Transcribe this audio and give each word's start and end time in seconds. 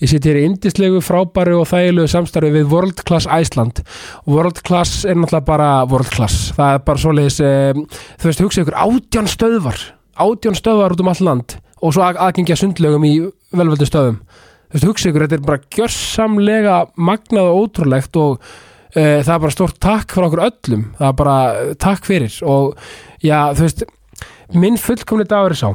Ég 0.00 0.08
sitt 0.08 0.24
hér 0.24 0.38
í 0.40 0.46
indislegu, 0.48 1.02
frábæru 1.04 1.58
og 1.60 1.66
þægilegu 1.68 2.08
samstarfi 2.08 2.48
við 2.54 2.70
World 2.72 3.02
Class 3.04 3.26
Iceland. 3.28 3.82
World 4.24 4.62
Class 4.64 5.02
er 5.04 5.18
náttúrulega 5.18 5.44
bara 5.44 5.66
World 5.90 6.08
Class. 6.14 6.54
Það 6.56 6.72
er 6.72 6.80
bara 6.86 7.02
svoleiðis, 7.02 7.36
um, 7.44 7.82
þú 8.16 8.30
veist, 8.30 8.40
hugsa 8.40 8.64
ykkur 8.64 8.78
átján 8.80 9.28
stöðvar, 9.28 9.82
átján 10.16 10.56
stöðvar 10.56 10.94
út 10.96 11.02
um 11.04 11.10
all 11.12 11.20
land 11.26 11.56
og 11.80 11.92
svo 11.92 12.06
að, 12.06 12.20
aðgengja 12.24 12.56
sundlegum 12.56 13.04
í 13.04 13.12
velvöldu 13.60 13.90
stöðum. 13.90 14.16
Þú 14.70 14.78
veist, 14.78 14.88
hugsa 14.88 15.12
ykkur, 15.12 15.26
þetta 15.26 15.36
er 15.36 15.44
bara 15.50 15.62
gjörsamlega 15.76 16.80
magnað 16.96 17.50
og 17.50 17.60
ótrúlegt 17.66 18.20
og 18.22 18.40
uh, 18.40 19.20
það 19.20 19.34
er 19.36 19.44
bara 19.44 19.56
stórt 19.58 19.80
takk 19.84 20.16
fyrir 20.16 20.30
okkur 20.30 20.44
öllum. 20.48 20.88
Það 20.96 21.12
er 21.12 21.20
bara 21.20 21.36
uh, 21.52 21.76
takk 21.76 22.08
fyrir 22.08 22.40
og 22.48 22.72
já, 23.20 23.52
þú 23.52 23.68
veist, 23.68 23.86
minn 24.56 24.80
fullkomni 24.80 25.28
dagur 25.28 25.52
er 25.58 25.60
sá 25.60 25.70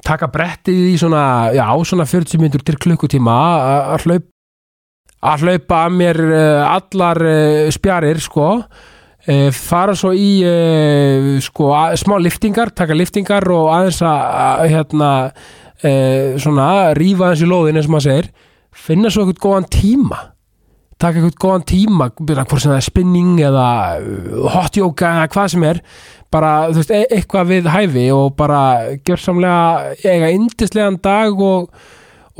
taka 0.00 0.28
brettið 0.32 0.86
í 0.92 0.96
svona, 1.00 1.24
já, 1.52 1.66
svona 1.84 2.06
40 2.08 2.40
minnur 2.40 2.62
til 2.64 2.78
klukkutíma 2.80 3.34
að- 3.92 4.06
hlaupa 4.06 4.28
að 5.22 5.44
hlaupa 5.46 5.76
að 5.86 5.92
mér 6.00 6.18
uh, 6.24 6.64
allar 6.74 7.20
uh, 7.22 7.68
spjarir 7.70 8.18
sko. 8.24 8.46
Uh, 9.22 9.50
fara 9.54 9.92
svo 9.94 10.10
í 10.18 10.42
sko, 11.44 11.68
smá 12.00 12.16
liftingar 12.18 12.72
taka 12.74 12.96
liftingar 12.98 13.46
og 13.54 13.68
aðeins 13.70 14.00
að, 14.02 14.64
hérna 14.72 15.10
svona 16.42 16.66
rífa 16.94 17.28
aðeins 17.28 17.40
í 17.42 17.46
lóðin 17.50 17.78
eins 17.78 17.86
og 17.88 17.94
maður 17.96 18.04
segir. 18.08 18.28
Finna 18.74 19.10
svo 19.10 19.24
eitthvað 19.26 19.42
góðan 19.46 19.68
tíma. 19.74 20.18
Taka 21.02 21.18
eitthvað 21.18 21.38
góðan 21.42 21.64
tíma 21.66 22.06
hvort 22.14 22.62
sem 22.62 22.70
það 22.70 22.76
er 22.80 22.86
spinning 22.86 23.32
eða 23.42 23.64
hot 24.54 24.78
yoga 24.78 25.10
eða 25.20 25.30
hvað 25.34 25.48
sem 25.54 25.64
er 25.70 25.80
bara, 26.32 26.52
þú 26.70 26.80
veist, 26.80 26.92
e 26.92 27.02
eitthvað 27.16 27.50
við 27.50 27.72
hæfi 27.72 28.06
og 28.14 28.36
bara 28.38 28.60
gjörsamlega 29.04 29.96
eiga 30.04 30.30
indislegan 30.34 30.98
dag 31.04 31.42
og, 31.42 31.68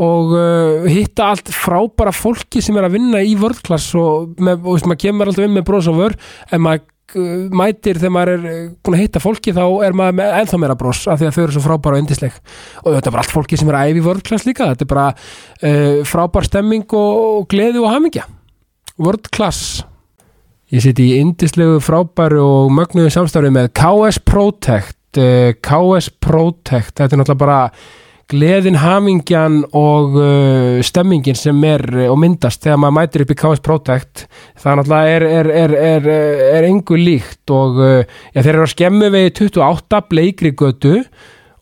og 0.02 0.32
uh, 0.37 0.88
hitta 0.88 1.32
allt 1.32 1.52
frábæra 1.55 2.15
fólki 2.16 2.62
sem 2.65 2.78
er 2.80 2.88
að 2.88 2.96
vinna 2.96 3.20
í 3.24 3.37
vörðklass 3.41 3.92
og, 4.01 4.32
með, 4.41 4.65
og 4.65 4.79
veist, 4.79 4.88
maður 4.88 5.04
kemur 5.04 5.30
alltaf 5.30 5.46
inn 5.46 5.54
með 5.59 5.68
bros 5.68 5.90
og 5.93 6.01
vör. 6.01 6.16
En 6.51 6.65
maður 6.65 6.82
uh, 7.21 7.46
mætir 7.62 8.01
þegar 8.01 8.16
maður 8.16 8.34
er 8.34 8.49
uh, 8.49 8.65
búin 8.80 8.99
að 8.99 9.04
hitta 9.04 9.24
fólki 9.24 9.57
þá 9.57 9.65
er 9.87 9.96
maður 10.01 10.18
með 10.23 10.34
ennþá 10.40 10.62
meira 10.65 10.80
bros 10.80 11.04
af 11.06 11.21
því 11.21 11.29
að 11.29 11.37
þau 11.37 11.45
eru 11.45 11.56
svo 11.59 11.65
frábæra 11.68 11.99
og 11.99 12.04
indisleg 12.06 12.43
og 12.82 12.90
þetta 12.96 13.06
er 13.06 13.16
bara 13.16 13.27
allt 13.27 13.37
fólki 13.37 13.60
sem 13.60 13.73
er 13.73 13.80
æfi 13.84 14.04
vörðklass 14.09 14.49
líka. 14.49 14.73
Þetta 14.73 14.88
er 14.88 14.93
bara 14.96 15.09
uh, 15.12 16.02
frábær 16.09 16.49
stemming 16.49 16.88
og, 16.88 17.24
og 17.43 17.49
gleði 17.52 17.84
og 17.84 17.93
hamingja. 17.93 18.29
Vörðklass 19.02 19.82
Ég 20.73 20.80
siti 20.80 21.04
í 21.10 21.16
indislegu 21.20 21.82
frábæru 21.84 22.40
og 22.40 22.70
mögnuðu 22.73 23.10
samstarfi 23.12 23.51
með 23.52 23.66
KS 23.76 24.23
Protect 24.24 25.18
uh, 25.20 25.51
KS 25.60 26.09
Protect. 26.16 26.95
Þetta 26.96 27.10
er 27.10 27.20
náttúrulega 27.20 27.42
bara 27.42 27.59
gleðin, 28.32 28.78
hamingjan 28.80 29.59
og 29.76 30.16
uh, 30.16 30.78
stemmingin 30.80 31.37
sem 31.37 31.60
er 31.68 31.84
uh, 31.93 32.06
og 32.15 32.16
myndast 32.23 32.65
þegar 32.65 32.80
maður 32.80 32.96
mætir 33.02 33.26
upp 33.26 33.34
í 33.34 33.38
KS 33.43 33.62
Protect. 33.68 34.24
Það 34.62 34.80
náttúrulega 34.80 35.18
er, 35.18 35.26
er, 35.43 35.76
er, 35.90 36.09
er, 36.56 36.68
engu 36.70 36.96
líkt 36.96 37.52
og 37.52 37.76
uh, 37.82 38.16
já, 38.32 38.40
þeir 38.40 38.54
eru 38.54 38.65
að 38.65 38.73
skemmu 38.73 39.12
við 39.12 39.28
28 39.43 40.02
bleikri 40.09 40.54
götu 40.56 40.95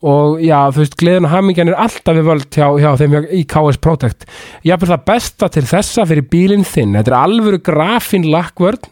og 0.01 0.41
já, 0.41 0.57
þú 0.73 0.81
veist, 0.81 0.97
gleðin 0.97 1.27
og 1.27 1.33
hamingjan 1.35 1.69
er 1.69 1.79
alltaf 1.83 2.17
við 2.17 2.27
völd 2.27 2.57
hjá, 2.57 2.67
hjá 2.81 2.89
þeim 2.97 3.15
í 3.37 3.41
KS 3.49 3.79
Protect. 3.83 4.25
Ég 4.65 4.73
hafði 4.73 4.89
það 4.91 5.03
besta 5.11 5.49
til 5.53 5.65
þessa 5.69 6.05
fyrir 6.09 6.27
bílinn 6.31 6.65
þinn, 6.65 6.97
þetta 6.97 7.13
er 7.13 7.17
alvöru 7.19 7.61
grafin 7.61 8.25
lakkvörn 8.33 8.89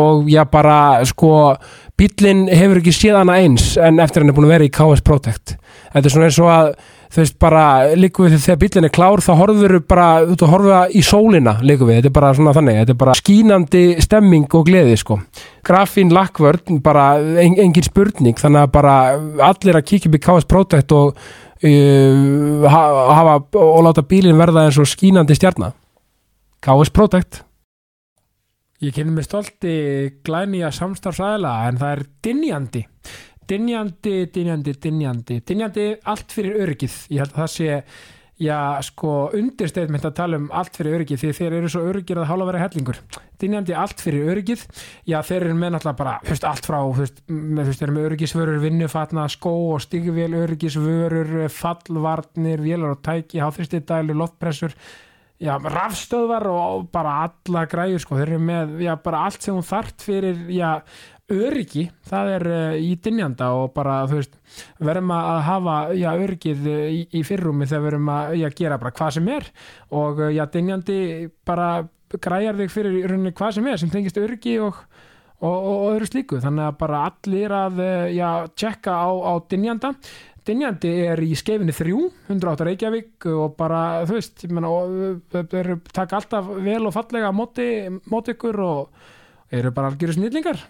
og 0.00 0.28
já 0.30 0.44
bara 0.52 1.00
sko, 1.08 1.32
bílinn 1.98 2.46
hefur 2.52 2.82
ekki 2.82 2.94
séð 2.94 3.22
hana 3.22 3.40
eins 3.40 3.72
en 3.80 4.02
eftir 4.04 4.22
hann 4.22 4.32
er 4.34 4.36
búin 4.36 4.50
að 4.50 4.56
vera 4.58 4.68
í 4.68 4.74
KS 4.74 5.04
Protect. 5.06 5.56
Þetta 5.94 6.06
er 6.06 6.14
svona 6.14 6.28
eins 6.28 6.40
og 6.44 6.52
að 6.52 6.72
þú 7.10 7.18
veist 7.24 7.36
bara, 7.42 7.62
líku 7.98 8.22
við 8.28 8.36
þegar 8.44 8.58
bílinn 8.62 8.86
er 8.86 8.92
klár 8.94 9.22
þá 9.24 9.30
horfur 9.40 9.74
bara, 9.90 10.06
þú 10.28 10.34
veist, 10.36 10.44
horfa 10.52 10.80
í 10.94 11.02
sólina 11.02 11.56
líku 11.66 11.88
við, 11.88 11.98
þetta 12.00 12.10
er 12.12 12.16
bara 12.20 12.30
svona 12.38 12.54
þannig 12.54 12.78
þetta 12.80 12.94
er 12.94 13.00
bara 13.02 13.16
skínandi 13.18 13.82
stemming 14.04 14.46
og 14.54 14.66
gleði 14.68 14.96
sko. 15.00 15.18
Grafín 15.66 16.14
lakkvörn, 16.14 16.78
bara 16.84 17.08
en, 17.42 17.58
engin 17.66 17.86
spurning, 17.88 18.38
þannig 18.38 18.62
að 18.68 18.72
bara 18.78 18.94
allir 19.50 19.80
að 19.80 19.86
kíkja 19.90 20.10
upp 20.12 20.18
í 20.20 20.22
KS 20.28 20.48
Protect 20.54 20.94
og 20.96 21.12
uh, 21.18 22.66
ha- 22.70 23.14
hafa 23.18 23.36
og 23.58 23.82
láta 23.88 24.06
bílinn 24.06 24.38
verða 24.38 24.68
eins 24.68 24.78
og 24.80 24.88
skínandi 24.90 25.34
stjarnar 25.38 25.74
KS 26.62 26.94
Protect. 26.94 27.42
Ég 28.80 28.94
kynni 28.96 29.12
mig 29.12 29.26
stolti 29.26 29.72
glænýja 30.24 30.70
samstarfsæðla 30.72 31.50
en 31.68 31.76
það 31.82 31.90
er 31.92 32.00
dynjandi 32.24 32.80
dynjandi, 33.50 34.14
dynjandi, 34.34 34.76
dynjandi. 34.84 35.42
Dynjandi 35.46 35.90
allt 36.10 36.32
fyrir 36.34 36.62
öryggið. 36.64 36.96
Ég 37.10 37.24
held 37.24 37.34
að 37.34 37.42
það 37.42 37.52
sé 37.56 37.82
já, 38.40 38.58
sko, 38.86 39.14
undirsteitmynd 39.36 40.06
að 40.08 40.14
tala 40.16 40.38
um 40.40 40.46
allt 40.56 40.78
fyrir 40.78 41.00
öryggið 41.00 41.20
því 41.20 41.32
þeir 41.36 41.56
eru 41.58 41.72
svo 41.72 41.82
öryggir 41.90 42.20
að 42.22 42.30
hálfa 42.30 42.48
vera 42.48 42.62
hellingur. 42.62 43.02
Dynjandi 43.40 43.76
allt 43.76 44.00
fyrir 44.00 44.30
öryggið. 44.34 44.64
Já, 45.08 45.18
þeir 45.26 45.48
eru 45.48 45.58
með 45.58 45.74
náttúrulega 45.74 46.00
bara, 46.00 46.16
veist, 46.28 46.46
allt 46.48 46.70
frá 46.70 46.78
veist, 46.96 47.20
með, 47.28 47.74
eru 47.76 47.96
með 47.96 48.08
öryggisvörur, 48.10 48.62
vinnufatna 48.64 49.28
skó 49.32 49.54
og 49.74 49.84
stigvél, 49.84 50.32
öryggisvörur 50.40 51.36
fallvarnir, 51.52 52.64
vélar 52.64 52.96
og 52.96 53.04
tæki 53.04 53.42
háþristidælu, 53.42 54.16
loftpressur. 54.22 54.76
Já, 55.40 55.54
rafstöðvar 55.56 56.44
og 56.52 56.90
bara 56.92 57.14
alla 57.24 57.62
græður 57.64 58.02
sko, 58.02 58.18
þeir 58.18 58.34
eru 58.34 58.42
með 58.44 58.74
já, 58.84 58.92
bara 59.00 59.22
allt 59.24 59.40
sem 59.40 59.56
hún 59.56 59.64
þart 59.64 60.04
fyrir 60.04 60.42
já, 60.52 60.82
öryggi, 61.34 61.84
það 62.08 62.32
er 62.34 62.46
uh, 62.50 62.74
í 62.78 62.94
dynjanda 63.02 63.50
og 63.58 63.70
bara, 63.76 64.00
þú 64.10 64.18
veist 64.20 64.38
verðum 64.82 65.12
að 65.16 65.40
hafa, 65.46 65.76
já, 65.98 66.08
öryggið 66.14 66.66
uh, 66.70 66.80
í, 66.90 67.04
í 67.20 67.22
fyrrúmi 67.26 67.68
þegar 67.70 67.86
verðum 67.86 68.10
að 68.14 68.34
já, 68.40 68.48
gera 68.62 68.80
bara 68.82 68.94
hvað 68.96 69.14
sem 69.18 69.30
er. 69.36 69.46
Og 70.00 70.24
uh, 70.24 70.32
já, 70.34 70.44
dynjandi 70.50 70.98
bara 71.46 71.70
græjar 72.10 72.58
þig 72.58 72.74
fyrir 72.74 72.98
í 72.98 73.04
rauninni 73.06 73.36
hvað 73.38 73.56
sem 73.58 73.70
er 73.70 73.78
sem 73.80 73.92
tengist 73.92 74.18
öryggi 74.18 74.58
og 74.64 74.82
og, 75.40 75.54
og, 75.54 75.68
og 75.70 75.84
öðru 75.94 76.08
slíku, 76.10 76.40
þannig 76.42 76.66
að 76.66 76.74
bara 76.82 77.04
allir 77.08 77.52
að 77.56 77.78
já, 78.12 78.26
tjekka 78.60 78.92
á, 78.92 79.08
á 79.08 79.32
dynjanda. 79.48 79.94
Dynjandi 80.44 80.90
er 81.04 81.20
í 81.24 81.30
skeifinni 81.36 81.72
3, 81.76 81.94
108 82.32 82.66
Reykjavík 82.66 83.28
og 83.32 83.54
bara, 83.56 84.02
þú 84.08 84.16
veist, 84.18 84.44
ég 84.44 84.52
menna, 84.56 84.70
þeir 85.32 85.56
eru 85.62 85.78
taka 85.92 86.18
alltaf 86.20 86.52
vel 86.64 86.82
og 86.88 86.94
fallega 86.96 87.28
á 87.28 87.34
móti, 87.36 87.70
móti 88.12 88.34
ykkur 88.34 88.60
og 88.64 89.08
eru 89.52 89.72
bara 89.76 89.92
algjöru 89.92 90.16
snillingar. 90.16 90.60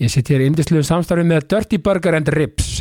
Ég 0.00 0.08
sitt 0.08 0.30
hér 0.32 0.40
í 0.40 0.46
indisluðu 0.48 0.86
samstarfi 0.88 1.26
með 1.28 1.48
Dirty 1.52 1.80
Burger 1.84 2.16
and 2.16 2.30
Ribs. 2.32 2.80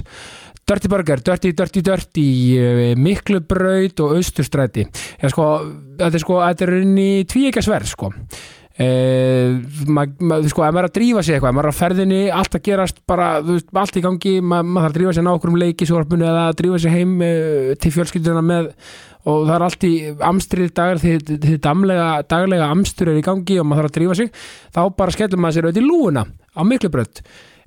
Dirty 0.69 0.87
Burger, 0.87 1.19
Dirty, 1.25 1.51
Dirty, 1.57 1.81
Dirty, 1.81 2.27
eh, 2.55 2.95
Miklubraut 2.95 3.99
og 4.05 4.15
Austurstræti. 4.19 4.85
Já, 5.19 5.31
sko, 5.33 5.47
þetta 5.97 6.15
er 6.15 6.23
sko, 6.23 6.37
þetta 6.45 6.65
er 6.67 6.73
inn 6.83 6.95
í 7.01 7.11
tvíekasverð, 7.27 7.89
sko. 7.89 8.11
Uh, 8.79 9.57
maður, 9.91 10.21
ma, 10.23 10.37
sko, 10.47 10.63
ef 10.63 10.71
maður 10.71 10.85
er 10.85 10.87
að 10.87 10.93
drífa 10.95 11.21
sig 11.27 11.35
eitthvað, 11.35 11.51
ef 11.51 11.55
maður 11.57 11.67
er 11.67 11.75
á 11.75 11.79
ferðinni 11.81 12.19
allt 12.31 12.53
að 12.55 12.61
gerast 12.63 13.01
bara, 13.11 13.25
veist, 13.43 13.67
allt 13.75 13.97
í 13.99 14.03
gangi 14.05 14.31
ma, 14.39 14.61
maður 14.63 14.85
þarf 14.85 14.93
að 14.93 14.95
drífa 14.95 15.15
sig 15.17 15.25
ná 15.25 15.31
okkur 15.33 15.51
um 15.51 15.57
leiki 15.59 15.87
sjóarpunni 15.89 16.27
eða 16.29 16.45
að 16.45 16.55
drífa 16.61 16.79
sig 16.79 16.95
heim 16.95 17.11
uh, 17.19 17.73
til 17.75 17.91
fjölskylduna 17.97 18.43
með 18.47 18.69
og 19.27 19.43
það 19.49 19.53
er 19.57 19.65
allt 19.65 19.83
í 19.83 19.91
amstrið 20.29 20.71
dagar 20.79 21.01
því 21.03 21.13
því 21.27 21.57
daglega, 21.65 22.07
daglega 22.31 22.71
amstur 22.71 23.11
er 23.11 23.19
í 23.19 23.25
gangi 23.25 23.59
og 23.59 23.67
maður 23.67 23.89
þarf 23.89 23.91
að 23.91 23.97
drífa 23.97 24.17
sig 24.21 24.31
þá 24.71 24.81
bara 25.01 25.15
skellum 25.17 25.43
maður 25.43 25.57
sér 25.57 25.67
auðvitað 25.67 25.83
í 25.83 25.89
lúuna 25.89 26.23
á 26.55 26.61
miklubrödd 26.71 27.23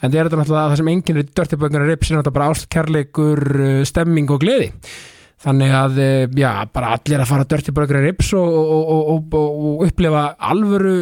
en 0.00 0.10
það 0.10 0.18
er 0.18 0.28
þetta 0.28 0.40
náttúrulega 0.40 0.72
það 0.72 0.80
sem 0.80 0.90
enginn 0.94 1.20
er 1.20 1.30
dörtibönguna 1.38 1.86
rips 1.88 2.10
er 2.10 2.18
náttúrulega 2.18 2.36
bara 2.38 2.50
ást, 2.54 2.68
kærleikur, 2.72 3.42
uh, 3.60 3.80
stemming 3.88 4.32
og 4.32 4.42
gleði. 4.42 4.68
Þannig 5.40 5.72
að, 5.76 6.02
uh, 6.04 6.36
já, 6.40 6.50
bara 6.74 6.92
allir 6.96 7.22
að 7.22 7.30
fara 7.30 7.48
dörtibönguna 7.48 8.04
rips 8.04 8.34
og, 8.36 8.58
og, 8.60 8.92
og, 8.96 9.10
og, 9.40 9.64
og 9.70 9.86
upplifa 9.88 10.26
alvöru 10.50 10.98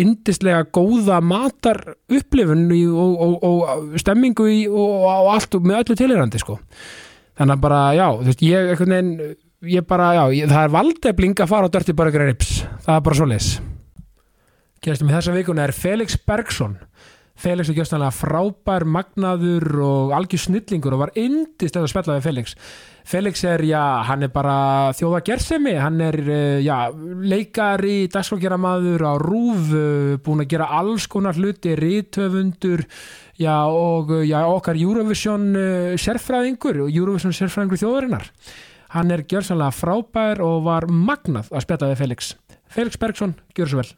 indislega 0.00 0.62
góða 0.70 1.18
matar 1.24 1.80
upplifun 2.08 2.68
og, 2.70 3.94
stemmingu 3.98 4.46
í, 4.48 4.60
og, 4.70 5.06
allt 5.34 5.58
með 5.64 5.82
öllu 5.82 5.98
tilhyrandi 5.98 6.40
sko. 6.40 6.60
Þannig 7.40 7.56
að 7.56 7.64
bara, 7.64 7.80
já, 7.96 8.06
þú 8.20 8.28
veist, 8.28 8.44
ég 8.44 8.70
einhvern 8.70 8.94
veginn, 8.94 9.34
ég 9.74 9.88
bara, 9.88 10.12
já, 10.18 10.22
ég, 10.36 10.52
það 10.52 10.62
er 10.68 10.76
valdefling 10.76 11.42
að 11.42 11.52
fara 11.52 11.68
á 11.68 11.74
dörtibönguna 11.74 12.30
rips. 12.30 12.54
Það 12.86 12.96
er 12.96 13.04
bara 13.08 13.18
svo 13.18 13.28
leis 13.28 13.50
Gerstum 14.80 15.10
í 15.10 15.12
þessa 15.12 15.34
vikuna 15.34 15.66
er 15.66 15.76
Felix 15.76 16.16
Bergson 16.24 16.78
Felix 17.40 17.70
er 17.70 17.78
gjössanlega 17.78 18.12
frábær, 18.12 18.84
magnaður 18.84 19.64
og 19.80 20.10
algjör 20.12 20.42
snillingur 20.42 20.92
og 20.92 21.06
var 21.06 21.12
indislega 21.16 21.86
að 21.86 21.92
spella 21.92 22.16
við 22.18 22.26
Felix. 22.26 22.54
Felix 23.08 23.44
er, 23.48 23.64
já, 23.64 23.80
hann 24.04 24.26
er 24.26 24.32
bara 24.34 24.56
þjóða 24.98 25.22
gersemi, 25.24 25.72
hann 25.80 26.02
er 26.04 26.18
eh, 26.20 26.58
já, 26.60 26.92
leikari, 26.92 28.10
dagskókjaramaður 28.12 29.06
á 29.08 29.14
rúf, 29.22 29.72
eh, 29.72 30.18
búin 30.20 30.44
að 30.44 30.50
gera 30.52 30.68
alls 30.82 31.08
konar 31.08 31.38
hluti, 31.40 31.72
rítöfundur 31.80 32.84
já, 33.40 33.56
og 33.64 34.12
já, 34.28 34.42
okkar 34.44 34.76
Eurovision 34.76 35.48
sérfræðingur 35.96 36.84
Eurovision 36.90 37.32
sérfræðingur 37.32 37.80
þjóðarinnar. 37.80 38.28
Hann 38.92 39.16
er 39.16 39.24
gjörsanlega 39.24 39.72
frábær 39.72 40.44
og 40.44 40.68
var 40.68 40.90
magnað 40.92 41.48
að 41.54 41.64
spjalla 41.64 41.92
við 41.94 42.04
Felix. 42.04 42.34
Felix 42.70 43.00
Bergson, 43.00 43.38
gjör 43.56 43.72
svo 43.72 43.80
vel 43.80 43.90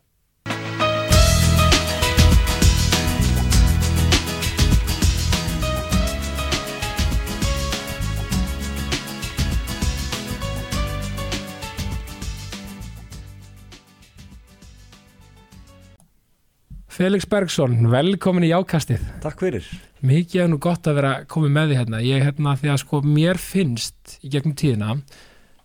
Felix 16.93 17.25
Bergson, 17.29 17.87
velkomin 17.89 18.44
í 18.44 18.50
Jákastið 18.50 19.00
Takk 19.23 19.41
fyrir. 19.41 19.65
Mikið 20.05 20.43
er 20.44 20.50
nú 20.53 20.59
gott 20.62 20.85
að 20.91 20.99
vera 20.99 21.12
komið 21.31 21.55
með 21.55 21.71
því 21.71 21.79
hérna 21.81 22.00
Ég 22.05 22.25
hérna 22.27 22.55
því 22.61 22.73
að 22.75 22.81
sko 22.83 23.00
mér 23.06 23.41
finnst 23.41 24.19
í 24.21 24.33
gegnum 24.33 24.56
tíðina 24.59 24.97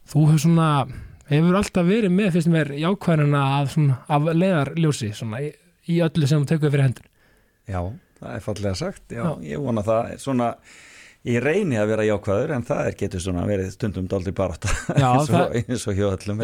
þú 0.07 0.23
hefur 0.29 0.43
svona, 0.45 0.67
hefur 1.27 1.59
alltaf 1.59 1.87
verið 1.89 2.13
með 2.15 2.31
fyrst 2.37 2.51
mér 2.53 2.71
jákvæðina 2.79 3.43
að 3.57 3.71
svona 3.73 3.97
af 4.07 4.29
leiðarljósi 4.31 5.11
svona 5.17 5.41
í, 5.43 5.51
í 5.91 5.99
öllu 6.05 6.29
sem 6.31 6.45
þú 6.45 6.51
tekur 6.53 6.71
fyrir 6.73 6.87
hendur 6.87 7.09
Já, 7.67 7.81
það 8.21 8.35
er 8.37 8.45
fallega 8.45 8.77
sagt. 8.79 9.03
Já, 9.11 9.23
Já. 9.25 9.31
ég 9.43 9.59
vona 9.59 9.83
það. 9.83 10.13
Svona, 10.23 10.45
ég 11.27 11.41
reyni 11.43 11.77
að 11.79 11.89
vera 11.91 12.05
jákvæður 12.07 12.53
en 12.55 12.65
það 12.67 12.81
er 12.89 12.97
getur 13.01 13.23
svona 13.23 13.45
verið 13.47 13.71
stundum 13.73 14.07
dálítið 14.11 14.35
barátta 14.37 14.73
Já, 14.95 15.07
eins, 15.17 15.31
og, 15.33 15.57
og 15.89 15.97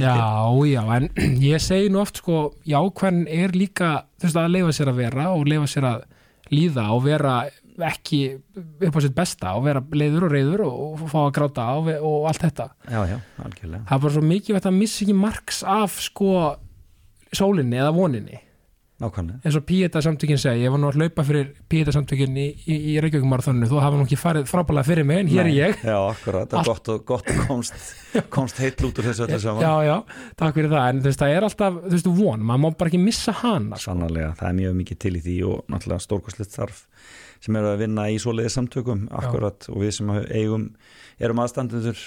ég. 0.03 0.07
Já, 0.07 0.73
já, 0.73 0.81
en 0.97 1.09
ég 1.53 1.63
segi 1.63 1.91
nú 1.93 2.01
oft 2.03 2.21
sko 2.23 2.39
jákvæðin 2.67 3.27
er 3.31 3.53
líka 3.57 3.91
þú 4.17 4.27
veist 4.29 4.39
að 4.41 4.55
leifa 4.57 4.77
sér 4.79 4.93
að 4.93 5.01
vera 5.03 5.27
og 5.33 5.45
leifa 5.47 5.69
sér 5.75 5.89
að 5.91 6.07
líða 6.53 6.87
og 6.93 7.05
vera 7.05 7.35
ekki 7.87 8.19
upp 8.85 8.97
á 8.97 8.99
sitt 9.01 9.15
besta 9.17 9.55
og 9.57 9.63
vera 9.65 9.81
leiður 9.97 10.27
og 10.27 10.33
reyður 10.35 10.65
og, 10.67 10.81
og 10.93 11.07
fá 11.09 11.19
að 11.23 11.31
gráta 11.39 11.67
og, 11.79 11.87
og 12.05 12.27
allt 12.29 12.43
þetta 12.45 12.67
Já, 12.85 12.99
já, 13.09 13.17
algjörlega. 13.41 13.85
það 13.89 13.95
er 13.97 14.03
bara 14.05 14.13
svo 14.17 14.25
mikið 14.29 14.59
að 14.59 14.77
missa 14.77 15.05
ekki 15.05 15.15
marks 15.17 15.63
af 15.65 15.95
sko 16.05 16.33
sólinni 17.33 17.79
eða 17.81 17.95
voninni 17.95 18.41
Nákvæmlega. 19.03 19.39
eins 19.43 19.57
og 19.59 19.65
Píeta 19.67 20.01
samtökin 20.01 20.39
segja, 20.39 20.63
ég 20.63 20.71
var 20.71 20.79
nú 20.79 20.87
að 20.87 20.99
hlaupa 21.01 21.25
fyrir 21.27 21.49
Píeta 21.69 21.91
samtökin 21.91 22.37
í, 22.39 22.45
í, 22.63 22.77
í 22.93 22.95
Reykjavík 23.03 23.27
marathoninu. 23.27 23.67
Þú 23.67 23.81
hafa 23.83 23.99
nú 23.99 24.05
ekki 24.07 24.19
farið 24.19 24.47
frábælega 24.47 24.87
fyrir 24.87 25.07
mig 25.09 25.19
en 25.23 25.31
hér 25.33 25.43
er 25.43 25.51
ég. 25.51 25.83
Já, 25.83 25.97
akkurat. 25.99 26.47
Það 26.53 26.61
er 26.61 26.69
gott 26.69 26.91
og, 26.93 27.03
gott 27.09 27.31
og 27.33 27.41
komst, 27.49 27.89
komst 28.37 28.61
heitt 28.63 28.83
út 28.87 29.01
úr 29.01 29.09
þessu 29.09 29.27
öllu 29.27 29.41
saman. 29.43 29.65
já, 29.65 29.73
já, 29.89 30.23
takk 30.39 30.59
fyrir 30.59 30.71
það. 30.71 30.87
En 30.87 31.03
þú 31.03 31.11
veist, 31.11 31.23
það 31.23 31.35
er 31.35 31.47
alltaf, 31.49 31.81
þú 31.83 31.93
veist, 31.97 32.09
von, 32.21 32.47
maður 32.47 32.63
má 32.63 32.79
bara 32.79 32.93
ekki 32.93 33.03
missa 33.03 33.35
hana 33.43 33.75
sko. 33.77 33.89
Sannarlega, 33.89 34.31
það 34.39 34.49
er 34.49 34.57
mjög 34.61 34.79
mikið 34.79 35.01
til 35.03 35.13
í 35.13 35.23
því 35.27 35.37
og 35.49 35.73
náttúrulega 35.73 36.07
stórkostlegt 36.07 36.55
þarf 36.55 36.85
sem 37.43 37.59
eru 37.59 37.73
að 37.73 37.81
vinna 37.83 38.07
í 38.07 38.19
svoleiði 38.23 38.53
samtökum 38.55 39.07
akkurat. 39.11 39.67
Og 39.73 39.83
við 39.83 39.97
sem 39.97 40.13
eigum 40.31 40.69
erum 41.19 41.43
aðstandendur 41.43 41.99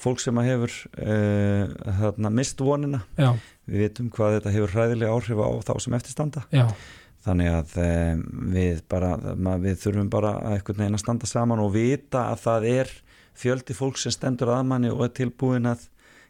fólk 0.00 0.20
sem 0.22 0.38
að 0.40 0.48
hefur 0.50 0.74
uh, 0.98 1.94
þarna 2.00 2.30
mist 2.34 2.60
vonina. 2.64 3.00
Já, 3.20 3.30
við 3.70 3.84
vitum 3.86 4.10
hvað 4.14 4.38
þetta 4.38 4.52
hefur 4.56 4.74
hræðilega 4.74 5.14
áhrif 5.14 5.40
á 5.40 5.48
þá 5.68 5.72
sem 5.84 5.96
eftirstanda 5.98 6.42
já, 6.52 6.66
þannig 7.24 7.50
að 7.54 7.74
um, 7.84 8.22
við 8.52 8.82
bara 8.90 9.12
ma- 9.36 9.56
við 9.62 9.78
þurfum 9.84 10.10
bara 10.12 10.34
að 10.42 10.56
einhvern 10.58 10.82
veginn 10.82 10.98
að 10.98 11.04
standa 11.04 11.30
saman 11.30 11.62
og 11.64 11.72
vita 11.76 12.26
að 12.34 12.42
það 12.44 12.66
er 12.74 12.94
fjöldi 13.34 13.74
fólk 13.78 13.98
sem 13.98 14.12
stendur 14.14 14.52
að 14.54 14.66
manni 14.70 14.90
og 14.92 15.04
er 15.06 15.14
tilbúin 15.16 15.70
að 15.70 15.86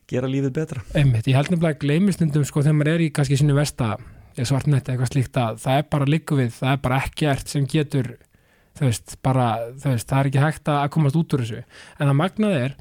gera 0.09 0.29
lífið 0.29 0.53
betra. 0.59 0.85
Einmitt, 0.95 1.27
ég 1.29 1.37
held 1.39 1.51
nefnilega 1.53 1.75
að 1.79 1.83
gleymi 1.87 2.13
stundum 2.13 2.45
sko 2.45 2.61
þegar 2.63 2.77
maður 2.77 2.93
er 2.95 3.03
í 3.07 3.11
kannski 3.17 3.39
sinni 3.41 3.57
vesta 3.57 3.95
svartnætti 4.35 4.93
eitthvað 4.93 5.11
slíkt 5.13 5.37
að 5.41 5.59
það 5.63 5.81
er 5.81 5.85
bara 5.95 6.09
líku 6.11 6.37
við, 6.39 6.49
það 6.57 6.73
er 6.75 6.81
bara 6.85 6.97
ekkert 7.07 7.53
sem 7.53 7.67
getur 7.71 8.09
þú 8.75 8.89
veist, 8.89 9.13
bara, 9.23 9.45
þú 9.79 9.93
veist, 9.93 10.09
það 10.11 10.19
er 10.21 10.29
ekki 10.31 10.43
hægt 10.43 10.71
að 10.75 10.89
komast 10.97 11.19
út 11.21 11.37
úr 11.37 11.45
þessu, 11.45 11.61
en 12.01 12.11
það 12.11 12.17
magnað 12.19 12.57
er 12.59 12.75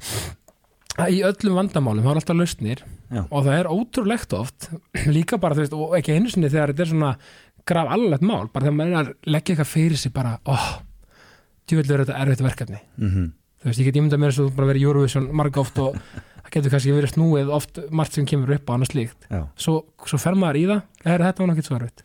í 1.10 1.22
öllum 1.26 1.58
vandamálum 1.58 2.04
það 2.04 2.12
er 2.12 2.20
alltaf 2.20 2.38
lausnir 2.38 2.82
Já. 3.10 3.22
og 3.24 3.46
það 3.46 3.56
er 3.58 3.70
ótrúlegt 3.72 4.36
oft 4.38 4.68
líka 5.16 5.38
bara, 5.42 5.56
þú 5.58 5.64
veist, 5.64 5.78
og 5.78 5.96
ekki 5.98 6.16
einu 6.18 6.32
sinni 6.32 6.50
þegar 6.52 6.74
þetta 6.74 6.86
er 6.86 6.92
svona 6.92 7.14
graf 7.64 7.94
allalegt 7.94 8.26
mál, 8.28 8.44
bara 8.52 8.68
þegar 8.68 8.76
maður 8.78 8.92
er 8.92 9.00
að 9.00 9.32
leggja 9.34 9.54
eitthvað 9.54 9.72
fyrir 9.72 10.00
sig 10.00 10.12
bara, 10.14 10.36
óh 10.44 10.68
djúveldur 11.64 11.96
er 11.96 12.04
þetta 12.04 12.20
erfitt 12.24 12.44
verkefni 12.44 12.82
mm 13.00 13.32
þú 13.64 13.70
veist, 13.70 13.80
ég 13.80 13.86
get 13.88 13.96
ímynda 13.96 14.18
mér 14.20 14.28
að 14.34 14.38
þú 14.42 14.46
bara 14.58 14.66
verið 14.68 14.82
Eurovision 14.84 15.26
marga 15.32 15.62
oft 15.62 15.78
og 15.80 15.94
það 15.96 16.50
getur 16.52 16.72
kannski 16.74 16.92
verið 16.92 17.12
snúið 17.14 17.52
oft 17.56 17.78
margt 17.96 18.18
sem 18.18 18.26
kemur 18.28 18.52
upp 18.58 18.68
á 18.68 18.72
annað 18.76 18.90
slíkt 18.90 19.24
Já. 19.30 19.38
svo, 19.56 19.76
svo 20.04 20.20
fer 20.20 20.36
maður 20.36 20.58
í 20.60 20.64
það, 20.68 20.82
er 21.08 21.24
þetta 21.24 21.40
var 21.40 21.48
náttúrulega 21.48 21.68
svo 21.70 21.78
erfitt 21.78 22.04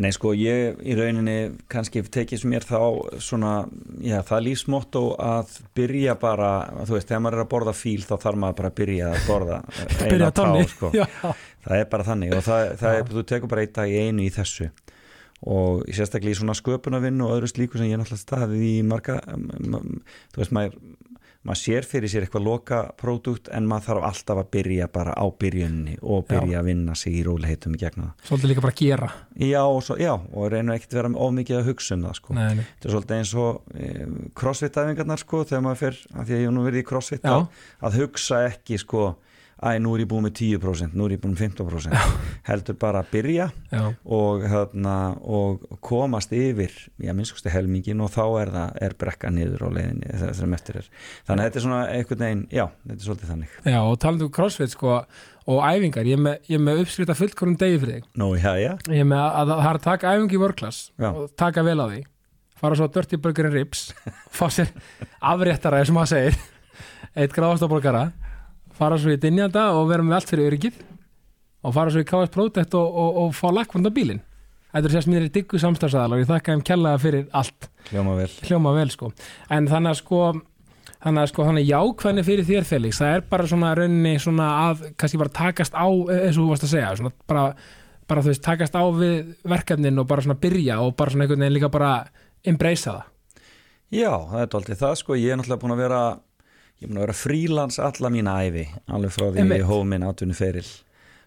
Nei 0.00 0.08
sko, 0.14 0.30
ég 0.32 0.78
í 0.88 0.94
rauninni 0.96 1.52
kannski 1.70 2.00
tekið 2.00 2.40
sem 2.40 2.52
mér 2.54 2.64
þá 2.64 2.78
svona, 3.20 3.50
já 4.00 4.22
það 4.24 4.46
lífsmotto 4.46 5.02
að 5.20 5.58
byrja 5.76 6.14
bara, 6.20 6.52
þú 6.88 6.96
veist, 6.96 7.10
þegar 7.10 7.20
maður 7.26 7.36
er 7.36 7.42
að 7.42 7.50
borða 7.50 7.74
fíl 7.76 7.98
þá 8.00 8.14
þarf 8.22 8.40
maður 8.40 8.56
bara 8.60 8.70
að 8.70 8.78
byrja 8.80 9.10
að 9.10 9.26
borða 9.28 9.58
eina 10.06 10.30
tá, 10.32 10.46
sko. 10.70 10.92
já, 10.96 11.04
það 11.66 11.76
er 11.76 11.90
bara 11.92 12.08
þannig 12.08 12.32
og 12.38 12.46
það, 12.46 12.64
það 12.80 12.96
er, 12.96 13.12
þú 13.12 13.26
tekur 13.34 13.52
bara 13.52 13.66
eitt 13.66 13.76
dag 13.76 13.92
í 13.92 14.00
einu 14.06 14.24
í 14.24 14.32
þessu. 14.32 14.70
Og 15.52 15.84
sérstaklega 15.90 16.36
í 16.36 16.38
svona 16.38 16.54
sköpunarvinnu 16.56 17.26
og 17.26 17.36
öðru 17.36 17.50
slíku 17.50 17.76
sem 17.76 17.90
ég 17.90 17.98
er 17.98 18.00
náttúrulega 18.00 18.22
staðið 18.22 18.64
í 18.64 18.74
marga, 18.86 19.18
þú 19.26 20.40
veist, 20.40 20.54
maður 20.56 20.78
maður 21.42 21.58
sér 21.58 21.86
fyrir 21.88 22.10
sér 22.10 22.26
eitthvað 22.26 22.44
loka 22.46 22.80
pródúkt 23.00 23.48
en 23.54 23.66
maður 23.66 23.88
þarf 23.88 24.06
alltaf 24.08 24.40
að 24.42 24.50
byrja 24.54 24.88
bara 24.94 25.14
á 25.18 25.26
byrjunni 25.42 25.96
og 26.02 26.26
byrja 26.28 26.60
að 26.60 26.68
vinna 26.70 26.94
sig 26.98 27.16
í 27.18 27.24
róliheitum 27.26 27.74
í 27.74 27.80
gegnum 27.82 28.12
það 28.12 28.28
svolítið 28.28 28.52
líka 28.52 28.64
bara 28.64 28.74
að 28.76 28.82
gera 28.82 29.10
Já, 29.42 29.62
og, 29.64 29.80
svo, 29.82 29.96
já, 29.98 30.12
og 30.14 30.52
reynir 30.52 30.76
ekkert 30.76 30.96
vera 31.00 31.10
of 31.26 31.34
mikið 31.34 31.58
að 31.58 31.68
hugsa 31.72 31.96
um 31.96 32.06
það 32.06 32.16
sko. 32.20 32.36
nei, 32.38 32.48
nei. 32.60 32.64
þetta 32.68 32.88
er 32.88 32.94
svolítið 32.94 33.18
eins 33.18 33.34
og 33.42 33.74
e, 33.74 33.90
crossfit-æfingarnar 34.38 35.22
sko, 35.22 35.42
þegar 35.48 35.66
maður 35.66 35.82
fer, 35.82 36.00
af 36.14 36.28
því 36.28 36.38
að 36.38 36.44
ég 36.44 36.54
nú 36.54 36.66
verið 36.66 36.84
í 36.84 36.88
crossfit 36.92 37.26
Já. 37.26 37.36
að 37.82 37.98
hugsa 38.02 38.42
ekki 38.50 38.78
sko, 38.82 39.06
æ, 39.62 39.78
nú 39.82 39.94
er 39.94 40.02
ég 40.04 40.10
búin 40.10 40.26
með 40.26 40.34
10% 40.58 40.96
nú 40.98 41.06
er 41.06 41.16
ég 41.16 41.22
búin 41.22 41.34
með 41.36 41.54
15% 41.54 41.96
heldur 42.48 42.78
bara 42.82 43.02
að 43.02 43.10
byrja 43.14 43.48
Já. 43.70 43.82
og, 44.04 44.46
hérna, 44.50 44.96
og 45.22 45.62
komast 45.84 46.34
yfir 46.36 46.74
já, 46.98 47.12
minnskusti 47.14 47.52
helmingin 47.52 48.02
og 48.02 48.10
þá 48.14 48.24
er 48.42 48.52
það 48.56 48.80
er 48.88 48.96
brekka 48.98 49.32
niður 49.34 49.66
á 49.66 49.68
leiðinni 49.78 50.14
það 50.22 50.32
sem 50.40 50.56
eftir 50.58 50.80
er, 50.82 50.88
þannig 51.28 51.44
að 51.44 51.48
þetta 51.50 51.60
er 51.60 51.66
svona 51.66 51.82
einhvern 51.92 52.24
veginn, 52.26 52.46
já, 52.50 52.64
þetta 52.86 52.98
er 52.98 53.06
svolítið 53.06 53.32
þannig. 53.32 53.58
Já, 53.66 53.78
og 53.82 54.00
talandi 54.02 54.26
um 54.26 54.32
crossfit 54.34 54.74
sko 54.74 54.96
og 55.50 55.60
æfingar, 55.66 56.06
ég 56.06 56.18
er 56.18 56.22
með, 56.22 56.48
ég 56.52 56.62
með 56.62 56.82
uppskrita 56.84 57.16
fullkornum 57.18 57.58
degi 57.58 57.80
fyrir 57.82 57.98
þig. 57.98 58.08
Nú, 58.22 58.30
já, 58.38 58.52
já, 58.62 58.72
ég 58.92 59.02
er 59.02 59.08
með 59.10 59.22
að, 59.24 59.38
að 59.42 59.52
það 59.52 59.70
er 59.70 59.78
að 59.80 59.86
taka 59.88 60.12
æfingi 60.16 60.38
í 60.38 60.72
Já. 61.02 61.08
og 61.10 61.32
taka 61.38 61.64
vel 61.66 61.78
á 61.82 61.86
því. 61.90 62.02
Fara 62.62 62.78
svo 62.78 62.86
að 62.86 62.94
Dirty 62.94 63.18
Burger 63.18 63.48
and 63.48 63.56
Ribs 63.58 63.80
fá 64.36 64.46
sér 64.54 64.70
afréttara, 65.18 65.80
eins 65.82 65.90
og 65.90 65.98
maður 65.98 66.12
segir. 66.14 66.38
Eitt 67.18 67.34
gráðastaborgara 67.34 68.04
fara 68.82 68.98
svo 68.98 69.14
í 69.14 69.20
dynjanda 69.22 69.70
og 69.78 69.88
vera 69.92 70.02
með 70.02 70.18
allt 70.18 70.30
fyrir 70.32 70.50
öryggið 70.50 70.78
og 71.62 71.74
fara 71.76 71.92
svo 71.94 72.02
í 72.02 72.06
KS 72.08 72.32
Protect 72.34 72.78
og, 72.78 73.00
og, 73.02 73.18
og 73.22 73.34
fá 73.38 73.48
lakkvanda 73.54 73.92
bílinn. 73.94 74.22
Þetta 74.72 74.88
er 74.88 74.94
sérst 74.96 75.10
mér 75.12 75.26
í 75.26 75.34
diggu 75.34 75.60
samstæðsæðal 75.60 76.16
og 76.16 76.22
ég 76.22 76.30
þakka 76.30 76.54
þeim 76.54 76.62
kjallaða 76.66 77.02
fyrir 77.02 77.26
allt. 77.36 77.68
Hljóma 77.90 78.16
vel. 78.16 78.30
Hljóma 78.48 78.72
vel 78.74 78.88
sko. 78.90 79.10
En 79.52 79.68
þannig 79.68 79.92
að 79.92 80.00
sko 80.00 80.22
þannig 81.02 81.20
að 81.22 81.30
sko 81.32 81.46
þannig 81.48 81.68
jákvæðni 81.68 82.24
fyrir 82.26 82.48
þér 82.48 82.66
Felix 82.66 82.98
það 83.02 83.14
er 83.18 83.24
bara 83.34 83.46
svona 83.50 83.74
rauninni 83.78 84.14
svona 84.22 84.48
að 84.64 84.84
kannski 84.98 85.20
bara 85.20 85.34
takast 85.36 85.76
á 85.76 85.86
eins 85.86 86.36
og 86.38 86.40
þú 86.40 86.48
varst 86.50 86.66
að 86.66 86.72
segja 86.72 86.92
svona 86.98 87.14
bara, 87.28 87.44
bara 88.08 88.24
þú 88.24 88.32
veist 88.32 88.44
takast 88.46 88.78
á 88.78 88.82
við 88.96 89.32
verkefnin 89.52 90.02
og 90.02 90.08
bara 90.10 90.24
svona 90.24 90.38
byrja 90.42 90.80
og 90.82 90.94
bara 90.98 91.14
svona 91.14 91.26
einhvern 91.26 91.44
veginn 91.44 91.58
líka 91.58 91.72
bara 91.74 91.92
embracea 92.46 92.96
það. 92.96 93.08
Já, 93.92 94.12
það 94.30 94.40
er 94.40 94.54
aldrei 94.56 94.78
það 94.80 94.98
sko, 95.02 95.18
ég 95.20 95.34
er 95.34 95.38
náttúrulega 95.38 95.62
búin 95.66 95.74
að 95.74 95.82
vera 95.84 96.02
ég 96.82 96.88
búin 96.90 97.00
að 97.00 97.06
vera 97.06 97.18
frílans 97.18 97.78
alla 97.82 98.10
mína 98.12 98.38
æfi 98.46 98.66
alveg 98.90 99.14
frá 99.14 99.28
því 99.30 99.46
ég 99.58 99.68
hóf 99.68 99.84
minn 99.88 100.06
áttunni 100.06 100.36
feril 100.36 100.66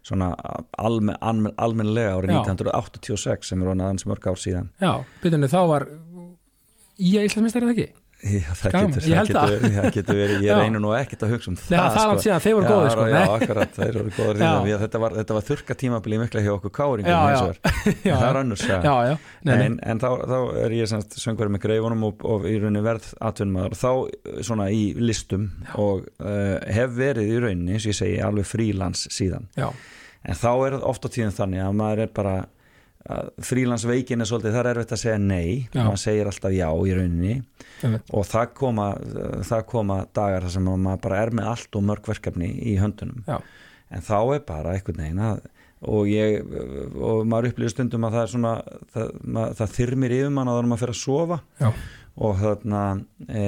svona 0.05 0.31
almen, 0.77 1.17
almen, 1.21 1.53
almenlega 1.57 2.15
árið 2.19 2.35
Já. 2.35 2.39
1986 2.43 3.49
sem 3.49 3.63
er 3.63 3.71
aðeins 3.73 4.05
mörg 4.05 4.27
ár 4.29 4.37
síðan 4.37 4.67
já, 4.81 4.91
byrjunni 5.23 5.49
þá 5.49 5.61
var 5.71 5.87
að 5.89 7.27
Íslandsmeistar 7.27 7.63
er 7.63 7.71
það 7.71 7.75
ekki? 7.75 7.87
Já, 8.25 8.49
það 8.57 8.73
getur, 8.73 9.03
ég 9.05 9.11
það 9.11 9.17
held 9.19 9.29
getur, 9.29 9.51
það. 9.61 9.73
það 9.75 9.87
getur 9.95 10.17
verið, 10.17 10.35
ég 10.39 10.49
Já. 10.49 10.57
reynir 10.57 10.81
nú 10.81 10.91
ekkert 10.97 11.23
að 11.25 11.33
hugsa 11.35 11.49
um 11.51 11.57
Nei, 11.59 11.65
það 11.75 11.97
er 11.99 12.07
langt 12.09 12.23
síðan, 12.23 12.41
þeir 12.45 12.55
voru 12.55 12.65
já, 12.65 12.71
góðir, 12.71 12.93
sko. 12.93 13.03
Já, 13.11 13.19
akkurat, 13.35 13.75
þeir 13.75 13.99
voru 13.99 14.39
Já. 14.39 14.47
því 14.63 14.73
að 14.75 14.83
þetta 14.85 15.01
var, 15.03 15.15
þetta 15.19 15.35
var 15.37 15.45
þurka 15.49 15.77
tímabili 15.81 16.19
mikla 16.21 16.43
hjá 16.45 16.51
okkur 16.55 16.73
káringum 16.79 17.19
hins 17.19 17.43
vegar. 17.43 17.59
Já, 18.09 18.15
það 18.15 18.39
er 18.39 18.61
saga. 18.63 18.95
já, 19.05 19.13
en, 19.57 19.77
en 19.91 20.01
þá, 20.01 20.07
þá 20.31 20.37
er 20.63 20.75
ég 20.79 20.89
semst 20.89 21.19
söngverið 21.21 21.55
með 21.57 21.63
greifunum 21.67 22.07
og, 22.09 22.25
og 22.25 22.47
í 22.49 22.55
rauninni 22.57 22.83
verð 22.87 23.11
atvinnmaður 23.29 23.77
þá 23.83 23.91
svona 24.49 24.69
í 24.73 24.83
listum 24.97 25.49
og 25.77 26.07
uh, 26.23 26.57
hef 26.65 26.97
verið 26.97 27.29
í 27.29 27.37
rauninni 27.43 27.77
eins 27.77 27.85
og 27.85 27.93
ég 27.93 27.99
segi 27.99 28.17
alveg 28.25 28.49
frílans 28.49 29.05
síðan 29.13 29.45
já, 29.59 29.69
en 30.25 30.39
þá 30.39 30.51
er 30.55 30.79
það 30.79 30.89
oft 30.89 31.05
á 31.05 31.09
tíðum 31.13 31.37
þannig 31.43 31.65
að 31.67 31.79
maður 31.83 32.05
er 32.07 32.13
bara 32.15 32.35
frílansveikin 33.45 34.23
er 34.23 34.29
svolítið, 34.29 34.55
það 34.55 34.61
er 34.63 34.69
erfitt 34.71 34.93
að 34.95 35.01
segja 35.03 35.17
nei 35.21 35.49
maður 35.75 35.99
segir 36.01 36.29
alltaf 36.29 36.53
já 36.55 36.67
í 36.73 36.93
rauninni 36.97 37.35
einmitt. 37.85 38.07
og 38.09 38.25
það 38.25 38.53
koma, 38.57 38.87
það 39.45 39.65
koma 39.69 39.97
dagar 40.15 40.47
þar 40.47 40.55
sem 40.55 40.71
maður 40.71 41.03
bara 41.03 41.19
er 41.21 41.33
með 41.37 41.51
allt 41.51 41.77
og 41.77 41.85
mörg 41.85 42.09
verkefni 42.09 42.49
í 42.65 42.77
höndunum 42.81 43.21
Já. 43.27 43.37
en 43.93 44.07
þá 44.07 44.17
er 44.37 44.41
bara 44.47 44.73
einhvern 44.73 45.03
veginn 45.03 45.21
að 45.27 45.43
og 45.85 46.07
ég, 46.09 46.41
og 46.97 47.27
maður 47.29 47.51
upplýður 47.51 47.75
stundum 47.75 48.07
að 48.07 48.15
það 48.15 48.23
er 48.23 48.31
svona 48.31 48.53
það, 48.95 49.09
mað, 49.35 49.53
það 49.59 49.73
þyrmir 49.75 50.15
yfir 50.17 50.33
mann 50.33 50.49
að 50.49 50.55
það 50.55 50.63
er 50.63 50.69
maður 50.71 50.83
fyrir 50.85 50.95
að 50.95 51.01
sofa 51.03 51.39
Já. 51.61 51.69
og 52.25 52.41
þarna 52.41 52.83
e, 53.29 53.45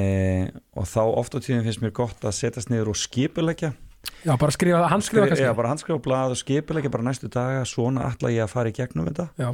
og 0.78 0.90
þá 0.92 1.02
oft 1.08 1.38
á 1.38 1.40
tíðum 1.42 1.66
finnst 1.66 1.82
mér 1.82 1.96
gott 1.98 2.28
að 2.28 2.38
setjast 2.38 2.70
niður 2.70 2.94
og 2.94 3.00
skipuleggja 3.02 3.72
Já, 4.26 4.34
bara 4.40 4.52
skrifa, 4.52 4.88
hann 4.92 5.04
skrifa 5.06 5.28
kannski. 5.30 5.46
Já, 5.46 5.54
bara 5.56 5.70
handskrifa 5.72 6.00
á 6.00 6.06
blað 6.08 6.34
og 6.34 6.40
skipuleggja 6.42 6.92
bara 6.92 7.06
næstu 7.08 7.30
daga 7.32 7.62
svona 7.70 8.10
ætla 8.10 8.32
ég 8.34 8.44
að 8.44 8.52
fara 8.52 8.72
í 8.72 8.76
gegnum 8.76 9.08
þetta. 9.12 9.30
Já. 9.38 9.52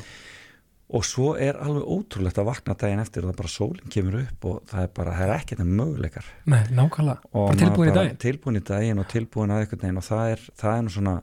og 0.94 1.06
svo 1.08 1.32
er 1.42 1.58
alveg 1.58 1.88
ótrúlegt 1.90 2.38
að 2.38 2.46
vakna 2.52 2.76
daginn 2.78 3.02
eftir 3.02 3.24
og 3.24 3.32
það 3.32 3.38
bara 3.40 3.50
sólinn 3.50 3.94
kemur 3.94 4.18
upp 4.20 4.46
og 4.46 4.58
það 4.70 4.84
er 4.84 4.90
bara, 5.00 5.14
það 5.18 5.24
er 5.26 5.32
ekkert 5.40 5.62
með 5.64 5.72
möguleikar. 5.80 6.28
Nei, 6.54 6.60
nákvæmlega, 6.70 7.32
bara 7.34 7.56
tilbúin 7.58 7.90
í 7.90 7.94
daginn. 7.96 8.20
tilbúin 8.22 8.60
í 8.60 8.64
daginn 8.68 9.02
og 9.02 9.08
tilbúin 9.10 9.54
að 9.56 9.64
einhvern 9.64 9.82
veginn 9.88 10.02
og 10.04 10.06
það 10.06 10.34
er, 10.36 10.44
það 10.62 10.76
er 10.76 10.84
nú 10.86 10.94
svona 10.94 11.16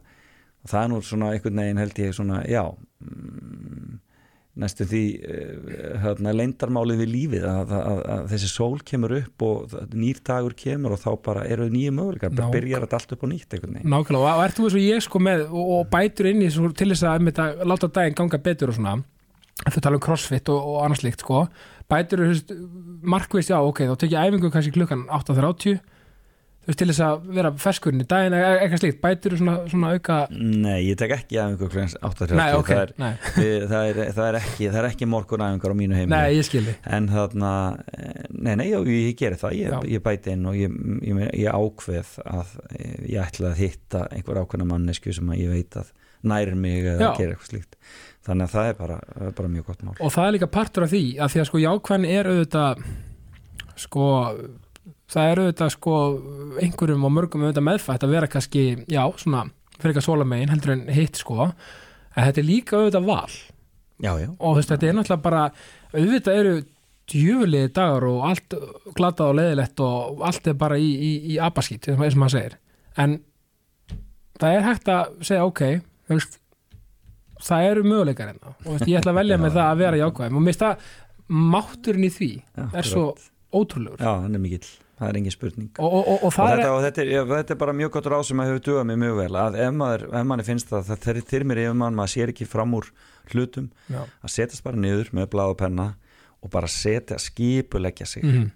það 0.69 0.83
er 0.83 0.91
nú 0.91 1.01
svona 1.07 1.31
einhvern 1.35 1.63
veginn 1.63 1.81
held 1.81 2.01
ég 2.03 2.17
svona 2.17 2.41
já 2.51 2.63
mm, 2.67 4.01
næstu 4.61 4.87
því 4.91 5.03
uh, 5.21 5.71
hérna, 6.05 6.35
leindarmálið 6.37 7.03
við 7.03 7.11
lífið 7.15 7.47
að, 7.49 7.75
að, 7.77 7.87
að, 7.91 8.01
að 8.15 8.27
þessi 8.35 8.51
sól 8.53 8.81
kemur 8.91 9.15
upp 9.21 9.45
og 9.47 9.77
nýr 9.97 10.21
dagur 10.27 10.57
kemur 10.59 10.97
og 10.97 11.03
þá 11.03 11.11
bara 11.27 11.47
eru 11.49 11.69
nýju 11.73 11.95
möguleikar, 11.97 12.35
bara 12.35 12.49
Nák- 12.49 12.57
byrjar 12.59 12.87
þetta 12.87 13.01
allt 13.01 13.15
upp 13.17 13.25
á 13.25 13.29
nýtt 13.33 13.57
Nákvæmlega, 13.61 14.21
og, 14.21 14.29
og 14.31 14.45
ert 14.45 14.59
þú 14.59 14.69
eins 14.69 14.79
og 14.79 14.85
ég 14.85 15.07
sko 15.07 15.23
með 15.27 15.47
og, 15.49 15.73
og 15.79 15.89
bætur 15.93 16.31
inn 16.33 16.45
í 16.45 16.51
svo, 16.53 16.71
til 16.77 16.91
þess 16.93 17.09
að, 17.09 17.31
að 17.47 17.67
láta 17.73 17.91
daginn 18.01 18.19
ganga 18.21 18.43
betur 18.51 18.73
og 18.73 18.79
svona 18.79 18.99
þú 19.69 19.83
tala 19.85 19.99
um 19.99 20.05
crossfit 20.05 20.49
og, 20.53 20.61
og 20.73 20.83
annars 20.87 21.05
líkt 21.05 21.25
sko 21.25 21.45
bætur 21.91 22.23
markvist, 23.03 23.51
já 23.51 23.59
ok 23.59 23.85
þá 23.91 23.97
tek 23.99 24.15
ég 24.15 24.29
æfingu 24.31 24.51
kannski 24.53 24.75
klukkan 24.75 25.07
8.30 25.11 25.81
þú 26.61 26.69
veist 26.69 26.79
til 26.81 26.89
þess 26.91 27.03
að 27.07 27.23
vera 27.39 27.51
ferskurinn 27.57 28.03
í 28.03 28.07
daginn 28.11 28.35
e- 28.37 28.41
e- 28.45 28.57
eitthvað 28.61 28.83
slíkt, 28.83 28.99
bætur 29.01 29.33
eru 29.33 29.39
svona, 29.41 29.55
svona 29.71 29.93
auka 29.97 30.17
Nei, 30.31 30.77
ég 30.91 30.99
tek 31.01 31.15
ekki 31.17 31.39
aðeingur 31.41 31.71
klukkan 31.73 31.95
8.30 32.11 32.37
Nei, 32.37 32.49
ok, 32.59 32.69
það, 32.71 32.83
er, 32.83 32.93
nei, 33.01 33.15
það, 33.73 33.89
er, 33.93 34.01
það, 34.19 34.27
er 34.27 34.39
ekki, 34.43 34.67
það 34.69 34.81
er 34.83 34.89
ekki 34.91 35.09
morgun 35.11 35.45
aðeingar 35.47 35.73
á 35.73 35.77
mínu 35.81 35.97
heimili. 35.97 36.13
Nei, 36.13 36.37
ég 36.37 36.49
skilði 36.51 36.77
en 36.99 37.09
þarna, 37.15 37.55
eh, 37.97 38.21
nei, 38.37 38.53
nei, 38.61 38.67
já, 38.69 38.79
ég 38.93 39.17
geri 39.23 39.41
það. 39.41 39.57
Ég, 39.57 39.89
ég 39.97 40.05
bæti 40.05 40.35
inn 40.37 40.47
og 40.53 40.61
ég, 40.61 40.77
ég, 41.09 41.25
ég 41.41 41.57
ákveð 41.57 42.15
að 42.27 42.55
eh, 42.77 42.95
ég 43.17 43.25
ætla 43.25 43.55
að 43.55 43.65
hitta 43.65 44.05
einhver 44.13 44.45
ákveðna 44.45 44.69
mannesku 44.71 45.17
sem 45.17 45.33
að 45.33 45.43
ég 45.47 45.57
veit 45.57 45.81
að 45.81 45.93
nærir 46.29 46.57
mig 46.61 46.85
eða 46.85 47.15
gera 47.17 47.35
eitthvað 47.35 47.53
slíkt. 47.55 47.79
Þannig 48.29 48.51
að 48.51 48.57
það 48.59 48.71
er 48.71 48.75
bara, 48.77 48.97
bara 49.39 49.51
mjög 49.57 49.71
gott 49.71 49.85
mál. 49.87 49.95
Og 49.97 50.13
það 50.13 50.27
er 50.27 50.35
líka 50.37 50.51
partur 50.53 50.85
af 50.85 50.93
því 50.93 51.05
að 51.17 51.33
því 51.33 51.41
að 51.41 51.47
sko 51.49 51.63
jákvæðin 51.65 52.11
er 52.13 52.29
auðvitað 52.29 52.83
sko 53.81 54.09
það 55.11 55.31
er 55.31 55.43
auðvitað 55.43 55.73
sko 55.75 55.95
einhverjum 56.63 57.07
og 57.09 57.15
mörgum 57.17 57.47
auðvitað 57.47 57.67
meðfætt 57.69 58.07
að 58.07 58.15
vera 58.15 58.31
kannski 58.31 58.65
já, 58.91 59.03
svona, 59.21 59.47
fyrir 59.79 59.95
ekki 59.95 60.03
að 60.03 60.09
svola 60.09 60.27
megin 60.29 60.53
heldur 60.53 60.75
en 60.77 60.85
hitt 60.95 61.21
sko, 61.21 61.49
en 61.51 62.29
þetta 62.29 62.43
er 62.43 62.49
líka 62.49 62.79
auðvitað 62.79 63.09
val. 63.09 63.39
Já, 64.01 64.13
já, 64.17 64.29
og 64.33 64.55
þú 64.55 64.59
veist, 64.61 64.75
þetta 64.75 64.89
er 64.89 64.97
náttúrulega 64.97 65.25
bara 65.27 65.47
auðvitað 65.93 66.41
eru 66.41 66.55
djöfuliði 67.11 67.71
dagar 67.75 68.07
og 68.07 68.27
allt 68.29 68.55
glatað 68.97 69.33
og 69.33 69.39
leiðilegt 69.41 69.83
og 69.85 70.23
allt 70.29 70.51
er 70.51 70.59
bara 70.59 70.79
í, 70.79 70.91
í, 70.95 71.11
í 71.35 71.39
abaskýt 71.43 71.91
eins 71.91 72.15
og 72.15 72.21
maður 72.23 72.37
segir. 72.37 72.59
En 73.01 73.19
það 74.41 74.57
er 74.57 74.67
hægt 74.67 74.93
að 74.93 75.17
segja 75.27 75.47
ok 75.49 75.65
veist, 76.11 76.39
það 77.45 77.69
eru 77.71 77.87
möguleikar 77.87 78.31
hérna. 78.33 78.55
Og 78.65 78.77
veist, 78.77 78.89
ég 78.91 79.01
ætla 79.01 79.15
að 79.15 79.21
velja 79.21 79.41
með 79.41 79.57
það 79.59 79.73
að 79.73 79.83
vera 79.83 80.01
jákvæðum. 80.05 80.39
Og 80.39 80.45
mér 80.45 80.53
finnst 80.53 80.65
það 80.67 80.87
mátturinn 81.57 82.07
í 82.07 82.13
því 82.15 82.31
já 82.39 82.65
er 82.81 82.89
svo 82.89 83.05
ótrúlegur. 83.55 84.01
Já, 84.03 84.13
hann 84.25 84.39
er 84.39 84.43
mikill, 84.43 84.71
það 85.01 85.09
er 85.09 85.19
engin 85.21 85.35
spurning. 85.35 85.71
Og, 85.79 85.87
og, 85.89 86.03
og, 86.03 86.19
og 86.19 86.27
og 86.29 86.35
það 86.37 86.53
þetta, 86.53 86.67
er 86.67 86.75
og 86.75 86.85
þetta, 86.85 87.07
er, 87.07 87.31
þetta 87.33 87.57
er 87.57 87.61
bara 87.63 87.77
mjög 87.81 87.95
gott 87.97 88.11
ráð 88.13 88.27
sem 88.29 88.43
að 88.43 88.51
hefur 88.51 88.67
dugað 88.69 88.87
mér 88.91 89.01
mjög 89.05 89.17
vel 89.23 89.31
að 89.41 89.59
ef, 89.65 89.73
maður, 89.81 90.07
ef 90.21 90.29
manni 90.29 90.47
finnst 90.47 90.71
það, 90.73 90.87
það 90.91 91.07
þeir 91.07 91.23
þyrmir 91.33 91.63
yfir 91.65 91.81
mann, 91.83 91.97
maður 91.97 92.15
sér 92.15 92.35
ekki 92.35 92.49
fram 92.51 92.77
úr 92.77 92.91
hlutum, 93.33 93.71
já, 93.89 94.01
að 94.05 94.35
setjast 94.37 94.67
bara 94.67 94.81
niður 94.81 95.13
með 95.17 95.31
blað 95.33 95.55
og 95.55 95.61
penna 95.61 95.89
og 96.41 96.53
bara 96.53 96.69
setja, 96.73 97.19
skipuleggja 97.21 98.07
sig. 98.09 98.25
Mm 98.25 98.51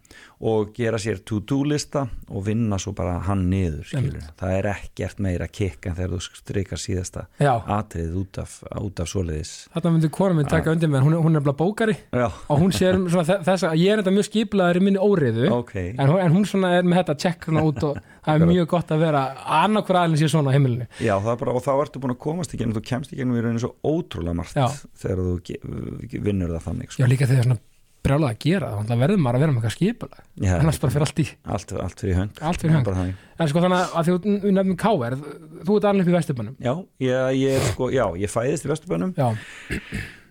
og 0.45 0.75
gera 0.77 0.99
sér 1.01 1.23
to-do 1.25 1.63
lista 1.65 2.03
og 2.29 2.43
vinna 2.45 2.77
svo 2.83 2.93
bara 2.97 3.15
hann 3.25 3.47
niður 3.49 3.89
það 4.37 4.51
er 4.59 4.67
ekkert 4.75 5.23
meira 5.25 5.47
kikk 5.49 5.87
en 5.89 5.95
þegar 5.97 6.13
þú 6.15 6.19
strykar 6.41 6.81
síðasta 6.83 7.23
atrið 7.41 8.19
út 8.21 8.41
af, 8.43 8.59
út 8.83 9.01
af 9.01 9.09
svoleiðis. 9.09 9.53
Þarna 9.73 9.93
myndi 9.95 10.11
kona 10.13 10.37
minn 10.37 10.51
taka 10.51 10.75
undir 10.75 10.91
með 10.93 11.07
hún, 11.07 11.17
hún 11.25 11.39
er 11.41 11.45
bara 11.47 11.57
bókari 11.57 11.97
já, 12.13 12.27
og 12.29 12.61
hún 12.61 12.75
sér 12.77 12.99
um 13.01 13.09
þess 13.09 13.65
að 13.71 13.79
ég 13.81 13.95
er 13.95 14.03
þetta 14.03 14.15
mjög 14.19 14.29
skiplaður 14.29 14.81
í 14.81 14.85
minni 14.85 15.01
óriðu 15.01 15.49
ok. 15.63 15.75
en, 15.95 16.05
hún- 16.13 16.21
en 16.27 16.37
hún 16.37 16.45
svona 16.51 16.75
er 16.79 16.85
með 16.85 17.01
þetta 17.03 17.19
check 17.25 17.49
svona 17.49 17.65
út 17.65 17.83
og 17.89 17.99
það 18.25 18.35
er 18.45 18.49
mjög 18.53 18.69
gott 18.77 18.93
að 18.95 19.03
vera 19.09 19.25
annarkur 19.65 20.01
aðeins 20.03 20.21
sé 20.25 20.29
svona 20.33 20.53
heimilinu. 20.55 20.87
Já, 21.01 21.17
það 21.25 21.39
bara, 21.41 21.57
og 21.57 21.65
þá 21.65 21.73
ertu 21.87 22.01
búin 22.05 22.15
að 22.17 22.23
komast 22.29 22.53
í 22.55 22.61
gegnum 22.61 22.77
þú 22.77 22.85
kemst 22.93 23.13
í 23.13 23.19
gegnum 23.21 23.37
í 23.41 23.45
rauninu 23.45 23.65
svo 23.65 23.75
ótrúlega 23.85 24.37
margt 24.43 24.57
Já. 24.61 24.69
þegar 25.01 25.25
þú 25.25 26.21
vinnur 26.25 26.53
það 26.57 26.67
þannig 26.69 26.93
sko. 26.93 27.03
Já, 27.05 27.09
líka 27.11 27.29
þegar 27.33 27.49
svona 27.49 27.63
brjálað 28.05 28.35
að 28.35 28.41
gera 28.45 28.71
það, 28.73 28.89
það 28.91 29.05
verður 29.05 29.23
maður 29.25 29.39
að 29.39 29.45
vera 29.45 29.55
með 29.55 29.61
eitthvað 29.61 29.75
skipulag. 29.75 30.25
Já, 30.45 30.51
annars 30.59 30.81
bara 30.83 30.95
fyrir 30.95 31.07
allt 31.07 31.23
í 31.23 31.27
allt, 31.57 31.73
allt 31.85 32.03
fyrir 32.05 32.19
hönd. 32.19 32.43
Allt 32.51 32.65
fyrir 32.65 32.85
þannig. 32.89 33.23
en 33.39 33.51
sko 33.51 33.63
þannig 33.65 33.95
að 34.01 34.11
því 34.11 34.17
við 34.45 34.53
nefnum 34.59 34.81
KR 34.83 35.17
þú 35.65 35.79
ert 35.79 35.89
alveg 35.91 36.05
upp 36.05 36.13
í 36.13 36.17
Vesturbænum. 36.19 36.59
Já, 36.65 36.75
ég, 37.05 37.41
ég, 37.41 37.71
sko, 37.71 37.89
já, 37.95 38.05
ég 38.21 38.33
fæðist 38.33 38.69
í 38.69 38.73
Vesturbænum. 38.73 39.17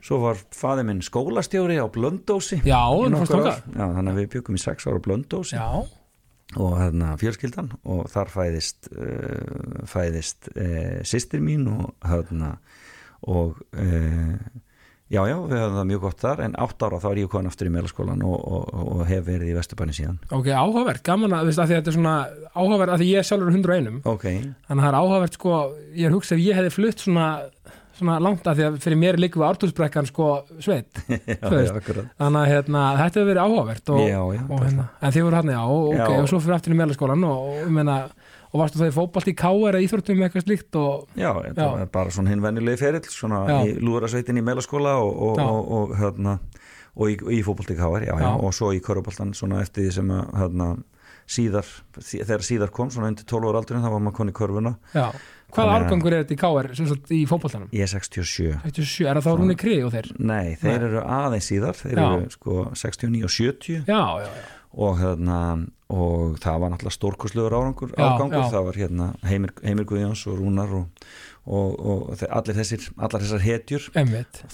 Svo 0.03 0.20
var 0.20 0.39
faði 0.51 0.84
minn 0.89 1.01
skólastjóri 1.06 1.77
á 1.80 1.88
Blöndósi 1.88 2.60
já, 2.68 2.75
já, 2.75 3.84
þannig 3.88 4.10
að 4.12 4.18
við 4.20 4.32
byggum 4.36 4.58
í 4.60 4.63
sex 4.63 4.88
ára 4.89 5.00
á 5.00 5.06
Blöndósi 5.06 5.60
og 6.60 6.74
hérna 6.77 7.13
fjölskyldan 7.18 7.72
og 7.89 8.10
þar 8.12 8.32
fæðist 8.34 8.89
uh, 8.92 9.86
fæðist 9.89 10.51
uh, 10.53 11.00
sýstir 11.08 11.42
mín 11.42 11.65
og 11.72 11.94
hérna 12.06 12.58
og 13.24 13.62
uh, 13.80 14.36
já 15.13 15.22
já 15.29 15.36
við 15.38 15.60
höfum 15.62 15.75
það 15.77 15.88
mjög 15.91 16.01
gott 16.08 16.24
þar 16.24 16.39
en 16.48 16.55
átt 16.65 16.86
ára 16.88 17.00
þá 17.03 17.08
er 17.12 17.20
ég 17.22 17.29
komin 17.32 17.50
aftur 17.51 17.70
í 17.70 17.74
meðlaskólan 17.75 18.24
og, 18.25 18.38
og, 18.58 18.72
og 18.98 19.03
hef 19.10 19.25
verið 19.27 19.51
í 19.51 19.58
Vesturbæni 19.58 19.93
síðan. 19.98 20.17
Ok, 20.34 20.50
áhugavert, 20.50 21.03
gaman 21.05 21.36
að, 21.38 21.51
veist, 21.51 21.62
að 21.62 21.75
þetta 21.75 21.91
er 21.93 21.98
svona 22.00 22.15
áhugavert, 22.58 22.93
að 22.96 23.03
því 23.03 23.12
ég 23.12 23.22
er 23.22 23.27
sjálfur 23.29 23.53
101 23.53 24.01
ok, 24.10 24.25
þannig 24.25 24.74
að 24.74 24.84
það 24.84 24.89
er 24.89 25.00
áhugavert 25.03 25.38
sko, 25.39 25.60
ég 25.93 26.10
er 26.10 26.15
hugsað 26.17 26.39
ef 26.39 26.43
ég 26.48 26.60
hefði 26.60 26.74
flutt 26.74 27.05
svona, 27.05 27.27
svona 28.00 28.17
langt 28.25 28.50
að 28.50 28.58
því 28.60 28.65
að 28.72 28.79
fyrir 28.88 29.01
mér 29.03 29.17
er 29.20 29.22
líka 29.22 29.41
við 29.41 29.48
ártúrsbrekkan 29.51 30.10
sko 30.10 30.29
sveit, 30.65 31.03
þannig 32.17 32.39
að 32.41 32.50
hérna, 32.50 32.84
þetta 33.03 33.22
hefur 33.22 33.29
verið 33.29 33.43
áhugavert 33.46 33.93
og, 33.93 34.01
já, 34.01 34.20
já, 34.34 34.43
og 34.50 34.65
hérna, 34.65 34.88
en 35.00 35.13
þið 35.15 35.27
voru 35.27 35.39
hann, 35.39 35.53
já, 35.53 35.62
ok, 35.70 36.01
Já. 36.01 36.08
og 36.24 36.29
svo 36.32 36.41
fyrir 36.41 36.58
aftur 36.58 36.74
í 36.74 36.79
meðlaskólan 36.82 37.27
og, 37.29 37.51
meina, 37.74 37.98
og 38.53 38.62
varstu 38.62 38.77
það 38.79 38.91
í 38.91 38.95
fótbalt 38.95 39.27
í 39.31 39.36
KR 39.36 39.74
eða 39.74 39.81
íþróttum 39.88 40.24
eitthvað 40.27 40.45
slíkt 40.45 40.77
og, 40.77 41.07
já, 41.17 41.31
þetta 41.33 41.65
Já. 41.65 41.72
var 41.74 41.91
bara 41.98 42.13
svona 42.13 42.29
hinn 42.33 42.43
venjulegi 42.45 42.77
ferill 42.83 43.10
svona 43.10 43.43
Já. 43.50 43.57
í 43.65 43.75
lúðrasveitin 43.81 44.38
í 44.38 44.45
meðlaskóla 44.45 44.95
og, 45.01 45.12
og, 45.31 45.38
Já. 45.41 45.48
og, 45.50 45.72
og 45.79 45.95
hérna 45.98 46.38
og 46.93 47.10
í, 47.10 47.17
í 47.39 47.41
fótbolti 47.41 47.74
káar, 47.79 48.05
já, 48.05 48.13
já, 48.13 48.27
Já. 48.27 48.33
og 48.38 48.53
svo 48.53 48.69
í 48.77 48.81
köruboltan 48.86 49.33
svona 49.33 49.63
eftir 49.65 49.88
því 49.88 49.93
sem 49.95 50.12
að 50.13 50.33
hérna, 50.38 50.67
síðar, 51.33 51.65
sí- 52.03 52.19
þegar 52.22 52.43
síðar 52.45 52.72
kom 52.75 52.89
svona 52.93 53.07
undir 53.10 53.25
12 53.25 53.50
ára 53.50 53.62
aldurinn, 53.63 53.81
þá 53.86 53.89
var 53.95 54.01
maður 54.05 54.17
koni 54.19 54.33
í 54.33 54.38
körfuna 54.38 54.74
já, 54.93 55.07
hvaða 55.10 55.53
Þannig 55.53 55.74
að- 55.74 55.77
árgangur 55.88 56.13
er 56.13 56.24
þetta 56.25 56.36
í 56.36 56.41
KR 56.43 56.69
sem 56.77 56.88
sagt 56.91 57.13
í 57.15 57.22
fótbaltanum? 57.29 57.69
ég 57.74 57.81
er 57.88 57.91
67 57.93 58.60
67, 58.67 59.07
er 59.10 59.17
það 59.17 59.25
þá 59.25 59.38
Rúni 59.39 59.55
Kri 59.57 59.77
og 59.88 59.93
þeir? 59.95 60.12
Nei, 60.19 60.53
þeir 60.62 60.77
Nei. 60.77 60.88
eru 60.91 61.01
aðeins 61.17 61.48
síðar 61.50 61.79
þeir 61.81 61.98
Já. 61.98 62.05
eru 62.19 62.29
sko 62.36 62.57
69 62.77 63.24
og 63.24 63.33
70 63.39 63.86
Já, 63.88 64.03
já, 64.22 64.27
já, 64.29 64.45
og, 64.74 64.96
hérna, 65.00 65.38
og 65.94 66.39
það 66.42 66.60
var 66.63 66.72
náttúrulega 66.74 66.98
stórkostlegur 66.98 67.53
árangur, 67.58 67.92
Já, 67.98 68.06
ágangur. 68.10 68.39
já. 68.42 68.51
það 68.56 68.65
var 68.70 68.80
hérna 68.82 69.08
Heimir, 69.30 69.53
Heimir 69.63 69.86
Guðjóns 69.89 70.24
og 70.32 70.39
Rúnar 70.39 70.74
og, 70.74 71.03
og, 71.46 71.75
og 71.80 72.24
allir 72.30 72.58
þessir 72.58 72.88
allar 72.98 73.22
þessar 73.22 73.44
hetjur, 73.46 73.89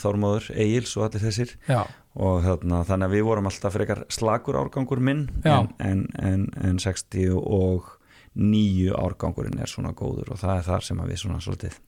Þormóður 0.01 0.49
Egils 0.55 0.97
og 0.97 1.07
allir 1.07 1.23
þessir. 1.27 1.55
Já, 1.69 1.83
og 2.19 2.41
hérna, 2.43 2.81
þannig 2.89 3.07
að 3.07 3.15
við 3.15 3.23
vorum 3.29 3.47
alltaf 3.47 3.73
frekar 3.77 4.03
slagur 4.11 4.57
árgangur 4.59 4.99
minn 4.99 5.27
en, 5.63 5.69
en, 5.79 6.07
en, 6.19 6.47
en 6.67 6.79
60 6.83 7.37
og 7.39 7.95
nýju 8.39 8.93
árgangurinn 8.99 9.59
er 9.59 9.67
svona 9.71 9.93
góður 9.97 10.33
og 10.35 10.39
það 10.41 10.57
er 10.59 10.67
þar 10.67 10.83
sem 10.85 10.99
við 11.05 11.17
svona 11.23 11.39
svolítið 11.41 11.79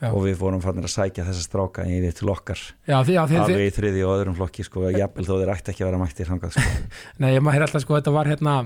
Já. 0.00 0.08
og 0.10 0.24
við 0.24 0.38
vorum 0.40 0.62
fannir 0.64 0.88
að 0.88 0.94
sækja 0.94 1.26
þessa 1.28 1.44
stráka 1.44 1.84
yfir 1.88 2.16
til 2.18 2.30
okkar. 2.32 2.60
Já, 2.88 2.96
því, 3.06 3.14
já, 3.16 3.22
því, 3.30 3.38
alveg 3.44 3.68
í 3.68 3.74
þriði 3.78 4.02
og 4.04 4.14
öðrum 4.16 4.38
flokki 4.40 4.66
sko, 4.66 4.88
jafnvel 4.94 5.26
þó 5.28 5.34
þeir 5.36 5.54
ætti 5.54 5.72
ekki 5.74 5.84
að 5.84 5.90
vera 5.90 6.02
mættir 6.02 6.32
hangað 6.32 6.56
sko. 6.56 6.66
Nei, 7.22 7.30
ég 7.36 7.44
maður 7.44 7.66
alltaf 7.68 7.84
sko, 7.86 7.96
þetta 8.00 8.14
var 8.14 8.30
hérna 8.32 8.56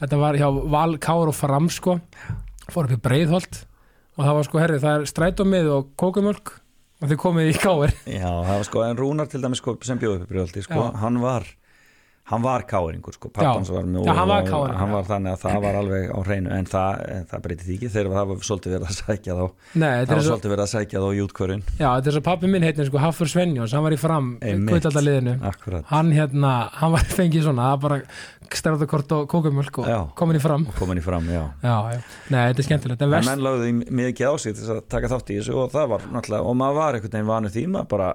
þetta 0.00 0.22
var 0.22 0.40
hjá 0.40 0.48
Val, 0.76 0.96
Kár 1.02 1.32
og 1.32 1.36
Fram 1.36 1.68
sko, 1.72 1.98
fór 2.70 2.88
upp 2.88 2.96
í 2.96 3.02
Breiðholt. 3.08 3.62
Og 4.18 4.26
það 4.26 4.36
var 4.38 4.48
sko, 4.48 4.60
herri, 4.60 4.82
það 4.82 4.98
er 4.98 5.08
strætómið 5.08 5.72
og 5.72 5.92
kókumjölk 6.00 6.58
og 7.02 7.10
þið 7.10 7.18
komið 7.18 7.50
í 7.50 7.54
Kár 7.58 7.92
Já, 8.06 8.28
það 8.28 8.52
var 8.52 8.66
sko 8.68 8.84
en 8.86 8.98
Rúnar 9.00 9.30
til 9.32 9.40
dæmis 9.42 9.62
sko, 9.62 9.74
sem 9.86 9.98
bjóð 10.00 10.20
upp 10.20 10.26
í 10.26 10.30
Brjóðaldi 10.34 10.64
sko, 10.66 10.84
hann 11.00 11.18
var 11.22 11.48
hann 12.30 12.42
var 12.44 12.62
káringur 12.70 13.14
sko, 13.16 13.28
pappans 13.34 13.68
Já. 13.68 13.74
var 13.74 13.86
mjög 13.90 14.06
Já, 14.06 14.12
hann 14.14 14.28
var 14.30 14.44
KR-ingur, 14.46 14.74
hann 14.78 14.92
var 14.94 15.06
þannig 15.08 15.32
að 15.32 15.40
það 15.42 15.56
var 15.64 15.78
alveg 15.80 16.04
á 16.14 16.18
hreinu 16.22 16.52
en 16.54 16.68
það, 16.70 17.00
það 17.32 17.42
breytið 17.46 17.66
því 17.66 17.76
ekki. 17.76 17.90
Þegar 17.96 18.12
það 18.16 18.28
var 18.30 18.44
svolítið 18.48 18.76
verið 18.76 18.86
að 18.86 18.98
sækja 18.98 19.36
þá. 19.38 19.42
Nei, 19.82 19.88
það 19.88 20.12
var 20.12 20.22
svo, 20.22 20.28
svolítið 20.28 20.54
verið 20.54 20.64
að 20.64 20.70
sækja 20.72 21.02
þá 21.02 21.08
í 21.08 21.22
útkvörun. 21.26 21.64
Já, 21.80 21.88
þetta 21.88 22.12
er 22.12 22.16
svo 22.16 22.24
pappi 22.28 22.52
minn 22.52 22.66
heitin 22.68 22.88
sko, 22.88 23.00
Hafþór 23.02 23.32
Svenjóns, 23.32 23.74
hann 23.76 23.86
var 23.86 23.96
í 23.96 24.00
fram 24.00 24.30
kvöldaldaliðinu, 24.42 25.34
hann 25.90 26.12
hérna 26.14 26.52
hann 26.78 26.94
var 26.94 27.10
fengið 27.18 27.48
svona, 27.48 27.72
það 27.72 27.82
bara 27.88 28.00
stærðakort 28.52 29.12
og 29.16 29.26
kókumjölk 29.32 29.78
og 29.82 30.12
komin 30.18 30.38
í 30.38 30.42
fram. 30.42 30.66
Og 30.68 30.78
komin 30.78 31.00
í 31.00 31.04
fram, 31.04 31.26
já. 31.32 31.42
Já, 31.72 31.76
já, 31.94 32.00
nei, 32.32 32.42
þetta 32.50 32.60
er 32.62 32.66
skemmtilegt 32.66 33.04
en 33.06 33.12
vest, 33.12 33.30
menn 33.30 33.60
því 33.62 33.96
mikið 34.02 34.28
á 34.28 34.34
sig 34.42 34.56
til 34.58 34.68
að 34.74 34.80
taka 34.92 35.10
þátt 35.12 35.32
í 35.32 35.38
þessu 35.38 35.56
og 35.56 35.72
það 35.72 35.92
var 35.94 36.06
náttúrulega, 36.12 36.48
og 36.50 36.58
maður 36.60 36.78
var 36.78 36.98
einhvern 36.98 37.14
veginn 37.16 37.30
vanur 37.30 37.54
því 37.54 37.64
maður 37.72 37.88
bara, 37.94 38.08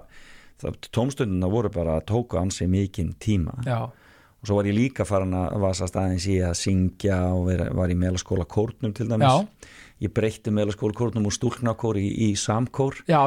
tómstundina 0.93 1.49
voru 1.51 1.71
bara 1.73 1.99
að 1.99 2.07
tóku 2.13 2.39
ansi 2.39 2.67
mikinn 2.71 3.15
tíma. 3.21 3.57
Já, 3.67 3.87
og 4.37 4.45
svo 4.45 4.59
var 4.59 4.69
ég 4.69 4.77
líka 4.77 5.05
farin 5.07 5.35
að 5.37 5.57
vasast 5.63 5.97
aðeins 5.97 6.27
í 6.29 6.37
að 6.45 6.55
syngja 6.59 7.19
og 7.33 7.47
vera, 7.49 7.71
var 7.75 7.91
í 7.93 7.97
meðlaskóla 7.97 8.47
kórnum 8.49 8.93
til 8.97 9.09
dæmis. 9.09 9.27
Já, 9.27 9.73
ég 10.05 10.13
breytti 10.13 10.53
meðlaskóla 10.53 10.97
kórnum 10.97 11.25
úr 11.29 11.35
stúlknakór 11.35 11.99
í, 12.01 12.07
í 12.27 12.29
samkór. 12.37 13.01
Já, 13.09 13.19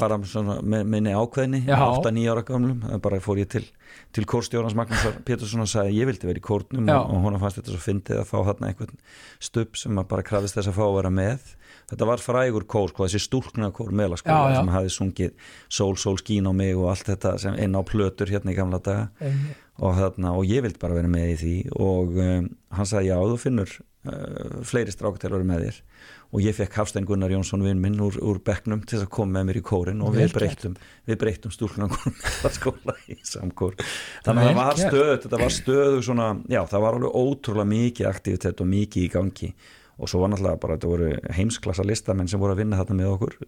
bara 0.00 0.20
svona 0.28 0.58
með 0.62 0.88
minni 0.94 1.16
ákveðni 1.16 1.64
Já. 1.64 1.78
8-9 1.88 2.26
ára 2.34 2.46
gamlum, 2.48 2.82
það 2.84 3.04
bara 3.08 3.20
fór 3.24 3.42
ég 3.42 3.52
til 3.52 3.64
til 4.12 4.24
kórstjórnans 4.28 4.76
Magnúsar 4.76 5.18
Pétursson 5.26 5.64
og 5.64 5.70
sagði 5.70 6.00
ég 6.00 6.08
vildi 6.08 6.28
vera 6.28 6.40
í 6.40 6.44
kórnum. 6.44 6.88
Og, 6.88 7.12
og 7.12 7.24
hún 7.26 7.38
fannst 7.42 7.60
þetta 7.60 7.74
svo 7.74 7.82
fyndið 7.84 8.22
að 8.22 8.28
fá 8.30 8.36
þarna 8.50 8.70
einhvern 8.70 9.00
stubb 9.48 9.78
sem 9.80 10.02
bara 10.10 10.26
krafist 10.26 10.58
þess 10.58 10.72
að 10.72 10.78
fá 10.78 10.84
að 10.86 10.96
vera 10.98 11.12
með 11.12 11.54
þetta 11.88 12.08
var 12.08 12.22
frægur 12.22 12.66
kór, 12.68 12.92
sko, 12.92 13.06
þessi 13.06 13.22
stúlknakór 13.24 13.92
Já, 13.92 13.98
meðlaskóla 14.02 14.58
sem 14.58 14.72
hafði 14.74 14.92
sungið 14.94 15.48
Sól, 15.68 15.94
sól, 16.00 16.18
skín 16.20 16.48
á 16.48 16.52
mig 16.56 16.76
og 16.76 16.90
allt 16.92 17.08
þetta 17.08 17.36
sem 17.40 17.56
inn 17.62 17.76
á 17.76 17.82
plötur 17.86 18.30
hérna 18.32 18.52
í 18.52 18.58
gamla 18.58 18.80
daga. 18.84 19.08
Einmitt. 19.22 19.64
og, 19.78 19.94
þarna, 19.94 20.34
og 20.34 20.48
ég 20.48 20.64
vildi 20.64 20.80
bara 20.82 20.98
vera 20.98 21.10
með 21.10 21.32
í 21.32 21.38
því 21.42 21.56
og 21.78 22.16
um, 22.18 22.48
hann 22.74 22.88
sagði 22.88 23.12
já, 23.12 23.18
þú 23.30 23.36
finnur 23.38 23.74
uh, 23.78 24.62
fleiri 24.66 24.94
strákutelur 24.94 25.44
með 25.46 25.68
þér. 25.68 25.82
Og 26.28 26.42
ég 26.44 26.52
fekk 26.52 26.74
Hafstein 26.76 27.06
Gunnar 27.08 27.32
Jónsson 27.32 27.62
vinn 27.64 27.78
minn 27.80 27.96
úr, 28.04 28.18
úr 28.20 28.40
bekknum 28.44 28.82
til 28.84 28.98
að 29.00 29.08
koma 29.14 29.38
með 29.38 29.46
mér 29.48 29.60
í 29.60 29.64
kórin 29.64 30.02
og 30.04 30.12
við 30.12 30.34
breyttum, 30.34 30.74
við 31.08 31.20
breyttum 31.22 31.54
stúlkunan 31.54 31.94
skóla 32.58 32.98
í 33.08 33.16
samkór. 33.24 33.78
Þannig 34.26 34.44
að 34.44 34.50
það 34.50 34.58
var 34.60 34.82
stöð 34.82 35.14
þetta 35.14 35.40
var 35.40 35.54
stöðu 35.56 36.02
svona, 36.04 36.28
já 36.52 36.60
það 36.68 36.84
var 36.84 36.98
alveg 36.98 37.16
ótrúlega 37.22 37.72
mikið 37.72 38.10
aktivitet 38.10 38.60
og 38.60 38.68
mikið 38.74 39.06
í 39.06 39.12
gangi 39.14 39.50
og 39.98 40.10
svo 40.10 40.22
var 40.22 40.30
náttúrulega 40.32 40.60
bara, 40.62 40.78
þetta 40.78 40.90
voru 40.92 41.12
heimsklassa 41.34 41.86
listamenn 41.86 42.30
sem 42.30 42.40
voru 42.40 42.54
að 42.54 42.62
vinna 42.62 42.78
þarna 42.80 42.98
með 43.00 43.14
okkur. 43.16 43.38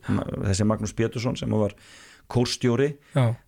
Þessi 0.50 0.66
Magnús 0.66 0.94
Pétursson 0.98 1.38
sem 1.38 1.50
var 1.54 1.76
kórstjóri 2.30 2.92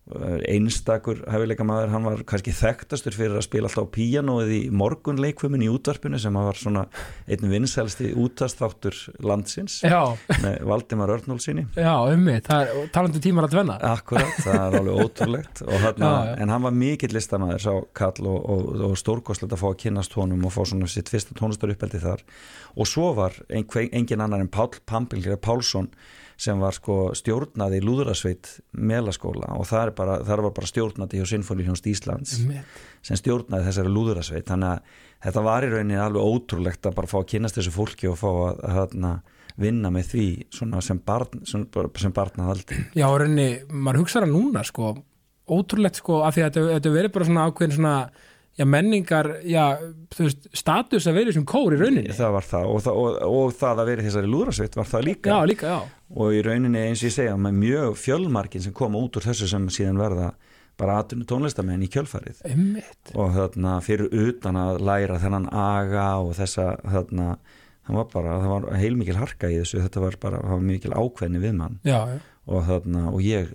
einstakur 0.03 1.21
hefileika 1.31 1.63
maður, 1.63 1.93
hann 1.93 2.07
var 2.09 2.23
kannski 2.27 2.51
þekktastur 2.55 3.15
fyrir 3.15 3.37
að 3.39 3.45
spila 3.45 3.69
alltaf 3.69 3.87
á 3.87 3.93
píanóið 3.95 4.51
í 4.51 4.61
morgunleikfumin 4.75 5.63
í 5.63 5.69
útvarpinu 5.71 6.19
sem 6.19 6.35
var 6.35 6.59
svona 6.59 6.83
einn 7.23 7.47
vinsælsti 7.47 8.11
útastþáttur 8.19 8.97
landsins 9.23 9.79
já, 9.85 10.01
með 10.43 10.59
Valdimar 10.67 11.13
Örnólfsinni 11.15 11.69
já, 11.77 11.93
ummi 12.11 12.35
talandi 12.43 13.23
tímar 13.23 13.47
að 13.47 13.55
tvenna 13.55 13.77
Akkurat, 13.83 14.33
það 14.43 14.59
er 14.59 14.77
alveg 14.79 14.99
ótrúlegt. 15.03 15.61
Þarna, 15.63 16.09
Já, 16.13 16.33
en 16.43 16.51
hann 16.53 16.65
var 16.65 16.75
mikill 16.75 17.13
listamæður 17.15 17.63
sá 17.63 17.73
Kall 17.97 18.27
og, 18.29 18.39
og, 18.53 18.69
og 18.89 18.97
stórkostlegt 18.99 19.55
að 19.55 19.61
fá 19.63 19.67
að 19.69 19.79
kynnast 19.83 20.17
honum 20.17 20.45
og 20.47 20.53
fá 20.55 20.61
svona 20.69 20.89
sitt 20.91 21.11
fyrsta 21.11 21.35
tónlistar 21.37 21.73
uppeldi 21.73 22.01
þar. 22.03 22.23
Og 22.79 22.89
svo 22.89 23.11
var 23.17 23.35
einhver, 23.49 23.89
engin 23.91 24.23
annar 24.23 24.43
en 24.43 24.51
Pál 24.51 24.71
Pampilgjara 24.89 25.39
Pálsson 25.41 25.91
sem 26.39 26.59
var 26.59 26.75
sko 26.75 27.11
stjórnaði 27.15 27.79
í 27.79 27.83
Lúðrasveit 27.85 28.49
melaskóla. 28.73 29.53
Og 29.59 29.67
það, 29.69 29.83
er 29.85 29.92
bara, 29.97 30.17
það 30.25 30.43
var 30.47 30.55
bara 30.57 30.69
stjórnaði 30.69 31.21
hjá 31.21 31.29
Sinfóníhjónst 31.33 31.87
Íslands 31.91 32.33
Einmitt. 32.39 32.81
sem 33.05 33.19
stjórnaði 33.19 33.67
þessari 33.69 33.93
Lúðrasveit 33.93 34.49
þannig 34.49 34.73
að 34.73 34.97
þetta 35.27 35.45
var 35.45 35.67
í 35.67 35.71
rauninni 35.71 36.01
alveg 36.03 36.33
ótrúlegt 36.33 36.89
að 36.89 36.97
bara 36.99 37.11
fá 37.11 37.17
að 37.21 37.29
kynnast 37.33 37.59
þessu 37.59 37.73
fólki 37.75 38.09
og 38.11 38.19
fá 38.19 38.29
að, 38.31 38.61
að, 38.69 38.97
að 39.07 39.63
vinna 39.63 39.93
með 39.93 40.11
því 40.11 40.27
sem 40.81 41.01
barn 41.05 41.43
sem, 41.49 41.65
sem 42.01 42.13
barnaðaldi 42.15 42.79
Já, 42.97 43.07
og 43.09 43.19
rauninni, 43.21 43.49
maður 43.69 44.03
hugsaður 44.03 44.29
að 44.29 44.35
núna 44.35 44.63
sko, 44.67 44.93
ótrúlegt 45.53 45.99
sko, 46.01 46.21
af 46.25 46.35
því 46.35 46.45
að 46.45 46.49
þetta, 46.51 46.67
þetta 46.77 46.93
verið 46.97 47.15
bara 47.17 47.29
svona 47.29 47.47
ákveðin 47.49 47.77
svona 47.77 47.97
já, 48.59 48.65
menningar, 48.69 49.29
já, 49.49 49.65
þú 50.13 50.27
veist 50.27 50.47
status 50.55 51.07
að 51.09 51.19
verið 51.19 51.37
sem 51.37 51.45
kór 51.49 51.75
í 51.75 51.81
rauninni. 51.81 52.15
Það 52.15 52.33
var 52.37 52.47
það 52.47 52.69
og, 52.69 52.81
það 52.85 53.01
og, 53.01 53.19
og 53.27 53.53
það 53.59 53.83
að 53.83 53.91
vera 53.91 54.07
þessari 54.07 54.31
lúðrasveit 54.33 54.79
var 54.79 54.89
það 54.89 55.05
líka. 55.09 55.33
Já, 55.33 55.49
líka, 55.49 55.73
já, 55.73 56.07
og 56.13 56.37
í 56.37 56.41
rauninni 56.45 56.83
eins 56.87 57.01
og 57.03 57.09
ég 57.09 57.15
segja 57.17 57.37
með 57.39 57.59
mjög 57.63 57.99
fjölmarkin 58.03 58.65
sem 58.65 58.75
koma 58.75 59.01
út 59.01 59.17
úr 59.17 59.27
þessu 59.27 59.49
sem 59.49 59.69
síðan 59.73 60.01
verða 60.01 60.33
bara 60.79 60.99
atvinnu 61.01 61.25
tónlistamenn 61.29 61.85
í 61.85 61.89
kjölfarið. 61.93 62.41
Einmitt. 62.49 63.13
Og 63.13 63.33
þarna 63.35 63.77
fyrir 63.85 64.09
utan 64.09 64.57
að 64.57 64.81
læra 64.85 65.19
þennan 65.21 65.49
aga 65.53 66.07
og 66.23 66.33
þessa 66.37 66.71
þarna, 66.81 67.35
það 67.85 67.99
var 67.99 68.07
bara, 68.13 68.37
það 68.41 68.53
var 68.55 68.69
heilmikil 68.81 69.17
harka 69.19 69.51
í 69.53 69.59
þessu, 69.61 69.83
þetta 69.85 70.05
var 70.07 70.17
bara, 70.21 70.41
það 70.41 70.55
var 70.55 70.65
mikil 70.71 70.93
ákveðni 70.97 71.43
við 71.43 71.57
mann. 71.59 71.77
Já, 71.85 71.99
já, 72.09 72.17
og 72.43 72.65
þarna, 72.67 73.05
og 73.15 73.21
ég 73.23 73.51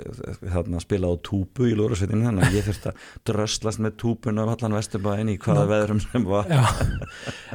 þarna 0.48 0.80
spilaði 0.80 1.18
á 1.20 1.24
túpu 1.28 1.66
í 1.68 1.74
lúðrasveitinu 1.76 2.24
þannig 2.24 2.46
að 2.46 2.56
ég 2.56 2.68
þurfti 2.70 2.88
að 2.88 3.06
dröslast 3.28 3.82
með 3.84 3.96
túpun 4.00 4.40
af 4.40 4.52
allan 4.54 4.76
vesturbæðin 4.78 5.32
í 5.34 5.38
hvaða 5.42 5.64
Nokk. 5.64 5.72
veðrum 5.74 6.00
sem 6.06 6.24
var 6.28 6.52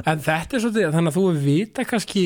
En 0.04 0.22
þetta 0.22 0.58
er 0.58 0.62
svolítið, 0.62 0.90
þannig 0.94 1.10
að 1.10 1.18
þú 1.18 1.24
vita 1.42 1.86
kannski 1.90 2.22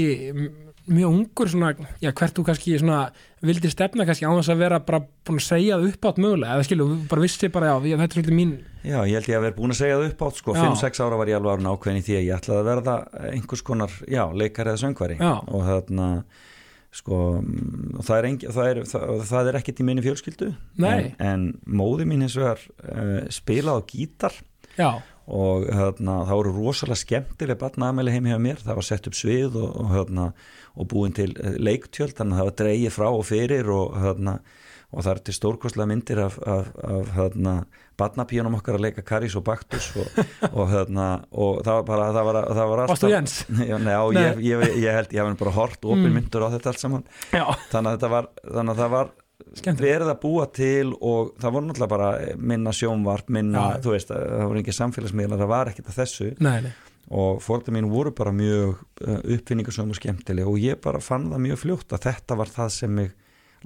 mjög 0.88 1.12
ungur 1.12 1.50
svona, 1.52 1.70
já, 2.00 2.10
hvert 2.16 2.36
þú 2.36 2.44
kannski 2.48 2.76
svona 2.80 2.98
vildi 3.44 3.70
stefna 3.72 4.06
kannski 4.08 4.24
á 4.24 4.32
þess 4.32 4.52
að 4.54 4.62
vera 4.62 4.78
bara 4.84 5.00
búin 5.28 5.40
að 5.40 5.44
segja 5.46 5.76
það 5.76 5.88
upp 5.90 6.08
átt 6.08 6.20
mögulega, 6.24 6.54
eða 6.56 6.66
skilu, 6.68 6.86
bara 7.10 7.24
vissi 7.24 7.50
bara, 7.52 7.72
já, 7.84 7.96
þetta 7.96 8.06
er 8.08 8.16
svolítið 8.16 8.38
mín 8.38 8.54
Já, 8.88 8.98
ég 9.04 9.18
held 9.18 9.28
ég 9.28 9.36
að 9.36 9.44
vera 9.44 9.56
búin 9.58 9.74
að 9.74 9.80
segja 9.82 9.98
það 9.98 10.06
upp 10.08 10.24
átt 10.28 10.40
sko, 10.40 10.54
Já. 10.56 10.62
5-6 10.64 11.02
ára 11.04 11.18
var 11.20 11.32
ég 11.32 11.40
alveg 11.40 11.68
ákveðin 11.68 12.00
í 12.00 12.04
því 12.06 12.16
að 12.16 12.24
ég 12.24 12.38
ætlaði 12.38 12.62
að 12.62 12.70
verða 12.70 12.96
einhvers 13.34 13.64
konar, 13.68 13.96
já, 14.08 14.22
leikari 14.32 14.72
eða 14.72 14.82
söngvari 14.84 15.18
Já. 15.20 15.32
og 15.44 15.66
þarna 15.68 16.08
sko, 16.94 17.18
mm, 17.42 18.00
það 18.00 18.16
er, 18.16 18.28
engi, 18.30 18.50
það, 18.54 18.70
er, 18.72 18.82
það, 18.88 19.14
það 19.28 19.50
er 19.50 19.60
ekkit 19.60 19.82
í 19.82 19.86
minni 19.86 20.04
fjölskyldu 20.06 20.50
en, 20.88 21.12
en 21.20 21.46
móði 21.68 22.08
mín 22.08 22.24
hins 22.24 22.38
vegar 22.38 22.64
uh, 22.80 23.22
spilað 23.32 23.82
á 23.84 23.88
gítar. 23.92 24.40
Já, 24.78 24.90
og 25.28 25.66
þarna, 25.68 26.14
það 26.24 26.38
voru 26.40 26.52
rosalega 26.56 27.02
skemmtileg 27.02 27.58
barnaðamæli 27.60 28.14
heim 28.14 28.28
hjá 28.30 28.38
mér, 28.40 28.62
það 28.64 28.78
var 28.78 28.86
sett 28.88 29.08
upp 29.10 29.16
svið 29.18 29.58
og, 29.60 29.74
og, 29.82 29.90
þarna, 29.92 30.24
og 30.80 30.88
búin 30.88 31.16
til 31.16 31.34
eh, 31.36 31.58
leiktjöld, 31.60 32.16
þannig 32.16 32.36
að 32.36 32.40
það 32.40 32.48
var 32.48 32.56
dreigið 32.62 32.94
frá 32.94 33.08
og 33.10 33.26
fyrir 33.28 33.72
og, 33.74 33.98
þarna, 34.06 34.34
og 34.88 35.04
það 35.04 35.12
er 35.12 35.20
til 35.26 35.36
stórkostlega 35.36 35.90
myndir 35.92 36.22
af, 36.24 36.38
af, 36.48 36.70
af 36.88 37.12
þarna, 37.18 37.54
barnapíunum 37.98 38.56
okkar 38.58 38.78
að 38.78 38.84
leika 38.86 39.02
Karis 39.06 39.34
og 39.38 39.44
Baktus 39.46 39.90
og, 39.98 40.08
og, 40.52 40.64
þarna, 40.72 41.06
og 41.34 41.62
það 41.66 41.78
var 41.80 41.86
bara 41.90 42.08
það 42.16 42.28
var, 42.28 42.40
það 42.54 42.72
var 42.72 43.14
Jens? 43.14 43.38
Já, 43.68 43.76
nei, 43.78 43.94
já, 43.94 44.02
Nei. 44.14 44.24
Ég, 44.24 44.42
ég, 44.48 44.76
ég 44.84 44.98
held, 44.98 45.14
ég 45.16 45.30
hef 45.32 45.38
bara 45.44 45.54
hort 45.58 45.84
opin 45.88 46.08
Mm. 46.08 46.20
á 46.28 46.48
þetta 46.54 46.72
allt 46.72 46.82
saman 46.82 47.04
já, 47.34 47.44
þannig 47.72 47.90
að 47.90 47.96
þetta 47.98 48.10
var, 48.14 48.28
þannig 48.48 48.74
að 48.74 48.82
það 48.84 48.92
var 48.96 49.10
skemmt 49.58 49.80
verið 49.82 50.08
að 50.12 50.18
búa 50.22 50.44
til 50.50 50.90
og 50.98 51.32
það 51.38 51.52
voru 51.54 51.68
náttúrulega 51.68 51.92
bara 51.94 52.08
minna 52.50 52.72
sjónvarp, 52.74 53.28
minna, 53.32 53.64
Já. 53.76 53.80
þú 53.84 53.92
veist, 53.94 54.10
það 54.10 54.44
voru 54.50 54.62
ekki 54.62 54.74
samfélagsmiðlar, 54.76 55.38
það 55.42 55.52
var 55.52 55.70
ekkert 55.72 55.90
að 55.92 55.98
þessu 56.02 56.28
Nei, 56.44 56.72
og 57.08 57.38
fórlega 57.40 57.72
mín 57.78 57.86
voru 57.92 58.10
bara 58.12 58.34
mjög 58.36 58.74
uh, 59.06 59.20
uppfinningarsöm 59.36 59.94
og 59.94 59.96
skemmtileg 59.96 60.50
og 60.50 60.58
ég 60.60 60.80
bara 60.84 61.00
fann 61.00 61.30
það 61.32 61.44
mjög 61.46 61.60
fljótt 61.62 61.94
að 61.96 62.02
þetta 62.10 62.36
var 62.42 62.50
það 62.58 62.74
sem 62.74 62.94
mig 62.98 63.14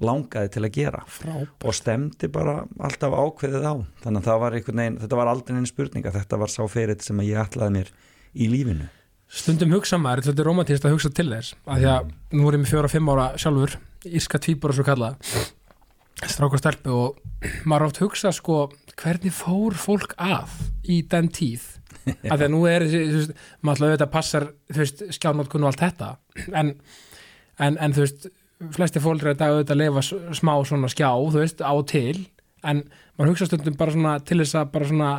langaði 0.01 0.51
til 0.55 0.63
að 0.63 0.73
gera. 0.77 1.03
Frábært. 1.07 1.67
Og 1.67 1.77
stemdi 1.77 2.29
bara 2.33 2.63
alltaf 2.79 3.13
ákveðið 3.13 3.69
á. 3.69 3.75
Þannig 4.05 4.23
að 4.23 4.27
það 4.29 4.41
var 4.43 4.57
einhvern 4.57 4.83
veginn, 4.83 4.99
þetta 5.03 5.19
var 5.19 5.31
aldrei 5.33 5.57
einn 5.57 5.69
spurninga 5.69 6.13
þetta 6.15 6.41
var 6.41 6.53
sá 6.53 6.61
ferill 6.71 6.99
sem 7.03 7.21
að 7.21 7.29
ég 7.29 7.41
ætlaði 7.43 7.77
mér 7.77 7.93
í 8.33 8.49
lífinu. 8.49 8.89
Stundum 9.33 9.73
hugsa 9.73 9.97
maður, 9.97 10.27
þetta 10.27 10.43
er 10.43 10.47
romantist 10.49 10.85
að 10.85 10.93
hugsa 10.93 11.09
til 11.09 11.29
þess 11.31 11.55
af 11.65 11.79
því 11.79 11.89
að 11.89 12.09
nú 12.37 12.45
er 12.45 12.57
ég 12.57 12.61
með 12.61 12.69
fjóra 12.69 12.89
fimm 12.91 13.07
ára 13.09 13.27
sjálfur 13.41 13.77
Írska 14.05 14.39
tvíbora 14.43 14.75
svo 14.77 14.85
kallað 14.85 15.15
strák 16.29 16.53
og 16.53 16.61
stelpu 16.61 16.93
og 16.93 17.47
maður 17.65 17.87
átt 17.87 18.01
hugsa 18.03 18.33
sko 18.35 18.57
hvernig 18.99 19.33
fór 19.33 19.73
fólk 19.79 20.13
að 20.21 20.53
í 20.85 20.99
den 21.09 21.31
tíð? 21.33 21.65
Af 22.31 22.37
því 22.37 22.45
að 22.45 22.53
nú 22.53 22.61
er 22.69 22.85
maður 23.65 23.73
ætla 23.73 23.89
auðvitað 23.89 24.13
passar 24.13 24.47
þú 24.69 24.79
veist, 24.83 25.03
skjánótkun 25.17 25.65
og 25.65 25.71
allt 25.71 25.83
þetta 25.87 26.09
en, 26.53 26.73
en, 27.57 27.77
en 27.79 27.95
þú 27.95 28.05
veist 28.05 28.29
flesti 28.75 29.01
fólk 29.03 29.23
er 29.23 29.33
í 29.33 29.39
dag 29.39 29.53
auðvitað 29.53 29.75
að 29.75 29.81
lifa 29.81 30.03
smá 30.39 30.53
svona 30.67 30.91
skjá, 30.91 31.09
þú 31.11 31.41
veist, 31.41 31.63
á 31.63 31.73
til 31.89 32.17
en 32.63 32.83
maður 33.17 33.33
hugsa 33.33 33.45
stundum 33.49 33.75
bara 33.77 33.93
svona 33.93 34.13
til 34.25 34.39
þess 34.41 34.55
að 34.57 34.71
bara 34.73 34.89
svona 34.89 35.09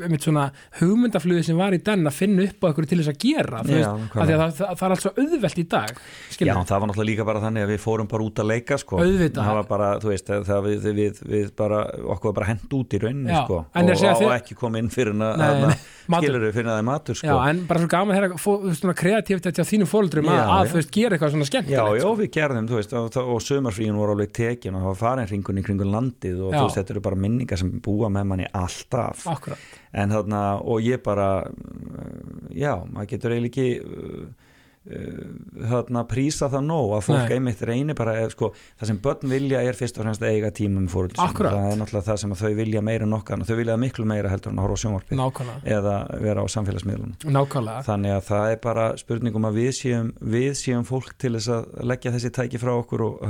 um 0.00 0.14
svona 0.20 0.44
hugmyndaflöði 0.80 1.44
sem 1.46 1.58
var 1.58 1.74
í 1.76 1.80
den 1.84 2.08
að 2.08 2.16
finna 2.16 2.44
upp 2.48 2.64
á 2.64 2.66
eitthvað 2.70 2.88
til 2.90 2.98
þess 3.00 3.10
að 3.12 3.18
gera 3.22 3.60
Já, 3.60 3.66
veist, 3.70 4.16
að 4.16 4.32
það, 4.32 4.42
það, 4.58 4.72
það 4.80 4.84
er 4.86 4.94
allt 4.94 5.04
svo 5.04 5.12
auðvelt 5.22 5.60
í 5.60 5.64
dag 5.74 5.92
Já, 6.00 6.34
skilur, 6.34 6.60
það 6.70 6.82
var 6.82 6.90
náttúrulega 6.90 7.10
líka 7.10 7.26
bara 7.28 7.42
þannig 7.44 7.66
að 7.66 7.72
við 7.74 7.80
fórum 7.84 8.10
bara 8.10 8.26
út 8.26 8.42
að 8.42 8.50
leika 8.50 8.78
sko. 8.80 9.00
Það 9.00 9.52
var 9.60 9.68
bara, 9.70 9.90
þú 10.02 10.12
veist, 10.12 10.32
það 10.50 10.66
við, 10.66 10.88
við, 11.00 11.22
við 11.34 11.52
bara, 11.60 11.80
okkur 12.16 12.30
var 12.32 12.36
bara 12.40 12.50
hent 12.50 12.76
út 12.80 12.96
í 12.96 13.02
rauninni 13.04 13.32
Já, 13.32 13.40
sko. 13.44 13.62
og, 13.62 13.80
að 13.80 13.94
og 13.94 14.20
þið- 14.24 14.36
ekki 14.40 14.58
koma 14.60 14.82
inn 14.82 14.90
fyrir 14.92 15.16
að, 15.16 15.76
matur. 16.10 16.26
skilur 16.26 16.44
við 16.46 16.54
fyrir 16.56 16.68
að 16.68 16.74
það 16.74 16.80
er 16.82 16.86
matur 16.88 17.14
já, 17.14 17.20
sko. 17.20 17.38
en 17.50 17.62
bara 17.70 17.80
svo 17.84 17.90
gaman 17.94 18.20
veist, 18.20 18.80
svona 18.80 18.94
kreatíft 18.98 19.46
þetta 19.46 19.62
á 19.62 19.70
þínum 19.70 19.90
fóldrum 19.90 20.30
að, 20.30 20.38
Já, 20.40 20.44
að 20.50 20.64
já. 20.64 20.70
þú 20.72 20.78
veist, 20.80 20.90
gera 20.96 21.16
eitthvað 21.16 21.34
svona 21.34 21.46
Já, 21.46 21.50
skemmtilegt 21.50 21.94
já, 22.00 22.02
sko. 22.02 22.12
við 22.20 22.30
gerðum, 22.36 22.68
þú 22.70 22.78
veist, 22.80 22.94
og, 22.98 23.18
og 23.34 23.40
sömarfríin 23.44 23.98
voru 24.00 24.14
alveg 24.16 24.32
tekin 24.34 24.74
og 24.74 24.82
það 24.82 24.90
var 24.90 24.98
farin 25.04 25.30
hringun 25.30 25.60
í 25.60 25.64
kringun 25.66 25.92
landið 25.94 26.40
og 26.40 26.50
Já. 26.54 26.58
þú 26.58 26.64
veist, 26.66 26.78
þetta 26.80 26.94
eru 26.96 27.00
bara 27.06 27.09
minningar 27.18 27.58
sem 27.60 27.72
búa 27.82 28.10
með 28.12 28.28
manni 28.30 28.46
alltaf. 28.52 29.26
Akkurat. 29.30 29.58
En 29.92 30.14
þarna, 30.14 30.44
og 30.62 30.84
ég 30.84 31.02
bara 31.02 31.30
uh, 31.48 32.46
já, 32.54 32.76
maður 32.86 33.10
getur 33.14 33.34
eiginlega 33.34 33.50
ekki 33.50 33.68
uh, 33.80 34.50
uh, 34.88 35.24
þarna 35.70 36.04
prísa 36.08 36.48
það 36.52 36.64
nóg 36.66 36.94
að 36.96 37.04
fólk 37.08 37.22
Nei. 37.24 37.34
einmitt 37.36 37.62
reynir 37.66 37.98
bara 37.98 38.16
eð, 38.20 38.32
sko, 38.34 38.50
það 38.80 38.90
sem 38.90 39.00
börn 39.04 39.32
vilja 39.32 39.62
er 39.66 39.78
fyrst 39.78 39.98
og 39.98 40.06
fremst 40.06 40.24
eiga 40.24 40.50
tíma 40.54 40.80
með 40.80 40.90
fóröld 40.94 41.20
Akkúrat. 41.20 41.56
það 41.56 41.68
er 41.70 41.80
náttúrulega 41.80 42.06
það 42.08 42.20
sem 42.22 42.34
þau 42.42 42.50
vilja 42.60 42.84
meira 42.86 43.08
en 43.08 43.16
okkar 43.18 43.44
þau 43.48 43.54
vilja 43.60 43.78
miklu 43.84 44.08
meira 44.08 44.32
heldur 44.32 44.54
en 44.54 44.60
að 44.62 44.68
horfa 44.68 44.90
á 44.90 45.00
nákvæmlega, 45.20 45.60
eða 45.76 45.96
vera 46.24 46.44
á 46.44 46.46
samfélagsmiðlunum. 46.56 47.16
Nákvæmlega. 47.36 47.86
Þannig 47.88 48.16
að 48.16 48.22
það 48.30 48.54
er 48.54 48.60
bara 48.68 48.86
spurningum 49.00 49.48
að 49.50 49.60
við 49.60 49.72
séum, 49.80 50.12
við 50.36 50.52
séum 50.60 50.86
fólk 50.88 51.16
til 51.20 51.34
þess 51.36 51.54
að 51.56 51.72
leggja 51.92 52.14
þessi 52.16 52.34
tæki 52.40 52.62
frá 52.62 52.74
okkur 52.76 53.06
og, 53.08 53.24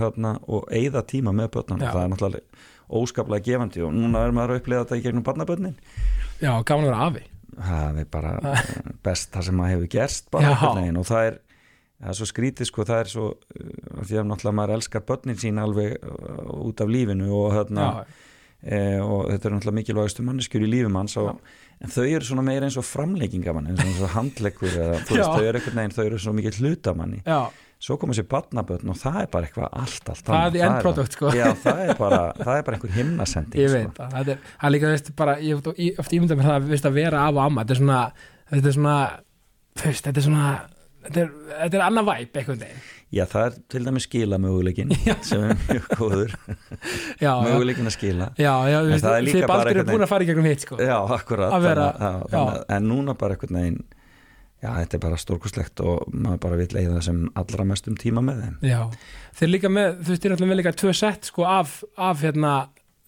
og 0.46 0.68
eigða 0.70 1.04
tíma 1.08 1.34
með 1.34 1.54
börnunum. 1.56 1.88
Það 1.88 2.04
er 2.04 2.14
náttúrulega 2.14 2.68
óskaplega 2.90 3.46
gefandi 3.46 3.84
og 3.86 3.92
núna 3.94 4.24
er 4.26 4.34
maður 4.34 4.56
að 4.56 4.62
upplega 4.62 4.86
þetta 4.86 4.98
í 4.98 5.04
gegnum 5.04 5.26
barnabörnin. 5.26 5.76
Já, 6.40 6.52
gaman 6.66 6.86
að 6.86 6.90
vera 6.90 7.04
afi. 7.06 7.26
Það 7.60 8.00
er 8.02 8.10
bara 8.16 8.56
best 9.06 9.30
það 9.34 9.46
sem 9.48 9.60
maður 9.60 9.76
hefur 9.76 9.92
gerst 9.94 10.30
bara 10.34 10.56
og 10.56 11.06
það 11.08 11.28
er 11.28 11.38
það 12.00 12.12
er 12.12 12.18
svo 12.18 12.28
skrítið 12.30 12.70
sko, 12.70 12.86
það 12.88 13.02
er 13.02 13.12
svo 13.12 13.28
uh, 13.34 14.02
því 14.08 14.20
að 14.20 14.28
náttúrulega 14.30 14.56
maður 14.56 14.76
elskar 14.78 15.06
börnin 15.08 15.40
sín 15.40 15.60
alveg 15.60 15.96
uh, 16.00 16.44
út 16.64 16.80
af 16.80 16.90
lífinu 16.90 17.30
og 17.36 17.50
hérna 17.58 17.88
e, 18.60 18.78
og 19.00 19.28
þetta 19.28 19.48
er 19.48 19.54
náttúrulega 19.56 19.78
mikilvægastu 19.80 20.24
manneskjur 20.24 20.64
í 20.64 20.70
lífum 20.70 20.96
hans 21.00 21.16
og, 21.20 21.42
en 21.80 21.92
þau 21.92 22.04
eru 22.06 22.28
svona 22.28 22.44
meira 22.46 22.68
eins 22.68 22.78
og 22.80 22.86
framleikingamann 22.88 23.70
eins 23.70 23.82
og, 23.82 23.88
eins 23.88 24.04
og 24.04 24.14
handleggur 24.16 24.70
eða 24.70 25.02
þú 25.02 25.16
veist, 25.16 25.26
Já. 25.26 25.28
þau 25.28 25.44
eru 25.44 25.60
einhvern 25.60 25.80
veginn, 25.80 25.96
þau 25.96 26.04
eru 26.06 26.22
svo 26.24 26.34
mikið 26.36 26.60
hlutamanni. 26.60 27.22
Já, 27.24 27.40
svo 27.80 27.96
koma 27.96 28.12
sér 28.16 28.26
barnabötn 28.28 28.90
og 28.92 28.98
það 29.00 29.20
er 29.22 29.28
bara 29.32 29.46
eitthvað 29.48 29.68
allt, 29.80 30.10
allt 30.12 30.26
Það 30.26 30.56
er 30.60 30.66
end 30.66 30.82
product, 30.84 31.14
sko. 31.16 31.30
já, 31.32 31.46
það 31.62 31.78
er 31.86 31.94
bara, 32.00 32.18
það 32.36 32.58
er 32.58 32.66
bara 32.66 32.76
einhver 32.76 32.92
himnasending 32.98 33.62
ég 33.62 33.70
sko. 33.72 33.78
veit 33.78 33.94
það. 34.00 34.10
Það 34.18 34.28
er, 34.34 34.42
það 34.60 34.68
er 34.68 34.74
líka, 34.76 34.90
veist, 34.94 35.08
bara, 35.16 35.36
ég 35.40 35.54
hef 35.56 35.70
oft- 35.72 36.02
oft 36.04 36.12
ímyndað 36.18 36.42
mér 36.42 36.50
það, 36.50 36.68
veist, 36.74 36.88
að 36.90 36.98
vera 37.00 37.22
af 37.24 37.34
og 37.38 37.42
amma. 37.46 37.64
Þetta 37.64 37.76
er 37.76 37.80
svona, 37.80 38.00
þetta 38.52 38.68
er 38.72 38.76
svona 38.76 38.96
veist, 39.84 40.04
þetta 40.10 40.20
er 40.20 40.26
svona 40.28 40.48
þetta 41.06 41.22
er, 41.24 41.30
þetta 41.62 41.78
er 41.80 41.84
annað 41.88 42.10
væp, 42.10 42.40
veginn. 42.42 42.82
Já, 43.10 43.24
það 43.26 43.44
er 43.48 43.54
til 43.72 43.80
dæmis 43.88 44.04
skila 44.06 44.36
möguleikin 44.38 44.92
sem 45.30 45.42
er 45.48 45.56
mjög 45.66 45.86
góður. 45.98 46.34
Möguleikin 47.18 47.88
að 47.90 47.94
skila. 47.96 48.28
Já, 48.38 48.52
já 48.70 48.76
En 48.84 49.00
það 49.00 49.16
er 49.16 49.24
líka 49.26 49.46
bara 49.48 49.64
baldur 49.64 49.80
eru 49.80 49.88
búin 49.88 50.04
að 50.04 50.12
fara 50.12 50.26
í 50.26 50.28
gegnum 50.28 50.46
hitt, 50.46 50.66
sko. 50.66 50.78
Já, 50.78 50.94
akkurat 51.16 51.56
vera- 51.64 51.88
þannig, 51.96 52.36
að- 52.44 52.60
en 52.76 52.86
núna 52.92 53.16
bara 53.18 53.34
einhvern 53.34 53.58
veginn 53.60 53.80
já, 54.62 54.70
þetta 54.76 54.98
er 54.98 55.04
bara 55.06 55.20
stórkustlegt 55.20 55.80
og 55.84 56.08
maður 56.12 56.40
bara 56.46 56.60
vill 56.60 56.70
eiga 56.76 56.96
það 56.96 57.04
sem 57.10 57.20
allra 57.42 57.68
mestum 57.74 57.96
tíma 58.00 58.24
með 58.24 58.42
þeim 58.46 58.56
Já, 58.72 58.80
þeir 59.40 59.54
líka 59.54 59.70
með, 59.72 59.94
þú 60.04 60.14
veist, 60.14 60.24
þeir 60.26 60.34
alltaf 60.36 60.50
með 60.54 60.60
líka 60.62 60.74
tvö 60.84 60.96
sett 61.04 61.30
sko 61.32 61.46
af, 61.48 61.78
af 61.96 62.20
hérna, 62.26 62.56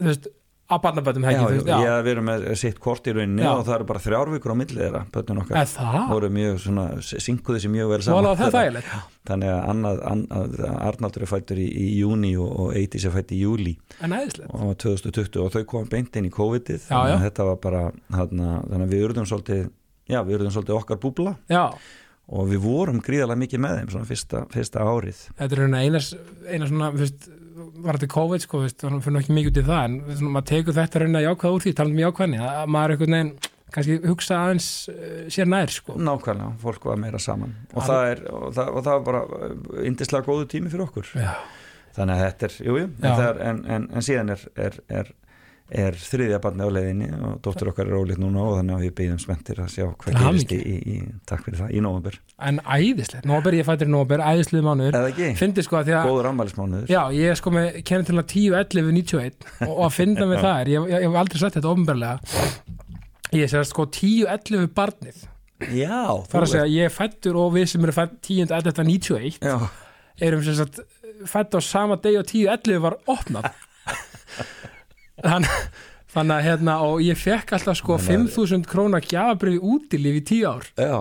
þú 0.00 0.08
veist, 0.12 0.30
af 0.72 0.80
barnaböndum 0.80 1.24
Já, 1.26 1.28
hekki, 1.28 1.42
þú 1.42 1.52
já, 1.52 1.56
veist, 1.58 1.68
já. 1.68 1.80
ég 1.84 2.04
við 2.06 2.10
erum 2.14 2.24
með 2.30 2.44
sitt 2.56 2.78
kort 2.80 3.08
í 3.10 3.12
rauninni 3.12 3.42
Já. 3.44 3.50
og 3.52 3.66
það 3.66 3.74
eru 3.74 3.86
bara 3.90 4.00
þrjár 4.06 4.30
vikur 4.32 4.54
á 4.54 4.56
milli 4.56 4.78
þeirra, 4.78 5.02
bönnun 5.12 5.40
okkar 5.42 5.58
Er 5.60 5.68
það? 5.68 5.98
voru 6.14 6.30
mjög 6.32 6.60
svona, 6.62 6.84
synguðu 7.26 7.60
sér 7.66 7.72
mjög 7.74 7.90
vel 7.92 7.98
Svo 8.00 8.14
saman 8.14 8.28
alveg 8.30 8.40
það 8.40 8.46
er 8.46 8.56
þægilegt. 8.62 8.94
þannig 9.28 9.52
að 9.52 9.60
annað, 9.74 10.00
annað, 10.12 10.56
Arnaldur 10.88 11.26
er 11.26 11.30
fættur 11.34 11.60
í, 11.60 11.66
í 11.68 11.90
júni 11.98 12.32
og, 12.40 12.54
og 12.64 12.72
Eitis 12.80 13.04
er 13.10 13.12
fætt 13.18 13.34
í 13.36 13.42
júli 13.42 13.74
En 14.00 14.16
æðislegt. 14.16 14.48
og 14.56 14.72
2020 14.86 15.44
og 15.44 15.52
þau 15.58 15.62
komum 15.74 15.92
beint 15.92 16.16
inn 16.22 16.30
í 16.30 16.32
COVID-ið 16.32 16.88
Já, 16.88 16.88
þannig 16.88 17.12
að 17.12 17.18
já. 17.18 17.22
þetta 17.28 17.48
var 17.50 17.60
bara 17.68 17.84
þannig 18.16 18.80
að 18.80 18.96
við 18.96 19.06
urðum 19.10 19.28
svolítið 19.28 19.68
já, 20.10 20.20
við 20.26 20.38
urðum 20.38 20.54
svolítið 20.56 20.78
okkar 20.78 21.02
búbla. 21.02 21.36
Já, 21.52 21.66
og 22.32 22.48
við 22.50 22.64
vorum 22.64 23.00
gríðarlega 23.04 23.42
mikið 23.42 23.62
með 23.62 23.78
þeim 23.78 23.94
svona 23.94 24.08
fyrsta, 24.08 24.42
fyrsta 24.52 24.84
árið. 24.86 25.22
Þetta 25.38 25.56
er 25.56 25.78
einas, 25.78 26.10
eina 26.48 26.68
svona, 26.68 26.90
veist, 26.96 27.30
var 27.82 27.98
þetta 27.98 28.12
COVID, 28.12 28.44
sko, 28.46 28.60
veist, 28.64 28.78
þannig 28.82 29.06
fyrir 29.06 29.22
ekki 29.22 29.38
mikið 29.38 29.52
út 29.52 29.62
í 29.62 29.64
það, 29.68 29.82
en 29.86 29.96
svona, 30.10 30.34
maður 30.36 30.50
tekur 30.52 30.76
þetta 30.78 31.02
raunin 31.02 31.20
að 31.20 31.26
jákvæða 31.26 31.56
úr 31.56 31.64
því, 31.64 31.72
talandi 31.78 31.98
um 31.98 32.04
jákvæðni, 32.06 32.42
að 32.48 32.70
maður 32.76 32.94
einhvern 32.94 33.16
veginn, 33.16 33.32
kannski 33.72 33.96
hugsa 34.04 34.38
aðeins 34.38 34.68
uh, 34.92 35.16
sér 35.32 35.48
nær, 35.48 35.72
sko. 35.72 35.96
nákvæmlega, 35.96 36.52
fólk 36.62 36.86
var 36.90 37.00
meira 37.00 37.20
saman. 37.22 37.56
Og, 37.72 37.82
það, 37.88 38.06
er, 38.12 38.22
og, 38.30 38.46
það, 38.56 38.70
og 38.70 38.86
það 38.86 38.98
var 38.98 39.04
bara 39.08 39.82
indislega 39.88 40.28
góðu 40.28 40.48
tími 40.52 40.72
fyrir 40.72 40.86
okkur. 40.86 41.12
Já, 41.16 41.32
þannig 41.96 42.18
að 42.20 42.24
þetta 42.26 42.48
er, 42.48 42.58
jú, 42.68 42.78
jú, 42.82 42.90
er, 43.12 43.42
en, 43.48 43.62
en, 43.76 43.88
en 43.92 44.06
síðan 44.08 44.36
er, 44.36 44.46
er, 44.68 44.78
er, 45.00 45.12
er 45.72 45.96
þriðja 45.96 46.38
barni 46.42 46.66
á 46.66 46.70
leiðinni 46.72 47.06
og 47.16 47.38
dóttur 47.44 47.70
okkar 47.70 47.88
er 47.88 47.96
ólíkt 47.96 48.20
núna 48.20 48.42
og 48.44 48.58
þannig 48.58 48.74
að 48.76 48.82
við 48.84 48.92
byggjum 48.98 49.20
spenntir 49.22 49.60
að 49.62 49.70
sjá 49.72 49.86
hvað 50.02 50.18
gerist 50.18 50.52
í, 50.52 50.58
í, 50.60 50.96
takk 51.28 51.46
fyrir 51.46 51.62
það, 51.62 51.72
í 51.72 51.82
nóvember. 51.84 52.18
En 52.48 52.60
æðislegt, 52.60 53.28
nóber, 53.28 53.56
ég 53.56 53.68
fættir 53.68 53.90
nóber, 53.90 54.22
æðisluð 54.22 54.66
mánuður, 54.66 54.98
fyndi 55.40 55.64
sko 55.64 55.80
að 55.80 55.88
því 55.88 55.96
að, 55.96 56.08
góður 56.10 56.30
ammælismánuður 56.32 56.92
já, 56.92 57.00
ég 57.16 57.32
er 57.32 57.40
sko 57.40 57.54
með 57.56 57.80
kennið 57.88 58.10
til 58.10 58.18
að 58.18 58.28
10, 58.34 58.56
11, 58.60 58.92
91 58.98 59.46
og, 59.48 59.72
og 59.72 59.82
að 59.88 59.92
finna 59.96 60.28
með 60.28 60.42
það 60.44 60.60
er, 60.60 60.72
ég, 60.74 60.96
hef 61.06 61.20
aldrei 61.22 61.42
sett 61.42 61.58
þetta 61.58 61.72
ofnbærlega, 61.72 62.40
ég 63.38 63.52
sé 63.52 63.60
að 63.62 63.68
sko 63.70 63.88
10, 63.96 64.26
11 64.36 64.72
barnið, 64.76 65.22
já, 65.72 66.02
það 66.28 66.40
að 66.42 66.50
segja, 66.52 66.68
ég 66.76 66.96
fættur 66.96 67.40
og 67.40 67.54
við 67.56 67.70
sem 67.72 67.86
eru 67.88 67.96
fætt 67.96 68.18
10, 68.20 68.52
11, 68.52 68.84
91 68.92 69.40
já, 69.40 69.56
erum 70.28 70.44
sem 70.44 70.58
sagt 70.60 70.82
fætt 71.28 71.54
á 71.54 71.60
sama 71.64 71.96
deg 72.02 72.18
og 72.20 72.28
10, 72.28 72.50
11 72.58 72.82
var 72.82 72.98
opnað 73.10 73.52
þannig 75.22 76.34
að 76.36 76.46
hérna 76.48 76.78
og 76.86 77.02
ég 77.04 77.16
fekk 77.20 77.54
alltaf 77.56 77.78
sko 77.78 77.98
5000 78.02 78.66
króna 78.68 79.00
gjafabriði 79.00 79.60
útilíf 79.74 80.18
í 80.18 80.24
10 80.32 80.48
ár. 80.50 80.66
Já. 80.76 80.98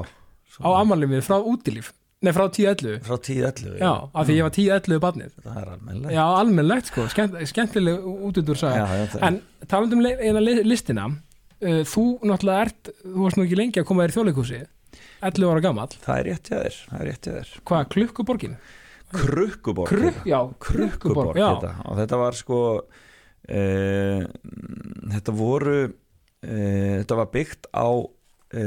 Á 0.62 0.70
ammálið 0.78 1.12
mér 1.16 1.26
frá 1.26 1.40
útilíf. 1.42 1.92
Nei 2.22 2.30
frá 2.38 2.44
10-11 2.54 3.00
frá 3.08 3.16
10-11 3.18 3.80
já, 3.82 3.92
af 4.14 4.28
því 4.28 4.34
ég 4.38 4.46
var 4.46 4.52
10-11 4.54 5.00
barnið. 5.02 5.32
Það 5.42 5.56
er 5.58 5.70
almennilega 5.74 6.14
já, 6.14 6.26
almennlegt 6.38 6.92
sko, 6.92 7.06
Skemmt, 7.10 7.40
skemmtileg 7.50 8.04
útundur 8.30 8.54
já, 8.54 8.62
saga. 8.62 8.84
Já, 8.86 9.08
það- 9.16 9.24
en 9.26 9.40
talandi 9.72 9.98
um 9.98 10.04
le- 10.06 10.20
eina 10.22 10.44
li- 10.44 10.62
listina 10.70 11.08
uh, 11.10 11.82
þú 11.90 12.04
náttúrulega 12.22 12.68
ert 12.68 12.92
þú 13.02 13.24
varst 13.26 13.40
nú 13.42 13.48
ekki 13.48 13.58
lengi 13.58 13.82
að 13.82 13.88
koma 13.90 14.06
þér 14.06 14.14
í 14.14 14.18
þjóðleikúsi 14.20 14.60
11 15.32 15.50
ára 15.50 15.64
gamall, 15.66 15.98
það 16.06 16.20
er 16.22 16.30
rétt 16.30 16.52
hjá 16.54 16.58
þér 16.62 16.78
það 16.92 17.00
er 17.02 17.10
rétt 17.10 17.26
hjá 17.26 17.34
þér. 17.40 17.50
Hvað, 17.72 17.90
klukkuborgin? 17.96 18.56
Krukkuborg 19.12 19.90
Krukk, 19.90 20.22
já, 20.30 20.40
Krukkuborg, 20.62 21.36
já. 21.42 21.50
þetta. 21.58 21.74
og 21.90 21.98
þetta 22.04 22.22
var 22.22 22.38
sko 22.38 22.60
e, 23.52 23.64
þetta 25.12 25.36
voru 25.36 25.76
e, 25.84 25.92
þetta 27.02 27.20
var 27.20 27.30
byggt 27.36 27.70
á 27.76 27.90
e, 28.56 28.64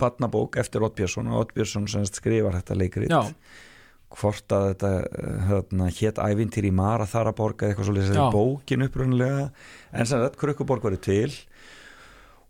badnabók 0.00 0.58
eftir 0.62 0.84
Odd 0.86 0.98
Björnsson 0.98 1.30
og 1.30 1.44
Odd 1.44 1.56
Björnsson 1.56 1.88
sem 1.90 2.06
sagt 2.06 2.20
skrifar 2.22 2.58
þetta 2.58 2.78
leikrit. 2.78 3.12
Já, 3.12 3.32
hvort 4.16 4.52
að 4.54 4.68
þetta 4.70 4.90
hérna, 5.48 5.88
hétt 5.92 6.20
ævintýr 6.22 6.68
í 6.68 6.72
Mara 6.74 7.08
Þaraborg 7.10 7.62
eða 7.62 7.74
eitthvað 7.74 7.88
svolítið 7.90 8.20
bókin 8.32 8.86
upprunnilega 8.86 9.48
en 9.92 10.08
sem 10.08 10.22
þetta 10.22 10.40
Krukkuborg 10.40 10.86
var 10.86 10.96
til 11.02 11.32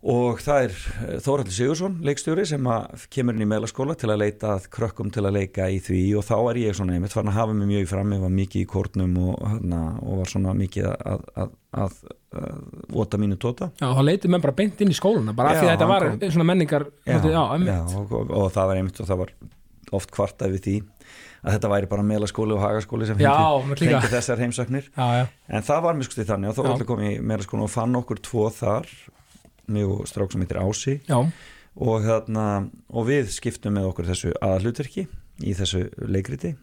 og 0.07 0.39
það 0.45 0.61
er 0.69 0.75
eh, 0.77 1.17
Þóraldur 1.25 1.55
Sigursson 1.57 1.97
leikstjóri 2.07 2.45
sem 2.47 2.69
kemur 3.11 3.35
inn 3.35 3.43
í 3.43 3.49
meðlaskóla 3.51 3.97
til 3.99 4.11
að 4.13 4.21
leita 4.23 4.53
að 4.55 4.69
krökkum 4.77 5.09
til 5.15 5.25
að 5.27 5.35
leika 5.41 5.67
í 5.73 5.81
því. 5.83 6.01
Og 6.21 6.27
þá 6.29 6.35
er 6.53 6.61
ég 6.63 6.77
svona 6.79 6.95
einmitt 6.95 7.15
farin 7.17 7.33
að 7.33 7.39
hafa 7.41 7.57
mig 7.59 7.71
mjög 7.73 7.87
í 7.87 7.91
fram 7.91 8.15
ég 8.15 8.23
var 8.23 8.35
mikið 8.37 8.63
í 8.63 8.69
kórnum 8.71 9.17
og, 9.25 9.41
hérna, 9.51 9.81
og 10.05 10.21
var 10.23 10.31
svona 10.31 10.55
mikið 10.61 10.89
að, 10.93 11.27
að, 11.43 11.53
að, 11.83 11.97
að 12.43 12.65
vota 12.97 13.21
mínu 13.25 13.39
tóta. 13.43 13.71
Já, 13.83 13.89
þá 13.99 14.03
leitið 14.07 14.35
menn 14.37 14.45
bara 14.47 14.57
beint 14.63 14.85
inn 14.87 14.95
í 14.95 14.99
skóluna 15.01 15.35
bara 15.37 15.55
af 15.55 15.59
því 15.61 15.67
Já, 15.67 15.71
að 15.73 15.75
þetta 15.77 15.91
var 15.95 16.09
kom- 16.13 16.35
svona 16.37 16.49
menningar 16.53 16.87
já, 17.03 17.17
já, 17.27 17.43
einmitt. 17.57 17.97
og, 17.99 18.13
og, 18.21 18.31
og 18.45 18.53
það 18.55 18.71
var 18.73 18.83
einmitt 18.83 19.01
og 19.03 19.11
það 19.11 19.21
var 19.25 19.35
oft 19.97 20.11
kvartað 20.15 20.55
við 20.57 20.63
því 20.69 20.77
að 21.47 21.55
þetta 21.55 21.69
væri 21.71 21.87
bara 21.91 22.03
meðlaskóli 22.07 22.55
og 22.57 22.63
hagaskóli 22.65 23.07
sem 23.07 23.21
Já, 23.23 23.35
fengi, 23.79 23.99
þessar 24.11 24.41
heimsöknir 24.43 24.89
já, 24.91 25.05
já, 25.21 25.27
En 25.55 25.63
það 25.67 25.85
var 25.85 25.95
mjög 25.99 26.09
skustið 26.09 26.31
þannig 26.33 26.51
og 26.51 26.57
þá 26.57 26.63
Já. 26.65 26.71
allir 26.73 26.89
komið 26.89 27.11
í 27.13 27.21
meira 27.23 27.47
skóla 27.47 27.67
og 27.69 27.71
fann 27.71 27.95
okkur 28.01 28.19
tvo 28.27 28.49
þar 28.57 28.89
mjög 29.73 30.07
strák 30.11 30.33
sem 30.33 30.45
heitir 30.45 30.61
Ási. 30.63 31.01
Og, 31.77 32.07
hérna, 32.07 32.47
og 32.89 33.09
við 33.11 33.29
skiptum 33.35 33.77
með 33.77 33.91
okkur 33.91 34.09
þessu 34.09 34.33
aðalutverki 34.41 35.05
í 35.45 35.53
þessu 35.57 35.87
leikriti. 36.09 36.55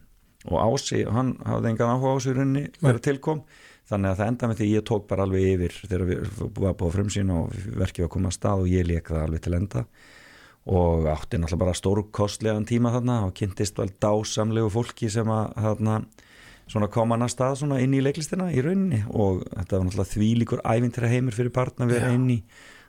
Og 0.50 0.58
Ási, 0.60 1.04
hann 1.06 1.36
hafði 1.46 1.72
engan 1.72 1.94
áhuga 1.94 2.16
á 2.16 2.18
þessu 2.18 2.34
í 2.34 2.38
rauninni 2.40 2.66
þegar 2.80 3.04
tilkom 3.06 3.44
þannig 3.90 4.10
að 4.10 4.20
það 4.20 4.32
enda 4.32 4.50
með 4.50 4.60
því 4.60 4.68
ég 4.72 4.86
tók 4.88 5.06
bara 5.10 5.28
alveg 5.28 5.46
yfir 5.54 5.78
þegar 5.84 6.04
við 6.08 6.26
var 6.40 6.76
búið 6.80 6.88
að 6.88 6.98
frumsýna 6.98 7.38
og 7.42 7.56
verkið 7.84 8.04
var 8.04 8.10
að 8.10 8.14
koma 8.16 8.32
að 8.32 8.38
stað 8.38 8.64
og 8.64 8.70
ég 8.72 8.90
lék 8.90 9.12
það 9.12 9.26
alveg 9.28 9.44
til 9.44 9.56
enda. 9.60 9.86
Og 10.74 11.08
átti 11.12 11.40
náttúrulega 11.40 11.64
bara 11.66 11.76
stórkostlegan 11.76 12.68
tíma 12.68 12.94
þarna 12.94 13.18
og 13.28 13.34
kynntist 13.36 13.80
vel 13.80 13.90
dásamlegu 13.92 14.70
fólki 14.72 15.10
sem 15.12 15.28
að 15.28 15.58
þarna 15.66 15.98
svona 16.72 16.88
koma 16.92 17.18
hann 17.18 17.26
að 17.28 17.34
stað 17.34 17.58
svona 17.60 17.82
inn 17.84 17.96
í 17.98 18.04
leiklistina 18.04 18.48
í 18.56 18.64
rauninni. 18.64 19.02
Og 19.12 19.44
þetta 19.50 19.80
var 19.80 19.90
náttúrulega 19.90 20.14
þvílíkur 20.14 20.64
ævintýra 20.64 21.12
heimur 21.12 21.36
fyrir 21.36 21.56
barn 21.56 21.84
að 21.84 21.96
vera 21.98 22.14
inn 22.16 22.30
í 22.32 22.40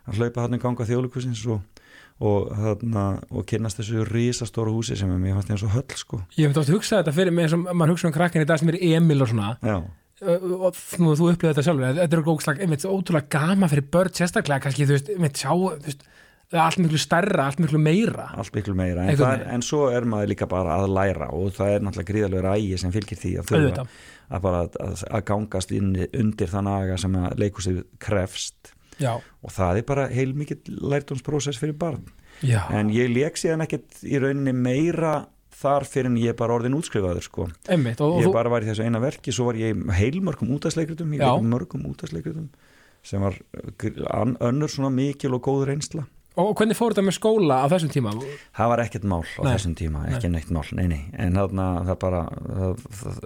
að 0.05 0.21
hlaupa 0.21 0.45
hann 0.45 0.57
í 0.57 0.61
ganga 0.63 0.87
þjóðleikusins 0.89 1.43
og, 1.53 1.83
og, 2.21 2.53
þarna, 2.61 3.05
og 3.31 3.47
kynnast 3.51 3.81
þessu 3.81 4.07
risastóru 4.09 4.75
húsi 4.77 4.99
sem 4.99 5.11
er 5.11 5.21
mér 5.21 5.39
fannst 5.39 5.53
eins 5.55 5.67
og 5.67 5.75
höll 5.75 5.99
sko. 5.99 6.23
Ég 6.39 6.49
hef 6.49 6.63
oft 6.63 6.73
hugsað 6.73 7.03
þetta 7.03 7.17
fyrir 7.19 7.37
mig 7.37 7.49
eins 7.49 7.57
og 7.57 7.69
maður 7.71 7.95
hugsa 7.95 8.11
um 8.11 8.17
krakkin 8.17 8.45
í 8.45 8.49
dag 8.49 8.61
sem 8.63 8.73
er 8.73 8.81
Emil 8.95 9.25
og 9.25 9.31
svona. 9.33 9.55
Já, 9.65 9.79
og 10.25 10.83
nú, 11.03 11.15
þú 11.19 11.31
upplifði 11.33 11.53
þetta 11.53 11.65
sjálfur. 11.67 12.01
Þetta 12.01 12.19
er 12.19 12.27
góðslag, 12.29 12.61
einmitt, 12.65 12.85
ótrúlega 12.87 13.31
gama 13.35 13.71
fyrir 13.73 13.89
börn 13.93 14.15
sérstaklega 14.15 14.63
kannski, 14.67 14.87
þú 14.87 14.99
veist, 14.99 15.11
einmitt, 15.15 15.41
sjá 15.41 15.51
þú 15.51 15.73
veist, 15.89 16.05
er 16.55 16.63
allt 16.63 16.81
miklu 16.83 17.01
stærra, 17.01 17.49
allt 17.49 17.61
miklu 17.63 17.81
meira. 17.83 18.29
Allt 18.39 18.55
miklu 18.55 18.75
meira 18.79 19.05
en, 19.05 19.19
veginn. 19.19 19.47
en 19.57 19.65
svo 19.65 19.89
er 19.95 20.07
maður 20.09 20.33
líka 20.35 20.49
bara 20.51 20.79
að 20.79 20.93
læra 20.95 21.31
og 21.35 21.55
það 21.57 21.73
er 21.73 21.85
náttúrulega 21.87 22.11
gríðalegur 22.13 22.51
ægi 22.53 22.81
sem 22.83 22.95
fylgir 22.95 23.21
því 23.21 23.33
að 23.41 23.53
auðvitað, 23.57 23.99
að 24.39 24.49
að, 24.61 25.05
að 25.11 25.27
gangast 25.31 25.75
inn, 25.75 25.93
undir 26.07 26.53
þann 26.53 26.71
aga 26.71 26.99
sem 27.01 27.19
að 27.21 27.39
leikusið 27.43 27.83
krefst 28.03 28.74
já, 29.01 29.15
og 29.19 29.55
það 29.55 29.81
er 29.81 29.87
bara 29.89 30.09
heil 30.13 30.35
mikill 30.39 30.63
lærdómsprósess 30.93 31.61
fyrir 31.61 31.77
barn. 31.79 32.05
Já. 32.45 32.65
En 32.75 32.91
ég 32.91 33.13
leik 33.15 33.39
síðan 33.39 33.63
ekkert 33.65 34.03
í 34.03 34.19
rauninni 34.21 34.53
meira 34.57 35.27
þar 35.55 35.87
fyrir 35.89 36.11
en 36.11 36.17
ég 36.19 36.33
er 36.35 36.39
bara 36.39 36.57
orðin 36.59 36.75
útskrifaður 36.77 37.25
sko. 37.25 37.49
einmitt, 37.71 38.01
og, 38.03 38.17
og 38.17 38.25
ég 38.25 38.29
þú, 38.29 38.33
bara 38.35 38.51
var 38.53 38.65
í 38.65 38.69
þessu 38.69 38.85
eina 38.85 39.01
verki 39.03 39.33
svo 39.33 39.47
var 39.49 39.59
ég 39.61 39.85
heilmörgum 40.01 40.51
útastleikritum 40.57 41.15
ég 41.15 41.23
leik 41.23 41.47
mörgum 41.47 41.87
útastleikritum 41.93 42.51
sem 43.05 43.23
var 43.23 43.37
önnur 44.41 44.73
svona 44.73 44.91
mikil 44.91 45.37
og 45.37 45.45
góð 45.45 45.67
reynsla. 45.71 46.07
Og 46.41 46.51
hvernig 46.59 46.75
fór 46.75 46.91
þetta 46.91 47.05
með 47.07 47.15
skóla 47.15 47.61
á 47.63 47.67
þessum 47.71 47.91
tíma? 47.95 48.13
Það 48.57 48.71
var 48.73 48.81
ekkert 48.83 49.05
mál 49.07 49.21
á 49.23 49.43
Nei. 49.45 49.51
þessum 49.53 49.75
tíma 49.79 50.01
ekki 50.11 50.31
neitt 50.33 50.49
mál, 50.51 50.65
nei 50.75 50.89
nei. 50.91 51.03
En 51.23 51.37
þarna 51.39 51.67
það 51.87 51.99
bara 52.03 52.23
það, 52.33 52.81
það, 53.03 53.21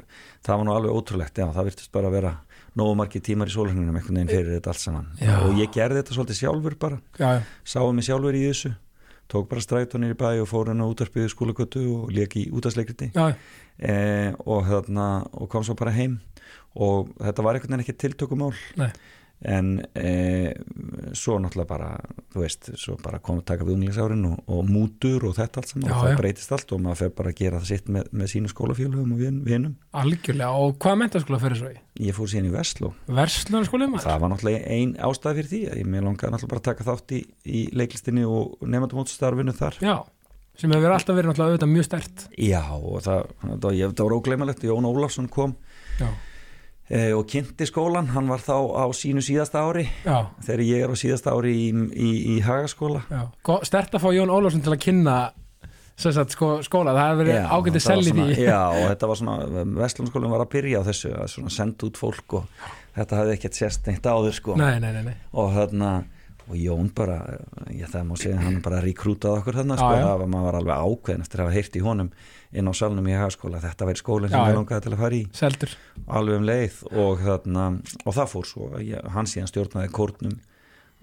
það 0.44 0.58
var 0.60 0.66
nú 0.68 0.74
alveg 0.74 0.98
ótrúlegt, 0.98 1.40
já 1.40 1.46
það 1.54 1.70
virtist 1.70 1.92
bara 1.94 2.10
að 2.10 2.16
vera 2.18 2.34
nógu 2.78 2.96
margir 2.98 3.22
tímar 3.24 3.50
í 3.50 3.54
sólhengunum 3.54 3.96
einhvern 3.98 4.20
veginn 4.20 4.30
fyrir 4.30 4.52
þetta 4.56 4.72
allt 4.72 4.82
saman. 4.82 5.08
Já. 5.20 5.34
og 5.44 5.58
ég 5.58 5.72
gerði 5.74 6.02
þetta 6.02 6.16
svolítið 6.16 6.40
sjálfur 6.42 6.76
bara. 6.84 7.32
Sáum 7.66 7.98
mig 7.98 8.06
sjálfur 8.06 8.38
í 8.38 8.44
þessu. 8.46 8.74
Tók 9.28 9.48
bara 9.50 9.60
strætónir 9.60 10.14
í 10.14 10.16
bæ 10.16 10.40
og 10.40 10.48
fór 10.48 10.70
hann 10.70 10.80
á 10.80 10.88
útarpiðu 10.88 11.28
skólagötu 11.28 11.82
og 11.92 12.12
leik 12.16 12.38
í 12.40 12.46
útastleikriti 12.48 13.10
já, 13.12 13.34
eh, 13.76 14.32
og, 14.40 14.62
þarna, 14.64 15.08
og 15.36 15.50
kom 15.52 15.66
svo 15.66 15.76
bara 15.76 15.92
heim. 15.92 16.16
Og 16.78 17.10
þetta 17.20 17.44
var 17.44 17.58
einhvern 17.58 17.74
veginn 17.76 17.84
ekki 17.84 17.98
tiltökumál. 18.00 18.54
Nei. 18.80 18.88
En 19.46 19.68
eh, 19.94 20.50
svo 21.14 21.36
náttúrulega 21.38 21.68
bara 21.70 21.88
þú 22.34 22.40
veist, 22.42 22.70
svo 22.80 22.96
bara 22.98 23.20
kom 23.22 23.38
að 23.38 23.44
taka 23.52 23.66
við 23.68 23.76
unglingsárin 23.76 24.24
og, 24.26 24.40
og 24.50 24.64
mútur 24.66 25.28
og 25.28 25.36
þetta 25.36 25.60
allt 25.62 25.70
saman 25.70 25.86
Já, 25.86 25.92
og 25.94 26.02
það 26.02 26.10
já. 26.10 26.18
breytist 26.18 26.54
allt 26.56 26.72
og 26.74 26.80
maður 26.82 26.98
fer 27.04 27.12
bara 27.20 27.30
að 27.30 27.38
gera 27.38 27.60
það 27.62 27.70
sitt 27.70 27.92
með, 27.94 28.08
með 28.18 28.32
sínu 28.32 28.50
skólafélögum 28.50 29.12
og 29.14 29.20
vin- 29.22 29.38
vinum 29.46 29.76
algjörlega 30.02 30.50
og 30.66 30.74
hvað 30.82 30.98
mentaskóla 31.04 31.40
fyrir 31.44 31.60
svo 31.62 31.70
í? 31.70 31.78
ég 32.08 32.18
fór 32.18 32.32
síðan 32.34 32.50
í 32.50 32.54
maður? 33.94 34.06
það 34.08 34.20
var 34.26 34.32
náttúrulega 34.34 34.74
ein 34.74 34.94
ástæð 35.06 35.38
fyrir 35.38 35.50
því 35.54 35.62
ég 35.70 35.86
mér 35.94 36.06
langaði 36.08 36.34
náttúrulega 36.34 36.52
bara 36.56 36.62
að 36.64 36.68
taka 36.72 36.88
þátt 36.90 37.14
í, 37.14 37.20
í 37.46 37.62
leiklistinni 37.78 38.26
og 38.26 38.58
nefndumótstarfinu 38.66 39.54
þar 39.54 39.78
Já, 39.86 39.96
sem 40.58 40.74
hefur 40.74 40.94
alltaf 40.98 41.14
verið 41.14 41.30
náttúrulega 41.30 41.54
auðvitað 41.54 41.72
mjög 41.76 41.86
stert 41.86 42.26
já 42.42 42.62
og 42.74 42.98
það, 43.06 43.30
það, 43.62 43.70
ég, 43.78 43.94
það 43.94 44.08
var 44.08 44.16
ógleymalegt 44.18 44.66
Jón 44.66 44.90
Ólafsson 44.90 45.30
kom 45.30 45.54
Já, 46.02 46.10
e, 46.90 47.12
og 47.16 47.26
kynnti 47.30 47.66
skólan, 47.68 48.10
hann 48.14 48.30
var 48.30 48.40
þá 48.44 48.56
á 48.80 48.84
sínu 48.96 49.22
síðasta 49.24 49.64
ári. 49.64 49.86
Já, 50.04 50.28
þegar 50.46 50.64
ég 50.66 50.84
er 50.86 50.94
á 50.94 50.96
síðasta 50.98 51.34
ári 51.36 51.52
í, 51.56 51.68
í, 51.92 52.10
í 52.36 52.38
Hagaskóla. 52.44 53.04
Stert 53.68 53.94
að 53.94 54.04
fá 54.06 54.10
Jón 54.16 54.32
Ólafsson 54.32 54.64
til 54.64 54.74
að 54.74 54.82
kynna 54.86 55.18
sagt, 55.98 56.34
sko, 56.36 56.50
skóla, 56.62 56.94
það 56.94 57.08
hefur 57.08 57.24
verið 57.24 57.80
selið 57.82 58.10
svona- 58.12 58.28
í 58.30 58.44
Já, 58.46 58.60
og 58.78 58.84
þetta 58.92 59.08
var 59.10 59.20
svona, 59.22 59.64
Vestlunskólinn 59.80 60.34
var 60.34 60.44
að 60.44 60.52
byrja 60.54 60.82
á 60.84 60.88
þessu 60.88 61.14
að 61.18 61.48
senda 61.54 61.88
út 61.88 61.98
fólk 61.98 62.38
og 62.38 62.68
þetta 62.94 63.18
hafði 63.18 63.34
ekkert 63.34 63.58
sérst 63.58 63.90
neitt 63.90 64.06
áður 64.06 64.36
sko. 64.36 64.54
Nei, 64.58 64.78
nei, 64.82 64.92
nei, 64.94 65.02
nei. 65.10 65.16
og 65.32 65.50
þarna 65.56 65.90
og 66.48 66.56
Jón 66.58 66.90
bara, 66.96 67.18
ég 67.70 67.90
það 67.92 68.08
má 68.08 68.16
segja 68.18 68.40
hann 68.40 68.58
bara 68.64 68.80
rekrútaði 68.84 69.42
okkur 69.42 69.60
þarna 69.60 69.78
sko, 69.78 69.92
það 70.00 70.24
var 70.24 70.34
var 70.48 70.58
alveg 70.60 70.82
ákveðin 70.88 71.24
eftir 71.24 71.42
að 71.42 71.48
hafa 71.48 71.56
heyrt 71.58 71.78
í 71.78 71.84
honum 71.84 72.10
inn 72.48 72.70
á 72.70 72.72
salnum 72.72 73.08
í 73.08 73.16
hagaskóla, 73.16 73.60
þetta 73.60 73.88
væri 73.88 74.00
skólinn 74.00 74.32
sem 74.32 74.48
ég 74.48 74.56
langaði 74.56 74.86
til 74.86 74.92
að 74.94 75.02
fara 75.02 75.18
í. 75.18 75.24
Seldur. 75.36 75.74
Alveg 76.06 76.40
um 76.40 76.46
leið 76.48 76.78
og 76.94 77.24
þarna 77.26 77.66
og 78.04 78.16
það 78.16 78.30
fór 78.32 78.48
svo, 78.48 78.70
hann 79.12 79.28
síðan 79.28 79.50
stjórnaði 79.52 79.92
kórnum 79.98 80.38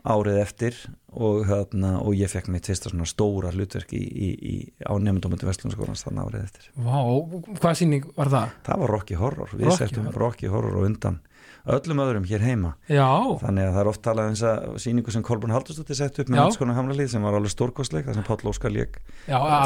árið 0.05 0.39
eftir 0.41 0.75
og, 1.15 1.45
þarna, 1.49 1.95
og 2.05 2.17
ég 2.17 2.29
fekk 2.29 2.49
mitt 2.53 2.67
fyrsta 2.69 2.91
svona 2.91 3.07
stóra 3.09 3.51
hlutverk 3.53 3.93
í, 3.97 4.01
í, 4.01 4.27
í, 4.35 4.55
á 4.85 4.93
nefndumöndu 5.01 5.47
Vestlunarskólans 5.47 6.05
þarna 6.05 6.25
árið 6.27 6.43
eftir. 6.43 6.67
Vá, 6.77 6.97
og 7.01 7.47
hvað 7.61 7.79
sýning 7.79 8.09
var 8.17 8.29
það? 8.33 8.57
það 8.67 8.83
var 8.83 8.93
Rocky 8.95 9.17
Horror, 9.17 9.55
við 9.55 9.71
Horror. 9.71 10.19
Rocky 10.21 10.51
Horror 10.51 10.77
og 10.81 10.89
undan 10.91 11.21
öllum 11.65 12.01
öðrum 12.03 12.25
hér 12.29 12.43
heima. 12.45 12.73
Já, 12.91 13.07
þannig 13.41 13.67
að 13.67 13.73
það 13.75 13.81
er 13.81 13.89
oft 13.91 14.03
talað 14.05 14.29
um 14.29 14.35
þess 14.37 14.47
að 14.51 14.79
síningu 14.85 15.13
sem 15.15 15.25
Kolbjörn 15.25 15.55
Haldursdóttir 15.55 15.97
sett 15.99 16.19
upp 16.21 16.29
með 16.29 16.37
Já. 16.37 16.43
handskona 16.45 16.77
hamralið 16.77 17.11
sem 17.15 17.25
var 17.25 17.37
alveg 17.39 17.53
stórkostleik 17.55 18.05
það 18.09 18.19
sem 18.19 18.27
Páll 18.27 18.51
Óskar 18.51 18.73
alveg 18.75 18.99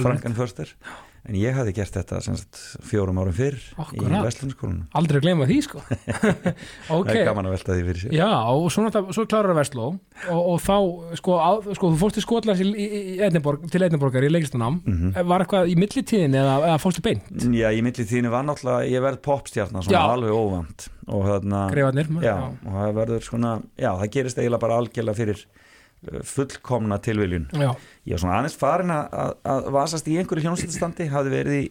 Frankan 0.05 0.37
Förster 0.37 0.75
en 1.27 1.35
ég 1.35 1.55
hafði 1.57 1.73
gert 1.75 1.93
þetta 1.97 2.21
sagt, 2.23 2.59
fjórum 2.87 3.19
árum 3.19 3.35
fyrr 3.35 3.57
í 3.59 3.75
Akkúrat. 3.83 4.23
Vestlunarskólanum 4.25 4.85
Aldrei 4.99 5.19
að 5.19 5.25
gleyma 5.27 5.47
því, 5.49 5.57
sko 5.65 5.81
það 6.89 7.11
er 7.13 7.27
gaman 7.29 7.49
að 7.49 7.55
velta 7.57 7.75
því 7.75 7.83
fyrir 7.89 8.01
sér 8.05 8.15
já, 8.19 8.29
og 8.53 8.67
svo, 8.73 8.85
svo 9.15 9.25
klárar 9.29 9.53
að 9.53 9.59
Vestló 9.61 9.87
og, 9.89 10.39
og 10.39 10.57
þá, 10.63 10.75
sko, 11.19 11.37
á, 11.39 11.49
sko, 11.75 11.91
þú 11.93 11.99
fórst 12.03 12.21
Skotlands 12.23 12.63
í, 12.63 12.69
í, 12.69 12.87
í 13.15 13.17
Edinborg, 13.27 13.67
til 13.71 13.83
Edinborgar 13.87 14.25
í 14.27 14.31
leiklistanám 14.33 14.79
Mhm. 14.89 15.11
Var 15.29 15.43
eitthvað 15.43 15.69
í 15.69 15.75
millitíðin 15.79 16.35
eða, 16.39 16.53
eða 16.69 16.77
fórstu 16.81 17.01
beint? 17.05 17.25
Já, 17.53 17.67
í 17.75 17.81
milli 17.85 18.05
þínu 18.07 18.31
var 18.31 18.45
náttúrulega, 18.47 18.87
ég 18.89 19.03
verð 19.03 19.19
popstjarnar 19.25 19.83
svona 19.85 19.95
Já. 19.97 20.13
alveg 20.15 20.33
óvand 20.33 20.85
og 21.09 21.25
þarna, 21.27 21.61
já, 22.23 22.35
og 22.47 22.77
það 22.77 22.93
verður 22.99 23.25
svona, 23.25 23.51
já, 23.79 23.89
það 23.99 24.11
gerist 24.15 24.39
eiginlega 24.41 24.61
bara 24.63 24.77
algjörlega 24.81 25.17
fyrir 25.19 25.43
fullkomna 26.23 26.97
tilviljun. 27.03 27.49
Já, 27.51 27.73
Ég 28.07 28.15
var 28.15 28.23
svona 28.23 28.39
aðeins 28.39 28.57
farin 28.59 28.93
að, 28.93 29.35
að, 29.51 29.69
vasast 29.75 30.07
í 30.07 30.15
einhverju 30.19 30.45
hljómsveitstandi, 30.45 31.09
hafði 31.11 31.33
verið 31.33 31.57
í 31.57 31.63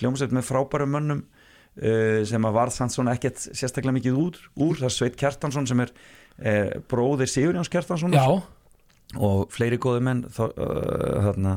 hljómsveit 0.00 0.34
með 0.34 0.46
frábærum 0.48 0.94
mönnum 0.96 1.22
uh, 1.22 2.20
sem 2.26 2.48
að 2.48 2.58
varð 2.58 2.76
sann 2.76 2.92
svona 2.92 3.14
ekkert 3.16 3.40
sérstaklega 3.46 3.96
mikið 4.00 4.20
úr, 4.20 4.40
úr. 4.56 4.78
Það 4.80 4.88
er 4.90 4.96
Sveit 4.96 5.18
Kjartansson 5.20 5.70
sem 5.70 5.84
er 5.86 5.94
uh, 5.94 6.78
bróðir 6.90 7.30
Sigurjóns 7.30 7.70
Kjartansson 7.72 8.16
já, 8.16 8.26
og 9.16 9.46
fleiri 9.54 9.78
góði 9.82 10.02
menn 10.08 10.24
þó, 10.34 10.48
uh, 10.50 11.28
þarna 11.28 11.56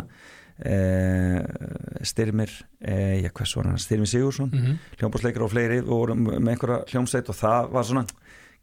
uh, 0.69 1.41
Styrmir 2.05 2.53
var 2.79 3.67
hann, 3.71 3.81
Styrmir 3.81 4.11
Sigursson 4.11 4.53
mm 4.53 4.77
hljómbásleikar 4.99 5.43
og 5.43 5.51
fleiri 5.53 5.81
vorum 5.81 6.27
með 6.29 6.53
einhverja 6.53 6.83
hljómsveit 6.91 7.29
og 7.31 7.35
það 7.35 7.69
var 7.73 7.83
svona 7.87 8.05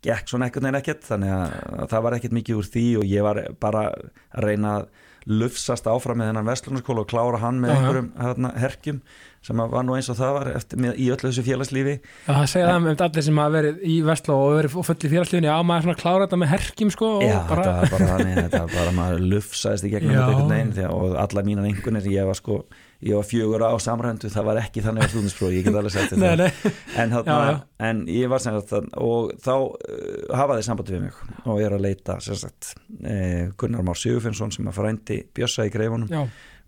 gekk 0.05 0.31
svona 0.31 0.51
ekkert 0.51 0.67
neina 0.67 0.83
ekkert 0.83 1.07
þannig 1.07 1.33
að 1.33 1.89
það 1.93 2.07
var 2.07 2.17
ekkert 2.19 2.37
mikið 2.37 2.61
úr 2.61 2.71
því 2.75 2.87
og 3.01 3.11
ég 3.11 3.27
var 3.27 3.43
bara 3.63 3.89
að 3.91 4.47
reyna 4.47 4.79
að 4.81 4.89
lufsast 5.27 5.89
áfram 5.91 6.21
með 6.21 6.29
þennan 6.31 6.47
vestlunarskóla 6.47 7.03
og 7.03 7.09
klára 7.11 7.41
hann 7.43 7.57
með 7.59 7.73
Já, 7.73 7.75
já. 7.75 7.79
einhverjum 7.81 8.11
hérna, 8.21 8.51
herkjum 8.63 9.01
sem 9.47 9.63
að 9.63 9.73
var 9.75 9.85
nú 9.87 9.97
eins 9.97 10.09
og 10.11 10.19
það 10.19 10.33
var 10.37 10.51
eftir, 10.53 10.81
með, 10.83 10.93
í 11.03 11.09
öllu 11.15 11.31
þessu 11.31 11.45
félagslífi 11.47 11.95
það 12.29 12.47
segja 12.53 12.69
það 12.71 12.85
með 12.85 13.03
allir 13.07 13.27
sem 13.27 13.41
hafa 13.43 13.55
verið 13.57 13.83
í 13.83 13.97
Vestló 14.07 14.37
og 14.45 14.55
verið 14.61 14.77
og 14.79 14.87
fulli 14.87 15.11
félagslíðinni 15.13 15.51
á 15.51 15.59
maður 15.67 15.87
svona 15.89 16.01
klára 16.03 16.27
þetta 16.27 16.41
með 16.43 16.53
herkjum, 16.55 16.93
sko 16.95 17.11
Já, 17.27 17.37
bara, 17.51 17.67
þetta 17.67 17.77
var 17.83 17.93
bara 17.97 18.09
þannig, 18.13 18.39
þetta 18.45 18.63
var 18.63 18.75
bara 18.77 18.95
maður 19.01 19.27
lufsaðist 19.35 19.87
í 19.87 19.93
gegnum 19.97 20.15
þetta 20.15 20.31
einhvern 20.31 20.55
veginn 20.55 20.91
og 20.95 21.19
alla 21.27 21.47
mínar 21.51 21.71
einhvernir, 21.73 22.11
ég 22.15 22.31
var 22.31 22.39
sko 22.39 22.61
ég 23.05 23.13
var 23.19 23.27
fjögur 23.29 23.65
á 23.67 23.73
samrændu, 23.83 24.31
það 24.33 24.47
var 24.49 24.61
ekki 24.63 24.83
þannig 24.85 25.05
á 25.05 25.09
stúdinsprófi, 25.13 25.59
ég 25.59 25.67
get 25.69 25.77
alveg 25.77 25.93
sagt 25.93 26.15
Nei, 26.17 26.31
þetta 26.33 26.37
nei, 26.41 26.73
en, 26.97 27.11
Já, 27.11 27.15
þarna, 27.19 27.37
já. 27.51 27.59
en 27.91 28.03
ég 28.09 28.31
var 28.33 28.43
sem 28.45 28.57
sagt 28.57 28.73
og 28.97 29.33
þá 29.45 29.53
uh, 29.53 30.35
hafa 30.41 30.57
þeir 30.59 30.67
samband 30.71 30.93
við 30.95 31.05
mig 31.05 31.21
og 31.45 31.61
ég 31.61 31.69
er 31.69 31.77
að 31.77 31.85
leita 31.87 32.19
sem 32.25 32.39
sagt, 32.41 32.73
uh, 33.03 33.53
Gunnar 33.61 33.85
Már 33.87 34.01
Sigurfinnsson 34.01 34.55
sem 34.57 34.69
að 34.73 34.79
frændi 34.81 35.21
Bjössa 35.37 35.69
í 35.69 35.73
greifunum, 35.75 36.09
já, 36.13 36.25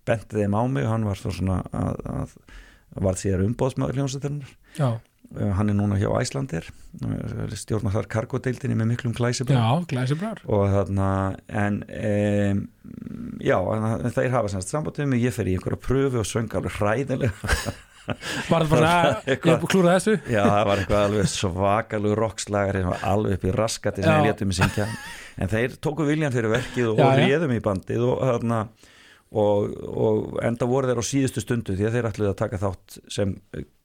benti 0.09 0.41
þeim 0.43 0.57
á 0.57 0.62
mig 0.69 0.85
og 0.85 0.93
hann 0.95 1.09
var 1.09 1.21
þá 1.21 1.29
svona 1.33 1.61
að, 1.73 2.03
að, 2.12 2.37
að 2.99 3.09
var 3.09 3.21
síðar 3.21 3.47
umbóðsmaður 3.49 3.99
hljómsætturinnar 4.03 4.53
já, 4.77 4.88
uh, 4.93 4.99
hann 5.37 5.69
er 5.69 5.77
núna 5.77 5.99
hjá 6.01 6.09
Æslandir 6.17 6.71
uh, 7.05 7.51
stjórnar 7.53 7.93
þar 7.93 8.09
kargodeildinni 8.14 8.79
með 8.79 8.93
miklum 8.95 9.17
glæsibrar 9.17 9.59
og 10.49 10.64
þarna 10.73 11.09
en 11.49 11.83
um, 11.85 12.62
já, 13.45 13.59
en 13.59 14.17
þeir 14.17 14.33
hafa 14.33 14.55
semst 14.55 14.73
samband 14.73 14.97
við 15.01 15.11
mig, 15.12 15.27
ég 15.27 15.37
fer 15.37 15.51
í 15.51 15.59
einhverja 15.59 15.83
pröfu 15.85 16.23
og 16.23 16.29
söng 16.29 16.57
alveg 16.57 16.79
hræðilega. 16.79 17.53
Var 18.49 18.64
það 18.64 18.71
bara, 18.73 18.91
Það 19.29 19.51
hef 19.53 19.64
klúrað 19.69 19.97
þessu? 19.99 20.14
Já, 20.33 20.43
það 20.47 20.62
var 20.71 20.83
eitthvað 20.83 21.07
alveg 21.09 21.33
svakalug 21.33 22.14
var 22.88 23.03
alveg 23.11 23.35
upp 23.37 23.45
í 23.45 23.53
raskati 23.53 24.05
sem 24.05 24.14
ég 24.23 24.31
létum 24.31 24.49
mig 24.49 24.57
syngja. 24.57 24.87
En 25.37 25.51
þeir 25.53 25.77
tóku 25.85 26.07
viljan 26.09 26.33
fyrir 26.33 26.55
verkið 26.55 26.95
og, 26.95 27.03
og 27.05 27.19
réðum 27.21 27.53
í 27.53 27.61
bandið 27.64 28.07
og 28.09 28.23
þarna 28.25 28.62
og, 29.29 29.75
og 29.93 30.38
enda 30.49 30.69
voru 30.71 30.88
þeir 30.88 31.03
á 31.05 31.11
síðustu 31.11 31.45
stundu 31.45 31.77
því 31.77 31.88
að 31.88 31.99
þeir 31.99 32.09
ætluðu 32.11 32.33
að 32.33 32.41
taka 32.41 32.62
þátt 32.64 32.99
sem 33.12 33.37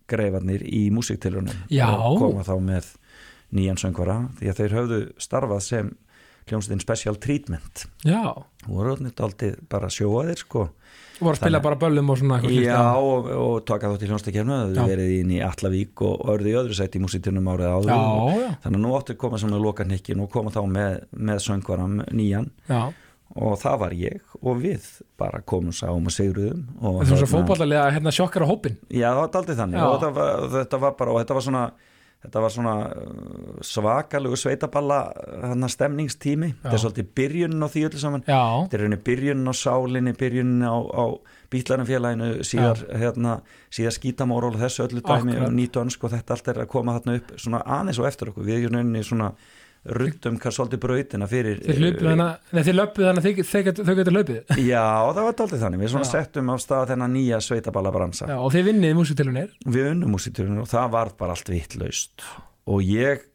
greifarnir 0.10 0.64
í 0.68 0.86
músiktilunum 0.94 1.66
og 1.88 2.22
koma 2.22 2.46
þá 2.46 2.56
með 2.64 2.94
nýjan 3.54 3.80
söngvara 3.80 4.24
því 4.40 4.50
að 4.50 4.62
þeir 4.62 4.78
höfðu 4.80 5.02
starfað 5.22 5.66
sem 5.66 5.92
hljómsveitin 6.44 6.82
Special 6.84 7.16
Treatment. 7.24 7.86
Já, 8.04 8.34
voru 8.68 8.98
daldið 9.16 9.62
bara 9.72 9.88
sjóaðir 9.94 10.42
sko. 10.42 10.66
Voru 11.22 11.38
að 11.38 11.40
spila 11.40 11.62
bara 11.64 11.78
böllum 11.80 12.10
og 12.12 12.20
svona 12.20 12.40
Já, 12.52 12.98
og, 13.00 13.30
og 13.32 13.54
taka 13.70 13.94
þátt 13.94 14.04
í 14.04 14.10
hljómsveikefnu 14.10 14.58
Já. 14.58 14.74
þau 14.76 14.90
verið 14.90 15.14
inn 15.22 15.32
í 15.38 15.40
Allavík 15.46 16.04
og 16.04 16.26
örðu 16.34 16.52
í 16.52 16.58
öðru 16.60 16.78
sæti 16.78 17.00
í 17.00 17.04
músitinum 17.06 17.48
árið 17.54 17.70
áður. 17.70 17.94
Já, 17.94 18.42
já, 18.42 18.50
þannig 18.66 18.82
að 18.82 18.84
nú 18.84 18.94
áttu 18.98 19.16
að 19.16 19.22
koma 19.24 19.40
sem 19.40 19.56
að 19.56 19.64
loka 19.64 19.88
hnikkin 19.88 20.26
og 20.26 20.32
koma 20.34 20.52
þá 20.52 20.62
með, 20.74 21.00
með 21.16 21.42
söngvaram 21.48 22.02
nýjan. 22.12 22.52
Já 22.68 22.82
og 23.36 23.56
það 23.58 23.80
var 23.82 23.94
ég 23.98 24.20
og 24.42 24.60
við 24.62 24.84
bara 25.18 25.40
komum 25.42 25.74
sáum 25.74 26.06
og 26.06 26.14
sigruðum 26.14 26.68
og 26.82 27.00
Þetta 27.02 27.14
er 27.16 27.18
svo 27.18 27.26
þarna- 27.26 27.34
fótballalega 27.48 27.88
hérna 27.96 28.12
sjokkar 28.14 28.46
á 28.46 28.52
hópin 28.52 28.78
Já, 28.94 29.10
það 29.10 29.22
var 29.24 29.32
daldið 29.38 29.58
þannig. 29.64 29.80
Já. 29.80 29.88
og 29.88 29.98
þetta 29.98 30.14
var, 30.14 30.46
þetta 30.60 30.80
var 30.84 30.92
bara 31.00 31.12
og 31.12 31.20
þetta 31.24 31.34
var 31.40 31.46
svona 31.48 31.64
þetta 32.24 32.40
var 32.40 32.52
svona 32.56 32.74
uh, 32.88 33.56
svakalegu 33.68 34.38
sveitaballa 34.40 35.00
hann 35.44 35.68
stemningstími, 35.68 36.54
þetta 36.62 36.72
er 36.72 36.78
Já. 36.78 36.84
svolítið 36.86 37.10
byrjunin 37.20 37.66
á 37.66 37.68
því 37.74 37.82
öllu 37.90 38.00
saman. 38.00 38.24
Já, 38.24 38.44
þetta 38.72 38.88
er 38.88 39.02
byrjunin 39.10 39.50
á 39.52 39.54
sálinni 39.60 40.14
byrjunin 40.16 40.64
á, 40.64 40.72
á 40.72 41.04
bítlarnafélaginu 41.52 42.30
síðar, 42.48 42.80
hérna, 42.96 43.34
síðar 43.74 43.96
skítamóról 43.98 44.54
og 44.56 44.62
þessu 44.62 44.86
öllu 44.88 45.02
dæmi 45.04 45.34
Akkurat. 45.36 45.48
og 45.50 45.54
nýtönsk 45.58 46.04
og 46.08 46.14
þetta 46.16 46.38
allt 46.38 46.48
er 46.54 46.62
að 46.64 46.72
koma 46.72 46.96
þarna 47.00 47.18
upp 47.20 47.34
svona 47.44 47.60
aðeins 47.66 48.00
og 48.00 48.08
eftir 48.08 48.32
okkur, 48.32 48.48
við 48.48 48.64
erum 48.64 48.78
rauninni 48.80 49.04
svona 49.04 49.34
ruddum 49.84 50.38
hvað 50.40 50.54
svolítið 50.56 50.80
brautina 50.86 51.28
fyrir 51.28 51.58
þið 51.60 52.76
löpuð 52.78 53.10
þið, 53.26 53.42
þið, 53.50 53.82
þau 53.84 53.96
getur 54.00 54.16
löpið 54.16 54.62
Já, 54.64 54.86
það 55.12 55.26
var 55.28 55.36
daldið 55.42 55.66
þannig, 55.66 55.82
við 55.84 55.92
svona 55.92 56.08
settum 56.08 56.54
á 56.54 56.56
stað 56.64 56.88
þennan 56.94 57.14
nýja 57.18 57.42
sveitaballa 57.44 57.92
bransa 57.92 58.30
Já, 58.32 58.38
og 58.40 58.54
þið 58.56 58.70
vinnið 58.70 58.96
músitilunir 59.02 59.52
við 59.68 59.90
unnum 59.92 60.16
músiturinn 60.16 60.64
og 60.64 60.72
það 60.72 60.90
var 60.96 61.12
bara 61.20 61.36
allt 61.36 61.52
vittlaust 61.52 62.24
og 62.72 62.80
ég 62.88 63.26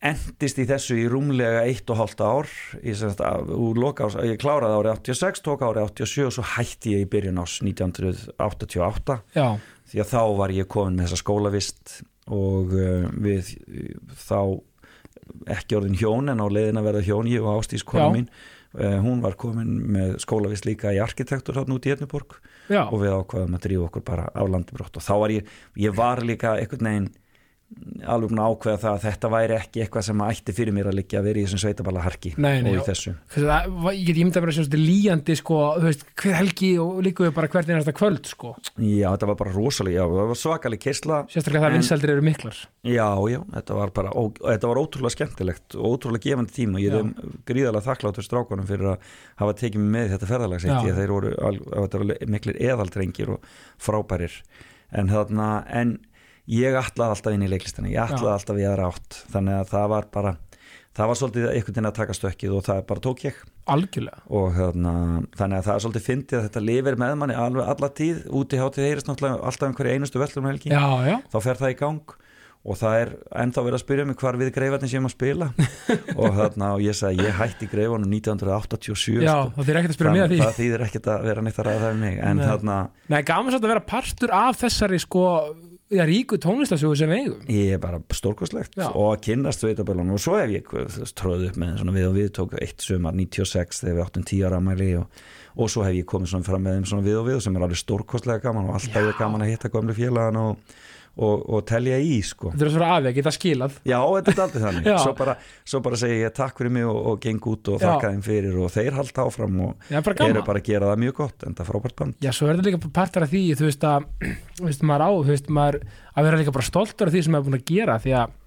endist 0.00 0.56
í 0.56 0.64
þessu 0.64 0.96
í 0.96 1.02
rúmlega 1.12 1.60
eitt 1.68 1.90
og 1.92 1.98
hálft 2.00 2.22
ár. 2.24 2.46
Ég, 2.80 2.94
sem 2.96 3.10
sagt, 3.12 3.20
af- 3.20 3.50
úr 3.52 3.76
loka 3.76 4.06
ás, 4.08 4.14
ég 4.24 4.38
kláraði 4.40 4.78
árið 4.78 4.94
86, 4.96 5.42
tók 5.44 5.60
árið 5.66 5.90
87 5.90 6.24
og 6.24 6.32
svo 6.38 6.44
hætti 6.56 6.94
ég 6.96 7.04
í 7.04 7.08
byrjun 7.12 7.42
ás 7.42 7.58
1988 7.60 9.18
Já, 9.36 9.58
því 9.92 10.00
að 10.00 10.08
þá 10.14 10.22
var 10.40 10.54
ég 10.56 10.68
komin 10.72 10.96
með 10.96 11.10
þessa 11.10 11.20
skólavist 11.20 11.94
og 12.32 12.72
uh, 12.72 13.10
við 13.20 13.52
þá 14.24 14.40
ekki 15.50 15.78
orðin 15.78 15.98
hjón 16.00 16.32
en 16.32 16.42
á 16.42 16.46
leiðin 16.46 16.80
að 16.80 16.88
verða 16.90 17.06
hjón 17.08 17.30
ég 17.30 17.44
og 17.44 17.60
Ástís 17.60 17.84
kona 17.86 18.08
Já. 18.08 18.14
mín 18.16 18.28
uh, 18.78 18.98
hún 19.04 19.22
var 19.24 19.36
komin 19.40 19.72
með 19.96 20.18
skólavist 20.24 20.68
líka 20.68 20.94
í 20.94 21.00
arkitektur 21.02 21.58
þarna 21.58 21.78
út 21.78 21.88
í 21.88 21.94
Etnuborg 21.94 22.38
já, 22.70 22.84
og 22.86 23.00
við 23.02 23.16
ákvaðum 23.16 23.56
að 23.58 23.64
drífa 23.66 23.88
okkur 23.88 24.06
bara 24.06 24.28
á 24.30 24.42
landibrott 24.44 25.00
og 25.00 25.06
þá 25.06 25.14
var 25.24 25.34
ég, 25.34 25.50
ég 25.80 25.96
var 25.96 26.22
líka 26.26 26.56
einhvern 26.58 26.90
veginn 26.90 27.10
alveg 28.10 28.30
búin 28.32 28.40
að 28.42 28.52
ákveða 28.54 28.78
það 28.82 28.94
að 28.96 29.02
þetta 29.04 29.28
væri 29.30 29.54
ekki 29.54 29.82
eitthvað 29.84 30.04
sem 30.08 30.22
ætti 30.26 30.54
fyrir 30.56 30.74
mér 30.74 30.88
að 30.90 30.96
liggja 30.98 31.20
að 31.20 31.26
vera 31.28 31.38
í 31.38 31.44
þessum 31.46 31.60
sveitaballa 31.62 32.02
harki 32.02 32.32
Nei, 32.40 32.62
nei, 32.64 32.70
og 32.72 32.80
í 32.80 32.86
þessu 32.88 33.12
það, 33.30 33.68
ég 33.94 34.00
get 34.08 34.18
ímyndað 34.24 34.44
bara 34.46 34.54
svona 34.56 34.80
líjandi 34.80 35.36
sko, 35.38 35.58
veist, 35.84 36.02
hver 36.18 36.34
helgi 36.40 36.70
og 36.82 36.98
líka 37.06 37.26
við 37.28 37.34
bara 37.36 37.50
hvert 37.52 37.70
einasta 37.70 37.94
kvöld 37.94 38.26
sko. 38.30 38.54
Já, 38.80 39.06
þetta 39.12 39.28
var 39.30 39.38
bara 39.44 39.54
rosalega, 39.54 40.00
já, 40.00 40.16
það 40.16 40.30
var 40.32 40.40
svakalig 40.42 40.80
kersla 40.82 41.20
sérstaklega 41.30 41.66
það 41.68 41.76
vinsældir 41.78 42.14
eru 42.16 42.26
miklar 42.26 42.58
Já, 42.90 43.06
já, 43.30 43.40
þetta 43.54 43.78
var 43.78 43.94
bara 44.00 44.14
ó, 44.16 44.22
þetta 44.40 44.72
var 44.72 44.82
ótrúlega 44.82 45.14
skemmtilegt 45.14 45.78
og 45.78 45.94
ótrúlega 45.94 46.26
gefandi 46.26 46.56
tíma 46.56 46.82
ég 46.82 46.96
Já. 46.96 47.04
er 47.04 47.38
gríðarlega 47.52 47.86
þakkláttur 47.86 48.26
strákunum 48.26 48.66
fyrir 48.66 48.94
að 48.96 49.14
hafa 49.44 49.56
tekið 49.62 49.84
mig 49.84 49.94
með 50.00 50.16
þetta 50.16 50.30
ferðalag 50.34 50.64
sitt 50.64 50.72
Já. 50.74 50.80
því 50.82 50.90
að 50.96 51.00
þeir 51.04 51.14
voru, 51.14 51.32
al- 51.46 51.62
þetta 51.84 52.02
voru 52.02 52.18
miklir 52.34 52.60
eðaldrengir 52.66 53.34
og 53.36 53.50
frábærir 53.78 54.40
en 54.90 55.06
þarna, 55.06 55.48
en 55.70 55.92
ég 56.50 56.78
ætlaði 56.80 57.16
alltaf 57.16 57.34
inn 57.36 57.46
í 57.46 57.50
leiklistina, 57.50 57.90
ég 57.92 58.02
ætlaði 58.10 58.30
Já. 58.30 58.36
alltaf 58.36 58.60
í 58.60 58.68
aðra 58.68 58.92
átt, 58.92 59.18
þannig 59.34 59.58
að 59.60 59.74
það 59.74 59.90
var 59.94 60.08
bara 60.18 60.36
það 61.00 61.10
var 61.10 61.18
svolítið 61.20 61.48
einhvern 61.50 61.74
veginn 61.74 61.88
að 61.90 61.98
taka 62.00 62.16
stökkið 62.16 62.54
og 62.56 62.64
það 62.66 62.80
bara 62.90 63.02
tók 63.04 63.20
ég. 63.24 63.36
Algjörlega. 63.70 64.22
Og 64.36 64.48
þarna, 64.56 64.94
þannig 65.38 65.60
að 65.60 65.68
það 65.68 65.74
er 65.76 65.84
svolítið 65.84 66.06
fyndið 66.08 66.38
að 66.40 66.46
þetta 66.48 66.62
lifir 66.66 66.98
með 67.00 67.14
manni 67.20 67.36
alveg 67.38 67.70
alla 67.74 67.90
tíð. 68.00 68.24
Úti 68.40 68.58
hátíð 68.60 68.88
heyrist 68.88 69.10
náttúrulega 69.10 69.44
alltaf 69.50 69.68
einhverju 69.70 69.94
einustu 69.94 70.22
vellum 70.22 70.50
helgi 70.50 70.72
já, 70.74 70.82
já, 71.06 71.16
þá 71.30 71.38
fer 71.46 71.62
það 71.62 71.72
í 71.72 71.78
gang. 71.84 72.16
Og 72.60 72.76
það 72.76 72.94
er 73.00 73.10
ennþá 73.40 73.62
verið 73.64 73.76
að 73.78 73.80
spyrja 73.86 74.04
mig 74.04 74.16
hvar 74.20 74.36
við 74.36 74.50
greifarnir 74.52 74.90
séum 74.92 75.06
að 75.08 75.14
spila. 75.14 75.46
Og 76.20 76.34
þarna 76.36 76.66
og 76.74 76.82
ég 76.84 76.98
sagði 76.98 77.24
ég 77.24 77.38
hætti 77.38 77.68
greifanum 77.70 78.10
1987 78.12 79.22
já, 79.24 79.30
sko. 79.32 79.54
þá 79.54 79.64
þýr 79.70 79.78
ekkert 79.80 79.94
að 79.94 79.96
spyrja 79.96 80.12
mig 80.12 80.24
að 80.26 80.34
því. 80.34 80.40
það 80.42 80.58
þýðir 80.58 80.84
ekkert 80.84 81.08
að 81.14 81.24
vera 81.30 81.44
neitt 81.46 81.60
að 81.62 81.70
ræða 81.70 81.80
það 81.86 81.94
um 81.94 82.04
mig. 82.04 82.18
En 82.20 82.36
Nei. 82.36 82.44
þarna 82.50 82.76
Nei, 83.14 83.18
gaman 83.30 83.54
svolítið 83.54 83.70
að 83.70 83.72
vera 83.72 83.86
partur 83.94 84.34
af 84.42 84.60
þessari 84.60 85.00
sko, 85.00 85.24
já, 85.90 86.04
ríku 86.06 86.38
tónlistasögu 86.40 86.96
sem 86.98 87.10
við 87.10 87.24
eigum. 87.24 87.40
Ég 87.50 87.74
er 87.76 87.82
bara 87.82 88.00
stórkostlegt 88.14 88.78
og 88.80 89.08
að 89.10 89.22
kynnast 89.26 89.64
sveitaböllunum 89.64 90.16
og 90.16 90.22
svo 90.22 90.36
hef 90.38 90.54
ég 90.54 90.70
tróð 91.18 91.48
upp 91.48 91.58
með 91.60 91.80
svona 91.80 91.96
við 91.96 92.08
og 92.08 92.16
við 92.18 92.30
tók 92.38 92.56
eitt 92.62 92.84
sumar 92.84 93.16
96 93.18 93.82
þegar 93.82 93.98
við 93.98 94.04
áttum 94.06 94.26
10 94.30 94.46
ára 94.48 94.60
mæli 94.64 94.90
og, 95.00 95.24
og 95.56 95.72
svo 95.72 95.86
hef 95.86 95.98
ég 95.98 96.08
komið 96.10 96.36
fram 96.46 96.66
með 96.66 96.78
þeim 96.78 97.04
við 97.08 97.18
og 97.20 97.28
við 97.30 97.42
sem 97.44 97.58
er 97.58 97.66
alveg 97.66 97.82
stórkostlega 97.82 98.44
gaman 98.46 98.70
og 98.70 98.78
alltaf 98.78 99.02
er 99.02 99.18
gaman 99.18 99.46
að 99.46 99.52
hitta 99.54 99.72
gömlu 99.72 99.96
félagan 99.98 100.40
og, 100.44 100.78
og, 101.18 101.42
og 101.50 101.64
telja 101.68 101.98
í 102.00 102.20
sko. 102.24 102.52
Þetta 102.54 102.66
er 102.66 102.72
svona 102.74 102.90
aðveg, 102.96 103.16
geta 103.18 103.32
skilað. 103.34 103.78
Já, 103.88 103.98
þetta 103.98 104.32
er 104.32 104.42
aldrei 104.44 104.62
þannig. 104.64 104.90
Svo 105.04 105.14
bara, 105.18 105.34
svo 105.68 105.80
bara 105.84 105.98
segi 106.00 106.18
ég 106.22 106.34
takk 106.36 106.60
fyrir 106.60 106.74
mig 106.74 106.86
og, 106.88 106.98
og 107.10 107.18
geng 107.24 107.48
út 107.50 107.70
og 107.72 107.80
þakka 107.82 108.12
þeim 108.14 108.22
fyrir 108.24 108.58
og 108.60 108.70
þeir 108.74 108.96
halda 108.96 109.26
áfram 109.26 109.58
og 109.66 109.90
Já, 109.90 110.00
bara 110.06 110.28
eru 110.28 110.44
bara 110.46 110.62
að 110.62 110.68
gera 110.70 110.92
það 110.92 111.02
mjög 111.04 111.16
gott 111.20 111.46
en 111.46 111.56
það 111.58 111.64
er 111.64 111.70
frábært 111.72 111.98
band. 111.98 112.18
Já, 112.24 112.30
svo 112.36 112.48
er 112.48 112.60
þetta 112.60 112.70
líka 112.70 112.92
partur 113.00 113.26
af 113.26 113.32
því, 113.34 113.42
þú 113.58 113.68
veist 113.68 113.88
að 113.90 114.06
þú 114.60 114.68
veist, 114.68 114.86
maður 114.86 115.06
á, 115.06 115.10
þú 115.10 115.34
veist, 115.34 115.50
maður 115.60 115.80
að 116.14 116.28
vera 116.28 116.40
líka 116.40 116.56
bara 116.56 116.68
stoltur 116.70 117.10
af 117.10 117.16
því 117.16 117.24
sem 117.26 117.36
maður 117.36 117.42
er 117.42 117.50
búin 117.50 117.60
að 117.60 117.68
gera 117.74 117.98
því 118.00 118.16
að 118.20 118.38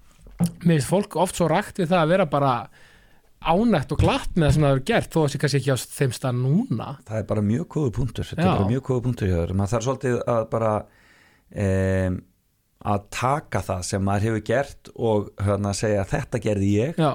mér 0.64 0.74
finnst 0.74 0.90
fólk 0.90 1.16
oft 1.22 1.38
svo 1.38 1.48
rækt 1.50 1.78
við 1.82 1.92
það 1.92 2.02
að 2.02 2.12
vera 2.14 2.28
bara 2.30 2.54
ánægt 3.44 3.92
og 3.92 4.00
glatt 4.00 4.36
með 4.38 4.48
það 4.48 4.54
sem 4.54 4.64
það 4.64 4.72
hefur 4.72 4.84
gert 4.88 5.14
þó 5.14 5.18
að 5.20 5.30
sé 5.30 5.40
kannski 5.42 5.58
ekki 5.60 5.74
á 5.74 5.78
þeim 5.98 6.14
stað 6.16 6.38
núna. 6.40 6.86
Það 7.04 7.18
er 7.20 7.26
bara 7.28 7.44
mjög 7.44 7.66
góðu 7.74 7.90
punktur 7.98 8.28
þetta 8.30 8.40
Já. 8.40 8.48
er 8.48 8.62
bara 8.62 8.70
mjög 8.72 8.84
góðu 8.88 9.04
punktur 9.04 9.52
maður 9.52 9.72
þarf 9.74 9.86
svolítið 9.88 10.16
að 10.32 10.46
bara 10.54 10.70
um, 11.64 12.16
að 12.84 13.08
taka 13.14 13.64
það 13.64 13.82
sem 13.88 14.04
maður 14.04 14.28
hefur 14.28 14.46
gert 14.52 14.92
og 14.94 15.32
hérna 15.40 15.74
segja 15.76 16.04
þetta 16.08 16.40
gerði 16.44 16.70
ég. 16.74 17.00
Já, 17.00 17.12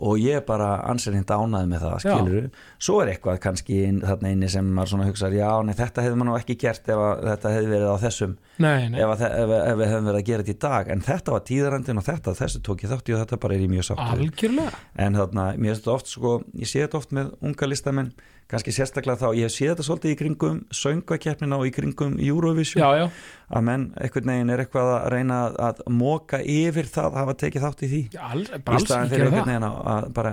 og 0.00 0.16
ég 0.20 0.38
er 0.38 0.44
bara 0.46 0.68
ansverðin 0.88 1.26
ánæði 1.28 1.68
með 1.68 1.82
það 1.84 1.94
Já. 1.94 2.12
skilur 2.14 2.44
svo 2.80 3.00
er 3.02 3.10
eitthvað 3.12 3.40
kannski 3.44 3.80
inn, 3.84 3.98
þarna 4.04 4.30
inni 4.32 4.48
sem 4.52 4.70
maður 4.76 4.92
svona 4.94 5.08
hugsaður 5.10 5.36
já, 5.36 5.50
nei, 5.66 5.74
þetta 5.76 6.04
hefði 6.06 6.20
maður 6.20 6.30
nú 6.30 6.36
ekki 6.38 6.56
gert 6.62 6.88
ef 6.88 7.02
að 7.04 7.24
þetta 7.26 7.52
hefði 7.56 7.70
verið 7.74 7.90
á 7.90 7.96
þessum. 8.06 8.34
Nei, 8.64 8.88
nei, 8.92 8.98
ef, 9.02 9.12
að, 9.12 9.24
ef, 9.28 9.54
ef 9.58 9.78
við 9.80 9.92
hefum 9.92 10.08
verið 10.10 10.20
að 10.22 10.26
gera 10.30 10.46
þetta 10.46 10.56
í 10.56 10.62
dag. 10.64 10.92
En 10.94 11.04
þetta 11.10 11.36
var 11.36 11.46
tíðarandin 11.50 12.00
og 12.00 12.08
þetta, 12.08 12.36
þessu 12.40 12.62
tók 12.64 12.84
ég 12.84 12.92
þátt 12.94 13.10
í 13.10 13.16
og 13.16 13.22
þetta 13.24 13.40
bara 13.44 13.56
er 13.58 13.64
ég 13.66 13.72
mjög 13.74 13.88
sátt 13.90 14.02
við. 14.04 14.24
algjörlega. 14.24 14.82
En 15.06 15.20
þarna, 15.20 15.46
mér 15.56 15.74
finnst 15.74 15.84
þetta 15.84 15.96
oft 15.98 16.12
sko, 16.14 16.34
ég 16.60 16.70
sé 16.70 16.84
þetta 16.84 17.00
oft 17.02 17.16
með 17.16 17.32
unga 17.50 17.70
listamenn 17.70 18.12
kannski 18.50 18.72
sérstaklega 18.74 19.20
þá, 19.20 19.28
ég 19.38 19.46
hef 19.46 19.54
séð 19.54 19.68
þetta 19.72 19.84
svolítið 19.86 20.12
í 20.12 20.16
kringum 20.20 20.56
söngakeppnina 20.74 21.58
og 21.60 21.68
í 21.68 21.72
kringum 21.74 22.16
Eurovision. 22.20 22.82
Já, 22.82 22.90
já, 22.98 23.06
að 23.50 23.64
menn 23.66 23.84
einhvern 24.00 24.30
veginn 24.32 24.52
er 24.54 24.62
eitthvað 24.64 24.90
að 24.96 25.06
reyna 25.14 25.38
að, 25.68 25.82
móka 26.00 26.40
yfir 26.42 26.90
það 26.90 27.08
að 27.10 27.18
hafa 27.20 27.34
tekið 27.44 27.64
þátt 27.66 27.84
í 27.86 27.90
því. 27.92 28.00
Já 28.14 28.22
all, 28.30 28.44
í 28.44 28.60
alls 28.74 28.86
staðan 28.86 29.10
fyrir 29.12 29.26
einhvern 29.28 29.50
veginn 29.52 29.68
að, 29.70 30.08
bara 30.20 30.32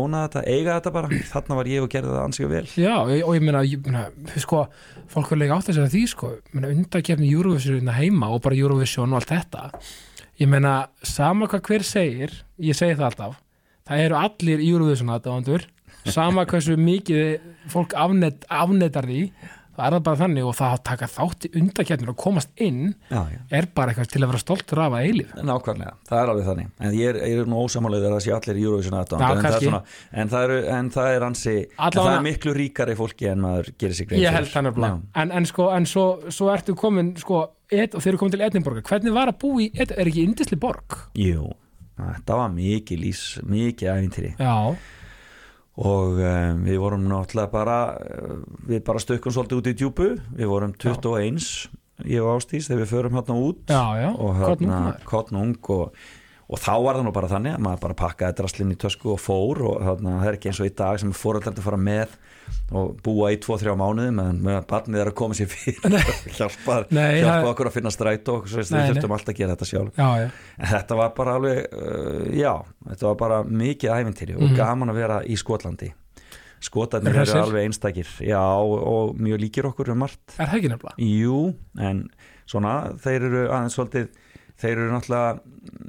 óna 0.00 0.22
þetta, 0.26 0.44
eiga 0.54 0.78
þetta 0.78 0.94
bara. 0.98 1.20
Þarna 1.34 1.58
var 1.60 1.70
ég 1.74 1.84
og 1.84 1.92
gerði 1.96 2.14
það 2.14 2.24
ansíka 2.28 2.50
vel. 2.54 2.64
Já, 2.84 2.94
og 3.02 3.12
ég- 3.34 3.44
meina 3.44 4.06
sko, 4.40 4.64
fólk 5.12 5.32
er 5.32 5.42
líka 5.44 5.58
átt 5.58 5.70
að 5.72 5.78
segja 5.80 5.92
því 5.94 6.04
sko, 6.14 6.32
undakefni 6.54 7.30
Eurovision 7.32 7.94
heima 7.96 8.32
og 8.32 8.42
bara 8.44 8.56
Eurovision 8.58 9.12
og 9.12 9.20
allt 9.22 9.32
þetta. 9.34 9.70
Ég 10.40 10.48
meina, 10.50 10.88
sama 11.06 11.46
hvað 11.46 11.68
hver 11.68 11.84
segir 11.86 12.32
ég 12.58 12.74
segi 12.74 12.96
það 12.98 13.10
alltaf 13.12 13.40
það 13.88 14.06
eru 14.06 14.20
allir 14.20 14.64
Eurovision 14.68 15.12
aðdáðandur 15.14 15.68
sama 16.12 16.44
hversu 16.48 16.76
mikið 16.76 17.36
fólk 17.72 17.94
afnet, 17.96 18.44
afnetar 18.52 19.06
því 19.08 19.20
það 19.74 19.86
er 19.86 19.94
það 19.96 20.02
bara 20.06 20.18
þannig 20.20 20.46
og 20.46 20.54
það 20.54 20.74
að 20.74 20.82
taka 20.86 21.06
þátt 21.10 21.46
í 21.46 21.50
undakefnir 21.58 22.10
og 22.12 22.18
komast 22.20 22.50
inn 22.62 22.82
já, 23.08 23.20
já. 23.32 23.38
er 23.58 23.66
bara 23.74 23.90
eitthvað 23.90 24.12
til 24.12 24.20
að 24.22 24.30
vera 24.30 24.42
stoltur 24.42 24.82
af 24.84 24.94
að 24.94 25.06
eilíf 25.08 25.32
Nákvæmlega, 25.34 25.94
það 26.10 26.20
er 26.20 26.32
alveg 26.32 26.48
þannig. 26.48 26.68
En 26.78 26.94
ég 26.94 27.10
er, 27.10 27.18
ég 27.32 27.42
er 27.42 27.50
nú 27.50 27.62
ósamálega 27.64 28.06
að 28.10 28.14
það 28.14 28.22
sé 28.26 28.34
allir 28.36 28.60
í 28.60 28.66
Eurovision 28.68 28.98
aðdáðandi, 29.00 29.24
Já, 29.24 29.34
en, 29.34 29.48
það 29.48 29.56
er 29.58 29.66
svona, 29.66 29.82
en, 30.12 30.30
það 30.34 30.46
er, 30.46 30.54
en 30.76 30.92
það 30.94 31.10
er 31.16 31.26
ansi 31.30 31.56
en 31.64 31.96
það 31.98 32.12
er 32.12 32.24
miklu 32.28 32.54
ríkari 32.60 32.96
fólki 33.00 33.30
en 33.32 33.44
maður 33.44 33.72
gerir 33.82 33.98
sig 33.98 34.10
grein 34.10 34.22
ég 34.22 34.38
held 34.38 34.52
það 34.52 34.68
nefnilega 34.68 35.02
en, 35.24 35.34
en 35.40 35.50
sko, 35.50 35.68
en 35.74 35.90
svo, 35.90 36.06
svo 36.38 36.52
ertu 36.54 36.78
komin 36.78 37.12
sko, 37.18 37.42
et, 37.66 37.98
og 37.98 38.04
þeir 38.04 38.14
eru 38.14 38.22
komin 38.22 38.36
til 38.36 38.46
Edinborga 38.46 38.86
hvernig 38.86 39.18
var 39.18 39.34
að 39.34 39.40
búa 39.42 39.66
í, 39.66 39.70
Ed- 39.74 39.96
er 39.98 40.06
ekki 40.12 40.28
indisli 40.28 40.60
borg? 40.60 41.00
Jú, 41.18 41.50
þetta 41.98 42.38
var 42.40 42.52
mikið 42.54 43.00
lís 43.04 43.22
mikið 43.46 43.90
æfintýri 43.92 44.34
Já, 44.38 44.74
og 45.74 46.18
um, 46.18 46.60
við 46.66 46.82
vorum 46.82 47.06
náttúrulega 47.10 47.50
bara 47.54 47.78
uh, 47.98 48.42
við 48.68 48.84
bara 48.86 49.02
stökkum 49.02 49.34
svolítið 49.34 49.60
út 49.60 49.70
í 49.70 49.78
djúpu. 49.80 50.10
Við 50.38 50.50
vorum 50.50 50.74
21 50.78 51.48
ég 52.10 52.22
og 52.22 52.36
Ástís 52.36 52.68
þegar 52.68 52.82
við 52.82 52.92
förum 52.92 53.18
hérna 53.18 53.38
út. 53.38 53.64
Já, 53.70 53.82
já, 54.02 54.10
og 54.10 54.38
hérna 54.38 54.78
kottnung 55.06 55.70
og, 55.74 55.98
og 56.46 56.62
þá 56.62 56.72
var 56.82 56.98
það 56.98 57.06
nú 57.06 57.14
bara 57.14 57.30
þannig 57.30 57.56
að 57.56 57.66
maður 57.66 57.82
bara 57.86 57.98
pakkaði 58.02 58.38
draslinn 58.40 58.74
í 58.74 58.78
tösku 58.84 59.14
og 59.14 59.22
fór 59.22 59.62
og 59.66 59.82
þarna, 59.82 60.18
það 60.22 60.30
er 60.30 60.38
ekki 60.38 60.50
eins 60.50 60.62
og 60.62 60.70
í 60.70 60.74
dag 60.82 61.02
sem 61.02 61.14
fóröldar 61.14 61.54
að 61.54 61.66
fara 61.66 61.80
með 61.80 62.16
og 62.74 62.94
búa 63.04 63.28
í 63.34 63.36
2-3 63.44 63.74
mánuði 63.78 64.12
meðan 64.16 64.64
barnið 64.70 65.00
er 65.02 65.10
að 65.10 65.16
koma 65.20 65.36
sér 65.38 65.50
fyrir 65.52 65.78
hjálpa, 66.38 66.78
Nei, 66.96 67.20
hjálpa 67.20 67.50
okkur 67.52 67.68
að 67.70 67.74
finna 67.76 67.92
strætó 67.94 68.38
og 68.40 68.48
Nei, 68.48 68.62
við 68.64 68.88
þurftum 68.94 69.14
alltaf 69.16 69.34
að 69.34 69.38
gera 69.40 69.54
þetta 69.56 69.68
sjálf. 69.70 69.98
Já, 70.00 70.08
já, 70.24 70.30
en 70.58 70.70
þetta 70.72 70.98
var 71.02 71.12
bara 71.18 71.34
alveg 71.38 71.60
uh, 71.76 72.24
já, 72.34 72.52
þetta 72.88 73.06
var 73.10 73.18
bara 73.24 73.42
mikið 73.44 73.94
ævintýri 73.98 74.36
og 74.38 74.42
Mhm. 74.48 74.56
gaman 74.58 74.90
að 74.94 75.00
vera 75.02 75.20
í 75.24 75.36
Skotlandi. 75.38 75.92
Skotarnir 76.64 77.12
eru 77.20 77.34
alveg 77.42 77.66
einstakir. 77.68 78.08
Já, 78.24 78.40
og, 78.40 78.78
og 78.88 79.18
mjög 79.20 79.42
líkir 79.42 79.66
okkur 79.68 79.90
um 79.92 79.98
margt. 80.00 80.22
Er 80.40 80.46
það 80.48 80.54
ekki 80.62 80.70
nefnilega? 80.72 80.96
Jú, 81.04 81.40
en 81.78 81.98
svona 82.48 82.76
þeir 83.04 83.26
eru 83.28 83.42
aðeins 83.50 83.76
svolítið 83.76 84.08
þeir 84.62 84.72
eru 84.78 84.94
náttúrulega 84.94 85.34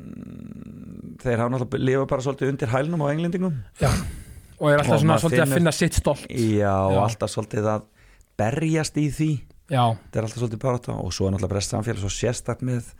mm, 0.06 1.16
þeir 1.24 1.40
hafa 1.42 1.54
náttúrulega 1.54 1.86
lifa 1.90 2.06
bara 2.12 2.26
svolítið 2.26 2.52
undir 2.54 2.72
hælnum 2.74 3.04
á 3.04 3.08
englendingum. 3.14 3.56
Já, 3.80 3.90
og 4.60 4.70
er 4.72 4.78
alltaf 4.80 4.94
Og 4.96 5.00
svona 5.02 5.14
maður 5.14 5.24
svolítið 5.26 5.42
að 5.42 5.48
finnur- 5.48 5.58
finna 5.60 5.72
sitt 5.72 5.94
stolt. 6.00 6.26
Já, 6.30 6.76
og 6.86 6.94
Já. 6.96 7.04
alltaf 7.10 7.30
svolítið 7.36 7.66
að 7.76 7.82
berjast 8.38 8.98
í 8.98 9.10
því. 9.12 9.32
Já, 9.72 9.84
þetta 9.98 10.20
er 10.20 10.24
alltaf 10.28 10.42
svolítið 10.44 10.60
bara 10.62 10.98
og 11.02 11.12
svo 11.14 11.28
er 11.28 11.32
náttúrulega 11.36 11.54
brest 11.56 11.72
samfélag 11.74 12.02
svo 12.04 12.12
sérstakt 12.14 12.62
með 12.62 12.92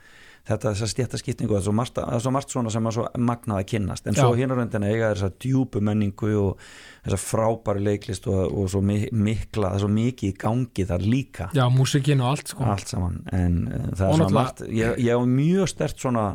þetta 0.46 0.70
þess 0.70 0.82
að 0.86 0.90
stjættaskiptingu 0.92 1.50
það 1.50 1.58
er 1.58 1.64
svo 1.66 1.74
er 2.14 2.20
svo 2.22 2.30
margt 2.30 2.50
svona 2.54 2.70
sem 2.70 2.86
er 2.86 2.94
svo 2.94 3.04
magnað 3.18 3.58
að 3.60 3.66
kynnast. 3.72 4.06
En 4.06 4.14
svo 4.14 4.28
Já. 4.34 4.38
hérna 4.38 4.54
reyndin 4.58 4.84
eiga 4.86 5.08
þess 5.14 5.26
að 5.26 5.38
djúpu 5.42 5.80
menningu 5.82 6.30
og 6.38 6.58
þess 7.04 7.14
að 7.16 7.24
frábæri 7.26 7.82
leiklist 7.82 8.26
og, 8.30 8.52
og 8.54 8.68
svo 8.70 8.80
mi- 8.82 9.08
mikla, 9.12 9.70
það 9.72 9.74
er 9.74 9.82
svo 9.82 9.90
mikið 9.90 10.30
í 10.30 10.36
gangi 10.38 10.86
þar 10.86 11.02
líka. 11.06 11.48
Já, 11.54 11.66
músikin 11.70 12.20
og 12.22 12.30
allt 12.36 12.48
sko. 12.54 12.64
allt 12.64 12.88
saman. 12.94 13.22
En 13.32 13.56
uh, 13.66 13.90
það 13.94 14.06
er 14.06 14.14
svona 14.20 14.30
margt 14.38 14.60
ég, 14.68 14.96
ég 15.02 15.10
hef 15.18 15.26
mjög 15.26 15.68
stert 15.68 15.98
svona 15.98 16.26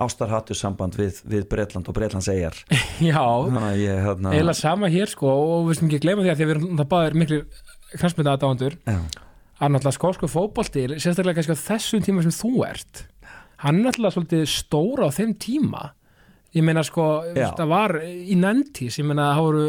ástarhattu 0.00 0.56
samband 0.56 0.96
við, 0.96 1.20
við 1.28 1.48
Bretland 1.50 1.88
og 1.88 1.96
Bretlands 1.96 2.30
eigjar 2.32 2.56
já, 3.12 3.20
hérna 3.20 4.32
eiginlega 4.32 4.58
sama 4.58 4.92
hér 4.92 5.12
sko 5.12 5.32
og 5.32 5.68
við 5.70 5.80
sem 5.80 5.90
ekki 5.90 6.02
gleyma 6.06 6.24
því 6.24 6.32
að 6.32 6.40
því 6.40 6.46
að 6.46 6.52
við 6.52 6.56
erum 6.56 6.80
það 6.80 6.90
báðir 6.94 7.18
miklu 7.22 7.40
knastmynda 7.92 8.36
aðdáðandur 8.36 8.78
að 8.88 9.74
náttúrulega 9.74 9.96
skósku 9.98 10.30
fótbolti 10.30 10.86
sérstaklega 10.96 11.38
kannski 11.38 11.58
á 11.58 11.64
þessum 11.68 12.04
tíma 12.04 12.24
sem 12.24 12.34
þú 12.34 12.64
ert 12.66 13.04
hann 13.62 13.78
er 13.80 13.88
náttúrulega 13.88 14.16
svolítið 14.16 14.46
stóra 14.50 15.08
á 15.08 15.10
þeim 15.14 15.34
tíma. 15.40 15.82
Ég 16.52 16.64
meina 16.66 16.82
sko, 16.84 17.08
það 17.32 17.68
var 17.70 17.96
í 18.02 18.36
nendís, 18.36 18.98
ég 19.00 19.06
meina 19.08 19.30
það 19.36 19.46
voru 19.46 19.66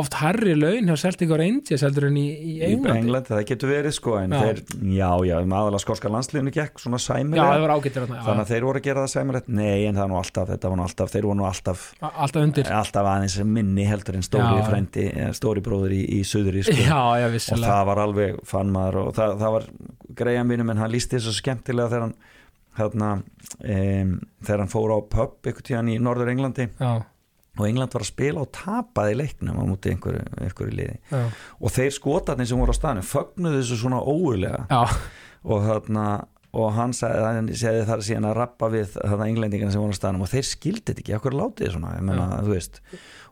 oft 0.00 0.16
herri 0.18 0.56
laun 0.58 0.88
hjá 0.90 0.96
Celtic 0.98 1.30
og 1.30 1.38
Rangers 1.38 1.82
heldur 1.86 2.08
en 2.08 2.16
í, 2.18 2.24
í 2.34 2.52
í 2.56 2.62
Englandi. 2.66 3.00
Englandi, 3.04 3.30
það 3.30 3.44
getur 3.50 3.70
verið 3.70 3.94
sko 3.94 4.16
en 4.18 4.34
Já. 4.34 4.40
þeir, 4.42 4.62
já, 4.90 5.10
já, 5.28 5.34
um 5.44 5.54
aðalega 5.54 5.82
skórska 5.84 6.10
landsliðinu 6.10 6.52
gekk 6.56 6.82
svona 6.82 6.98
já, 6.98 7.04
sæmilega 7.06 7.46
það 7.46 7.64
var 7.64 7.74
ágættir 7.76 8.06
þannig 8.08 8.26
já, 8.26 8.34
að 8.34 8.50
þeir 8.50 8.66
voru 8.68 8.82
að 8.82 8.86
gera 8.88 9.04
það 9.04 9.12
sæmilegt. 9.14 9.48
Nei 9.54 9.86
en 9.86 9.94
það 9.94 10.02
var 10.02 10.10
nú 10.10 10.18
alltaf, 10.18 10.50
þetta 10.50 10.72
var 10.72 10.80
nú 10.80 10.86
alltaf 10.88 11.14
þeir 11.14 11.28
voru 11.28 11.38
nú 11.38 11.46
alltaf, 11.48 11.86
já, 12.00 12.08
alltaf 12.26 12.42
undir. 12.48 12.72
Alltaf 12.80 13.10
aðeins 13.14 13.38
minni 13.54 13.86
heldur 13.88 14.18
en 14.18 14.26
stóri 14.26 14.58
Já. 14.58 14.66
frændi 14.68 15.06
eh, 15.14 15.32
stóri 15.38 15.64
bróður 15.64 15.94
í, 15.94 16.02
í 16.18 16.20
suðri 16.26 16.66
sko. 16.66 16.74
já, 16.74 17.00
já, 17.22 17.28
og 17.30 17.34
vissilega 17.38 17.72
það 17.72 17.88
var 17.92 18.02
alveg 18.08 18.38
fann 18.50 18.74
maður 18.74 19.00
og 19.04 19.14
það, 19.14 19.36
það 19.44 19.56
var 19.58 19.68
greiðan 20.22 20.50
mínum 20.50 20.70
en 20.74 20.82
hann 20.82 20.94
lísti 20.94 21.18
þessu 21.20 21.38
skemmtilega 21.38 21.92
þegar 21.94 22.08
hann 22.08 22.16
hérna, 22.74 23.10
um, 23.62 24.14
þegar 24.42 24.64
hann 24.64 24.72
og 27.58 27.66
England 27.68 27.94
var 27.94 28.04
að 28.04 28.10
spila 28.10 28.44
og 28.44 28.52
tapaði 28.54 29.16
leiknum 29.20 29.58
á 29.60 29.64
múti 29.68 29.92
einhverju, 29.94 30.22
einhverju 30.42 30.74
liði. 30.74 30.98
Já, 31.12 31.24
og 31.60 31.74
þeir 31.74 31.96
skotarnir 31.96 32.50
sem 32.50 32.60
voru 32.60 32.74
á 32.74 32.78
staðinu 32.78 33.06
fögnuðu 33.06 33.60
þessu 33.62 33.80
svona 33.84 34.00
óurlega 34.02 34.64
og 35.44 35.68
þarna 35.68 36.06
og 36.54 36.70
hann 36.76 36.92
segði 36.94 37.82
þar 37.88 38.02
síðan 38.06 38.28
að 38.28 38.36
rappa 38.38 38.68
við 38.70 38.92
þarna 38.94 39.26
englendingina 39.26 39.72
sem 39.74 39.82
voru 39.82 39.94
á 39.94 39.98
staðnum 39.98 40.22
og 40.26 40.30
þeir 40.30 40.46
skildi 40.46 40.84
þetta 40.92 41.02
ekki, 41.02 41.16
okkur 41.18 41.34
látið 41.34 41.72
svona? 41.74 41.94
Menna, 41.98 42.26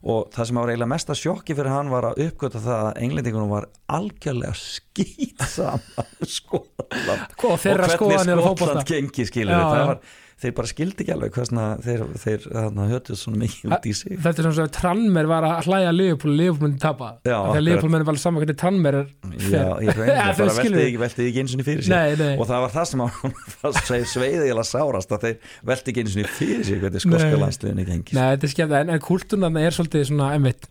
og 0.03 0.33
það 0.35 0.49
sem 0.49 0.59
var 0.59 0.73
eiginlega 0.73 0.91
mesta 0.91 1.15
sjokki 1.19 1.55
fyrir 1.55 1.71
hann 1.71 1.93
var 1.93 2.09
að 2.09 2.25
uppgöta 2.25 2.63
það 2.63 2.89
að 2.89 2.99
englendingunum 3.05 3.53
var 3.53 3.69
algjörlega 3.95 4.57
skýt 4.59 5.45
saman 5.53 6.11
Skotland 6.27 7.37
og 7.47 7.63
hvernig 7.63 7.95
Skotland 7.95 8.91
gengi 8.91 9.29
skilur 9.31 9.55
Já, 9.55 9.63
það 9.63 9.87
var, 9.93 10.03
þeir 10.43 10.55
bara 10.59 10.69
skildi 10.71 11.05
ekki 11.05 11.13
alveg 11.15 11.37
hversna 11.37 11.65
þeir, 11.85 12.01
þeir 12.19 12.47
hötuð 12.93 13.19
svona 13.21 13.39
mikið 13.45 13.75
út 13.77 13.85
í 13.87 13.93
sig 13.95 14.17
þetta 14.19 14.43
er 14.43 14.47
svona 14.49 14.57
svo 14.59 14.65
að 14.67 14.73
Tranmer 14.77 15.29
var 15.31 15.47
að 15.47 15.69
hlæja 15.69 15.93
Liverpool, 15.95 16.33
Liverpool 16.39 16.67
myndi 16.69 16.83
tapa 16.83 17.11
þegar. 17.27 17.61
Liverpool 17.63 17.93
myndi 17.95 18.09
vala 18.11 18.23
saman 18.23 18.43
hvernig 18.43 18.59
Tranmer 18.59 18.99
er 18.99 19.07
Já, 19.39 19.63
ég 19.87 19.93
reyndi 19.97 20.17
þau 20.19 20.35
bara 20.43 20.57
veltið 20.59 20.77
við. 20.77 20.85
ekki, 20.89 21.01
veltið 21.05 21.29
ekki 21.31 21.43
eins 21.45 21.55
og 21.55 21.65
fyrir 21.69 21.87
sér 21.87 21.95
nei, 21.95 22.11
nei, 22.19 22.35
og 22.43 22.45
það 22.51 22.65
var 22.67 22.75
það 22.75 22.87
sem 22.91 23.05
hann 23.07 24.11
sveiði 24.13 24.51
eða 24.51 24.67
sárast 24.67 25.15
að 25.17 25.27
þeir 25.29 25.37
velti 25.73 25.95
ekki 25.95 26.05
eins 26.05 26.19
og 26.19 26.35
fyrir 26.41 26.67
sér 26.69 26.83
hvernig 26.83 27.07
skoska 27.07 27.31
Nei. 27.31 27.41
landsliðinni 27.45 27.85
gengi 27.89 28.19
Nei, 28.19 28.27
þetta 28.35 28.49
er 28.49 28.55
skemmt, 28.57 28.77
en, 28.83 28.93
en 28.97 29.03
kultúrnan 29.07 29.57
er 29.63 29.73
svolítið 29.79 30.09
svona, 30.11 30.33
einmitt, 30.37 30.67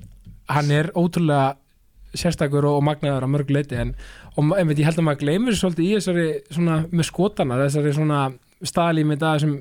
hann 0.51 0.71
er 0.75 0.91
ótrúlega 0.99 1.55
sérstakur 2.11 2.65
og, 2.67 2.81
og 2.81 2.83
magnaður 2.83 3.23
á 3.23 3.29
mörg 3.31 3.51
leiti, 3.55 3.77
en 3.79 3.93
og, 4.35 4.51
einmitt, 4.59 4.81
svona 8.67 9.07
með 9.07 9.23
það 9.23 9.39
sem 9.45 9.55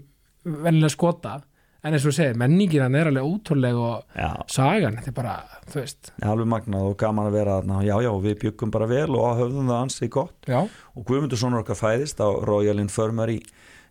vennilega 0.45 0.93
skota, 0.95 1.39
en 1.81 1.97
eins 1.97 2.05
og 2.09 2.13
segir, 2.13 2.37
menningin 2.41 2.85
hann 2.85 2.99
er 2.99 3.09
alveg 3.09 3.25
ótrúlega 3.25 3.81
og 3.81 4.19
Já, 4.19 4.31
sagan, 4.53 4.99
þetta 5.01 5.13
er 5.13 5.17
bara, 5.17 5.35
þú 5.71 5.81
veist. 5.81 6.13
Alveg 6.29 6.51
magnað 6.53 6.89
og 6.91 6.99
gaman 7.01 7.31
að 7.31 7.39
vera 7.39 7.57
þarna. 7.61 7.81
Já, 7.87 7.95
já, 8.05 8.11
við 8.27 8.39
byggum 8.45 8.75
bara 8.75 8.91
vel 8.91 9.09
og 9.17 9.41
höfðum 9.41 9.73
það 9.73 9.85
ansið 9.87 10.13
gott. 10.19 10.39
Já, 10.51 10.61
og 10.61 11.07
Guðmundur 11.09 11.41
sonur 11.41 11.65
okkar 11.65 11.81
fæðist 11.81 12.21
á 12.21 12.29
Royal 12.29 12.83
Infirmary 12.83 13.41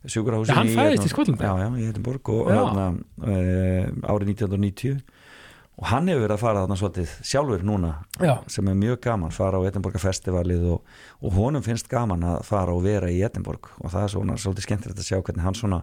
fæðist 0.06 1.10
í 1.10 1.14
í 1.82 1.88
Edinborg 1.90 2.30
og 2.32 2.48
Já. 2.48 2.56
hérna, 2.56 2.86
e, 3.20 3.34
árið 4.08 4.32
1990 4.32 5.02
og 5.80 5.88
hann 5.88 6.10
hefur 6.12 6.26
verið 6.26 6.36
að 6.36 6.42
fara 6.42 6.62
þarna 6.66 6.78
svolítið 6.80 7.12
sjálfur 7.30 7.62
núna 7.64 7.90
já, 8.20 8.34
sem 8.52 8.68
er 8.68 8.76
mjög 8.76 8.98
gaman, 9.06 9.32
fara 9.32 9.62
á 9.64 9.68
Edinborga 9.70 10.02
festivalið 10.04 10.66
og, 10.76 10.96
og 11.24 11.36
honum 11.38 11.64
finnst 11.64 11.88
gaman 11.92 12.26
að 12.34 12.42
fara 12.50 12.76
og 12.76 12.84
vera 12.84 13.08
í 13.08 13.22
Edinborg. 13.24 13.72
Og 13.80 13.94
það 13.94 14.04
er 14.04 14.14
svona 14.16 14.36
svolítið 14.44 14.68
skemmtilegt 14.68 15.00
að 15.00 15.08
sjá 15.08 15.22
hvernig 15.22 15.46
hann 15.46 15.56
svona 15.56 15.80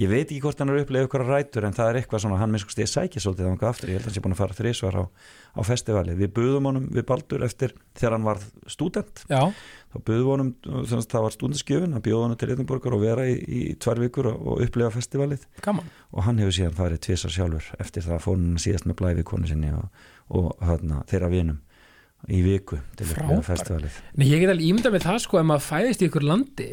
ég 0.00 0.08
veit 0.08 0.24
ekki 0.24 0.40
hvort 0.40 0.60
hann 0.62 0.72
er 0.72 0.80
upplegað 0.82 1.08
ykkur 1.08 1.24
rætur 1.28 1.66
en 1.68 1.76
það 1.76 1.90
er 1.90 1.98
eitthvað 2.00 2.22
svona, 2.24 2.38
hann 2.40 2.52
minnst 2.54 2.80
ég 2.80 2.88
sækja 2.88 3.22
svolítið 3.22 3.48
þangað 3.50 3.70
aftur, 3.70 3.90
ég 3.92 3.98
held 3.98 4.04
að 4.04 4.08
hann 4.08 4.16
sé 4.16 4.22
búin 4.24 4.34
að 4.36 4.40
fara 4.40 4.56
þrísvar 4.56 4.98
á, 4.98 5.04
á 5.52 5.60
festivalið, 5.68 6.20
við 6.22 6.30
buðum 6.38 6.68
honum 6.70 6.86
við 6.96 7.06
Baldur 7.10 7.44
eftir 7.44 7.74
þegar 7.98 8.16
hann 8.16 8.28
var 8.28 8.40
student 8.72 9.24
já, 9.28 9.42
þá 9.92 9.98
buðum 10.08 10.30
honum, 10.32 10.52
þannig 10.64 11.02
að 11.02 11.10
það 11.12 11.26
var 11.26 11.36
stúdenskjöfun 11.36 11.98
að 11.98 12.06
bjóða 12.06 12.28
honum 12.28 12.40
til 12.40 12.50
Edinborgar 12.54 12.96
og 12.96 13.04
vera 13.04 13.26
í, 13.28 13.34
í 13.42 13.60
tvær 13.76 14.00
vikur 14.00 14.30
og, 14.32 14.62
upplega 14.64 14.94
festivalið. 14.94 15.44
Gaman. 15.64 15.90
Og 16.16 16.24
hann 16.24 16.40
hefur 16.40 16.56
síðan 16.56 16.78
farið 16.78 17.02
tvisar 17.08 17.34
sjálfur 17.34 17.68
eftir 17.82 18.06
það 18.06 18.24
fór 18.24 18.38
hann 18.38 18.62
síðast 18.62 18.88
með 18.88 18.98
blæfi 19.02 19.26
konu 19.28 19.50
sinni 19.50 19.74
og, 19.76 20.08
og 20.32 20.54
hérna, 20.64 21.02
þeirra 21.10 21.32
vinum 21.32 21.60
í 22.30 22.38
viku 22.44 22.78
til 22.98 23.08
að 23.18 23.88
Nei, 24.14 24.28
ég 24.30 24.42
get 24.42 24.52
alveg 24.52 24.66
ímyndað 24.68 24.94
með 24.94 25.06
það 25.08 25.20
sko 25.24 25.40
ef 25.40 25.46
maður 25.48 25.64
fæðist 25.66 26.02
í 26.02 26.08
ykkur 26.08 26.26
landi 26.26 26.68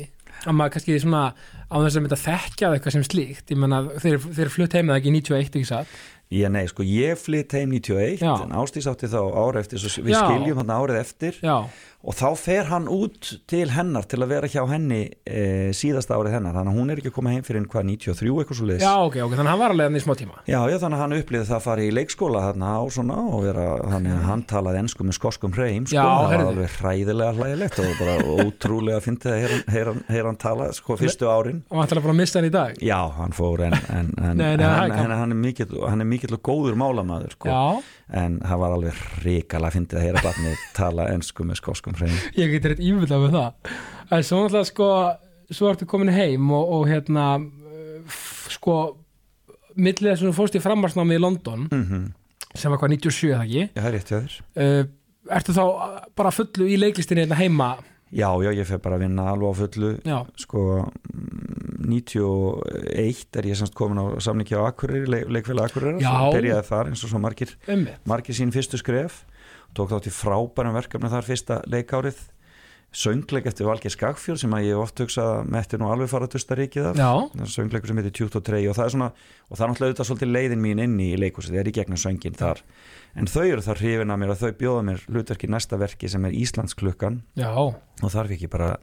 að 0.46 0.56
maður 0.56 0.76
kannski 0.76 1.00
svona 1.04 1.24
á 1.70 1.76
þess 1.76 1.98
að 1.98 2.06
mynda 2.06 2.20
þekkja 2.24 2.72
eitthvað 2.74 2.96
sem 2.96 3.06
slíkt 3.08 3.54
ég 3.54 3.60
menna 3.60 3.82
þeir, 4.00 4.20
þeir 4.24 4.54
flutt 4.54 4.78
heim 4.78 4.90
eða 4.90 5.02
ekki 5.02 5.14
91 5.18 5.60
ekki 5.60 5.68
satt 5.68 6.00
Ég, 6.30 6.46
nei, 6.54 6.68
sko, 6.70 6.84
ég 6.86 7.18
flytt 7.18 7.56
heim 7.58 7.72
91 7.74 8.20
Já. 8.22 8.36
en 8.44 8.52
Ástís 8.54 8.86
átti 8.86 9.08
þá 9.10 9.22
ári 9.34 9.64
eftir 9.64 9.82
við 9.82 10.14
Já. 10.14 10.20
skiljum 10.22 10.60
hann 10.62 10.70
árið 10.76 11.00
eftir. 11.00 11.40
Já, 11.42 11.66
og 12.00 12.14
þá 12.16 12.30
fer 12.40 12.64
hann 12.70 12.86
út 12.88 13.28
til 13.50 13.68
hennar 13.74 14.06
til 14.08 14.22
að 14.24 14.30
vera 14.32 14.48
hjá 14.48 14.62
henni 14.70 15.10
e, 15.28 15.74
síðasta 15.76 16.16
árið 16.16 16.38
hennar, 16.38 16.54
þannig 16.56 16.72
að 16.72 16.78
hún 16.80 16.92
er 16.94 16.98
ekki 17.02 17.10
að 17.12 17.16
koma 17.18 17.34
heim 17.34 17.44
fyrir 17.44 17.66
hvað 17.68 17.84
93 17.90 18.30
eitthvað 18.30 18.60
svo 18.60 18.68
leiðis 18.70 18.86
já 18.86 18.94
ok, 19.04 19.18
ok, 19.26 19.34
þannig 19.34 19.42
að 19.42 19.50
hann 19.50 19.60
var 19.60 19.72
alveg 19.74 19.86
hann 19.90 19.98
í 19.98 20.04
smá 20.06 20.14
tíma. 20.22 20.36
Já, 20.46 20.60
já, 20.70 20.78
þannig 20.80 20.96
að 20.96 21.04
hann 21.04 21.18
upplýði 21.18 21.50
það 21.50 21.58
að 21.58 21.66
fara 21.66 21.82
í 21.84 21.90
leikskóla 21.98 22.46
þarna 22.46 22.68
á 22.78 22.82
svona 22.94 23.18
og 23.26 23.40
vera, 23.50 23.66
að 23.90 24.08
hann 24.30 24.44
talaði 24.54 24.80
ensku 24.86 25.02
með 25.10 25.18
skoskum 25.18 25.52
hreim, 25.58 25.84
sko, 25.90 25.98
Já, 25.98 26.06
það 26.06 26.30
var 26.30 26.46
alveg 26.54 26.70
hræðilega 26.78 27.34
hlægilegt 27.40 27.78
og 27.82 27.90
bara 28.00 28.16
ótrúlega 28.46 29.02
fyndið 29.02 29.34
að 29.34 29.42
heyra, 29.74 29.92
hann 35.90 36.06
að 36.28 36.36
það 36.36 36.36
er 36.36 36.36
er 36.36 36.36
mikill 36.36 36.36
er 36.36 36.38
og 36.38 36.44
góður 36.50 36.78
málamaður, 36.80 37.34
sko. 37.36 37.56
En 38.20 38.40
það 38.44 38.62
var 38.64 38.76
alveg 38.76 39.02
ríkala 39.24 39.72
fyndið 39.72 40.00
að 40.00 40.06
heyra 40.06 40.24
barnið 40.26 40.64
tala 40.80 41.08
ensku 41.14 41.46
með 41.48 41.60
skoskum 41.62 41.98
hreim. 42.00 42.16
Ég 42.36 42.52
get 42.52 42.66
rétt 42.66 42.84
ímyndað 42.84 43.26
með 43.26 43.36
það. 43.38 43.74
En 44.10 44.24
svo 44.24 44.44
náttúrulega 44.44 44.70
sko 44.70 44.90
svo 45.50 45.70
ertu 45.72 45.88
komin 45.90 46.14
heim 46.14 46.52
og, 46.52 46.70
og 46.78 46.88
hérna 46.90 47.40
sko 48.50 48.96
millið 49.80 50.12
þess 50.12 50.24
að 50.24 50.30
þú 50.30 50.36
fórst 50.38 50.58
í 50.58 50.64
frammarsnámi 50.64 51.18
í 51.18 51.22
London 51.22 51.68
mm 51.72 52.08
sem 52.58 52.72
var 52.72 52.80
hvað 52.82 52.96
97 52.98 53.30
það 53.30 53.44
ekki? 53.46 53.64
Já, 53.68 53.82
það 53.82 53.88
er 53.88 53.94
rétt 53.94 54.10
hjá 54.10 54.18
þér. 54.18 54.38
Uh, 54.58 54.80
ertu 55.38 55.54
þá 55.54 55.64
bara 56.18 56.32
fullu 56.34 56.66
í 56.66 56.80
leiklistinni 56.82 57.22
hérna 57.22 57.38
heima 57.38 57.68
Já, 58.10 58.30
já, 58.42 58.50
ég 58.58 58.66
fer 58.66 58.80
bara 58.82 58.98
að 58.98 59.04
vinna 59.06 59.28
alveg 59.30 59.52
á 59.54 59.60
fullu. 59.60 59.90
Já, 60.08 60.18
sko 60.42 60.64
mm, 61.14 61.90
91 61.90 63.38
er 63.40 63.50
ég 63.50 63.60
semst 63.60 63.76
komin 63.78 64.02
á 64.02 64.06
samningi 64.22 64.58
á 64.58 64.66
Akureyri, 64.66 65.06
leik, 65.10 65.30
leikfélag 65.30 65.70
Akureyri 65.70 66.02
Já. 66.02 66.16
byrjaði 66.34 66.66
þar 66.70 66.90
eins 66.90 67.06
og 67.06 67.14
svo 67.14 67.22
margir, 67.22 67.54
ummi 67.70 67.94
margir 68.10 68.38
sín 68.38 68.54
fyrstu 68.56 68.82
skref. 68.82 69.24
Tók 69.78 69.92
þátt 69.94 70.10
í 70.10 70.14
frábærum 70.14 70.74
verkefni 70.74 71.12
þar 71.14 71.28
fyrsta 71.30 71.62
leikárið. 71.70 72.18
Söngleik 72.90 73.46
eftir 73.46 73.68
Valgeir 73.70 73.94
Skagfjörð 73.94 74.40
sem 74.42 74.54
að 74.58 74.64
ég 74.66 74.80
oft 74.82 74.98
hugsað 74.98 75.28
að 75.30 75.50
metti 75.54 75.78
nú 75.78 75.92
alveg 75.94 76.10
fara 76.10 76.26
að 76.26 76.32
tusta 76.34 76.56
ríkið 76.58 76.88
er 76.90 77.52
söngleikur 77.54 77.92
sem 77.92 78.00
heitir 78.02 78.16
Tjúkt 78.18 78.38
og 78.40 78.46
Trey 78.48 78.66
og 78.66 78.74
það 78.80 78.88
er 78.88 78.94
svona 78.96 79.10
og 79.14 79.52
það 79.54 79.62
er 79.62 79.70
náttúrulega 79.70 79.92
auðvitað 79.92 80.08
svolítið 80.10 80.32
leiðin 80.34 80.64
mín 80.64 80.82
inn 80.82 80.96
í 80.98 81.10
leikúsið, 81.22 81.54
það 81.54 81.62
er 81.62 81.70
í 81.70 81.76
gegnum 81.78 82.02
söngin 82.02 82.40
þar 82.40 82.64
en 83.16 83.30
þau 83.30 83.46
eru 83.46 83.64
þar 83.66 83.82
hrifin 83.84 84.14
að 84.14 84.20
mér 84.22 84.34
og 84.34 84.42
þau 84.42 84.52
bjóða 84.60 84.84
mér 84.90 85.06
hlutverki 85.10 85.50
næsta 85.50 85.80
verki 85.82 86.10
sem 86.12 86.26
er 86.26 86.36
Íslandsklukkan. 86.38 87.22
Já, 87.40 87.52
og 87.56 88.10
þarf 88.14 88.36
ekki 88.36 88.50
bara 88.52 88.74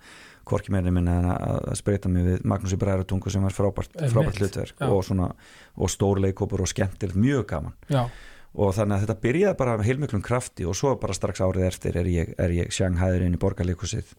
hvorki 0.47 0.71
meira 0.71 0.93
minna 0.95 1.19
en 1.19 1.29
að 1.33 1.73
spreita 1.81 2.09
mig 2.13 2.27
við 2.27 2.47
Magnús 2.47 2.75
í 2.77 2.79
Bræðaratungu 2.79 3.33
sem 3.35 3.43
var 3.43 3.55
frábært, 3.55 3.97
Einmitt. 3.97 4.15
frábært 4.15 4.39
hlutverk 4.39 4.79
Já. 4.79 4.87
og, 4.87 5.03
svona, 5.05 5.33
og 5.75 5.91
stórleikópur 5.91 6.63
og 6.63 6.71
skemmtilegt, 6.71 7.19
mjög 7.19 7.47
gaman. 7.51 7.75
Já, 7.91 8.05
og 8.57 8.73
þannig 8.73 8.97
að 8.97 9.03
þetta 9.05 9.21
byrjaði 9.21 9.57
bara 9.59 9.77
með 9.77 9.89
heilmiklum 9.91 10.23
krafti 10.25 10.65
og 10.65 10.77
svo 10.79 10.95
bara 11.01 11.17
strax 11.17 11.43
árið 11.45 11.67
eftir 11.67 11.99
er 12.01 12.09
ég, 12.09 12.31
er 12.41 12.55
ég 12.57 12.71
sjanghæður 12.73 13.27
inn 13.27 13.37
í 13.37 13.41
borgarleikusið 13.43 14.15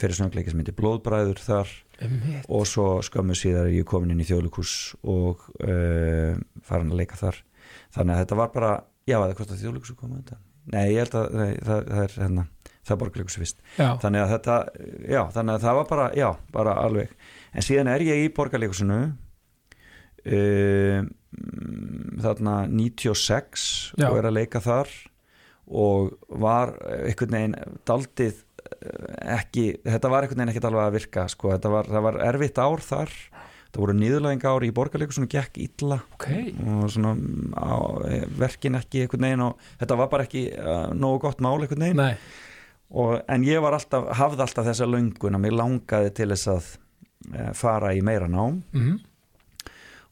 fyrir 0.00 0.16
söngleiki 0.16 0.52
sem 0.52 0.62
heitir 0.62 0.76
Blóðbræður 0.78 1.42
þar. 1.42 1.72
Ummi 2.02 2.38
og 2.48 2.64
svo 2.66 2.86
skömmu 3.04 3.36
síðar 3.36 3.68
er 3.68 3.76
ég 3.76 3.86
komin 3.86 4.14
inn 4.14 4.22
í 4.22 4.26
þjóðleikus 4.26 4.94
og 5.02 5.44
uh, 5.60 6.38
farin 6.64 6.94
að 6.94 7.02
leika 7.02 7.18
þar. 7.20 7.42
Þannig 7.92 8.14
að 8.14 8.22
þetta 8.24 8.38
var 8.40 8.54
bara, 8.54 8.72
já, 9.08 9.16
eða 9.18 9.36
hvort 9.38 9.54
að 9.54 9.62
þjóðleikus 9.62 9.94
koma 9.98 10.18
undan. 10.20 10.42
Nei, 10.72 10.84
ég 10.92 11.02
held 11.02 11.16
að 11.18 11.38
nei, 11.40 11.52
það, 11.66 11.88
það 11.88 12.02
er 12.04 12.16
hérna, 12.20 12.44
það 12.72 12.94
er 12.94 13.00
borgarleikus 13.00 13.38
fyrst. 13.40 13.64
Þannig 13.78 14.22
að 14.22 14.32
þetta, 14.36 14.58
já, 15.10 15.22
þannig 15.34 15.56
að 15.56 15.64
það 15.66 15.78
var 15.80 15.88
bara 15.90 16.06
já, 16.18 16.28
bara 16.54 16.76
alveg, 16.84 17.16
en 17.52 17.66
síðan 17.66 17.90
er 17.90 18.06
ég 18.06 18.22
í 18.22 18.30
borgarleikusinu 18.36 19.00
um, 20.26 21.10
þarna 22.22 22.54
96 22.68 23.66
Já. 23.96 24.08
og 24.10 24.18
er 24.20 24.28
að 24.28 24.36
leika 24.36 24.62
þar 24.62 24.90
og 25.72 26.12
var 26.42 26.74
einhvern 26.82 27.36
veginn 27.36 27.54
daldið 27.88 28.34
eh, 28.34 29.38
ekki, 29.38 29.66
þetta 29.86 30.10
var 30.12 30.26
einhvern 30.26 30.42
veginn 30.42 30.52
ekkert 30.52 30.68
alveg 30.68 30.84
að 30.84 30.96
virka 30.98 31.26
sko, 31.32 31.52
þetta 31.54 31.72
var, 31.72 31.88
það 31.88 32.06
var 32.08 32.18
erfitt 32.28 32.60
ár 32.60 32.84
þar 32.84 33.14
það 33.72 33.80
voru 33.80 33.94
niðurlæðing 33.96 34.44
ár 34.44 34.66
í 34.66 34.72
borgarleikusinu 34.76 35.28
gekk 35.32 35.58
illa. 35.64 35.98
Ok. 36.16 36.28
Og 36.60 36.90
svona 36.92 37.14
á, 37.56 37.76
verkin 38.40 38.76
ekki 38.76 39.04
einhvern 39.04 39.26
veginn 39.26 39.44
og 39.46 39.62
þetta 39.80 39.98
var 40.02 40.10
bara 40.12 40.26
ekki 40.28 40.44
uh, 40.52 40.90
nógu 40.92 41.22
gott 41.24 41.40
mál 41.44 41.56
Nei, 41.80 42.12
og, 42.92 43.14
en 43.32 43.46
ég 43.48 43.62
var 43.64 43.78
alltaf, 43.78 44.10
hafði 44.18 44.44
alltaf 44.44 44.68
þessa 44.68 44.88
löngun 44.88 45.38
að 45.38 45.44
mér 45.46 45.56
langaði 45.56 46.12
til 46.18 46.28
þess 46.34 46.52
að 46.52 46.68
uh, 47.32 47.50
fara 47.56 47.94
í 47.96 48.04
meira 48.04 48.28
nám. 48.28 48.60
Mhm, 48.76 49.00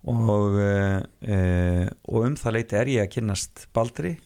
og, 0.09 0.57
uh, 0.57 1.87
og 2.09 2.25
um 2.25 2.37
það 2.41 2.57
leiti 2.57 2.81
er 2.81 2.95
ég 2.97 3.05
að 3.05 3.15
kynnast 3.19 3.67
Baldri. 3.77 4.17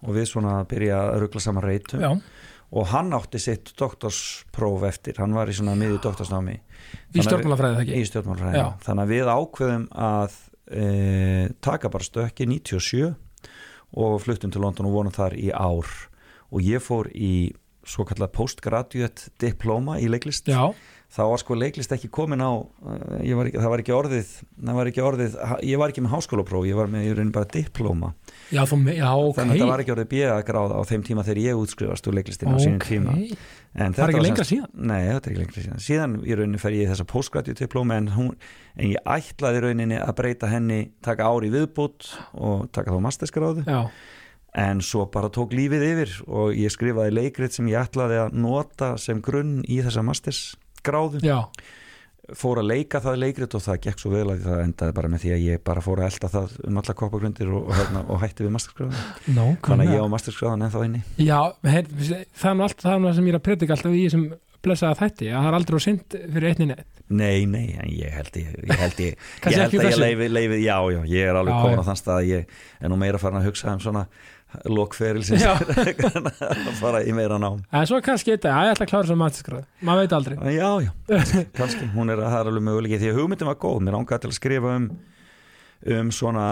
Og 0.00 0.14
við 0.16 0.30
svona 0.30 0.62
byrja 0.64 0.96
að 1.10 1.18
ruggla 1.26 1.42
saman 1.44 1.66
reytum 1.66 2.00
já, 2.00 2.08
og 2.70 2.90
hann 2.92 3.10
átti 3.16 3.40
sitt 3.42 3.72
doktorspróf 3.78 4.84
eftir, 4.86 5.18
hann 5.18 5.34
var 5.34 5.50
í 5.50 5.56
svona 5.56 5.74
miður 5.78 6.02
doktorsnámi. 6.04 6.58
Í 7.14 7.24
stjórnmálafræði 7.24 7.80
það 7.80 7.96
í 7.96 8.04
Já. 8.60 8.66
þannig 8.84 9.02
að 9.02 9.14
við 9.14 9.32
ákveðum 9.34 9.88
að 10.10 10.36
e, 10.70 10.84
taka 11.66 11.90
bara 11.90 12.06
stökki 12.06 12.46
97 12.46 13.10
og 13.98 14.20
fluttum 14.22 14.54
til 14.54 14.62
London 14.62 14.86
og 14.90 14.96
vonum 15.00 15.16
þar 15.16 15.34
í 15.34 15.50
ár. 15.50 15.90
Og 16.50 16.62
ég 16.62 16.82
fór 16.82 17.10
í 17.10 17.50
svo 17.86 18.06
kallað 18.06 18.34
postgraduate 18.36 19.32
diploma 19.42 19.98
í 19.98 20.06
leiklist. 20.10 20.46
Já, 20.50 20.70
þá 21.10 21.22
var 21.32 21.42
sko 21.42 21.56
leiklist 21.58 21.92
ekki 21.94 22.10
komin 22.12 22.42
á 22.42 22.54
uh, 22.54 23.18
var 23.38 23.50
ekki, 23.50 23.58
það 23.58 23.72
var 23.72 23.82
ekki 23.82 23.94
orðið 23.96 24.32
var 24.78 24.90
ekki 24.90 25.04
orðið, 25.04 25.36
ég 25.66 25.80
var 25.80 25.92
ekki 25.92 26.04
með 26.04 26.14
háskólapróf 26.14 26.68
ég 26.68 26.78
var 26.78 26.90
með 26.92 27.08
raunin 27.18 27.34
bara 27.34 27.50
diploma 27.50 28.12
já, 28.50 28.60
þú, 28.68 28.78
já, 28.92 29.08
ok 29.14 29.38
þannig 29.38 29.54
að 29.56 29.62
það 29.62 29.72
var 29.72 29.82
ekki 29.84 29.94
orðið 29.94 30.08
bjöðagráð 30.12 30.74
á 30.76 30.80
þeim 30.90 31.04
tíma 31.06 31.24
þegar 31.26 31.40
ég 31.44 31.60
útskrifast 31.64 32.10
úr 32.10 32.16
leiklistina 32.18 32.54
á 32.54 32.58
sínum 32.60 32.84
tíma. 32.84 33.16
En 33.70 33.94
það 33.94 34.04
er 34.04 34.12
ekki 34.12 34.22
lengra 34.24 34.46
síðan? 34.48 34.70
Nei, 34.74 35.02
þetta 35.06 35.28
er 35.28 35.32
ekki 35.32 35.42
lengra 35.44 35.64
síðan. 35.64 35.82
Síðan 35.84 36.16
í 36.26 36.38
rauninni 36.38 36.60
fer 36.62 36.74
ég 36.74 36.90
þessa 36.90 37.06
postgraduate 37.10 37.62
diploma 37.62 37.98
en, 38.00 38.08
hún, 38.16 38.32
en 38.74 38.94
ég 38.96 39.12
ætlaði 39.14 39.64
rauninni 39.66 40.00
að 40.02 40.16
breyta 40.18 40.50
henni 40.50 40.80
taka 41.06 41.28
ári 41.30 41.52
viðbútt 41.54 42.08
og 42.34 42.66
taka 42.74 42.96
þá 42.96 43.04
masterskráðu 43.06 43.66
já, 43.68 43.84
en 44.58 44.82
svo 44.82 45.06
bara 45.12 45.30
tók 45.30 45.54
lífið 45.54 45.84
yfir 45.86 46.16
og 46.26 46.56
ég 46.58 46.72
skrifaði 46.74 47.14
leikrit 47.14 47.54
sem 47.54 47.68
ég 47.70 47.84
ætlaði 47.84 48.18
að 48.24 48.40
nota 48.42 48.96
sem 48.98 49.22
grunn 49.22 49.60
í 49.70 49.78
þessa 49.84 50.02
masterskráðu 50.06 51.22
já, 51.22 51.44
fór 52.38 52.60
að 52.62 52.68
leika 52.70 53.00
það 53.04 53.18
leikrit 53.24 53.56
og 53.56 53.64
það 53.64 53.80
gekk 53.86 54.02
svo 54.02 54.12
vel 54.12 54.26
að 54.34 54.44
það 54.44 54.62
endaði 54.66 54.96
bara 54.98 55.10
með 55.12 55.24
því 55.24 55.32
að 55.36 55.46
ég 55.46 55.64
bara 55.70 55.84
fór 55.84 56.02
að 56.02 56.10
elda 56.10 56.30
það 56.34 56.58
um 56.68 56.82
alla 56.82 56.96
koppagrundir 57.00 57.50
og, 57.50 57.64
og, 57.64 57.74
hérna, 57.78 58.04
og 58.06 58.22
hætti 58.24 58.46
við 58.46 58.54
masterskráðu 58.56 59.34
no, 59.38 59.48
þannig 59.66 59.90
að 59.90 59.96
ég 59.96 60.06
á 60.06 60.12
masterskráðan 60.14 60.68
ennþá 60.68 60.84
inni. 60.88 61.02
Já, 61.18 61.40
heyr, 61.66 61.90
það 61.98 62.52
er 62.52 62.56
nú 62.58 62.68
allt 62.68 62.86
það 62.86 63.10
sem 63.16 63.28
ég 63.28 63.34
er 63.34 63.40
að 63.40 63.46
predika 63.48 63.76
alltaf 63.76 63.96
í 63.96 64.06
þessum 64.06 64.30
blessaða 64.60 64.98
þætti 64.98 65.28
að 65.30 65.38
það 65.40 65.50
er 65.50 65.58
aldrei 65.58 65.78
á 65.80 65.82
synd 65.86 66.16
fyrir 66.16 66.48
einni 66.50 66.66
neitt 66.70 66.98
Nei, 67.10 67.46
nei, 67.50 67.72
en 67.74 67.88
ég 67.90 68.12
held 68.14 68.36
ég, 68.38 68.50
ég 68.54 68.78
held 68.78 69.00
ég, 69.02 69.16
ég, 69.16 69.56
held 69.56 69.72
að 69.80 69.86
ég 69.88 69.96
leifi, 69.98 70.28
leifi, 70.30 70.58
já, 70.62 70.76
já, 70.94 71.00
ég 71.10 71.30
er 71.30 71.38
alveg 71.40 71.56
komin 71.64 71.80
á 71.82 71.88
þann 71.88 71.98
stað 71.98 72.18
að 72.20 72.28
ég 72.28 72.60
er 72.78 72.92
nú 72.92 72.98
meira 73.00 73.18
farin 73.18 73.40
að 73.40 73.48
hugsa 73.48 73.72
um 73.74 73.80
svona 73.82 74.04
lokferilsins 74.70 75.44
að 75.50 76.72
fara 76.80 77.04
í 77.06 77.14
meira 77.16 77.38
nám. 77.40 77.62
En 77.72 77.86
svo 77.88 78.00
kannski 78.04 78.34
þetta, 78.34 78.54
að 78.56 78.68
ég 78.68 78.74
ætla 78.76 78.86
að 78.88 78.92
klára 78.92 79.06
þessum 79.06 79.22
matiskrað 79.24 79.64
maður 79.86 80.04
veit 80.04 80.16
aldrei. 80.18 80.36
Já, 80.56 80.70
já, 80.86 80.92
kannski, 81.60 81.88
hún 81.94 82.12
er, 82.14 82.24
það 82.26 82.40
er 82.40 82.52
alveg 82.52 82.66
möguleiki 82.68 83.00
því 83.02 83.12
að 83.12 83.22
hugmyndin 83.22 83.50
var 83.50 83.60
góð, 83.62 83.80
mér 83.86 83.98
ángaði 84.00 84.24
til 84.24 84.32
að 84.32 84.38
skrifa 84.40 84.76
um 84.80 84.90
um 85.88 86.10
svona 86.12 86.46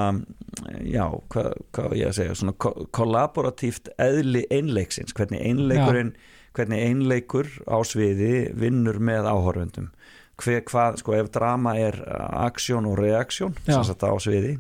já, 0.88 1.05
hvað, 1.28 1.51
á 1.53 1.92
ég 1.92 2.09
að 2.09 2.14
segja 2.16 2.36
svona 2.40 2.55
ko 2.57 2.70
kollaboratíft 2.96 3.90
eðli 4.01 4.46
einleiksins, 4.49 5.12
hvernig 5.12 5.42
einleikurinn 5.44 6.14
hvernig 6.57 6.80
einleikur 6.88 7.51
á 7.68 7.76
sviði 7.86 8.49
vinnur 8.57 8.99
með 9.05 9.28
áhorfundum 9.28 9.90
hver, 10.39 10.64
hvað, 10.68 10.99
sko, 11.03 11.14
ef 11.18 11.30
drama 11.34 11.76
er 11.80 12.01
aksjón 12.47 12.89
og 12.89 12.99
reaksjón 13.01 13.57
sem 13.66 13.86
sagt 13.86 14.07
á 14.07 14.12
sviði 14.22 14.59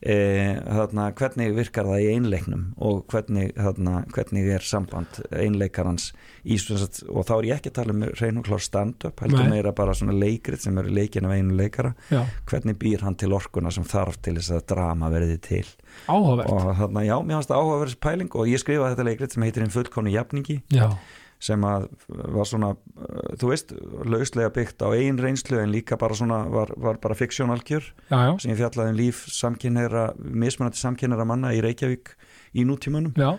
e, 0.00 0.16
þarna, 0.64 1.10
hvernig 1.18 1.54
virkar 1.56 1.88
það 1.88 2.04
í 2.04 2.08
einleiknum 2.14 2.64
og 2.80 3.02
hvernig, 3.10 3.52
þarna, 3.56 4.04
hvernig 4.14 4.48
er 4.54 4.64
samband 4.66 5.20
einleikarans 5.30 6.10
í, 6.44 6.56
sagt, 6.60 7.02
og 7.10 7.26
þá 7.28 7.34
er 7.36 7.48
ég 7.50 7.60
ekki 7.60 7.72
að 7.72 7.78
tala 7.80 7.94
um 7.96 8.04
reyn 8.20 8.40
og 8.40 8.46
klár 8.48 8.64
stand-up, 8.64 9.24
heldur 9.24 9.44
Nei. 9.44 9.54
meira 9.56 9.74
bara 9.76 9.94
svona 9.96 10.16
leikrit 10.16 10.64
sem 10.64 10.78
eru 10.80 10.92
leikin 10.94 11.28
af 11.28 11.36
einu 11.36 11.56
leikara. 11.58 11.92
Já, 12.12 12.22
hvernig 12.50 12.78
býr 12.80 13.04
hann 13.04 13.18
til 13.20 13.34
orkuna 13.36 13.72
sem 13.74 13.86
þarf 13.88 14.20
til 14.24 14.38
þess 14.38 14.54
að 14.56 14.66
drama 14.72 15.10
verði 15.12 15.40
til? 15.44 15.64
Áhugavert. 16.06 16.52
Og 16.52 16.70
þarna, 16.80 17.04
já, 17.06 17.16
mér 17.20 17.40
fannst 17.40 17.52
það 17.52 17.64
áhugaverðis 17.64 18.00
pæling 18.06 18.36
og 18.36 18.52
ég 18.52 18.62
skrifaði 18.62 18.94
þetta 18.94 19.08
leikrit 19.10 19.36
sem 19.36 19.46
heitir 19.46 19.66
einn 19.66 19.74
fullkonu 19.74 20.14
jafningi. 20.14 20.60
Já, 20.72 20.86
sem 21.40 21.64
að 21.64 21.86
var 22.36 22.48
svona 22.48 22.74
uh, 22.74 23.32
þú 23.40 23.52
veist, 23.52 23.72
lauslega 24.04 24.52
byggt 24.54 24.84
á 24.84 24.88
eigin 24.92 25.20
reynslu 25.20 25.60
en 25.62 25.72
líka 25.72 25.96
bara 26.00 26.16
svona, 26.18 26.42
var, 26.52 26.74
var 26.76 27.00
bara 27.00 27.16
fiksjónalgjör 27.16 27.90
sem 28.10 28.52
ég 28.52 28.60
fjallaði 28.60 28.92
um 28.92 29.00
líf 29.00 29.24
samkynneira, 29.32 30.10
mismunandi 30.20 30.80
samkynneira 30.80 31.26
manna 31.28 31.54
í 31.56 31.62
Reykjavík 31.64 32.14
í 32.52 32.66
nútímanum. 32.68 33.16
Já. 33.18 33.34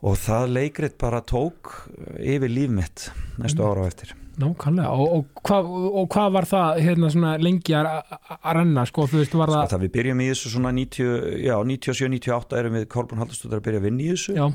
Og 0.00 0.16
það 0.16 0.54
leikrit 0.56 0.96
bara 1.00 1.20
tók 1.20 1.74
yfir 2.16 2.48
líf 2.48 2.72
mitt 2.72 3.10
næstu 3.40 3.64
ára 3.64 3.84
á 3.84 3.90
eftir. 3.90 4.14
Nákvæmlega, 4.40 4.92
og, 4.94 5.10
og, 5.12 5.40
hvað, 5.44 5.66
og 6.00 6.06
hvað 6.14 6.28
var 6.36 6.46
það 6.48 6.78
hérna 6.86 7.10
svona 7.12 7.32
lengi 7.42 7.74
að 7.76 7.88
að 7.90 8.54
renna, 8.56 8.84
sko, 8.88 9.04
þú 9.10 9.18
veist, 9.20 9.34
var 9.36 9.50
Sko, 9.50 9.58
það 9.58 9.72
það 9.74 9.82
við 9.84 9.92
byrjum 9.96 10.22
í 10.22 10.28
þessu 10.30 10.52
svona 10.54 10.72
90, 10.76 11.10
já, 11.44 11.54
97-98 11.72 12.60
erum 12.60 12.78
við 12.78 12.86
Kolbrún 12.94 13.20
Halldórsdóttir 13.20 13.60
að 13.60 13.66
byrja 13.66 13.82
að 13.82 13.88
vinna 13.88 14.06
í 14.06 14.08
þessu. 14.14 14.36
Já, 14.38 14.46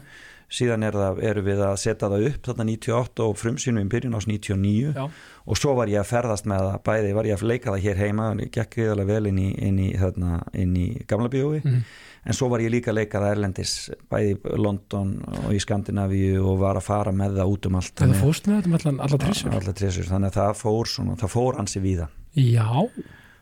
síðan 0.51 0.85
er 0.85 0.95
það, 0.95 1.21
erum 1.25 1.45
við 1.47 1.61
að 1.65 1.75
setja 1.81 2.09
það 2.11 2.25
upp 2.29 2.49
þarna 2.49 2.65
98 2.69 3.25
og 3.25 3.37
frumsýnum 3.39 3.85
í 3.87 3.91
byrjun 3.91 4.17
ás 4.17 4.27
99 4.29 4.93
já, 4.95 5.05
og 5.45 5.59
svo 5.59 5.75
var 5.77 5.91
ég 5.91 6.01
að 6.01 6.09
ferðast 6.11 6.49
með 6.49 6.65
það 6.69 6.81
bæði, 6.89 7.13
var 7.17 7.29
ég 7.29 7.39
að 7.39 7.47
leika 7.49 7.71
það 7.73 7.85
hér 7.85 8.01
heima 8.03 8.27
og 8.31 8.43
gekk 8.55 8.77
viðalega 8.81 9.13
vel 9.13 9.29
inn 9.31 9.39
í, 9.41 9.47
inn 9.67 9.79
í, 9.81 9.87
þarna, 9.99 10.41
inn 10.53 10.75
í 10.77 10.87
gamla 11.09 11.31
bíói. 11.33 11.61
Mhm. 11.63 11.81
en 12.25 12.33
svo 12.33 12.47
var 12.49 12.59
ég 12.63 12.71
líka 12.73 12.89
að 12.89 12.97
leika 12.97 13.19
það 13.21 13.31
erlendis 13.35 13.73
bæði 14.09 14.31
í 14.33 14.55
London 14.57 15.11
og 15.43 15.51
í 15.53 15.59
Skandinavíu 15.61 16.39
og 16.41 16.57
var 16.63 16.79
að 16.79 16.87
fara 16.87 17.11
með 17.13 17.35
það 17.37 17.51
út 17.53 17.67
um 17.69 17.75
allt. 17.77 17.93
Það 17.99 18.15
fórst 18.23 18.47
með 18.49 18.63
þetta 18.63 18.79
allan, 18.79 18.97
allan 19.05 19.21
trissur 19.21 19.53
allar 19.59 19.77
trésur, 19.77 20.07
þannig 20.09 20.31
að 20.31 20.39
það 20.39 20.55
fór 20.63 20.89
svona, 20.89 21.17
það 21.21 21.33
fór 21.35 21.59
ansi 21.61 21.81
víða. 21.83 22.07
Já, 22.33 22.65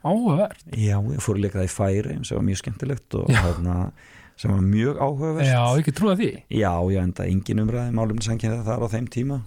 áhugavert. 0.03 0.65
Já, 0.75 0.97
ég 0.99 1.23
fór 1.23 1.39
að 1.39 1.45
leika 1.45 1.61
það 1.61 1.69
í 1.69 1.73
færi 1.77 2.17
sem 2.27 2.35
var 2.37 2.45
mjög 2.49 2.59
skemmtilegt 2.59 3.17
og 3.21 3.31
Já. 3.31 3.39
Sem 4.39 4.51
var 4.51 4.61
mjög 4.65 4.97
áhugavert. 5.03 5.47
Já, 5.47 5.63
ekki 5.79 5.93
trúa 5.97 6.15
því. 6.19 6.31
Já, 6.49 6.73
já, 6.93 7.01
enda 7.03 7.25
engin 7.29 7.63
umræði 7.63 7.93
málum 7.97 8.21
sannkynna 8.25 8.63
þar 8.65 8.85
á 8.85 8.87
þeim 8.95 9.07
tíma. 9.13 9.41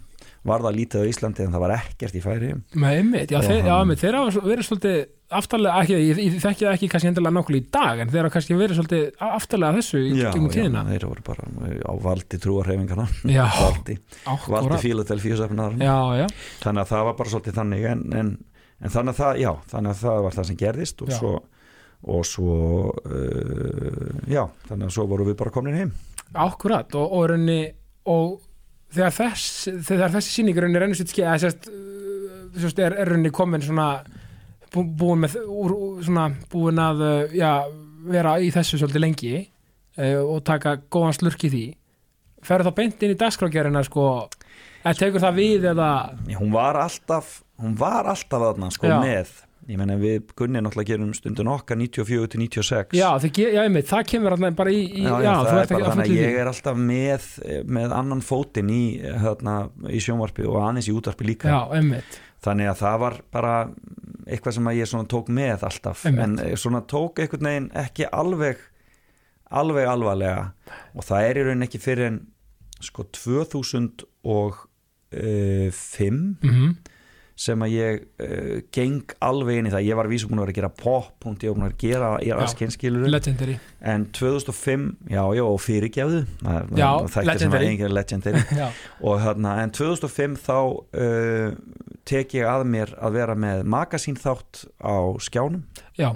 Var 0.46 0.62
það 0.62 0.76
lítið 0.78 1.02
á 1.02 1.08
Íslandi 1.10 1.42
en 1.42 1.54
það 1.56 1.62
var 1.64 1.72
ekkert 1.74 2.14
í 2.14 2.20
færi 2.22 2.48
Með 2.78 2.92
einmitt, 3.00 3.32
já, 3.34 3.40
þeir, 3.42 3.64
já, 3.66 3.72
hann- 3.72 3.80
einmitt, 3.82 3.98
þeir 3.98 4.14
hafa 4.14 4.42
verið 4.46 4.66
svolítið 4.68 4.98
aftarlega, 5.36 5.80
ekki, 5.82 5.96
ég, 6.06 6.20
ég 6.22 6.36
þekki 6.38 6.62
það 6.68 6.74
ekki 6.76 6.88
kannski 6.92 7.08
endilega 7.10 7.34
nákvæmlega 7.34 7.64
í 7.64 7.70
dag, 7.74 7.98
en 8.04 8.12
þeir 8.12 8.20
hafa 8.22 8.34
kannski 8.36 8.58
verið 8.60 8.78
svolítið 8.78 9.24
aftarlega 9.26 9.74
þessu 9.80 10.02
í 10.06 10.12
já, 10.20 10.28
gegnum 10.30 10.46
já, 10.46 10.54
tíðina. 10.54 10.84
þeir 10.86 11.06
voru 11.10 11.24
bara 11.26 11.48
á 11.82 11.92
valdi 12.06 12.38
trúarhefingarna 12.46 13.06
Já, 13.26 13.42
valdi, 13.58 13.98
valdi 14.54 15.34
söfnar 15.42 15.74
Já, 15.82 15.96
já, 16.22 16.26
þannig 16.62 16.84
að 16.84 16.92
það 16.94 17.04
var 17.10 17.18
bara 17.18 17.32
svolítið 17.34 17.58
þannig 17.58 17.88
en, 17.90 18.06
en, 18.22 18.30
en 18.86 18.94
þannig 18.94 19.16
að 19.16 19.20
það, 19.24 19.42
já, 19.42 19.50
þannig 19.74 19.96
að 19.96 20.02
það 20.06 20.22
var 20.28 20.38
það 20.38 20.48
sem 20.52 20.60
gerðist 20.62 21.02
og 21.02 21.10
Já. 21.10 21.18
svo 21.18 21.34
og 22.06 22.26
svo 22.26 22.56
uh, 22.90 24.10
já, 24.30 24.44
þannig 24.68 24.88
að 24.88 24.94
svo 24.94 25.06
voru 25.10 25.26
við 25.26 25.38
bara 25.40 25.54
komin 25.54 25.78
heim 25.78 25.94
akkurat 26.36 26.94
og, 26.98 27.06
og, 27.06 27.24
raunni, 27.32 27.60
og 28.12 28.38
þegar, 28.94 29.14
þess, 29.16 29.70
þegar 29.88 30.14
þessi 30.16 30.34
sýningur 30.34 30.66
raunni 30.66 30.82
rennur 30.82 30.98
sitt 30.98 31.12
skeið, 31.12 31.28
að 31.32 31.42
sérst, 31.46 32.78
er, 32.82 32.94
er 32.94 33.10
raunni 33.12 33.32
komin 33.34 33.64
svona 33.64 33.88
bú, 34.72 34.84
búin 34.84 35.24
með 35.24 35.38
úr, 35.44 35.76
svona, 36.06 36.28
búin 36.52 36.82
að 36.82 37.02
uh, 37.06 37.34
já, 37.34 37.52
vera 38.06 38.36
í 38.42 38.52
þessu 38.54 38.80
svolítið 38.80 39.04
lengi 39.06 39.34
uh, 39.40 40.22
og 40.22 40.44
taka 40.46 40.78
góðan 40.92 41.18
slurk 41.18 41.48
í 41.48 41.52
því 41.52 41.64
ferðu 42.46 42.70
þá 42.70 42.78
beint 42.78 43.02
inn 43.02 43.14
í 43.14 43.18
dagskrágerina 43.18 43.82
sko, 43.86 44.06
eða 44.84 44.94
tekur 45.00 45.24
það 45.24 45.40
við 45.40 45.68
eða 45.72 45.90
hún 46.38 46.54
var 46.54 46.78
alltaf 46.84 47.40
hún 47.62 47.74
var 47.78 48.08
alltaf 48.12 48.42
þarna 48.42 48.70
sko 48.74 48.90
Já. 48.90 48.98
með 49.02 49.32
ég 49.66 49.78
menna 49.80 49.96
við 49.98 50.28
Gunni 50.38 50.60
náttúrulega 50.62 50.92
gerum 50.92 51.14
stundin 51.16 51.48
okkar 51.50 51.78
94 51.80 52.28
til 52.32 52.40
96 52.44 52.94
já, 52.96 53.08
já, 53.18 53.62
einmitt, 53.64 53.88
það 53.90 54.02
kemur 54.12 54.36
alltaf 54.36 54.54
bara 54.60 54.70
í, 54.74 54.82
í 54.86 55.02
Já, 55.02 55.14
já, 55.24 55.32
þú 55.32 55.46
það 55.48 55.58
er 55.58 55.66
bara 55.72 55.90
þannig 55.90 56.06
að 56.06 56.20
ég 56.20 56.38
er 56.40 56.50
alltaf 56.52 56.76
með, 56.92 57.26
með 57.78 57.88
annan 57.98 58.22
fótinn 58.26 58.70
í, 58.70 58.84
hérna, 59.24 59.54
í 59.90 59.98
sjónvarpi 60.02 60.46
og 60.46 60.56
aðeins 60.62 60.90
í 60.90 60.94
útvarpi 60.94 61.24
líka. 61.26 61.46
Þannig 62.46 62.66
að 62.70 62.80
það 62.84 62.96
var 63.02 63.14
bara 63.34 63.54
eitthvað 64.26 64.56
sem 64.58 64.68
að 64.70 64.78
ég 64.78 64.86
tók 65.10 65.26
með 65.32 65.58
alltaf. 65.66 65.98
Einmitt. 66.06 66.22
en 66.22 66.32
eh, 66.44 66.56
svona 66.60 66.80
tók 66.86 67.18
einhvern 67.22 67.48
veginn 67.48 67.70
ekki 67.82 68.04
alveg 68.12 68.56
alveg 69.50 69.86
alvarlega. 69.90 70.44
Og 70.94 71.02
það 71.06 71.20
er 71.28 71.34
í 71.38 71.42
raunin 71.46 71.66
ekki 71.66 71.80
fyrir 71.82 72.06
en 72.10 72.18
sko 72.84 73.00
2005 73.16 74.06
mm 76.42 76.70
sem 77.36 77.60
að 77.66 77.72
ég 77.74 78.04
uh, 78.24 78.52
geng 78.72 79.12
alveg 79.24 79.60
inn 79.60 79.68
í 79.68 79.72
það, 79.74 79.84
ég 79.84 79.98
var 79.98 80.08
vísum 80.08 80.30
búin 80.32 80.40
að 80.40 80.46
vera 80.46 80.54
að 80.54 80.58
gera 80.60 80.70
pop 80.72 81.26
og 81.28 81.44
ég 81.44 81.50
var 81.52 81.58
búin 81.58 81.66
að 81.66 81.74
gera 81.82 82.10
í 82.24 82.30
legendary. 83.12 83.56
En 83.92 84.06
2005, 84.16 84.86
já, 85.12 85.20
já, 85.36 85.44
og 85.44 85.60
það 85.60 87.18
þættir 87.18 87.42
sem 87.42 87.56
að 87.58 87.66
engin 87.68 87.92
legendary. 87.92 88.44
og 89.06 89.20
þarna, 89.26 89.52
en 89.66 89.74
2005 89.76 90.38
þá 90.46 90.56
uh, 90.56 91.58
tek 92.08 92.38
ég 92.38 92.48
að 92.48 92.64
mér 92.72 92.94
að 92.96 93.20
vera 93.20 93.36
með 93.46 93.66
magasínþátt 93.76 94.64
á 94.80 94.96
skjánum. 95.28 95.66
Já, 96.00 96.14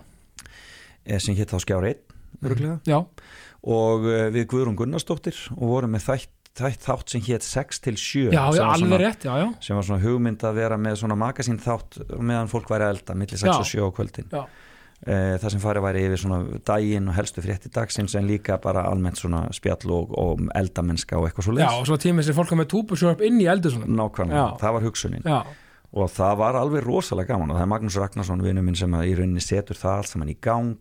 eh, 1.05 1.21
sem 1.21 1.37
hétt 1.37 1.53
þá 1.53 1.61
skjár 1.67 1.91
1 1.93 2.07
öruglega, 2.41 2.79
já, 2.89 3.03
og 3.69 4.09
uh, 4.09 4.29
við 4.33 4.49
Guðrún 4.49 4.79
Gunnarsdóttir 4.79 5.37
og 5.59 5.75
vorum 5.75 5.93
með 5.93 6.07
þætt, 6.09 6.37
þætt 6.61 6.87
þátt 6.87 7.15
sem 7.15 7.23
hétt 7.27 7.47
6 7.47 7.85
til 7.87 7.97
7 8.01 8.25
já, 8.31 8.43
sem 8.55 8.67
var 8.69 8.83
svona, 8.83 8.99
rétt, 9.03 9.27
já, 9.29 9.35
já. 9.41 9.47
sem 9.67 9.79
var 9.79 9.87
svona 9.89 10.03
hugmynd 10.05 10.45
að 10.47 10.59
vera 10.63 10.81
með 10.81 10.99
svona 11.03 11.17
magasínþátt 11.21 12.03
meðan 12.19 12.51
fólk 12.53 12.71
væri 12.73 12.87
að 12.87 12.97
elda, 12.97 13.17
milli 13.23 13.41
6 13.41 13.49
Já. 13.49 13.55
og 13.57 13.71
7 13.71 13.87
á 13.87 13.91
kvöldin. 13.97 14.29
Já. 14.35 14.45
Eh, 15.01 15.39
það 15.41 15.55
sem 15.55 15.61
farið 15.63 15.85
væri 15.87 16.01
yfir 16.05 16.21
svona 16.21 16.59
daginn 16.69 17.07
og 17.09 17.15
helstu 17.17 17.41
frétti 17.41 17.71
dagsins 17.73 18.13
en 18.19 18.27
líka 18.29 18.59
bara 18.61 18.83
almennt 18.85 19.17
svona 19.17 19.47
spjall 19.57 19.95
og, 19.97 20.11
og 20.13 20.43
eldamennska 20.59 21.17
og 21.17 21.25
eitthvað 21.31 21.47
svo 21.47 21.55
Já, 21.57 21.71
og 21.73 21.87
svo 21.89 21.97
tímið 21.97 22.29
sem 22.29 22.37
fólk 22.37 22.53
er 22.53 22.61
með 22.61 22.69
túbusjórp 22.75 23.25
inn 23.25 23.41
í 23.41 23.47
eldu 23.49 23.73
svona. 23.73 23.89
Nákvæmlega, 23.97 24.45
það 24.61 24.77
var 24.77 24.85
hugsunin. 24.85 25.31
Og 25.91 26.13
það 26.13 26.35
var 26.39 26.59
alveg 26.61 26.85
rosalega 26.85 27.33
gaman 27.33 27.51
og 27.51 27.57
það 27.57 27.65
er 27.65 27.71
Magnús 27.73 27.97
Ragnarsson 27.99 28.45
vinnu 28.45 28.63
minn 28.63 28.77
sem 28.79 28.93
í 29.01 29.15
rauninni 29.17 29.43
setur 29.43 29.81
það 29.81 30.03
allt 30.03 30.13
saman 30.13 30.35
í 30.35 30.37
gang. 30.45 30.77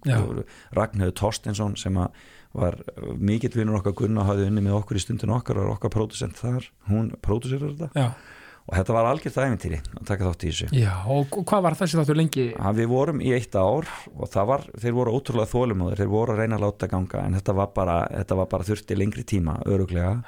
Ragnhjöður 0.75 1.15
Torstensson 1.23 1.79
sem 1.79 1.97
að 1.97 2.19
var 2.57 2.79
mikill 3.19 3.53
vinnur 3.53 3.79
okkar 3.79 3.95
Gunna 3.99 4.25
hafði 4.27 4.49
unni 4.49 4.63
með 4.65 4.79
okkur 4.79 4.99
í 4.99 5.03
stundin 5.03 5.33
okkar 5.35 5.61
og 5.63 5.75
okkar 5.77 5.93
pródusent 5.93 6.37
þar, 6.39 6.65
hún 6.89 7.11
próduserar 7.21 7.75
þetta. 7.77 7.89
Já, 7.93 8.39
og 8.69 8.75
þetta 8.77 8.95
var 8.97 9.07
algjört 9.09 9.39
æfintýri 9.43 9.79
að 9.81 10.03
taka 10.09 10.27
þátt 10.29 10.43
í 10.43 10.51
þessu. 10.51 10.67
Já, 10.77 10.91
og 11.09 11.39
hvað 11.49 11.63
var 11.65 11.77
þessi 11.79 11.99
þáttur 11.99 12.19
lengi? 12.19 12.47
að 12.57 12.81
við 12.81 12.91
vorum 12.91 13.21
í 13.21 13.31
eitt 13.37 13.55
ár 13.57 13.89
og 14.15 14.29
það 14.29 14.51
var, 14.51 14.67
þeir 14.81 14.97
voru 14.99 15.15
ótrúlega 15.17 15.53
þólumóður 15.53 16.03
þeir 16.03 16.11
voru 16.13 16.35
að 16.35 16.43
reyna 16.43 16.59
að 16.59 16.65
láta 16.67 16.91
ganga 16.91 17.23
en 17.25 17.39
þetta 17.39 17.57
var 17.61 17.73
bara, 17.77 17.97
þetta 18.13 18.39
var 18.41 18.51
bara 18.53 18.69
þurfti 18.69 18.97
lengri 18.99 19.25
tíma 19.25 19.57
öruglega 19.65 20.19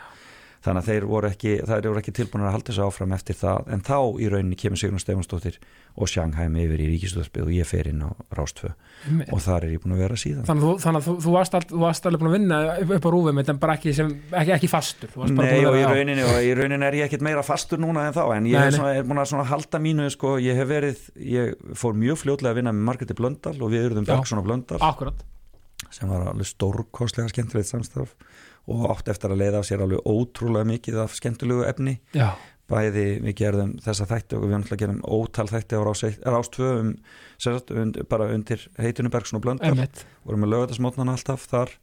þannig 0.62 0.84
að 0.84 0.90
þeir 0.92 1.06
voru 1.10 1.30
ekki, 1.32 1.54
ekki 1.66 2.14
tilbúin 2.16 2.44
að 2.46 2.54
halda 2.56 2.70
þessu 2.70 2.84
áfram 2.86 3.14
eftir 3.16 3.38
það. 3.40 3.70
En 3.74 3.82
þá 3.86 3.98
í 4.22 4.28
rauninni 4.30 4.58
kemur 4.60 4.78
Sigrun 4.78 5.02
Stefansdóttir 5.02 5.58
og 5.98 6.10
Sjanghæm 6.12 6.58
yfir 6.62 6.84
í 6.84 6.90
Ríkistöðarspið 6.92 7.48
og 7.48 7.54
ég 7.56 7.68
fer 7.68 7.90
inn 7.90 8.04
á 8.06 8.10
Rástfö 8.38 8.70
Einmitt. 9.08 9.32
og 9.34 9.42
þar 9.42 9.66
er 9.66 9.74
ég 9.74 9.82
búin 9.84 9.96
að 9.96 10.04
vera 10.06 10.20
síðan. 10.22 10.46
Þannig 10.48 10.64
að 10.64 10.70
þú, 10.70 10.84
þannig 10.86 11.02
að 11.02 11.24
þú, 11.26 11.34
varst 11.36 11.58
all, 11.58 11.64
þú 11.72 11.82
varst 11.82 12.08
alveg 12.08 12.22
búin 12.22 12.32
að 12.32 12.38
vinna 12.38 12.60
upp, 12.86 13.08
á 13.08 13.10
rúfum 13.16 13.42
en 13.42 13.62
bara 13.64 13.78
ekki, 13.80 13.96
sem, 13.98 14.14
ekki, 14.30 14.54
ekki 14.58 14.70
fastur. 14.72 15.18
Nei 15.42 15.66
og 15.66 15.80
í 15.80 15.84
rauninni, 15.88 16.28
og 16.28 16.38
í 16.46 16.54
rauninni 16.62 16.88
er 16.88 17.00
ég 17.02 17.10
ekkit 17.10 17.26
meira 17.26 17.44
fastur 17.46 17.82
núna 17.82 18.06
en 18.08 18.16
þá 18.16 18.24
en 18.38 18.52
ég 18.52 18.62
Nei, 18.62 18.70
er, 18.70 19.02
er 19.02 19.10
búin 19.10 19.24
að 19.24 19.52
halda 19.52 19.82
mínu 19.82 20.08
sko, 20.14 20.38
ég 20.44 20.62
hef 20.62 20.70
verið, 20.70 21.04
ég 21.26 21.58
fór 21.82 21.98
mjög 21.98 22.22
fljótlega 22.22 22.54
að 22.54 22.62
vinna 22.62 22.76
með 22.78 22.88
Margreti 22.92 23.18
Blöndal 23.18 23.58
og 23.58 23.74
við 23.74 23.90
eruðum. 23.90 24.08
Bergson 24.08 24.40
og 24.40 24.48
Blöndal. 24.48 24.80
Akkurat, 24.86 25.26
sem 25.92 26.08
var 26.12 26.30
alveg 26.32 26.48
stórkostlega 26.48 27.34
skemmtilegt 27.34 27.68
samstaf 27.68 28.16
og 28.70 28.86
átt 28.94 29.10
eftir 29.14 29.34
að 29.34 29.42
leiða 29.42 29.62
af 29.64 29.68
sér 29.70 29.82
alveg 29.86 30.04
ótrúlega 30.06 30.68
mikið 30.70 31.00
af 31.06 31.16
skemmtilegu 31.18 31.64
efni. 31.66 31.96
Já, 32.14 32.34
bæði 32.72 33.06
við 33.26 33.36
gerðum 33.42 33.72
þessa 33.84 34.06
þætti 34.08 34.38
og 34.38 34.46
við 34.46 34.54
náttúrulega 34.56 34.82
gerum 34.86 35.02
ótal 35.12 35.48
þætti 35.52 35.80
á 35.80 35.82
rás, 35.88 36.04
eitt- 36.08 36.22
rás 36.24 36.52
2 36.56 36.68
um, 36.80 36.92
sem 37.42 37.58
sagt, 37.58 37.74
und, 37.76 38.00
bara 38.08 38.30
undir 38.32 38.64
heitinu 38.80 39.12
Bergson 39.12 39.42
og 39.42 39.50
emmitt 39.60 40.06
vorum 40.24 40.46
með 40.46 40.54
lögatarsmótnan 40.56 41.12
alltaf 41.12 41.48
þar. 41.52 41.74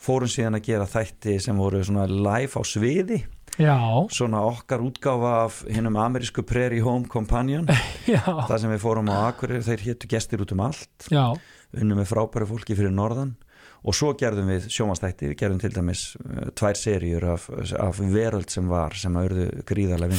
Fórum 0.00 0.30
síðan 0.32 0.56
að 0.56 0.64
gera 0.70 0.86
þætti 0.88 1.34
sem 1.44 1.58
voru 1.60 1.82
svona 1.84 2.06
live 2.08 2.56
á 2.56 2.62
sviði. 2.64 3.18
Já, 3.60 3.76
svona 4.08 4.40
okkar 4.48 4.80
útgáfa 4.80 5.32
af 5.44 5.58
hinnum 5.68 5.98
amerísku 6.00 6.40
Prairie 6.46 6.80
Home 6.80 7.04
Companion. 7.10 7.66
Þar 8.48 8.56
sem 8.62 8.70
við 8.72 8.80
fórum 8.80 9.10
á 9.12 9.28
Akureyri, 9.28 9.60
þeir 9.66 9.82
héttu 9.90 10.08
gestir 10.08 10.40
út 10.40 10.54
um 10.56 10.62
allt. 10.64 11.10
Já, 11.12 11.34
unnum 11.76 12.00
með 12.00 12.08
frábæru 12.14 12.48
fólki 12.48 12.78
fyrir 12.78 12.94
norðan 12.94 13.34
og 13.80 13.96
svo 13.96 14.12
gerðum 14.20 14.50
við 14.52 14.68
sjómanstætti, 14.74 15.30
við 15.32 15.38
gerðum 15.40 15.60
til 15.62 15.72
dæmis 15.74 16.04
uh, 16.20 16.50
tvær 16.58 16.78
seríur 16.78 17.26
af, 17.34 17.48
af 17.80 18.00
veröld 18.00 18.52
sem 18.52 18.68
var, 18.70 18.96
sem 18.98 19.16
að 19.16 19.28
urðu 19.30 19.46
gríðarlega 19.70 20.16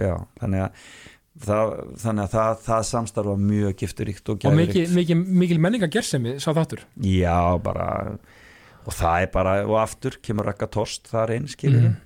já, 0.00 0.14
þannig 0.40 0.66
þannig 1.40 2.24
að 2.26 2.34
það, 2.34 2.54
það 2.66 2.86
samstarfa 2.90 3.34
mjög 3.40 3.76
gifturíkt 3.80 4.32
og 4.32 4.44
og 4.44 4.56
mikil, 4.58 4.82
gæðuríkt 4.82 4.96
mikil, 4.98 5.18
mikil 5.44 5.58
menninga 5.62 5.88
gersemi 5.92 6.36
sá 6.42 6.50
þáttur? 6.56 6.82
Já, 7.06 7.38
bara 7.64 7.88
og 8.80 8.94
það 8.96 9.24
er 9.26 9.32
bara, 9.32 9.56
og 9.68 9.76
aftur 9.80 10.16
kemur 10.24 10.48
Raka 10.48 10.68
Torst 10.72 11.10
þar 11.12 11.36
einn, 11.36 11.48
skilur 11.50 11.90
Mhm. 11.90 11.98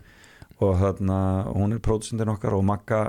Og 0.63 0.77
þarna, 0.79 1.19
hún 1.51 1.75
er 1.75 1.81
pródusendin 1.83 2.31
okkar 2.31 2.55
og 2.55 2.63
Magga 2.67 3.01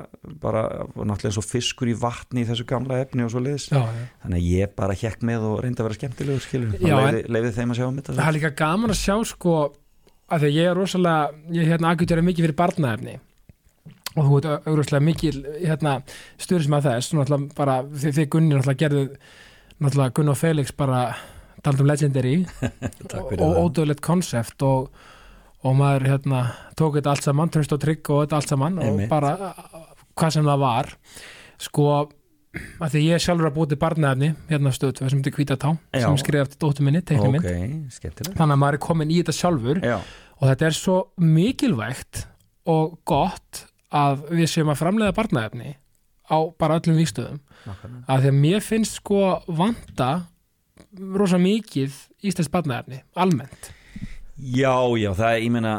bara, 0.42 0.64
náttúrulega 0.96 1.30
eins 1.30 1.38
og 1.38 1.46
fiskur 1.46 1.92
í 1.92 1.94
vatni 2.00 2.42
í 2.42 2.48
þessu 2.48 2.66
gamla 2.70 2.98
efni 3.04 3.26
og 3.26 3.30
svo 3.34 3.44
liðis 3.46 3.68
Já, 3.70 3.84
já. 3.86 4.08
Þannig 4.24 4.40
að 4.40 4.48
ég 4.50 4.74
bara 4.82 4.98
hjekk 4.98 5.26
með 5.30 5.46
og 5.52 5.60
reyndi 5.62 5.84
að 5.84 5.90
vera 5.90 6.00
skemmtilegur 6.00 6.42
skilur, 6.42 6.74
og 6.82 7.20
leiði, 7.30 7.54
þeim 7.60 7.76
að 7.76 7.80
sjá 7.80 7.86
um 7.86 8.00
þetta 8.00 8.18
Það 8.18 8.32
er 8.32 8.38
líka 8.40 8.54
gaman 8.64 8.96
að 8.96 9.02
sjá 9.04 9.16
sko 9.30 9.56
að 10.26 10.42
því 10.42 10.50
að 10.50 10.58
ég 10.58 10.72
er 10.72 10.80
rosalega 10.80 11.54
ég 11.54 11.62
er 11.62 11.72
hérna 11.76 11.94
aðgjörði 11.94 12.26
mikið 12.26 12.48
fyrir 12.48 12.58
barnaefni. 12.64 13.16
Og 14.16 14.22
þú 14.24 14.38
veit 14.40 14.46
auðvitað 14.66 15.04
mikil 15.04 15.36
hérna, 15.60 15.96
stuðism 16.42 16.78
að 16.78 16.88
þess 16.90 17.14
náttúrulega 17.14 17.58
bara 17.58 17.82
þið, 17.86 18.14
þið 18.18 18.30
Gunni 18.34 18.56
náttúrulega 18.56 18.82
gerðu 18.82 19.04
náttúrulega 19.76 20.16
Gunni 20.18 20.32
og 20.32 20.40
Felix 20.40 20.72
bara 20.74 21.02
taldum 21.66 21.90
legendary 21.90 22.38
og 23.44 23.60
ódöðlegt 23.60 24.02
konsept 24.06 24.64
og, 24.66 24.90
og 25.66 25.78
maður 25.80 26.10
hérna 26.12 26.42
tók 26.78 27.00
þetta 27.00 27.16
allt 27.16 27.26
saman, 27.26 27.52
tröst 27.54 27.74
og 27.74 27.82
trygg 27.82 28.12
og 28.14 28.26
þetta 28.26 28.40
allt 28.40 28.52
saman 28.54 28.78
Einmitt. 28.84 29.08
og 29.08 29.16
bara 29.16 29.54
hvað 30.16 30.38
sem 30.38 30.46
það 30.46 30.62
var 30.62 30.92
sko 31.66 31.88
að 32.80 32.94
því 32.94 33.02
ég 33.04 33.18
er 33.18 33.24
sjálfur 33.24 33.50
að 33.50 33.56
búið 33.58 33.72
til 33.74 33.80
barnaefni 33.82 34.30
hérna 34.50 34.72
á 34.72 34.76
stöðu 34.76 35.10
sem 35.10 35.20
heitir 35.20 35.36
Hvítatá 35.36 35.74
Já. 35.92 36.06
sem 36.06 36.20
skrifa 36.22 36.46
eftir 36.46 36.62
dóttur 36.62 36.88
minni, 36.88 37.02
teikni 37.04 37.32
minn 37.34 37.44
ok, 37.44 37.96
skemmtilegt 37.98 38.38
þannig 38.38 38.56
að 38.56 38.62
maður 38.62 38.78
er 38.78 38.84
komin 38.86 39.12
í 39.12 39.18
þetta 39.22 39.36
sjálfur 39.36 39.82
já, 39.84 39.98
og 40.40 40.46
þetta 40.52 40.68
er 40.70 40.78
svo 40.78 40.98
mikilvægt 41.20 42.22
og 42.72 43.00
gott 43.08 43.66
að 43.96 44.24
við 44.32 44.52
séum 44.52 44.72
að 44.72 44.82
framleiða 44.84 45.18
barnaefni 45.18 45.76
á 46.26 46.38
bara 46.58 46.80
öllum 46.80 46.98
nákvæmlega. 46.98 48.06
að 48.08 48.24
því 48.24 48.32
að 48.32 48.40
mér 48.40 48.64
finnst 48.66 49.00
sko 49.02 49.42
vanda 49.48 50.12
rosa 50.96 51.38
mikið 51.42 51.96
íslensk 52.26 52.54
barnaefni, 52.54 53.04
almennt 53.16 53.74
já, 54.36 54.76
já, 55.00 55.12
það 55.16 55.32
er, 55.32 55.42
ég 55.46 55.56
meina 55.56 55.78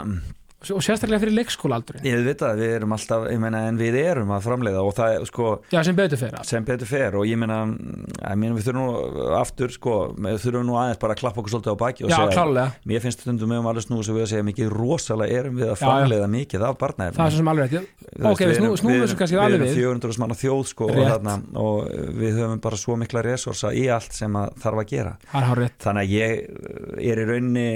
og 0.74 0.82
sérstaklega 0.82 1.20
fyrir 1.22 1.34
leikskólaaldurinn. 1.36 2.06
Ég 2.06 2.22
veit 2.26 2.42
að 2.42 2.60
við 2.62 2.72
erum 2.78 2.94
alltaf, 2.96 3.26
ég 3.30 3.40
meina 3.42 3.60
en 3.68 3.78
við 3.78 3.98
erum 4.00 4.32
að 4.34 4.46
framleiða 4.46 4.82
og 4.82 4.94
það 4.96 5.16
er 5.16 5.26
sko 5.28 5.50
já, 5.70 5.78
sem 5.86 5.96
betur 5.98 6.22
allt 6.26 6.48
sem 6.48 6.66
betur 6.66 6.88
fer 6.90 7.16
og 7.20 7.26
ég 7.28 7.38
meina, 7.38 7.58
ég 7.68 8.40
meina 8.40 8.56
við 8.56 8.68
þurfum 8.68 8.80
nú 8.80 9.26
aftur 9.38 9.74
sko, 9.74 9.96
við 10.16 10.38
þurfum 10.42 10.66
nú 10.70 10.78
aðeins 10.80 11.00
bara 11.02 11.16
að 11.16 11.20
klappa 11.22 11.42
okkur 11.42 11.54
svolítið 11.54 11.76
á 11.76 11.82
baki 11.82 12.06
og 12.06 12.10
já, 12.12 12.16
segja 12.16 12.38
klálega, 12.38 12.66
mér 12.90 13.04
finnst 13.04 13.22
stundum 13.26 13.54
um 13.58 13.68
alveg 13.70 13.86
snúið 13.86 14.08
sem 14.08 14.18
við 14.18 14.30
segja 14.32 14.48
mikið 14.48 14.72
rosalega 14.72 15.42
erum 15.42 15.60
við 15.60 15.68
að 15.68 15.76
Já, 15.76 15.76
já. 15.76 15.84
framleiða 15.84 16.30
mikið 16.32 16.66
af 16.66 16.80
barnaefni 16.80 17.20
það 17.20 17.26
er 17.26 17.36
svo 17.36 17.42
sem 17.42 17.52
alveg 17.52 17.76
Þú 18.16 18.30
ok, 18.30 18.42
við 18.46 18.56
snú, 18.56 18.68
snúum 18.80 19.00
þessu 19.02 19.18
kannski 19.20 19.38
alveg 19.42 19.60
Við. 19.60 19.74
við 19.76 19.84
erum 19.84 20.00
400 20.00 20.20
manna 20.22 20.36
þjóð 20.40 20.62
sko, 20.70 20.86
og, 20.88 21.00
þarna, 21.10 21.34
og 21.60 21.90
við 22.16 22.38
höfum 22.40 22.62
bara 22.64 22.78
svo 22.80 22.96
mikla 22.96 23.22
resursa 23.26 23.72
í 23.76 23.82
allt 23.92 24.16
sem 24.16 24.38
þarf 24.62 24.80
að 24.80 24.88
gera. 24.94 25.12
Er 25.36 25.64
þannig 25.84 26.06
að 26.06 26.14
ég 26.14 27.10
er 27.12 27.20
í 27.20 27.26
rauninni 27.28 27.66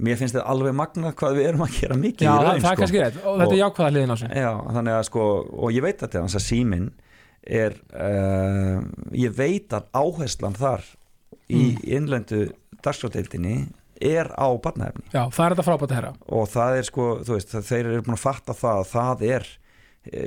mér 0.00 0.16
finnst 0.20 0.36
þetta 0.36 0.46
alveg 0.52 0.76
magnað 0.78 1.14
hvað 1.18 1.38
við 1.38 1.48
erum 1.50 1.64
að 1.66 1.76
gera 1.80 1.98
mikið 1.98 2.26
já, 2.26 2.30
í 2.30 2.44
raun 2.46 2.62
það 2.62 2.70
er 2.84 2.90
sko. 2.90 3.00
rétt 3.04 3.20
og 3.24 3.40
þetta 3.40 3.54
er 3.56 3.60
jákvæða 3.60 3.90
hliðin 3.94 4.14
á 4.14 4.16
sig 4.20 4.34
Já, 4.38 4.50
þannig 4.76 4.96
að 4.96 5.04
sko 5.10 5.26
og 5.50 5.74
ég 5.74 5.84
veit 5.86 5.96
að 5.98 6.06
þetta 6.06 6.22
er 6.40 6.44
síminn 6.46 6.88
er 7.40 7.76
uh, 7.96 8.80
ég 9.16 9.36
veit 9.36 9.76
að 9.76 9.88
áherslan 9.96 10.58
þar 10.58 10.86
í 11.50 11.60
Mm. 11.60 11.78
innlendu 11.82 12.40
dagskrádeildinni 12.84 13.56
er 14.00 14.30
á 14.38 14.48
barnaefni 14.62 15.02
já, 15.12 15.24
það 15.28 15.44
er 15.44 15.54
þetta 15.54 15.64
frábært 15.66 15.90
að 15.90 15.96
herra 15.98 16.12
og 16.30 16.46
það 16.48 16.76
er 16.78 16.86
sko, 16.88 17.06
þú 17.26 17.34
veist, 17.36 17.56
þeir 17.68 17.80
eru 17.90 18.04
búin 18.06 18.16
að 18.16 18.22
fatta 18.22 18.54
það 18.56 18.78
að 18.80 18.90
það 18.94 19.24
er 19.28 19.48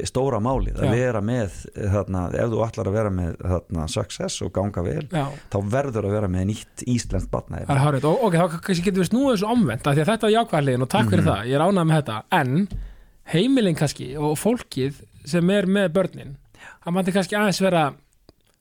stóra 0.06 0.38
málið 0.44 0.78
að 0.86 0.92
vera 0.94 1.22
með 1.26 1.56
eh, 1.74 1.88
þarna, 1.90 2.20
ef 2.38 2.52
þú 2.52 2.60
ætlar 2.68 2.90
að 2.92 2.94
vera 3.00 3.10
með 3.10 3.32
þarna, 3.42 3.88
success 3.90 4.42
og 4.46 4.52
ganga 4.54 4.84
vel 4.86 5.08
já, 5.10 5.24
þá 5.50 5.58
verður 5.74 6.06
að 6.06 6.14
vera 6.14 6.30
með 6.30 6.46
nýtt 6.52 6.84
íslenskt 6.94 7.34
er 7.34 7.94
rétt 7.98 8.06
og 8.06 8.22
ok, 8.30 8.38
þá 8.38 8.60
kannski 8.68 8.86
getum 8.86 9.02
við 9.02 9.10
snúið 9.10 9.32
þessu 9.34 9.50
omvend 9.50 9.88
af 9.90 9.96
því 9.98 10.04
að 10.06 10.12
þetta 10.14 10.30
er 10.30 10.36
jákvæða 10.38 10.62
hliðin 10.68 10.86
og 10.86 10.92
takk 10.94 11.10
fyrir 11.10 11.24
Mhm. 11.24 11.32
það, 11.34 11.48
ég 11.50 11.58
er 11.58 11.66
ánægð 11.66 11.88
með 11.90 11.98
þetta. 12.04 12.18
En 12.32 12.68
heimilin 13.34 13.76
kannski 13.76 14.08
og 14.20 14.38
fólkið 14.38 15.02
sem 15.26 15.50
er 15.50 15.66
með 15.66 15.90
börnin 15.98 16.36
það 16.86 16.94
mætti 16.94 17.14
kannski 17.18 17.36
aðeins 17.40 17.62
vera 17.64 17.84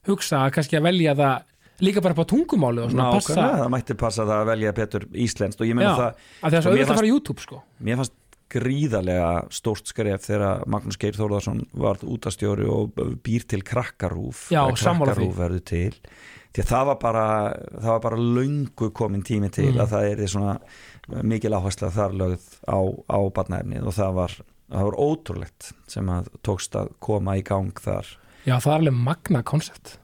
hugsa 0.09 0.47
kannski 0.55 0.79
að 0.79 0.87
velja 0.89 1.15
það 1.19 1.43
líka 1.83 2.01
bara 2.05 2.15
á 2.15 2.25
tungumáli 2.31 2.83
og 2.85 2.91
svona 2.93 3.11
passa 3.13 3.35
Nákvæmlega, 3.35 3.59
það 3.63 3.71
mætti 3.75 3.95
passa 3.99 4.23
það 4.25 4.41
að 4.41 4.51
velja 4.53 4.73
betur 4.77 5.07
íslenskt 5.13 5.61
og 5.61 5.67
ég 5.67 5.75
meina 5.75 5.91
Já. 5.91 5.97
það, 5.99 6.13
að 6.43 6.53
það 6.57 6.61
Sko, 6.63 6.71
er 6.71 6.73
mér 6.73 6.79
auðvitað 6.79 6.93
að 6.93 7.01
fara 7.03 7.11
YouTube 7.13 7.41
sko. 7.43 7.63
mér 7.83 7.97
fannst 8.01 8.13
gríðarlega 8.53 9.31
stórt 9.55 9.89
skref 9.91 10.27
þegar 10.29 10.63
Magnús 10.71 10.99
Geir 11.01 11.17
Þórðarsson 11.19 11.65
varð 11.79 12.05
útastjóri 12.15 12.67
og 12.69 12.93
býr 13.25 13.47
til 13.49 13.63
krakkarúf. 13.67 14.47
Já, 14.53 14.63
krakkarúf 14.77 15.35
verður 15.39 15.65
til. 15.65 15.93
Því 16.53 16.63
að 16.67 16.69
það 16.69 16.87
var 16.91 16.99
bara 17.01 17.27
það 17.81 17.91
var 17.95 18.03
bara 18.05 18.17
löngu 18.21 18.91
komin 18.93 19.23
tími 19.25 19.49
til 19.51 19.71
Mm. 19.73 19.81
að 19.81 19.89
það 19.95 20.11
er 20.13 20.27
svona 20.29 20.59
mikil 21.25 21.53
áhersla 21.57 21.89
þar 21.91 22.13
lögð 22.13 22.45
á, 22.69 22.79
á 23.09 23.19
barnaefnið 23.33 23.87
og 23.89 23.95
það 23.97 24.13
var, 24.15 24.35
það 24.71 24.85
var 24.91 24.99
ótrúlegt 25.01 25.73
sem 25.89 26.07
að 26.07 26.29
tókst 26.45 26.77
að 26.77 26.93
koma 27.01 27.37
í 27.41 27.43
gang 27.43 27.73
þar. 27.73 28.07
Já, 28.45 28.59
það 28.61 28.73
er 28.75 28.79
alveg 28.79 28.95
magna 28.95 29.43
koncept. 29.43 29.99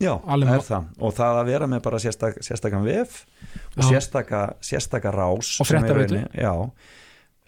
Já, 0.00 0.14
Alveg 0.26 0.48
er 0.48 0.58
má- 0.58 0.64
það. 0.64 0.84
Og 0.98 1.12
það 1.14 1.34
að 1.40 1.46
vera 1.46 1.66
með 1.68 1.82
bara 1.82 1.98
sérstak, 1.98 2.38
sérstakann 2.40 2.84
vef 2.84 3.26
og 3.76 3.82
Já. 3.84 3.88
sérstaka, 3.90 4.54
sérstaka 4.60 5.12
rás 5.12 5.60
Og 5.60 5.66
er 5.70 5.82
rauninni- 5.94 6.28
Já, 6.40 6.70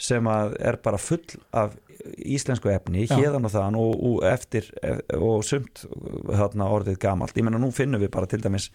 sem 0.03 0.27
er 0.27 0.79
bara 0.83 0.99
full 0.99 1.23
af 1.55 1.77
íslensku 2.19 2.71
efni 2.73 3.07
hérðan 3.07 3.47
og 3.47 3.53
þaðan 3.55 3.79
og, 3.79 3.93
og 4.09 4.27
eftir 4.27 4.67
og 5.15 5.45
sumt 5.47 5.85
þarna 6.27 6.69
orðið 6.75 6.99
gamalt. 7.03 7.39
Ég 7.39 7.47
menna 7.47 7.61
nú 7.63 7.71
finnum 7.75 8.03
við 8.03 8.11
bara 8.15 8.31
til 8.31 8.43
dæmis 8.43 8.71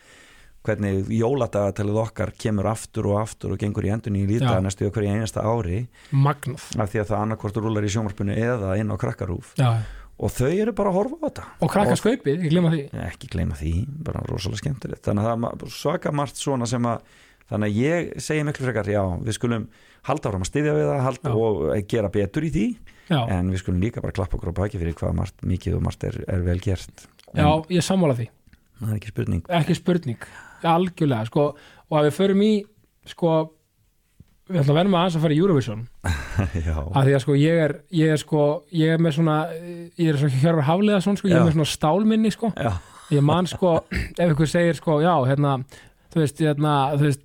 hvernig 0.67 1.07
jóladagatalið 1.13 1.99
okkar 2.01 2.34
kemur 2.39 2.67
aftur 2.71 3.11
og 3.11 3.21
aftur 3.21 3.53
og 3.55 3.61
gengur 3.61 3.86
í 3.88 3.91
endunni 3.93 4.25
í 4.25 4.30
líta 4.30 4.57
næstu 4.63 4.88
okkur 4.89 5.05
í 5.05 5.11
einasta 5.13 5.43
ári. 5.47 5.86
Magnað. 6.11 6.65
Af 6.80 6.91
því 6.91 7.03
að 7.03 7.11
það 7.11 7.21
annarkvort 7.21 7.61
rúlar 7.61 7.88
í 7.88 7.93
sjómarspunni 7.93 8.36
eða 8.36 8.73
inn 8.80 8.91
á 8.91 8.95
krakkarúf 8.99 9.53
Já. 9.59 9.69
og 10.17 10.34
þau 10.34 10.49
eru 10.49 10.73
bara 10.75 10.91
að 10.91 10.99
horfa 10.99 11.19
á 11.19 11.23
þetta. 11.28 11.45
Og 11.61 11.73
krakkaskaupið, 11.75 12.43
ég 12.47 12.55
glemma 12.55 12.73
því. 12.73 12.84
Ekki 13.07 13.32
gleyma 13.36 13.59
því, 13.59 13.73
bara 14.09 14.25
rosalega 14.28 14.63
skemmtilegt. 14.63 15.05
Þannig 15.07 15.30
að 15.32 15.47
það 15.47 15.67
er 15.69 15.78
svaka 15.78 16.15
margt 16.15 16.41
svona 16.41 16.67
sem 16.69 16.89
að 16.89 17.15
þannig 17.51 17.67
að 17.67 17.79
ég 17.81 18.11
segi 18.23 18.45
miklu 18.47 18.67
frekar 18.67 18.91
já, 18.91 19.01
við 19.23 19.37
skulum 19.37 19.67
halda 20.07 20.31
áram 20.31 20.45
að 20.45 20.51
styðja 20.51 20.77
við 20.77 20.89
það 20.91 21.37
og 21.37 21.61
gera 21.91 22.13
betur 22.13 22.47
í 22.47 22.53
því. 22.53 22.67
Já, 23.07 23.21
en 23.31 23.51
við 23.53 23.61
skulum 23.63 23.83
líka 23.83 24.03
bara 24.03 24.15
klappa 24.15 24.35
okkur 24.35 24.51
á 24.51 24.59
baki 24.59 24.81
fyrir 24.81 24.95
hvað 24.99 25.15
margt, 25.15 25.37
mikið 25.47 25.77
og 25.77 25.85
margt 25.85 26.03
er, 26.03 26.17
er 26.27 26.41
vel 26.43 26.59
gert. 26.63 27.07
En 27.31 27.43
já 27.43 27.49
ég 27.77 27.85
sammála 27.87 28.17
því. 28.17 28.27
Það 28.77 28.89
er 28.89 28.97
ekki 28.99 29.13
spurning. 29.13 29.45
Ekki 29.57 29.77
spurning, 29.77 30.27
algjörlega 30.75 31.29
sko, 31.31 31.51
Og 31.87 31.95
að 31.95 32.09
við 32.09 32.17
förum 32.17 32.41
í 32.43 32.51
sko, 33.07 33.35
Við 34.47 34.61
ætlum 34.61 34.71
að 34.71 34.77
verðum 34.79 34.93
aðeins 34.95 35.15
að 35.17 35.23
fara 35.25 35.35
í 35.35 35.39
Eurovision. 35.41 35.79
Já, 36.69 36.75
að 36.79 37.07
því 37.09 37.15
að 37.17 37.23
sko 37.25 37.33
ég 37.35 37.57
er 37.65 37.73
ég 37.99 38.11
er 38.13 38.21
sko, 38.21 38.43
ég 38.79 38.93
er 38.93 39.01
með 39.03 39.17
svona 39.17 39.33
ég 39.51 40.11
er 40.13 40.19
svo 40.21 40.29
hjörfur 40.31 40.67
haflega 40.69 40.99
svona 41.03 41.19
sko, 41.19 41.27
ég 41.27 41.35
er 41.35 41.43
með 41.43 41.57
svona 41.57 41.71
stálminni 41.73 42.31
sko, 42.31 42.51
já, 42.55 42.69
ég 43.11 43.25
man 43.27 43.49
sko 43.51 43.73
ef 44.21 44.31
ykkur 44.31 44.47
segir 44.47 44.79
sko, 44.79 45.01
já, 45.03 45.11
hérna 45.27 45.57
þú 46.13 46.23
veist, 46.23 46.41
hérna, 46.43 46.73
þú 46.95 47.07
veist 47.07 47.23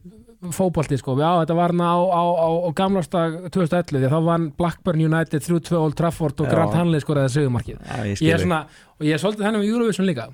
fótbolti 0.56 0.98
sko, 0.98 1.14
já, 1.20 1.28
þetta 1.44 1.54
var 1.54 1.70
hérna 1.70 1.92
á, 1.94 1.98
á, 2.02 2.22
á, 2.34 2.48
á 2.66 2.68
gamlastag 2.74 3.36
2011, 3.54 3.92
því 3.94 4.08
að 4.08 4.14
þá 4.16 4.26
vann 4.26 4.48
Blackburn 4.58 5.04
United 5.06 5.44
3-2 5.46 5.78
Old 5.78 5.94
Trafford 5.98 6.42
og 6.42 6.48
Já. 6.48 6.54
Grant 6.56 6.74
Hanley 6.74 7.02
skoraði 7.04 7.34
segumarkið 7.36 7.78
já, 7.78 8.00
ég 8.10 8.24
ég 8.26 8.34
er 8.34 8.42
svona, 8.42 8.64
og 8.98 9.06
ég 9.06 9.14
er 9.14 9.22
svolítið 9.22 9.46
hennar 9.46 9.62
með 9.62 9.70
Eurovision 9.70 10.08
líka. 10.08 10.26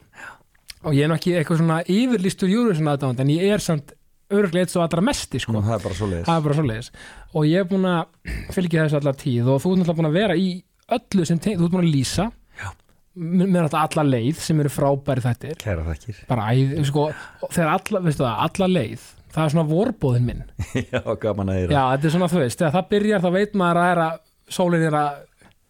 Og 0.87 0.95
ég 0.95 1.05
er 1.05 1.11
nú 1.11 1.19
ekki 1.19 1.35
eitthvað 1.37 1.61
svona 1.61 1.83
yfirlýstur 1.85 2.49
Eurovision 2.49 2.89
aðdáðan, 2.89 3.21
en 3.27 3.35
ég 3.35 3.53
er 3.53 3.65
samt 3.65 3.93
örglega 4.33 4.67
eitt 4.67 4.73
svo 4.73 4.83
allra 4.85 5.05
mesti 5.05 5.41
sko. 5.43 5.53
Nú, 5.53 5.63
það 5.65 5.77
er 5.77 5.85
bara 5.85 5.99
svo 5.99 6.57
svoleiðis. 6.57 6.91
Og 7.35 7.47
ég 7.49 7.63
er 7.63 7.69
búin 7.69 7.87
að 7.89 8.33
fylgja 8.55 8.85
þessu 8.87 9.01
allar 9.01 9.17
tíð 9.19 9.49
og 9.53 9.63
þú 9.65 9.73
ert 9.73 9.83
náttúrulega 9.83 10.01
búin 10.01 10.11
að 10.11 10.19
vera 10.19 10.37
í 10.39 10.49
öllu 10.99 11.29
sem 11.29 11.41
þú 11.45 11.55
ert 11.57 11.75
búin 11.75 11.85
að 11.85 11.93
lýsa. 11.95 12.29
Með 13.19 13.55
náttúrulega 13.55 13.85
alla 13.85 14.05
leið 14.09 14.43
sem 14.45 14.61
eru 14.63 14.73
frábæri 14.73 15.25
þettir 15.25 15.61
kæra 15.63 15.87
þakkir. 15.89 16.19
Bara 16.31 16.49
æð, 16.55 16.75
sko, 16.89 17.07
þegar 17.49 17.73
alla, 17.75 18.03
veistu 18.07 18.25
það, 18.25 18.43
alla 18.47 18.69
leið 18.73 19.07
það 19.35 19.45
er 19.45 19.55
svona 19.55 19.69
vorbóðin 19.69 20.29
minn. 20.29 20.45
Já, 20.93 21.01
gaman 21.23 21.53
að 21.53 21.59
já, 21.59 21.65
eira 21.67 21.87
þetta 21.95 22.09
er 22.09 22.15
svona 22.15 22.31
þú 22.33 22.43
veist, 22.43 22.61
þegar 22.61 22.77
það 22.77 22.91
byrjar 22.95 23.25
þá 23.25 23.31
veit 23.39 23.57
maður 23.61 23.81
að, 23.83 23.91
er 23.93 24.03
að 24.05 24.21
sólin 24.59 24.87
er 24.89 24.99
að, 24.99 25.19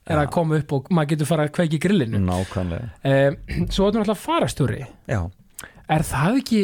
er 0.08 0.20
að 0.22 0.26
Já. 0.28 0.32
koma 0.38 0.58
upp 0.62 0.74
og 0.76 0.90
maður 0.94 1.10
getur 1.12 1.30
fara 1.32 1.46
að 1.46 1.54
kveiki 1.58 1.80
grillinu. 1.82 2.20
Nákvæmlega. 2.28 2.90
Um, 3.02 3.38
svo 3.74 3.88
er 3.88 3.96
náttúrulega 3.98 4.20
farastjóri. 4.22 4.82
Já, 5.10 5.20
er 5.96 6.06
það 6.08 6.42
ekki 6.42 6.62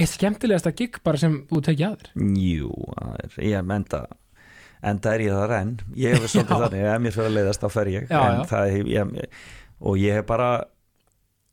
eitt 0.00 0.12
skemmtilegasta 0.14 0.74
gig 0.78 1.00
bara 1.06 1.20
sem 1.20 1.40
þú 1.50 1.62
tekið 1.66 1.86
að 1.86 2.02
þér? 2.02 2.10
Jú, 2.40 2.72
það 2.96 3.22
er, 3.24 3.38
enda 4.80 4.90
enda 4.92 5.14
er 5.14 5.24
ég 5.24 5.38
þar 5.38 5.56
enn. 5.60 5.72
Ég 6.00 6.16
hef 6.16 6.28
svolítið 6.32 6.60
þannig, 6.64 6.84
ef 6.90 7.00
mér 7.04 7.16
fyrir 7.16 7.30
að 7.30 7.38
leiðast 7.38 7.64
þá 7.64 7.72
fer 7.76 7.92
ég. 7.94 8.06
Já, 8.10 8.20
en 8.20 8.38
já. 8.40 8.44
það 8.52 8.76
ég, 8.94 9.40
og 9.80 9.98
ég 10.00 10.20
hef 10.20 10.28
bara 10.28 10.50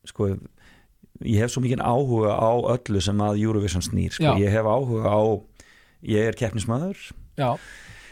sko 0.07 0.32
ég 1.25 1.41
hef 1.41 1.53
svo 1.53 1.63
mikið 1.63 1.84
áhuga 1.84 2.36
á 2.38 2.51
öllu 2.75 3.01
sem 3.03 3.21
að 3.23 3.41
Eurovision 3.41 3.86
snýr, 3.86 4.13
sko, 4.13 4.36
ég 4.41 4.53
hef 4.53 4.67
áhuga 4.69 5.09
á 5.09 5.21
ég 6.07 6.30
er 6.30 6.38
keppnismæður 6.38 6.99
já, 7.39 7.55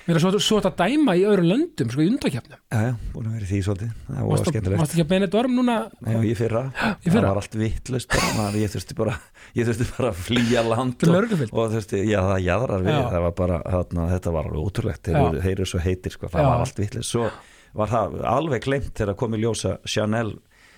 mér 0.05 0.17
er 0.19 0.21
svo, 0.21 0.31
svo 0.37 0.59
þetta 0.61 0.85
dæma 0.85 1.15
í 1.17 1.23
öðrum 1.25 1.47
löndum, 1.49 1.89
sko 1.93 2.03
í 2.03 2.09
undrakefnum 2.11 2.59
já, 2.59 2.79
já, 2.85 2.91
búin 3.13 3.29
að 3.29 3.37
vera 3.39 3.49
því 3.49 3.59
svolítið 3.65 3.93
það 4.09 4.27
var 4.29 4.43
skemmtilegt 4.43 4.81
varstu 4.81 4.95
ekki 4.97 5.05
að 5.05 5.11
beina 5.13 5.29
dörm 5.35 5.55
núna 5.57 5.77
Nei, 6.05 6.11
og 6.19 6.27
ég 6.29 6.37
fyrra, 6.39 6.63
í 6.69 7.09
fyrra? 7.09 7.23
það 7.23 7.27
var 7.31 7.41
allt 7.41 7.57
vittlust 7.61 8.17
ég 8.59 8.75
þurfti 8.75 8.97
bara 8.99 9.15
ég 9.55 9.69
þurfti 9.69 9.89
bara 9.97 10.11
að 10.13 10.21
flýja 10.27 10.65
land 10.67 10.97
Til 11.01 11.09
og, 11.09 11.15
lögreglufylgd? 11.17 11.55
og 11.57 11.73
þurfti, 11.75 12.03
já 12.11 12.19
það 12.21 12.45
jæðrar 12.45 12.85
við 12.85 12.95
Já. 12.95 13.01
það 13.15 13.25
var 13.25 13.35
bara, 13.41 13.59
þarna, 13.75 14.07
þetta 14.13 14.35
var 14.37 14.49
alveg 14.51 14.69
ótrúlegt 14.69 15.09
þeir, 15.09 15.17
Já. 15.17 15.43
þeir 15.47 15.53
eru 15.55 15.69
svo 15.73 15.83
heitir, 15.85 16.15
sko, 16.15 16.29
það 16.31 16.45
Já. 16.45 16.49
var 16.51 16.65
allt 16.65 16.81
vittlust 16.85 17.15
svo 17.15 17.29
var 17.75 17.91
það 17.91 18.19
alveg 18.31 18.63
glemt 18.63 18.93
þegar 18.95 19.17
kom 19.19 19.33
í 19.35 19.41
ljósa 19.41 19.77
Chanel 19.89 20.35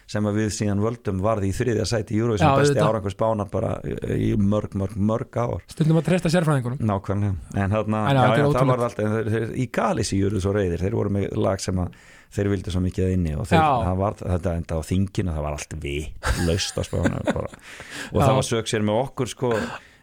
sem 0.08 0.28
við 0.38 0.52
síðan 0.56 0.84
völdum 0.84 1.22
varði 1.24 1.52
í 1.52 1.56
þriðja 1.56 1.86
sæti 1.90 2.16
í 2.16 2.22
Eurovision 2.22 2.54
besti 2.62 2.80
árangur 2.80 3.14
spánar 3.14 3.50
bara 3.52 3.74
í 4.16 4.34
mörg, 4.40 4.78
mörg, 4.80 4.96
mörg 4.96 5.40
ár. 5.40 5.66
Stundum 5.72 6.00
að 6.00 6.08
treysta 6.08 6.32
sérfræðingunum. 6.32 6.80
Nákvæmlega, 6.88 7.36
en 7.64 7.76
þarna 7.76 8.04
já, 8.08 8.22
já, 8.22 8.38
já, 8.40 8.46
það 8.56 8.72
var 8.72 8.86
allt 8.88 9.02
en 9.04 9.18
þeir, 9.18 9.32
þeir, 9.34 9.50
í 9.52 9.66
Galisi 9.78 10.22
júruð 10.22 10.46
svo 10.46 10.54
reyðir, 10.56 10.86
þeir 10.86 10.98
voru 11.02 11.14
með 11.18 11.36
lag 11.44 11.64
sem 11.64 11.84
að 11.84 12.00
þeir 12.38 12.52
vildi 12.54 12.74
svo 12.74 12.84
mikið 12.84 13.14
inni 13.16 13.36
og 13.40 13.48
þeir, 13.50 13.92
var 14.00 14.18
þetta 14.20 14.56
enda 14.60 14.80
á 14.80 14.82
þinginu 14.84 15.36
það 15.36 15.46
var 15.46 15.58
allt 15.58 15.76
við 15.84 16.32
laust 16.48 16.80
á 16.80 16.84
spána 16.84 17.22
og 17.38 18.18
það 18.20 18.34
var 18.40 18.48
sög 18.48 18.72
sér 18.72 18.84
með 18.88 19.00
okkur 19.06 19.32
sko 19.32 19.54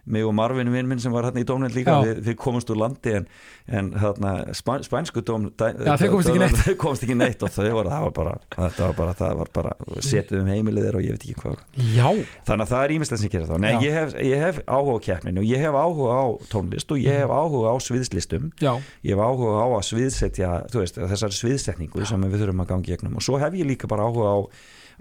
mig 0.07 0.25
og 0.27 0.35
Marvin 0.37 0.71
vinn 0.73 0.89
minn 0.89 1.01
sem 1.01 1.13
var 1.15 1.29
hérna 1.29 1.43
í 1.43 1.47
dómnend 1.49 1.77
líka 1.77 1.97
Já. 1.97 2.05
við, 2.05 2.21
við 2.27 2.37
komumst 2.41 2.71
úr 2.73 2.79
landi 2.81 3.15
en, 3.19 3.27
en 3.67 3.91
hérna, 4.01 4.33
spæn, 4.57 4.85
spænsku 4.85 5.23
dóm 5.25 5.47
Já, 5.55 5.95
ekki 5.97 6.37
neitt. 6.41 6.59
þeir 6.65 6.77
komust 6.81 7.07
ekki 7.07 7.17
neitt 7.19 7.45
og 7.45 7.53
þau 7.55 7.71
voru, 7.79 7.93
það 7.93 8.05
var 8.07 8.15
bara, 8.19 8.35
þetta 8.57 8.89
var 8.89 8.97
bara, 8.99 9.17
það 9.21 9.41
var 9.41 9.53
bara 9.57 9.75
setið 10.05 10.43
um 10.43 10.51
heimilið 10.53 10.89
þeir 10.89 10.99
og 10.99 11.07
ég 11.07 11.17
veit 11.17 11.27
ekki 11.27 11.39
hvað. 11.41 11.65
Já, 11.95 12.09
þannig 12.49 12.67
að 12.67 12.75
það 12.75 12.85
er 12.85 12.95
ímestlega 12.99 13.23
sem 13.23 13.35
gerir 13.35 13.51
þá. 13.51 13.57
Nei, 13.65 13.71
Já. 13.73 13.81
ég 13.85 13.99
hef, 13.99 14.15
ég 14.29 14.45
hef 14.45 14.61
áhuga 14.69 14.95
á 14.95 15.05
keppninu 15.09 15.47
ég 15.49 15.65
hef 15.65 15.81
áhuga 15.81 16.21
á 16.21 16.25
tónlist 16.53 16.95
og 16.95 17.03
ég 17.03 17.21
hef 17.25 17.35
áhuga 17.35 17.73
á 17.73 17.77
sviðslistum. 17.89 18.49
Já, 18.61 18.73
ég 19.05 19.17
hef 19.17 19.25
áhuga 19.25 19.65
á 19.65 19.67
að 19.73 19.85
sviðsetja 19.91 20.55
veist, 20.75 21.01
þessari 21.01 21.39
sviðsetningu 21.41 22.09
sem 22.09 22.29
við 22.29 22.45
þurfum 22.45 22.65
að 22.65 22.73
gangi 22.73 22.93
gegnum. 22.93 23.19
Og 23.21 23.25
svo 23.25 23.41
hef 23.41 23.57
ég 23.57 23.69
líka 23.69 23.91
bara 23.91 24.09
áhuga 24.09 24.33
á, 24.35 24.39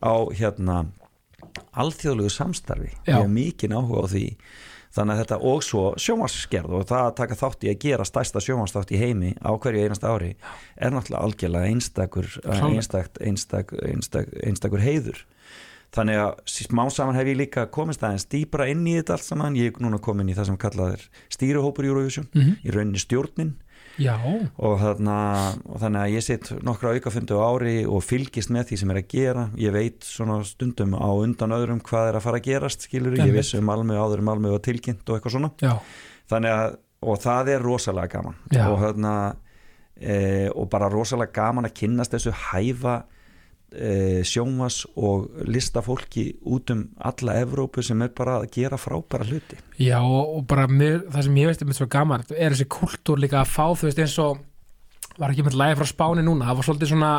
á 0.03 0.13
hérna 0.33 0.83
alþjóðlegu 1.73 2.31
samstarfi. 2.33 2.91
Já. 3.03 3.17
ég 3.17 3.23
hef 3.23 3.33
mikinn 3.33 3.75
áhuga 3.75 4.05
á 4.05 4.11
því 4.13 4.27
þannig 4.93 5.13
að 5.15 5.21
þetta 5.23 5.37
og 5.51 5.63
svo 5.65 5.83
sjómarskerð 5.97 6.73
og 6.79 6.85
það 6.89 7.03
að 7.07 7.15
taka 7.17 7.37
þátt 7.39 7.63
í 7.65 7.71
að 7.73 7.79
gera 7.87 8.05
stærsta 8.05 8.41
sjómarsþátt 8.45 8.91
í 8.93 8.99
heimi 9.01 9.31
á 9.41 9.51
hverju 9.57 9.83
einasta 9.87 10.11
ári 10.13 10.35
er 10.77 10.93
náttúrulega 10.93 11.23
algjörlega 11.25 11.69
einstakur 11.73 12.27
einstak, 12.45 13.17
einstak, 13.21 13.73
einstak, 13.81 14.29
einstakur 14.45 14.83
heiður. 14.85 15.23
Þannig 15.93 16.17
að 16.17 16.39
smá 16.49 16.87
saman 16.89 17.13
hef 17.19 17.27
ég 17.29 17.37
líka 17.37 17.67
komist 17.69 18.01
aðeins 18.01 18.25
dýbra 18.25 18.65
inn 18.71 18.81
í 18.89 18.95
þetta 18.97 19.13
allt 19.13 19.27
saman. 19.27 19.53
Ég 19.59 19.75
er 19.75 19.83
núna 19.85 19.99
komin 20.01 20.29
í 20.31 20.33
það 20.33 20.47
sem 20.49 20.57
kallað 20.57 20.93
er 20.95 21.03
stýruhópur 21.35 21.85
Eurovision, 21.85 22.25
Mhm. 22.33 22.55
í 22.65 22.71
rauninni 22.73 22.97
stjórnin 23.01 23.51
og, 24.57 24.79
þarna, 24.81 25.17
og 25.69 25.81
þannig 25.83 26.01
að 26.01 26.13
ég 26.15 26.25
sitt 26.25 26.49
nokkra 26.65 26.95
aukafundu 26.97 27.37
ári 27.45 27.75
og 27.85 28.01
fylgist 28.05 28.49
með 28.53 28.71
því 28.71 28.79
sem 28.81 28.93
er 28.93 28.99
að 29.03 29.11
gera. 29.13 29.45
Ég 29.61 29.75
veit 29.75 30.07
svona 30.07 30.39
stundum 30.47 30.95
á 30.97 31.09
undan 31.13 31.53
öðrum 31.53 31.83
hvað 31.85 32.09
er 32.09 32.17
að 32.17 32.25
fara 32.25 32.41
að 32.41 32.47
gerast 32.49 32.87
skilur, 32.87 33.17
ég 33.21 33.35
vissi 33.35 33.59
um 33.59 33.69
Malmö 33.69 33.99
áður 33.99 34.23
um 34.23 34.29
Malmö 34.31 34.55
var 34.55 34.63
tilkynnt 34.65 35.05
og 35.05 35.19
eitthvað 35.19 35.37
svona. 35.37 35.51
Já, 35.61 35.75
þannig 36.33 36.55
að, 36.57 36.77
og 37.05 37.23
það 37.23 37.53
er 37.53 37.65
rosalega 37.67 38.13
gaman. 38.15 38.39
Já. 38.49 38.65
og 38.71 38.79
þarna 38.81 39.15
e, 39.97 40.15
og 40.49 40.69
bara 40.73 40.89
rosalega 40.91 41.35
gaman 41.37 41.69
að 41.69 41.77
kynnast 41.83 42.17
þessu 42.17 42.33
hæfa 42.49 43.03
e, 43.73 44.21
sjónvas 44.27 44.83
og 44.95 45.29
listafólki 45.49 46.25
út 46.45 46.71
um 46.73 46.85
alla 46.97 47.37
Evrópu 47.41 47.83
sem 47.85 48.01
er 48.05 48.13
bara 48.15 48.39
að 48.41 48.49
gera 48.55 48.79
frábæra 48.79 49.27
hluti. 49.27 49.59
Já 49.81 49.99
og, 50.01 50.45
bara 50.49 50.67
mér, 50.69 51.03
það 51.09 51.27
sem 51.27 51.41
ég 51.41 51.51
veist 51.51 51.63
er 51.63 51.69
mér 51.69 51.79
svo 51.79 51.89
gaman 51.91 52.25
er 52.31 52.55
þessi 52.55 52.69
kultúr 52.77 53.21
líka 53.23 53.41
að 53.41 53.51
fá 53.55 53.65
þú 53.71 53.89
veist 53.89 54.03
eins 54.05 54.19
og 54.23 54.39
var 55.17 55.33
ekki 55.33 55.45
með 55.47 55.59
lægi 55.61 55.79
frá 55.81 55.89
Spáni 55.89 56.23
núna 56.25 56.47
það 56.49 56.61
var 56.61 56.69
svolítið 56.69 56.93
svona, 56.93 57.11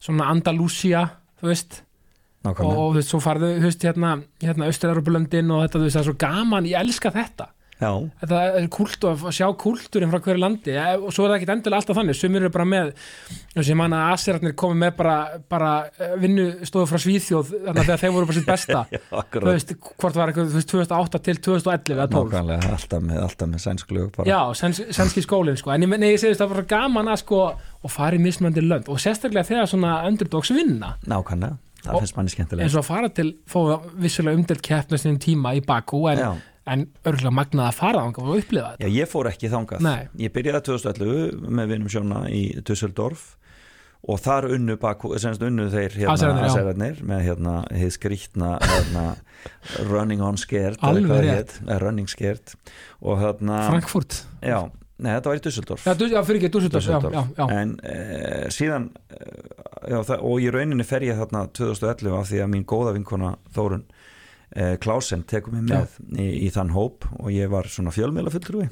svona 0.00 0.32
Andalúsia 0.32 1.06
þú 1.40 1.52
veist. 1.52 1.80
Nákvæmlega. 2.40 2.80
Og 2.80 2.92
þú 2.92 2.96
veist, 2.96 3.10
svo 3.12 3.18
farðu, 3.20 3.48
þú 3.60 3.68
veist, 3.68 3.82
hérna, 3.84 4.10
hérna 4.40 4.68
Östur-Europulöndin 4.72 5.50
og 5.52 5.66
þetta, 5.66 5.76
þú 5.76 5.86
veist, 5.86 5.96
það 5.98 6.02
er 6.02 6.08
svo 6.08 6.20
gaman 6.22 6.68
ég 6.70 6.80
elska 6.80 7.12
þetta 7.12 7.50
Já, 7.80 7.90
þetta 8.20 8.40
er 8.60 8.66
kult 8.72 9.04
að 9.08 9.22
sjá 9.32 9.46
kultúrin 9.60 10.10
frá 10.12 10.20
hverju 10.20 10.40
landi. 10.42 10.74
Og 11.00 11.14
svo 11.16 11.24
er 11.24 11.32
það 11.32 11.36
ekkit 11.38 11.52
endilega 11.54 11.80
alltaf 11.80 11.96
þannig. 11.96 12.18
Sumir 12.18 12.44
eru 12.44 12.52
bara 12.52 12.66
með 12.68 12.90
þessi 13.54 13.76
manna 13.78 14.02
að 14.06 14.16
Asirarnir 14.16 14.56
komið 14.60 14.82
með 14.82 14.92
bara, 14.98 15.14
bara 15.50 15.70
eh, 15.96 16.12
vinnu 16.20 16.46
stóðu 16.68 16.90
frá 16.90 17.00
Svíþjóð 17.04 17.54
þannig 17.68 17.92
að 17.94 18.02
þeir 18.04 18.14
voru 18.16 18.28
bara 18.28 18.38
sitt 18.38 18.50
besta. 18.50 18.82
Já 18.92 19.00
veist, 19.50 19.72
hvort 19.80 20.20
var 20.20 20.30
eitthvað, 20.32 20.52
þú 20.52 20.60
veist, 20.60 20.70
2008 20.74 21.22
til 21.26 21.40
2011 21.48 21.96
eða 21.96 22.08
12 22.12 22.30
Nákvæmlega, 22.30 22.74
alltaf 22.76 23.02
með, 23.06 23.22
alltaf 23.24 23.50
með 23.50 23.64
sænsklug. 23.64 24.20
Já, 24.28 24.38
sens, 24.60 24.82
senski 24.96 25.24
skólinn 25.24 25.58
sko. 25.60 25.72
En 25.74 25.86
ég, 25.86 25.94
nei, 25.96 26.12
ég 26.14 26.22
segist 26.22 26.42
það 26.42 26.54
var 26.54 26.68
gaman 26.74 27.10
að 27.14 27.22
sko 27.24 27.40
og 27.56 27.92
fara 27.92 28.18
í 28.18 28.22
mismöndi 28.22 28.64
lönd. 28.64 28.92
Og 28.92 29.00
sérstaklega 29.00 29.48
þegar 29.48 29.72
svona 29.72 29.96
underdogs 30.08 30.52
vinna. 30.54 30.94
Nákvæmlega 31.08 31.56
það 31.84 32.02
finnst 32.02 32.16
manni 32.18 32.32
skemmtilegt. 32.32 32.64
eins 32.66 32.76
og 32.76 32.82
að 32.82 32.88
fara 32.90 33.10
til 33.16 33.28
fóða 33.48 33.78
vissulega 34.02 34.38
umdelt 34.38 34.62
keppnastinn 34.64 35.20
tíma 35.22 35.54
í 35.56 35.62
Bakú 35.64 36.02
en, 36.10 36.20
Já. 36.20 36.30
En 36.68 36.86
örgulega 37.04 37.34
magnað 37.34 37.68
að 37.70 37.76
fara 37.80 38.04
þangað 38.04 38.30
og 38.30 38.40
upplifa 38.42 38.72
þetta 38.74 38.86
Já, 38.86 38.94
ég 39.00 39.10
fór 39.10 39.28
ekki 39.30 39.50
þangað. 39.52 39.84
Nei. 39.86 40.08
Ég 40.20 40.32
byrjaði 40.34 40.64
2011 40.68 41.52
með 41.60 41.70
vinum 41.74 41.92
sjóna 41.92 42.24
í 42.30 42.42
Düsseldorf 42.66 43.28
og 44.08 44.20
þar 44.22 44.48
unnu, 44.54 44.76
baku, 44.80 45.12
unnu 45.12 45.66
þeir 45.72 45.96
hérna, 46.00 46.44
aserarnir 46.46 47.00
með 47.04 47.24
hérna 47.26 47.54
hið 47.76 47.90
skrýtna 47.98 48.52
hérna, 48.64 49.04
running 49.90 50.22
on 50.24 50.40
scared 50.40 50.80
Alveg 50.80 51.26
rétt. 51.26 51.58
eh, 51.66 51.80
running 51.82 52.08
scared 52.08 52.54
og 53.00 53.20
hérna, 53.20 53.66
Frankfurt 53.68 54.22
já, 54.40 54.70
nei 55.00 55.12
þetta 55.12 55.32
var 55.32 55.40
í 55.40 55.44
Düsseldorf 55.44 55.84
Já, 55.84 55.92
já 55.92 56.22
fyrir 56.24 56.40
ekki, 56.40 56.52
Dusseldorf 56.56 56.84
já, 56.86 56.96
Düsseldorf. 56.96 57.12
já, 57.12 57.44
já. 57.44 57.60
en 57.60 57.76
e, 57.84 57.96
síðan 58.56 58.88
e, 59.12 59.20
já, 59.92 59.98
það, 60.08 60.24
og 60.32 60.40
í 60.40 60.50
rauninni 60.56 60.88
fer 60.88 61.04
ég 61.04 61.20
þarna 61.20 61.44
2011 61.52 62.16
af 62.16 62.30
því 62.32 62.40
að 62.44 62.52
mín 62.56 62.64
góða 62.72 62.96
vinkona 62.96 63.34
Þórun 63.52 63.84
Klausen 64.82 65.22
tekur 65.30 65.54
mig 65.54 65.68
með 65.68 65.92
í, 66.18 66.46
í 66.46 66.48
þann 66.50 66.72
hóp 66.74 67.04
og 67.20 67.28
ég 67.30 67.52
var 67.52 67.68
svona 67.70 67.92
fjölmiðla 67.94 68.32
fulltrúi 68.34 68.66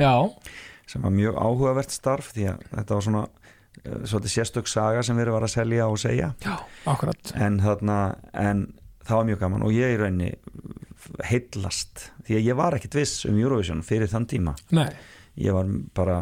sem 0.89 1.05
var 1.05 1.13
mjög 1.15 1.37
áhugavert 1.39 1.93
starf 1.93 2.33
því 2.35 2.49
að 2.53 2.65
þetta 2.73 2.97
var 2.97 3.07
svona 3.07 3.23
eh, 3.27 4.01
svolítið 4.09 4.35
sérstök 4.35 4.71
saga 4.71 5.05
sem 5.07 5.19
verið 5.21 5.37
var 5.37 5.47
að 5.47 5.55
selja 5.55 5.89
og 5.89 6.01
segja. 6.01 6.33
Já, 6.45 6.55
akkurat. 6.89 7.33
En 7.37 7.61
þarna 7.63 7.99
en 8.33 8.65
það 9.05 9.21
var 9.21 9.29
mjög 9.31 9.43
gaman 9.45 9.67
og 9.69 9.77
ég 9.77 9.95
í 9.95 10.01
rauninni 10.01 10.33
heillast 11.29 12.09
því 12.27 12.39
að 12.39 12.51
ég 12.51 12.59
var 12.59 12.77
ekkit 12.77 12.99
viss 12.99 13.25
um 13.29 13.39
Eurovision 13.39 13.85
fyrir 13.87 14.11
þann 14.11 14.29
tíma. 14.29 14.55
Nei, 14.77 14.89
ég 15.41 15.55
var 15.57 15.69
bara, 15.97 16.21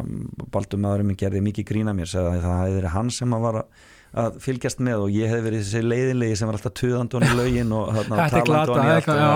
Baldur 0.53 0.81
maðurinn 0.81 1.11
minn 1.11 1.19
gerði 1.19 1.43
mikið 1.47 1.69
grína 1.71 1.95
mér, 1.97 2.09
sagði 2.11 2.35
að 2.35 2.45
það 2.45 2.61
hefði 2.61 2.77
verið 2.77 2.95
hann 2.95 3.13
sem 3.13 3.35
að 3.35 3.47
var 3.47 3.61
að, 3.63 3.85
að 4.17 4.37
fylgjast 4.43 4.81
með 4.83 5.05
og 5.05 5.15
ég 5.15 5.31
hefði 5.31 5.45
verið 5.45 5.63
þessi 5.63 5.81
leiðinlegi 5.85 6.37
sem 6.39 6.49
var 6.49 6.57
alltaf 6.57 6.75
tuðandi 6.79 7.21
í 7.21 7.33
lögin 7.37 7.73
og 7.77 7.89
já. 7.97 9.01
já. 9.07 9.33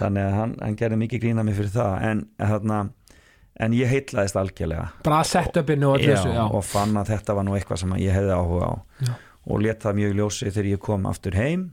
þannig 0.00 0.24
að 0.24 0.36
hann, 0.38 0.54
hann 0.60 0.78
gerði 0.80 1.00
mikið 1.04 1.24
grína 1.24 1.44
mér 1.46 1.58
fyrir 1.58 1.74
það 1.74 2.06
en, 2.10 2.22
þarna, 2.40 2.78
en 3.66 3.76
ég 3.78 3.92
heitlaðist 3.94 4.38
algjörlega 4.40 4.86
bara 5.06 5.24
setupinu 5.26 5.92
og 5.94 6.04
þessu 6.04 6.32
já. 6.34 6.44
og 6.46 6.64
fann 6.66 6.96
að 7.00 7.12
þetta 7.14 7.36
var 7.38 7.46
nú 7.48 7.58
eitthvað 7.58 7.82
sem 7.84 7.98
ég 8.02 8.16
hefði 8.16 8.38
áhuga 8.38 8.70
á 8.70 8.74
Já. 9.06 9.12
og 9.46 9.62
let 9.64 9.84
það 9.84 10.00
mjög 10.00 10.16
ljósi 10.20 10.50
þegar 10.50 10.70
ég 10.72 10.84
kom 10.88 11.10
aftur 11.10 11.38
heim 11.38 11.68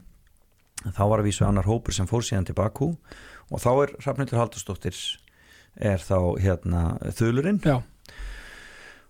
þá 0.84 1.02
var 1.10 1.22
að 1.22 1.30
vísu 1.30 1.46
annar 1.48 1.68
hópur 1.68 1.96
sem 1.96 2.08
fór 2.08 2.26
síðan 2.26 2.46
til 2.48 2.58
Bakú 2.58 2.92
og 3.48 3.62
þá 3.62 3.70
er 3.74 3.94
Hrafnildur 3.98 4.42
Haldursdóttir 4.42 4.98
er 5.78 6.02
þá 6.02 6.18
hérna 6.42 6.82
þulurinn 7.18 7.60
Já, 7.64 7.80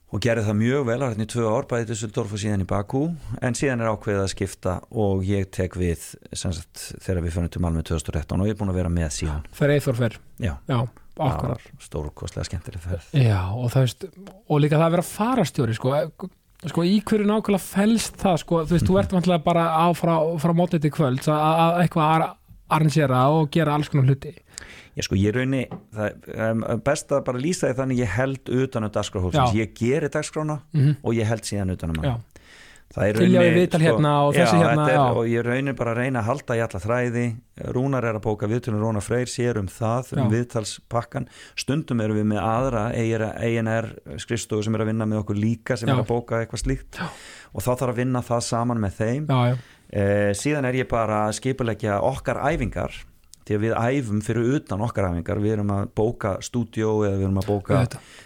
og 0.08 0.22
gerði 0.24 0.44
það 0.46 0.56
mjög 0.62 0.84
vel 0.88 0.98
hérna 1.02 1.24
í 1.26 1.28
tvö 1.28 1.48
ár 1.52 1.66
bæði 1.68 1.88
Dusseldorf 1.90 2.32
og 2.32 2.40
síðan 2.40 2.64
í 2.64 2.68
Bakú 2.68 3.02
en 3.44 3.58
síðan 3.58 3.82
er 3.84 3.90
ákveðið 3.92 4.22
að 4.22 4.30
skipta 4.32 4.76
og 5.04 5.26
ég 5.28 5.50
tek 5.52 5.76
við 5.76 6.06
sagt, 6.32 6.86
þegar 7.04 7.20
við 7.26 7.36
fyrir 7.36 7.52
til 7.52 7.62
Malmö 7.64 7.84
2013 7.84 8.40
og 8.40 8.48
ég 8.48 8.56
er 8.56 8.60
búin 8.62 8.72
að 8.72 8.80
vera 8.80 8.92
með 8.94 9.12
síðan. 9.18 9.44
Fer 9.58 9.74
Eithor 9.74 9.98
fer. 9.98 10.18
Já, 10.40 10.54
Já, 10.70 10.78
það 11.18 11.44
var 11.50 11.62
stórkostlega 11.84 12.48
skemmtileg 12.48 12.84
ferð. 12.86 13.12
Já, 13.20 13.38
og 13.52 13.70
það 13.74 13.86
veist 13.86 14.08
og 14.48 14.64
líka 14.64 14.78
það 14.80 14.86
að 14.88 14.96
vera 14.96 15.06
farastjóri 15.10 15.76
sko, 15.76 15.94
sko 16.72 16.86
í 16.88 16.98
hverju 17.04 17.28
nákvæmlega 17.28 17.64
felst 17.66 18.20
það 18.22 18.40
sko, 18.44 18.64
þú 18.64 18.76
veist, 18.78 18.88
þú 18.88 19.00
ert 19.02 19.16
vantilega 19.18 19.44
bara 19.44 19.68
á 19.76 19.86
frá, 19.98 20.14
frá 20.40 20.56
mótið 20.56 20.86
til 20.86 20.94
kvölds 20.94 21.28
að, 21.28 21.48
að 21.66 21.80
eitthvað 21.84 22.14
að 22.14 22.28
arrangera 22.78 23.22
og 23.34 23.48
gera 23.52 23.76
alls 23.76 23.88
konar 23.92 24.08
hluti 24.08 24.34
Ég 24.98 25.06
sko, 25.06 25.14
ég 25.14 25.36
raunni, 25.36 25.62
það 25.94 26.32
er 26.34 26.80
best 26.82 27.12
að 27.14 27.22
bara 27.28 27.42
lýsa 27.42 27.68
því 27.68 27.78
þannig 27.78 28.00
ég 28.02 28.16
held 28.16 28.50
utan 28.64 28.88
um 28.88 28.94
dagskráhófsins, 28.96 29.54
Já. 29.54 29.60
ég 29.62 29.76
geri 29.78 30.10
dagskrána 30.10 30.58
mm 30.74 30.96
og 31.04 31.14
ég 31.14 31.28
held 31.28 31.46
síðan 31.46 31.76
utan 31.76 31.94
um 31.94 32.18
Tilja 32.88 33.12
rauninni, 33.12 33.40
við 33.44 33.56
viðtal 33.58 33.78
hérna 33.82 34.10
og 34.24 34.30
þessi 34.32 34.56
já, 34.56 34.62
hérna, 34.64 34.84
er, 34.88 35.00
og 35.20 35.26
ég 35.28 35.42
raunir 35.44 35.74
bara 35.76 35.92
að 35.92 35.98
reyna 36.00 36.22
að 36.22 36.28
halda 36.30 36.54
í 36.56 36.60
alla 36.64 36.78
þræði. 36.80 37.24
Rúnar 37.76 38.06
er 38.08 38.16
að 38.16 38.22
bóka 38.24 38.48
viðtölum 38.48 38.80
Rúnar 38.80 39.04
Freyr 39.04 39.28
sér 39.28 39.60
um 39.60 39.68
það, 39.68 40.14
um 40.14 40.22
Já. 40.22 40.28
viðtalspakkan 40.32 41.26
stundum 41.60 42.00
erum 42.00 42.16
við 42.16 42.26
með 42.30 42.40
aðra 42.48 42.86
ENR 42.96 43.90
skrifstofu 44.24 44.64
sem 44.64 44.78
er 44.78 44.86
að 44.86 44.90
vinna 44.94 45.08
með 45.10 45.20
okkur 45.20 45.36
líka 45.36 45.76
sem 45.76 45.90
Já. 45.90 45.98
er 45.98 46.00
að 46.00 46.08
bóka 46.08 46.40
eitthvað 46.40 46.64
slíkt. 46.64 47.02
Og 47.52 47.60
þá 47.60 47.70
þarf 47.74 47.92
að 47.92 48.00
vinna 48.00 48.24
það 48.24 48.42
saman 48.48 48.80
með 48.80 48.98
þeim. 49.02 49.28
Eh, 49.92 50.32
síðan 50.40 50.70
er 50.72 50.80
ég 50.80 50.88
bara 50.88 51.26
að 51.26 51.36
skipulegja 51.42 52.00
okkar 52.08 52.40
æfingar 52.48 52.96
því 53.48 53.56
að 53.56 53.62
við 53.64 53.74
æfum 53.78 54.20
fyrir 54.24 54.56
utan 54.58 54.82
okkar 54.84 55.08
æfingar. 55.08 55.40
Við 55.42 55.54
erum 55.56 55.72
að 55.74 55.90
bóka 55.98 56.34
stúdíó 56.44 56.92
eða 57.06 57.16
við 57.16 57.26
erum 57.26 57.40
að 57.42 57.48
bóka 57.48 57.80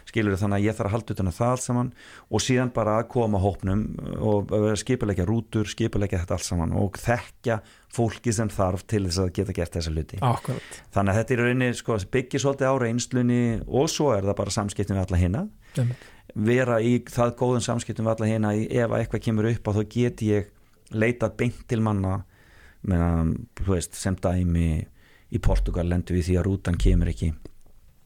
skilur 0.08 0.38
þannig 0.40 0.58
að 0.58 0.66
ég 0.66 0.78
þarf 0.78 0.90
að 0.90 0.96
halda 0.96 1.16
utan 1.16 1.30
að 1.30 1.38
það 1.38 1.52
allt 1.54 1.64
saman 1.66 1.92
og 2.28 2.44
síðan 2.44 2.72
bara 2.74 2.96
að 3.00 3.08
koma 3.14 3.42
hópnum 3.42 3.84
og 4.18 4.56
skipulegja 4.82 5.28
rútur 5.28 5.70
skipulegja 5.70 6.22
þetta 6.24 6.38
allt 6.38 6.48
saman 6.48 6.74
og 6.82 6.98
þekkja 7.00 7.60
fólki 7.92 8.32
sem 8.32 8.50
þarf 8.52 8.86
til 8.88 9.04
þess 9.06 9.20
að 9.22 9.32
geta 9.38 9.56
gert 9.56 9.76
þessa 9.76 9.92
hluti. 9.92 10.18
Þannig 10.92 11.12
að 11.12 11.20
þetta 11.20 11.34
er 11.34 11.44
rauninni 11.46 11.70
sko, 11.76 11.98
svolítið 12.02 12.72
á 12.72 12.74
reynslunni 12.82 13.42
og 13.68 13.92
svo 13.92 14.12
er 14.16 14.26
það 14.26 14.38
bara 14.42 14.56
samskiptum 14.58 14.98
við 14.98 15.06
alla 15.06 15.22
hinna 15.22 15.46
vera 16.34 16.80
í 16.80 16.98
það 17.08 17.34
góðum 17.40 17.64
samskiptum 17.64 18.06
við 18.08 18.14
alla 18.14 18.28
hina 18.30 18.52
ef 18.56 18.90
að 18.90 18.98
eitthvað 19.00 19.24
kemur 19.26 19.48
upp 19.50 19.68
á 19.68 19.70
þá 19.76 19.82
get 19.92 20.22
ég 20.24 20.52
leitað 20.92 21.36
beint 21.40 21.64
til 21.68 21.80
manna 21.84 22.22
þú 22.82 23.68
veist, 23.68 23.94
sem 23.94 24.16
dæmi 24.18 24.84
í 25.32 25.40
Portugal 25.42 25.88
lendur 25.88 26.18
við 26.18 26.28
því 26.30 26.38
að 26.38 26.46
rútan 26.48 26.78
kemur 26.80 27.10
ekki 27.12 27.32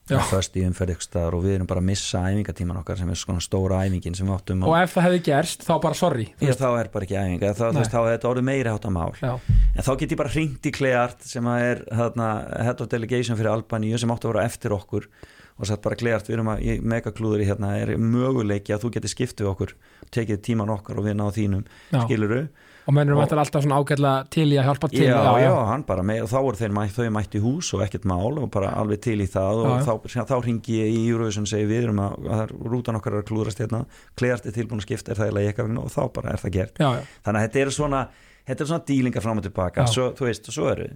Já. 0.06 0.20
först 0.22 0.54
í 0.54 0.62
umferð 0.62 0.92
ykkur 0.94 1.02
staðar 1.02 1.34
og 1.34 1.40
við 1.42 1.56
erum 1.56 1.66
bara 1.66 1.80
að 1.82 1.88
missa 1.88 2.20
æfingatíman 2.22 2.76
okkar 2.78 2.98
sem 3.00 3.08
er 3.10 3.18
svona 3.18 3.42
stóra 3.42 3.80
æfingin 3.82 4.14
sem 4.14 4.28
við 4.28 4.36
áttum 4.36 4.60
og 4.62 4.76
ef 4.78 4.92
það 4.94 5.06
hefði 5.08 5.22
gerst, 5.26 5.64
þá 5.66 5.72
bara 5.82 5.98
sorry 5.98 6.26
veist. 6.38 6.60
þá 6.60 6.68
er 6.68 6.90
bara 6.92 7.08
ekki 7.08 7.16
æfinga, 7.18 7.50
þá, 7.58 7.64
er 7.74 8.12
þetta 8.12 8.30
orðið 8.30 8.46
meiri 8.46 8.70
hátta 8.70 8.92
mál. 8.94 9.10
Já, 9.18 9.32
en 9.74 9.86
þá 9.88 9.90
get 9.98 10.14
ég 10.14 10.20
bara 10.20 10.32
hringt 10.36 10.68
í 10.70 10.72
Kleart 10.76 11.26
sem 11.26 11.48
er 11.56 11.82
þarna, 11.90 12.28
head 12.68 12.84
of 12.84 12.92
delegation 12.92 13.40
fyrir 13.40 13.50
Albaníu 13.56 13.98
sem 13.98 14.14
átti 14.14 14.30
að 14.30 14.34
vera 14.36 14.46
eftir 14.46 14.76
okkur 14.78 15.10
og 15.56 15.70
satt 15.72 15.82
bara 15.82 15.98
Kleart, 15.98 16.30
við 16.30 16.38
erum 16.38 16.52
að, 16.54 16.62
megaklúður 16.86 17.42
í 17.42 17.50
hérna 17.50 17.72
er 17.80 17.96
möguleiki 17.98 18.76
að 18.76 18.86
þú 18.86 18.92
getur 19.00 19.10
skipt 19.16 19.42
við 19.42 19.50
okkur 19.56 19.74
tekið 20.14 20.42
tíman 20.46 20.70
okkar 20.70 21.02
og 21.02 21.08
við 21.08 21.18
náðu 21.18 21.38
þínum 21.40 21.66
skiluru, 21.90 22.44
og 22.86 22.94
mennur 22.94 23.16
Og- 23.16 23.20
vantar 23.24 23.38
alltaf 23.42 23.64
svona 23.64 23.78
ágætlega 23.82 24.28
til 24.30 24.46
í 24.52 24.56
að 24.60 24.66
hjálpa 24.68 24.88
til. 24.92 25.02
Já, 25.08 25.38
já, 25.42 25.52
hann 25.70 25.82
bara 25.88 26.02
með, 26.06 26.22
og 26.22 26.28
þá 26.30 26.36
voru 26.46 26.56
þeir 26.60 26.74
þau 26.96 27.10
mætt 27.16 27.34
í 27.34 27.40
hús 27.42 27.72
og 27.74 27.82
ekkert 27.86 28.04
mál 28.06 28.38
og 28.38 28.50
bara 28.54 28.70
alveg 28.78 29.00
til 29.02 29.18
í 29.20 29.26
það 29.26 29.62
og 29.64 29.66
Já, 29.66 29.76
já. 29.76 29.98
þá, 30.14 30.26
þá 30.30 30.36
ringi 30.46 30.76
ég 30.78 30.94
í 30.94 31.00
Eurovision 31.10 31.42
og 31.42 31.50
segi 31.50 31.66
við 31.66 31.82
erum 31.88 31.98
að, 32.04 32.30
að 32.36 32.54
rútan 32.70 32.96
okkar 33.00 33.12
er 33.18 33.22
að 33.24 33.28
klúðrast 33.32 33.58
hérna, 33.64 33.84
Kleart 34.16 34.46
er 34.46 34.52
tilbúin 34.54 34.78
að 34.80 34.86
skipta 34.86 35.12
er 35.12 35.20
það 35.20 35.32
í 35.32 35.36
leikafinu 35.40 35.82
og 35.82 35.90
þá 35.90 36.00
bara 36.14 36.30
er 36.36 36.40
það 36.44 36.54
gert. 36.60 36.78
Já, 36.78 36.90
já, 36.94 37.02
þannig 37.26 37.40
að 37.42 37.46
þetta 37.48 37.62
eru 37.66 37.70
svona 37.80 38.04
þetta 38.46 38.60
eru 38.62 38.70
svona 38.70 38.84
dílingar 38.86 39.22
fram 39.26 39.38
og 39.38 39.42
tilbaka. 39.48 39.82
Já. 39.82 39.90
svo, 39.90 40.04
þú 40.14 40.28
veist, 40.30 40.52
svo 40.54 40.68
eru 40.70 40.86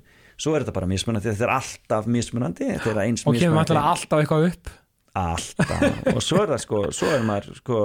svo 0.41 0.55
er 0.55 0.63
þetta 0.63 0.73
bara 0.79 0.87
mismunandi, 0.87 1.29
þetta 1.35 1.45
er 1.49 1.55
alltaf 1.59 2.07
mismunandi 2.07 2.69
þetta 2.71 2.91
er 2.95 3.01
eins 3.03 3.27
og 3.27 3.35
kemur 3.35 3.59
mismunandi. 3.61 3.83
alltaf 3.91 4.23
eitthvað 4.23 4.47
upp? 4.53 4.71
Alltaf. 5.21 5.83
Og 6.15 6.23
svo 6.23 6.39
er 6.45 6.53
það 6.55 6.61
sko, 6.63 6.81
svo 6.95 7.09
er 7.17 7.25
maður 7.27 7.57
sko, 7.59 7.81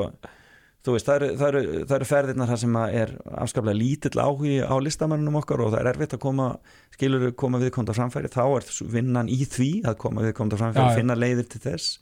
þú 0.85 0.95
veist, 0.95 1.09
það 1.09 1.17
eru, 1.17 1.29
það 1.39 1.47
eru, 1.49 1.63
það 1.81 1.95
eru 1.97 2.07
ferðirnar 2.09 2.49
það 2.51 2.61
sem 2.61 2.77
að 2.79 2.95
er 3.01 3.11
afskaplega 3.43 3.79
lítill 3.79 4.21
áhugi 4.21 4.55
á 4.61 4.75
listamannunum 4.85 5.39
okkar 5.41 5.63
og 5.65 5.73
það 5.73 5.81
er 5.81 5.89
erfitt 5.91 6.15
að 6.17 6.23
koma 6.25 6.47
skilur 6.95 7.27
koma 7.41 7.61
viðkomandi 7.63 7.95
á 7.95 7.99
framfæri. 7.99 8.31
Þá 8.35 8.43
er 8.45 8.69
vinnan 8.95 9.31
í 9.31 9.41
því 9.49 9.69
að 9.89 9.99
koma 10.05 10.25
viðkomandi 10.27 10.59
á 10.59 10.61
framfæri 10.61 10.87
Já, 10.91 10.99
finna 11.01 11.17
leiðir 11.17 11.49
til 11.51 11.63
þess. 11.65 11.99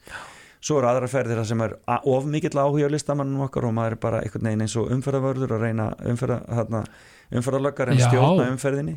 Svo 0.64 0.78
eru 0.80 0.88
aðra 0.92 1.10
ferðir 1.12 1.42
það 1.42 1.50
sem 1.50 1.64
er 1.66 1.74
of 2.14 2.28
mikill 2.32 2.60
áhugi 2.60 2.86
á 2.88 2.94
listamannunum 2.94 3.48
okkar 3.48 3.68
og 3.68 3.76
maður 3.76 3.98
er 3.98 4.04
bara 4.04 4.22
einhvern 4.24 4.48
veginn 4.48 4.64
eins 4.64 4.78
og 4.80 4.94
umferðavörður 4.96 5.58
að 5.58 5.66
reyna 5.68 5.90
umferða, 6.08 6.40
þarna, 6.48 6.84
umferðalöggar 7.36 7.92
en 7.92 8.04
stjórna 8.04 8.48
umferðinni 8.54 8.96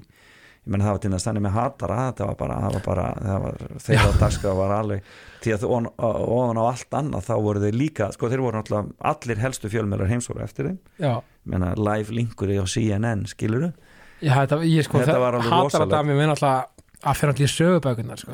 ég 0.66 0.72
menn 0.74 0.82
það 0.82 0.94
var 0.96 1.02
til 1.04 1.10
þess 1.14 1.26
þannig 1.28 1.44
með 1.46 1.54
hatara 1.56 1.96
það 2.18 2.26
var 2.32 2.36
bara, 2.40 2.54
það 2.64 2.72
var 2.76 2.84
bara 2.86 3.06
það 3.22 3.42
var, 3.46 3.58
þeirra 3.86 4.12
dagskraf 4.20 4.56
var 4.58 4.72
alveg 4.80 5.10
því 5.44 5.52
að 5.54 5.66
ofan, 5.70 5.86
ofan 6.02 6.58
á 6.58 6.64
allt 6.66 6.96
annað 6.98 7.26
þá 7.28 7.34
voru 7.46 7.62
þeir 7.62 7.76
líka, 7.78 8.08
sko 8.16 8.30
þeir 8.32 8.42
voru 8.42 8.58
náttúrulega 8.58 9.12
allir 9.12 9.42
helstu 9.44 9.70
fjölmjölar 9.70 10.10
heimsóra 10.10 10.42
eftir 10.48 10.70
þeim. 10.72 10.78
Já, 10.98 11.12
menna 11.46 11.72
live 11.78 12.16
linkur 12.16 12.50
á 12.50 12.66
CNN 12.66 13.26
skiluru, 13.30 13.70
já 14.18 14.32
þetta, 14.42 14.58
ég 14.66 14.88
sko 14.88 15.04
Þetta 15.04 15.20
var 15.22 15.38
alveg 15.38 15.54
rosalegt. 15.54 15.94
að 15.94 16.10
mér 16.10 16.18
minn 16.18 16.34
alltaf 16.34 16.72
að 17.06 17.18
fyrir 17.20 17.34
allir 17.36 17.52
sögubökunar 17.52 18.18
sko. 18.18 18.32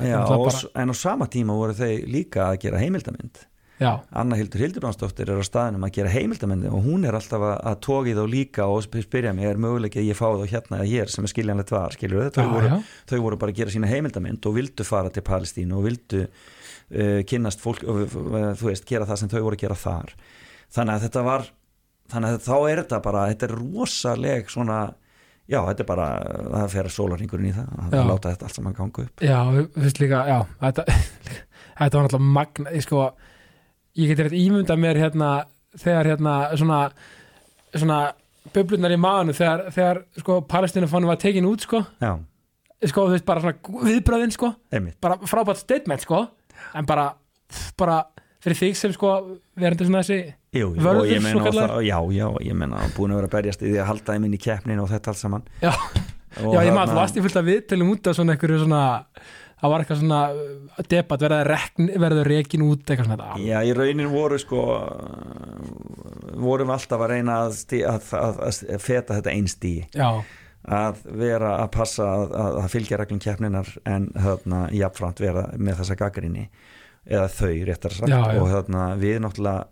En 0.81 0.89
á 0.89 0.95
sama 0.97 1.27
tíma 1.29 1.53
voru 1.59 1.77
þeir 1.77 2.07
líka 2.09 2.47
að 2.49 2.61
gera 2.65 2.81
heimildamynd 2.81 3.43
já, 3.43 3.52
Anna 4.23 4.37
Hildur 4.39 4.61
Hildurbrandsdóttir 4.63 5.31
er 5.33 5.41
á 5.41 5.45
staðinum 5.47 5.87
að 5.87 5.93
gera 5.99 6.13
heimildamyndi 6.15 6.71
og 6.73 6.85
hún 6.87 7.07
er 7.09 7.17
alltaf 7.19 7.43
að, 7.47 7.55
að 7.71 7.79
tóki 7.87 8.15
þá 8.19 8.23
líka 8.33 8.67
og 8.71 8.83
sp- 8.87 9.03
spyrja 9.07 9.33
mig 9.37 9.49
er 9.51 9.61
möguleik 9.63 9.97
að 10.01 10.09
ég 10.11 10.19
fái 10.19 10.33
þá 10.43 10.45
hérna 10.55 10.79
eða 10.81 10.89
hér? 10.93 11.13
sem 11.15 11.25
er 11.29 11.33
skiljanlegt 11.35 11.73
var, 11.75 11.97
skilur 11.97 12.31
þau 12.35 12.43
já, 12.45 12.51
voru, 12.53 12.71
já, 12.73 12.77
þau 13.13 13.19
voru 13.27 13.41
bara 13.43 13.55
að 13.55 13.61
gera 13.63 13.75
sína 13.77 13.91
heimildamynd 13.93 14.47
og 14.51 14.57
vildu 14.61 14.85
fara 14.89 15.11
til 15.15 15.25
Palestínu 15.27 15.79
og 15.81 15.87
vildu 15.89 16.23
uh, 16.27 17.21
kynnast 17.29 17.61
fólk 17.65 17.83
uh, 17.85 18.07
þú 18.59 18.71
veist, 18.71 18.87
gera 18.89 19.09
það 19.09 19.23
sem 19.23 19.33
þau 19.33 19.41
voru 19.49 19.59
að 19.59 19.65
gera 19.67 19.79
þar. 19.83 20.15
Þannig 20.73 20.95
að 20.99 21.07
þetta 21.09 21.23
var 21.29 21.47
þannig 22.13 22.35
að 22.37 22.43
þá 22.47 22.57
er 22.73 22.81
þetta 22.83 22.99
bara, 23.05 23.27
þetta 23.33 23.47
er 23.49 23.55
rosaleg 23.57 24.51
svona, 24.53 24.79
já, 25.49 25.59
þetta 25.69 25.85
er 25.85 25.89
bara 25.89 26.07
það 26.53 26.67
fer 26.75 26.89
sólarringurinn 26.93 27.49
í 27.51 27.53
það 27.57 27.71
að 27.87 27.97
Já. 27.97 28.03
láta 28.09 28.33
þetta 28.35 28.49
allt 28.49 28.57
saman 28.59 28.77
ganga 28.77 29.05
upp. 29.07 29.23
Já, 29.25 29.39
þú 29.49 29.65
veist 29.87 30.01
líka 30.03 30.21
já, 30.29 30.39
þetta, 30.61 30.85
þetta 31.81 31.99
var 31.99 32.07
náttúrulega 32.07 32.33
magna 32.37 32.75
ég 32.77 32.85
sko, 32.87 33.07
ég 33.99 34.13
geti 34.13 34.27
rétt 34.27 34.37
ímynda 34.37 34.77
mér 34.81 35.01
hérna, 35.01 35.31
þegar 35.79 36.13
hérna 36.13 36.35
svona, 36.57 36.83
svona 37.75 38.01
bublunar 38.55 38.95
í 38.95 39.01
maðanu 39.01 39.35
þegar, 39.37 39.65
þegar 39.75 40.03
sko, 40.21 40.39
palestinafánu 40.49 41.11
var 41.11 41.21
tekin 41.23 41.49
út 41.49 41.67
sko, 41.67 41.83
já, 42.03 42.13
sko, 42.89 43.07
þú 43.09 43.17
veist, 43.17 43.27
bara 43.29 43.45
svona 43.45 43.83
viðbröðin 43.89 44.35
sko, 44.35 44.55
einmitt. 44.73 44.99
Bara 45.03 45.19
frábært 45.29 45.63
statement 45.63 46.05
sko, 46.05 46.25
en 46.79 46.89
bara, 46.89 47.11
bara 47.79 48.01
fyrir 48.43 48.59
þig 48.59 48.79
sem 48.81 48.95
sko, 48.97 49.17
verður 49.61 49.91
svona 49.91 50.03
þessi 50.05 50.23
Vörður 50.53 51.09
svokallaður? 51.25 51.71
það, 51.71 51.85
já, 51.87 51.99
já, 52.13 52.27
ég 52.45 52.57
meina 52.61 52.81
búin 52.93 53.15
að 53.15 53.23
vera 53.23 53.29
að 53.31 53.37
berjast 53.39 53.63
í 53.63 53.71
því 53.71 53.79
að 53.81 53.87
halda 53.89 54.17
þeim 54.17 54.27
inn 54.27 54.35
í 54.37 54.41
keppnin 54.43 54.83
og 54.83 54.91
þetta 54.91 55.13
allt 55.13 55.21
saman. 55.23 55.47
Já, 55.63 55.71
já, 56.43 56.59
ég 56.67 56.75
maður, 56.77 56.99
í 57.17 57.23
fullt 57.25 57.39
að 57.41 57.49
viðtölum 57.49 57.93
út 57.95 58.11
af 58.11 58.19
svona 58.19 58.35
einhverju 58.35 58.59
svona 58.67 58.83
það 59.63 59.73
var 59.73 59.85
eitthvað 59.85 60.01
svona 60.03 60.21
uh, 60.35 60.85
debatt 60.91 61.25
verður 62.03 62.31
rekin 62.33 62.67
út 62.67 62.85
eitthvað 62.85 63.09
svona. 63.09 63.19
Þetta. 63.23 63.47
Já, 63.47 63.59
í 63.63 63.75
raunin 63.79 64.13
voru 64.13 64.39
sko 64.43 64.67
vorum 66.43 66.73
alltaf 66.75 67.03
að 67.05 67.13
reyna 67.15 67.41
að, 67.47 67.57
stí, 67.61 67.83
að, 67.87 68.13
að, 68.19 68.41
að 68.43 68.83
feta 68.83 69.19
þetta 69.19 69.35
einstíi 69.37 69.87
já, 69.95 70.09
að 70.63 71.03
vera 71.23 71.57
að 71.61 71.73
passa 71.77 72.09
að, 72.25 72.61
fylgja 72.73 73.01
reglum 73.01 73.23
keppninar 73.23 73.71
en 73.89 74.11
þarna 74.15 74.65
jafnframt 74.75 75.23
vera 75.23 75.49
með 75.59 75.83
þessa 75.83 75.99
gaggrinni 76.01 76.47
eða 77.03 77.29
þau 77.35 77.55
réttar 77.67 77.97
sagt. 77.97 78.13
Já, 78.13 78.21
og 78.39 78.51
þarna 78.51 78.89
við 79.01 79.23
náttúrulega 79.25 79.72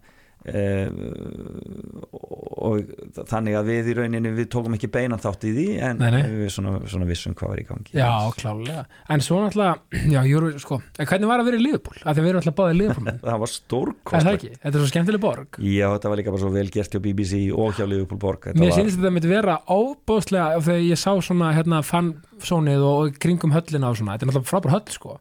og 2.61 2.91
þannig 3.29 3.57
að 3.59 3.69
við 3.71 3.89
í 3.91 3.95
rauninni 3.99 4.31
við 4.37 4.49
tókum 4.53 4.75
ekki 4.77 4.89
beinan 4.93 5.21
þátt 5.21 5.45
í 5.49 5.53
því 5.57 5.65
en 5.85 6.01
Nei, 6.01 6.11
nei. 6.15 6.23
við 6.45 6.51
svona, 6.55 6.73
svona 6.91 7.09
vissum 7.09 7.35
hvað 7.37 7.53
var 7.53 7.61
í 7.63 7.65
gangi. 7.69 7.95
Já, 7.97 8.09
klálega 8.39 8.85
en 9.13 9.25
svo 9.25 9.41
náttúrulega, 9.43 10.01
já, 10.15 10.21
Júru, 10.29 10.51
sko 10.63 10.79
en 10.81 11.09
hvernig 11.11 11.31
var 11.31 11.43
að 11.43 11.51
vera 11.51 11.61
í 11.61 11.65
Liverpool, 11.65 11.99
af 12.05 12.17
því 12.17 12.25
við 12.25 12.31
erum 12.33 12.43
alltaf 12.43 12.57
báðið 12.61 12.79
Liverpool 12.81 13.07
menn. 13.09 13.21
það 13.27 13.43
var 13.45 14.31
ekki, 14.35 14.53
þetta 14.57 14.73
er 14.73 14.79
svo 14.81 14.91
skemmtileg 14.93 15.25
borg. 15.25 15.61
Já, 15.65 15.87
þetta 15.97 16.13
var 16.15 16.21
líka 16.23 16.35
bara 16.35 16.45
svo 16.45 16.53
vel 16.55 16.67
gert 16.77 16.95
hjá 16.97 17.03
BBC 17.05 17.43
og 17.57 17.75
hjá 17.79 17.85
Liverpool 17.91 18.21
Borg. 18.23 18.49
Þetta 18.51 18.61
Mér 18.63 18.73
var- 18.73 18.81
sýnist 18.81 19.01
þetta 19.01 19.15
myndi 19.17 19.33
vera 19.33 19.59
óbóðslega 19.71 20.63
þegar 20.67 20.87
ég 20.87 21.01
sá 21.01 21.11
svona 21.25 21.53
hérna 21.57 21.83
fansónið 21.87 22.87
og, 22.87 22.97
og 23.11 23.21
kringum 23.23 23.55
höllina 23.57 23.91
og 23.93 24.01
svona, 24.01 24.17
þetta 24.17 24.29
er 24.29 24.33
náttúrulega 24.33 24.51
frábær 24.55 24.75
höll 24.77 24.95
sko. 24.97 25.19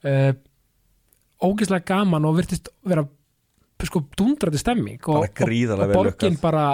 Uh, 0.00 0.32
ógislega 1.44 1.84
gaman 1.92 2.24
og 2.28 2.36
virtist 2.40 2.68
vera 2.88 3.04
sko 3.88 4.02
dundrati 4.18 4.60
stemming 4.60 5.06
og, 5.08 5.24
og, 5.24 5.94
borgin 5.94 6.36
bara 6.42 6.64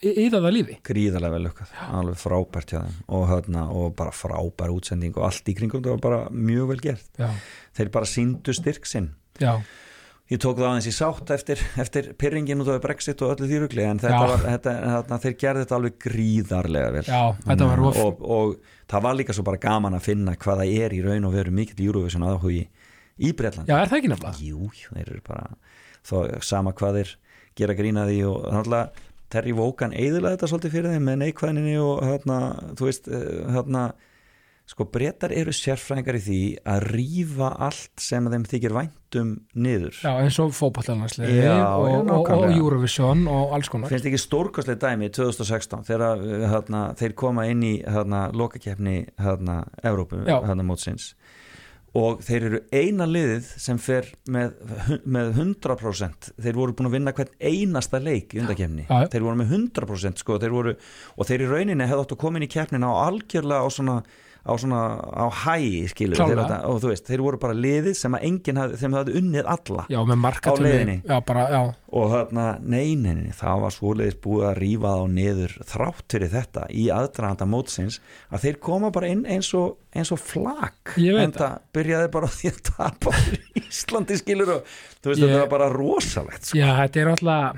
yða 0.00 0.40
það 0.40 0.54
lífi. 0.54 0.78
Gríðarlega 0.86 1.34
vel 1.34 1.42
lukkað, 1.48 1.76
alveg 1.98 2.16
frábært 2.20 2.72
hjá 2.72 2.80
þeim. 2.80 2.96
Og, 3.12 3.26
þarna, 3.28 3.66
og 3.76 3.92
bara 3.98 4.14
frábær 4.16 4.72
útsending 4.72 5.18
og 5.18 5.28
allt 5.28 5.52
í 5.52 5.56
kringum 5.58 5.84
það 5.84 5.96
var 5.96 6.02
bara 6.06 6.24
mjög 6.32 6.72
vel 6.72 6.80
gert. 6.88 7.12
Já, 7.20 7.28
þeir 7.76 7.92
bara 7.98 8.08
síndu 8.08 8.56
styrk 8.56 8.88
sinn. 8.88 9.12
Já, 9.40 9.52
ég 10.30 10.40
tók 10.40 10.58
það 10.58 10.68
aðeins 10.70 10.88
í 10.88 10.94
sátt 10.94 11.32
eftir, 11.34 11.62
eftir 11.82 12.10
pyrringin 12.20 12.64
út 12.64 12.72
af 12.72 12.80
Brexit 12.84 13.20
og 13.26 13.34
öllu 13.34 13.48
því 13.50 13.62
rugli 13.64 13.86
en 13.86 14.00
var, 14.02 14.36
þetta, 14.44 14.76
þarna, 14.94 15.20
þeir 15.24 15.38
gerði 15.44 15.64
þetta 15.64 15.78
alveg 15.80 15.96
gríðarlega 16.06 16.92
vel. 16.96 17.06
Já, 17.08 17.22
og, 17.90 18.22
og 18.24 18.76
það 18.90 19.08
var 19.08 19.18
líka 19.18 19.36
svo 19.36 19.46
bara 19.46 19.60
gaman 19.60 19.98
að 19.98 20.06
finna 20.06 20.36
hvað 20.40 20.64
það 20.64 20.84
er 20.84 20.96
í 20.96 21.02
raun 21.04 21.28
og 21.28 21.34
veru 21.36 21.54
mikill 21.54 21.88
Eurovision 21.90 22.24
aðhugi 22.28 22.64
í 23.20 23.34
Bretland 23.36 23.68
já, 23.68 23.76
er 23.76 23.90
það 23.90 23.98
ekki 24.00 24.12
nefnilega? 24.14 24.46
Jú, 24.48 24.70
þeir 24.88 25.02
eru 25.04 25.22
bara 25.26 25.44
þó, 26.06 26.16
sama 26.44 26.74
hvað 26.76 27.00
þeir 27.00 27.14
gera 27.60 27.76
grína 27.78 28.06
því 28.08 28.20
og 28.30 28.44
náttúrulega 28.50 29.08
Terry 29.30 29.54
Wogan 29.54 29.94
eðilega 29.94 30.34
þetta 30.34 30.50
svolítið 30.50 30.72
fyrir 30.74 30.94
þeim 30.94 31.04
með 31.06 31.18
neikvæðinni 31.24 31.74
og 31.78 32.00
þarna, 32.02 32.38
þú 32.78 32.88
veist, 32.88 33.10
þarna 33.54 33.82
sko 34.70 34.86
brettar 34.86 35.32
eru 35.34 35.50
sérfræðingar 35.54 36.16
í 36.20 36.22
því 36.22 36.40
að 36.70 36.84
rífa 36.94 37.48
allt 37.66 38.02
sem 38.02 38.26
þeim 38.30 38.44
þykir 38.46 38.74
væntum 38.76 39.32
niður 39.58 39.96
Já, 39.98 40.10
eins 40.22 40.38
og 40.42 40.52
já, 40.54 41.56
og, 41.74 41.88
og, 42.06 42.30
og. 42.30 42.44
Eurovision 42.54 43.24
og 43.30 43.56
alls 43.56 43.70
konar 43.72 43.90
finnst 43.90 44.06
ekki 44.06 44.20
stórkostlega 44.22 44.92
dæmi 44.92 45.10
2016 45.10 45.88
þegar 45.88 46.22
þarna, 46.54 46.84
þeir 47.00 47.16
koma 47.18 47.48
inn 47.50 47.66
í 47.66 47.74
þarna, 47.82 48.28
lokakeppni 48.36 48.96
þarna, 49.18 49.64
Evrópu 49.82 50.22
Já. 50.22 50.38
þarna, 50.46 50.66
mótsins 50.70 51.10
og 51.98 52.20
þeir 52.22 52.44
eru 52.46 52.58
eina 52.70 53.06
liðið 53.10 53.46
sem 53.58 53.78
fer 53.82 54.06
með, 54.30 54.52
með 55.10 55.32
100% 55.42 56.28
þeir 56.38 56.58
voru 56.60 56.74
búin 56.78 56.86
að 56.90 56.94
vinna 56.98 57.14
hvern 57.16 57.32
einasta 57.42 57.98
leik 58.02 58.34
í 58.36 58.42
undakefni, 58.44 58.84
Já, 58.86 58.94
já. 59.04 59.08
þeir 59.14 59.24
voru 59.26 59.40
með 59.40 59.54
100% 59.56 60.22
sko, 60.22 60.38
þeir 60.42 60.54
voru, 60.54 60.74
og 61.16 61.26
þeir 61.30 61.46
í 61.46 61.50
rauninni 61.50 61.88
hefðu 61.90 62.04
átt 62.06 62.14
að 62.14 62.20
koma 62.22 62.38
inn 62.38 62.46
í 62.46 62.52
keppnina 62.54 62.92
á 62.94 62.94
algjörlega 63.08 63.66
á 63.66 63.68
svona 63.74 63.96
á 64.40 64.52
svona 64.56 64.80
á 65.12 65.26
hæ 65.28 65.88
skilur 65.92 66.16
þetta- 66.16 66.64
og 66.68 66.80
þú 66.80 66.88
veist, 66.92 67.06
þeir 67.06 67.20
voru 67.22 67.38
bara 67.38 67.54
liðið 67.54 67.94
sem 67.96 68.12
að 68.16 68.24
enginn 68.28 68.56
hafði, 68.60 68.78
þeim 68.80 68.94
hafði 68.96 69.14
unnið 69.20 69.44
alla 69.54 69.84
Já, 69.90 69.98
Á 70.00 70.54
leiðinni. 70.64 70.96
Já, 71.04 71.20
bara, 71.26 71.44
já, 71.50 71.60
og 71.92 72.10
þarna, 72.14 72.44
nei, 72.62 72.94
nei, 72.94 73.14
nei, 73.14 73.32
það 73.36 73.60
var 73.60 73.70
svoleiðis 73.74 74.18
búið 74.24 74.46
að 74.50 74.58
rífa 74.62 74.94
þá 74.96 75.04
niður 75.10 75.54
þrátt 75.72 76.06
fyrir 76.14 76.30
þetta 76.30 76.66
í 76.70 76.86
aðdraðanda 76.94 77.46
mótsins 77.50 78.00
að 78.32 78.40
þeir 78.46 78.60
koma 78.60 78.90
bara 78.90 79.06
inn 79.12 79.24
eins 79.26 79.52
og, 79.54 79.76
eins 79.94 80.12
og 80.12 80.18
flak 80.22 80.94
en 80.96 81.32
það. 81.32 81.58
byrjaði 81.74 82.10
bara 82.10 82.26
því 82.26 82.52
að 82.54 82.62
tapa 82.70 83.10
fyrir 83.12 83.64
Íslandi 83.70 84.16
skilur 84.18 84.54
og 84.56 84.64
þú 85.02 85.12
veist 85.12 85.20
Ég- 85.20 85.28
þetta 85.28 85.40
var 85.44 85.52
bara 85.58 85.68
rosalegt 85.74 86.44
sko. 86.50 86.58
já, 86.58 86.68
þetta 86.80 87.00
er 87.04 87.12
alltaf 87.16 87.56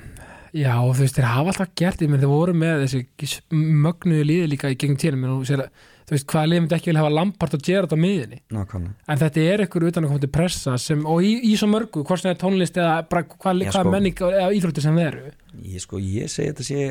Já, 0.53 0.75
og 0.85 0.91
þú 0.99 1.01
veist, 1.07 1.17
þeir 1.17 1.25
hafa 1.33 1.49
alltaf 1.49 1.71
gert 1.81 2.03
ég 2.05 2.11
menn 2.13 2.21
þeir 2.21 2.29
voru 2.29 2.53
með 2.53 2.83
þessi 2.85 3.41
mögnuðu 3.57 4.25
líði 4.29 4.49
líka 4.53 4.69
í 4.69 4.77
gegnum 4.77 4.99
tíðanum, 5.01 5.23
en 5.25 5.39
þú 5.41 5.47
sér 5.49 5.63
að 5.65 5.71
þú 6.07 6.17
veist, 6.17 6.27
hvaða 6.33 6.51
liði 6.51 6.63
myndi 6.65 6.77
ekki 6.79 6.91
vilja 6.91 7.03
hafa 7.05 7.15
Lampart 7.17 7.57
og 7.59 7.63
Gerrard 7.67 7.95
á 7.95 7.99
miðinni 8.03 8.41
en 8.53 9.21
þetta 9.23 9.45
er 9.53 9.65
ykkur 9.67 9.87
utan 9.91 10.07
að 10.07 10.13
koma 10.13 10.25
til 10.25 10.33
pressa 10.35 10.77
sem, 10.81 11.07
og 11.07 11.23
í, 11.27 11.33
í 11.51 11.55
svo 11.61 11.71
mörgu, 11.73 12.03
hvort 12.07 12.23
sem 12.23 12.31
það 12.31 12.35
er 12.37 12.43
tónlist 12.43 12.81
eða 12.81 12.97
bara 13.11 13.25
hvað, 13.29 13.63
Já, 13.63 13.71
hvað 13.71 13.87
sko. 13.87 13.95
menning 13.97 14.25
eða 14.33 14.51
íþróttir 14.59 14.87
sem 14.87 15.01
þeir 15.01 15.09
eru. 15.13 15.33
Ég 15.73 15.85
sko, 15.87 16.03
ég 16.03 16.33
segi 16.33 16.53
þetta 16.53 16.69
sé 16.69 16.91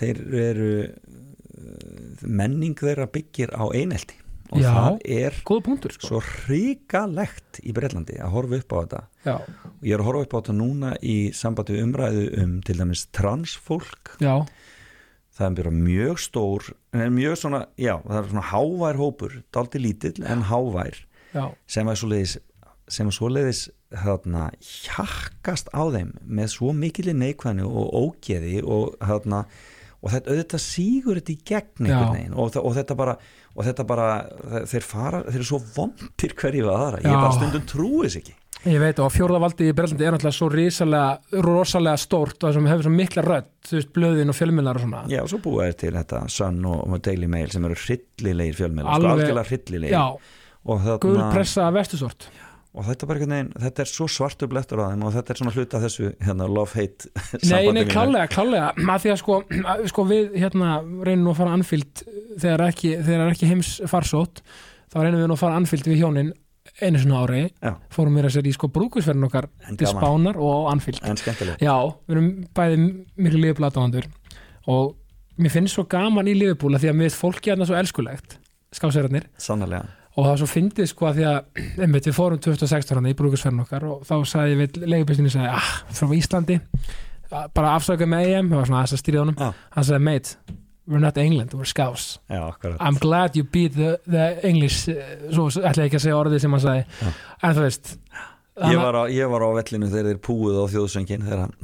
þeir 0.00 0.20
eru 0.44 0.68
uh, 0.84 2.26
menning 2.26 2.76
þeirra 2.78 3.08
byggir 3.12 3.54
á 3.54 3.64
einelti. 3.74 4.20
Og 4.52 4.60
Já. 4.60 4.68
það 4.70 4.98
er 5.10 5.36
punktur, 5.42 5.94
sko. 5.96 6.06
svo 6.06 6.18
hrikalegt 6.22 7.58
í 7.64 7.72
Breitlandi 7.74 8.18
að 8.22 8.34
horfa 8.36 8.58
upp 8.60 8.74
á 8.74 8.76
þetta. 8.76 9.00
Já, 9.24 9.34
og 9.70 9.86
ég 9.88 9.96
er 9.96 10.02
að 10.02 10.08
horfa 10.10 10.26
upp 10.26 10.34
á 10.36 10.38
þetta 10.38 10.56
núna 10.58 10.90
í 11.00 11.16
sambandi 11.34 11.78
umræðu 11.80 12.26
um 12.42 12.52
til 12.62 12.76
dæmis 12.78 13.06
transfólk 13.16 14.12
já, 14.22 14.34
það 15.34 15.46
er 15.50 15.56
bara 15.60 15.74
mjög 15.74 16.20
stór 16.22 16.68
en 16.94 17.14
mjög 17.16 17.36
svona, 17.40 17.62
já, 17.80 17.96
það 18.06 18.18
er 18.22 18.28
svona 18.32 18.48
hávær 18.52 19.00
hópur, 19.00 19.38
daldi 19.54 19.80
lítill 19.82 20.24
en 20.30 20.44
hávær 20.50 21.00
já, 21.34 21.46
sem 21.66 21.88
er 21.90 21.98
svoleiðis 21.98 22.36
sem 22.94 23.08
er 23.08 23.16
svoleiðis 23.16 23.62
þarna 23.94 24.48
hjakkast 24.60 25.70
á 25.72 25.82
þeim 25.94 26.10
með 26.26 26.50
svo 26.54 26.72
mikilli 26.76 27.14
neikvæðinu 27.16 27.66
og 27.70 27.94
ógeði 28.00 28.58
og 28.62 28.94
þarna 29.00 29.44
og 30.04 30.12
þetta 30.12 30.34
auðvitað 30.34 30.60
sígur 30.60 31.16
þetta 31.20 31.32
í 31.32 31.38
gegn 31.48 31.86
einhvern 31.88 32.10
veginn. 32.12 32.34
Og, 32.36 32.56
og 32.60 32.74
þetta 32.76 32.96
bara 32.98 33.14
og 33.54 33.64
þetta 33.64 33.84
bara, 33.88 34.08
þe- 34.52 34.64
þeir 34.74 34.84
fara 34.84 35.20
þeir 35.24 35.38
eru 35.38 35.46
svo 35.48 35.60
vondir 35.78 36.34
hverju 36.36 36.66
aðra. 36.68 36.98
Ég 37.00 37.08
Já. 37.08 37.20
bara 37.22 37.36
stundum 37.38 37.64
trúi 37.70 38.02
þess 38.04 38.18
ekki 38.20 38.34
Ég 38.64 38.80
veit 38.80 39.00
og 39.04 39.10
fjórðavaldi 39.12 39.66
í 39.68 39.74
Berlandi 39.76 40.06
er 40.06 40.14
náttúrulega 40.14 40.36
svo 40.38 40.46
risalega, 40.48 41.40
rosalega 41.44 42.00
stórt 42.00 42.46
og 42.48 42.54
sem 42.56 42.68
hefur 42.70 42.86
svo 42.86 42.92
mikla 42.94 43.24
rödd, 43.26 43.50
þú 43.68 43.76
veist, 43.76 43.90
blöðin 43.96 44.32
og 44.32 44.38
fjölmjölar 44.38 44.78
og 44.80 44.84
svona. 44.86 45.02
Já, 45.12 45.20
og 45.20 45.28
svo 45.32 45.40
búið 45.44 45.66
er 45.66 45.74
til 45.82 45.90
þetta 45.98 46.22
Sun 46.32 46.62
og, 46.70 46.78
og 46.88 47.02
Daily 47.04 47.28
Mail 47.28 47.52
sem 47.52 47.66
eru 47.68 47.76
hryllilegir 47.76 48.56
fjölmiðlar, 48.62 48.96
sko, 49.02 49.10
algjörlega 49.12 49.44
hryllilegir 49.50 49.92
Já, 49.92 50.06
þarna, 50.64 51.28
pressa 51.34 51.66
af 51.68 51.76
vestusort. 51.76 52.28
og 52.74 52.86
þetta 52.88 53.06
er 53.06 53.10
veginn, 53.12 53.50
þetta 53.66 53.84
er 53.84 53.90
svo 53.92 54.06
svartu 54.10 54.48
blettur 54.50 54.80
á 54.80 54.88
þeim 54.90 55.04
og 55.06 55.12
þetta 55.14 55.34
er 55.34 55.40
svona 55.42 55.52
hluta 55.54 55.80
þessu 55.84 56.08
hérna, 56.24 56.48
love-hate 56.50 57.10
Nei, 57.12 57.44
sambandi 57.44 57.74
nei, 57.76 57.82
mínu. 57.84 57.92
klálega, 57.92 58.30
klálega, 58.32 58.70
að 58.94 59.04
því 59.04 59.12
að 59.12 59.20
sko, 59.20 59.36
að, 59.60 59.84
sko 59.92 60.06
við 60.08 60.38
hérna 60.40 60.70
reynum 61.04 61.28
að 61.34 61.42
fara 61.42 61.58
anfíld 61.58 62.06
þegar 62.40 62.64
ekki, 62.70 62.94
þegar 63.04 63.34
ekki 63.36 63.52
heims 63.52 63.74
farsótt, 63.92 64.40
þá 64.88 64.98
reynum 65.04 65.20
við 65.20 65.36
að 65.36 65.42
fara 65.44 65.60
anfíld 65.60 65.86
við 65.92 66.00
hjónin 66.00 66.32
einu 66.82 66.98
svona 66.98 67.22
ári, 67.22 67.42
Já, 67.62 67.72
fórum 67.94 68.16
við 68.18 68.28
að 68.28 68.34
sér 68.34 68.48
í 68.50 68.52
sko 68.56 68.68
brúkusverðin 68.74 69.26
okkar 69.28 69.48
til 69.78 69.90
spánar 69.90 70.38
og 70.42 70.70
skemmtileg 71.20 71.62
Já, 71.62 71.74
við 72.08 72.16
erum 72.16 72.30
bæði 72.56 72.78
miklu 73.26 73.42
liðblaðdóðandur 73.44 74.08
og 74.74 74.94
mér 75.38 75.54
finnst 75.54 75.76
svo 75.76 75.84
gaman 75.90 76.30
í 76.30 76.34
liðbúla 76.38 76.80
því 76.82 76.90
að 76.90 76.98
mér 76.98 77.08
finnst 77.10 77.20
fólki 77.22 77.52
hérna 77.52 77.68
svo 77.68 77.78
elskulegt, 77.78 78.38
Sannarlega, 79.38 79.86
og 80.14 80.20
það 80.24 80.30
var 80.32 80.42
svo 80.42 80.50
fyndið 80.50 80.90
sko 80.90 81.08
að 81.10 81.20
því 81.20 81.24
að 81.30 81.62
einmitt, 81.86 82.10
við 82.10 82.18
fórum 82.18 82.42
2016 82.42 82.98
hann 82.98 83.10
í 83.10 83.14
brúkusferðin 83.18 83.64
okkar 83.64 83.86
og 83.90 84.04
þá 84.06 84.14
sagði 84.30 84.58
við 84.62 84.82
leigubistinni 84.86 85.32
sagði, 85.34 85.54
ah, 85.54 85.72
frá 85.94 86.12
Íslandi. 86.18 86.58
Ah, 87.30 87.48
bara 87.54 87.72
afsökuð 87.78 88.10
með 88.10 88.28
EM, 88.30 88.50
það 88.52 88.60
var 88.60 88.68
svona 88.70 88.82
þess 88.84 88.94
að 88.94 89.02
stýrið 89.02 89.22
honum. 89.24 89.40
Já. 89.40 89.48
hann 89.74 89.88
sagði, 89.88 90.04
mate, 90.06 90.58
we're 90.86 91.00
not 91.00 91.16
England 91.16 91.54
we're 91.54 91.64
Scouse, 91.68 92.18
já, 92.28 92.52
I'm 92.80 92.98
glad 93.00 93.36
you 93.36 93.44
beat 93.44 93.74
the, 93.74 93.98
the 94.06 94.40
English, 94.46 94.88
eh, 94.88 95.16
svo 95.30 95.48
ætla 95.48 95.84
ég 95.84 95.90
ekki 95.90 96.00
að 96.00 96.06
segja 96.06 96.20
orðið 96.20 96.44
sem 96.44 96.56
hann 96.56 96.64
sagði, 96.64 96.84
Já. 97.00 97.12
en 97.42 97.56
þú 97.56 97.64
veist 97.66 97.96
ég 98.70 98.78
var, 98.78 98.94
á, 98.94 99.02
ég 99.10 99.30
var 99.32 99.42
á 99.42 99.48
vellinu 99.58 99.90
þegar 99.90 100.12
þeir 100.12 100.22
púið 100.28 100.60
á 100.60 100.64
þjóðsöngin 100.74 101.26
þegar, 101.26 101.56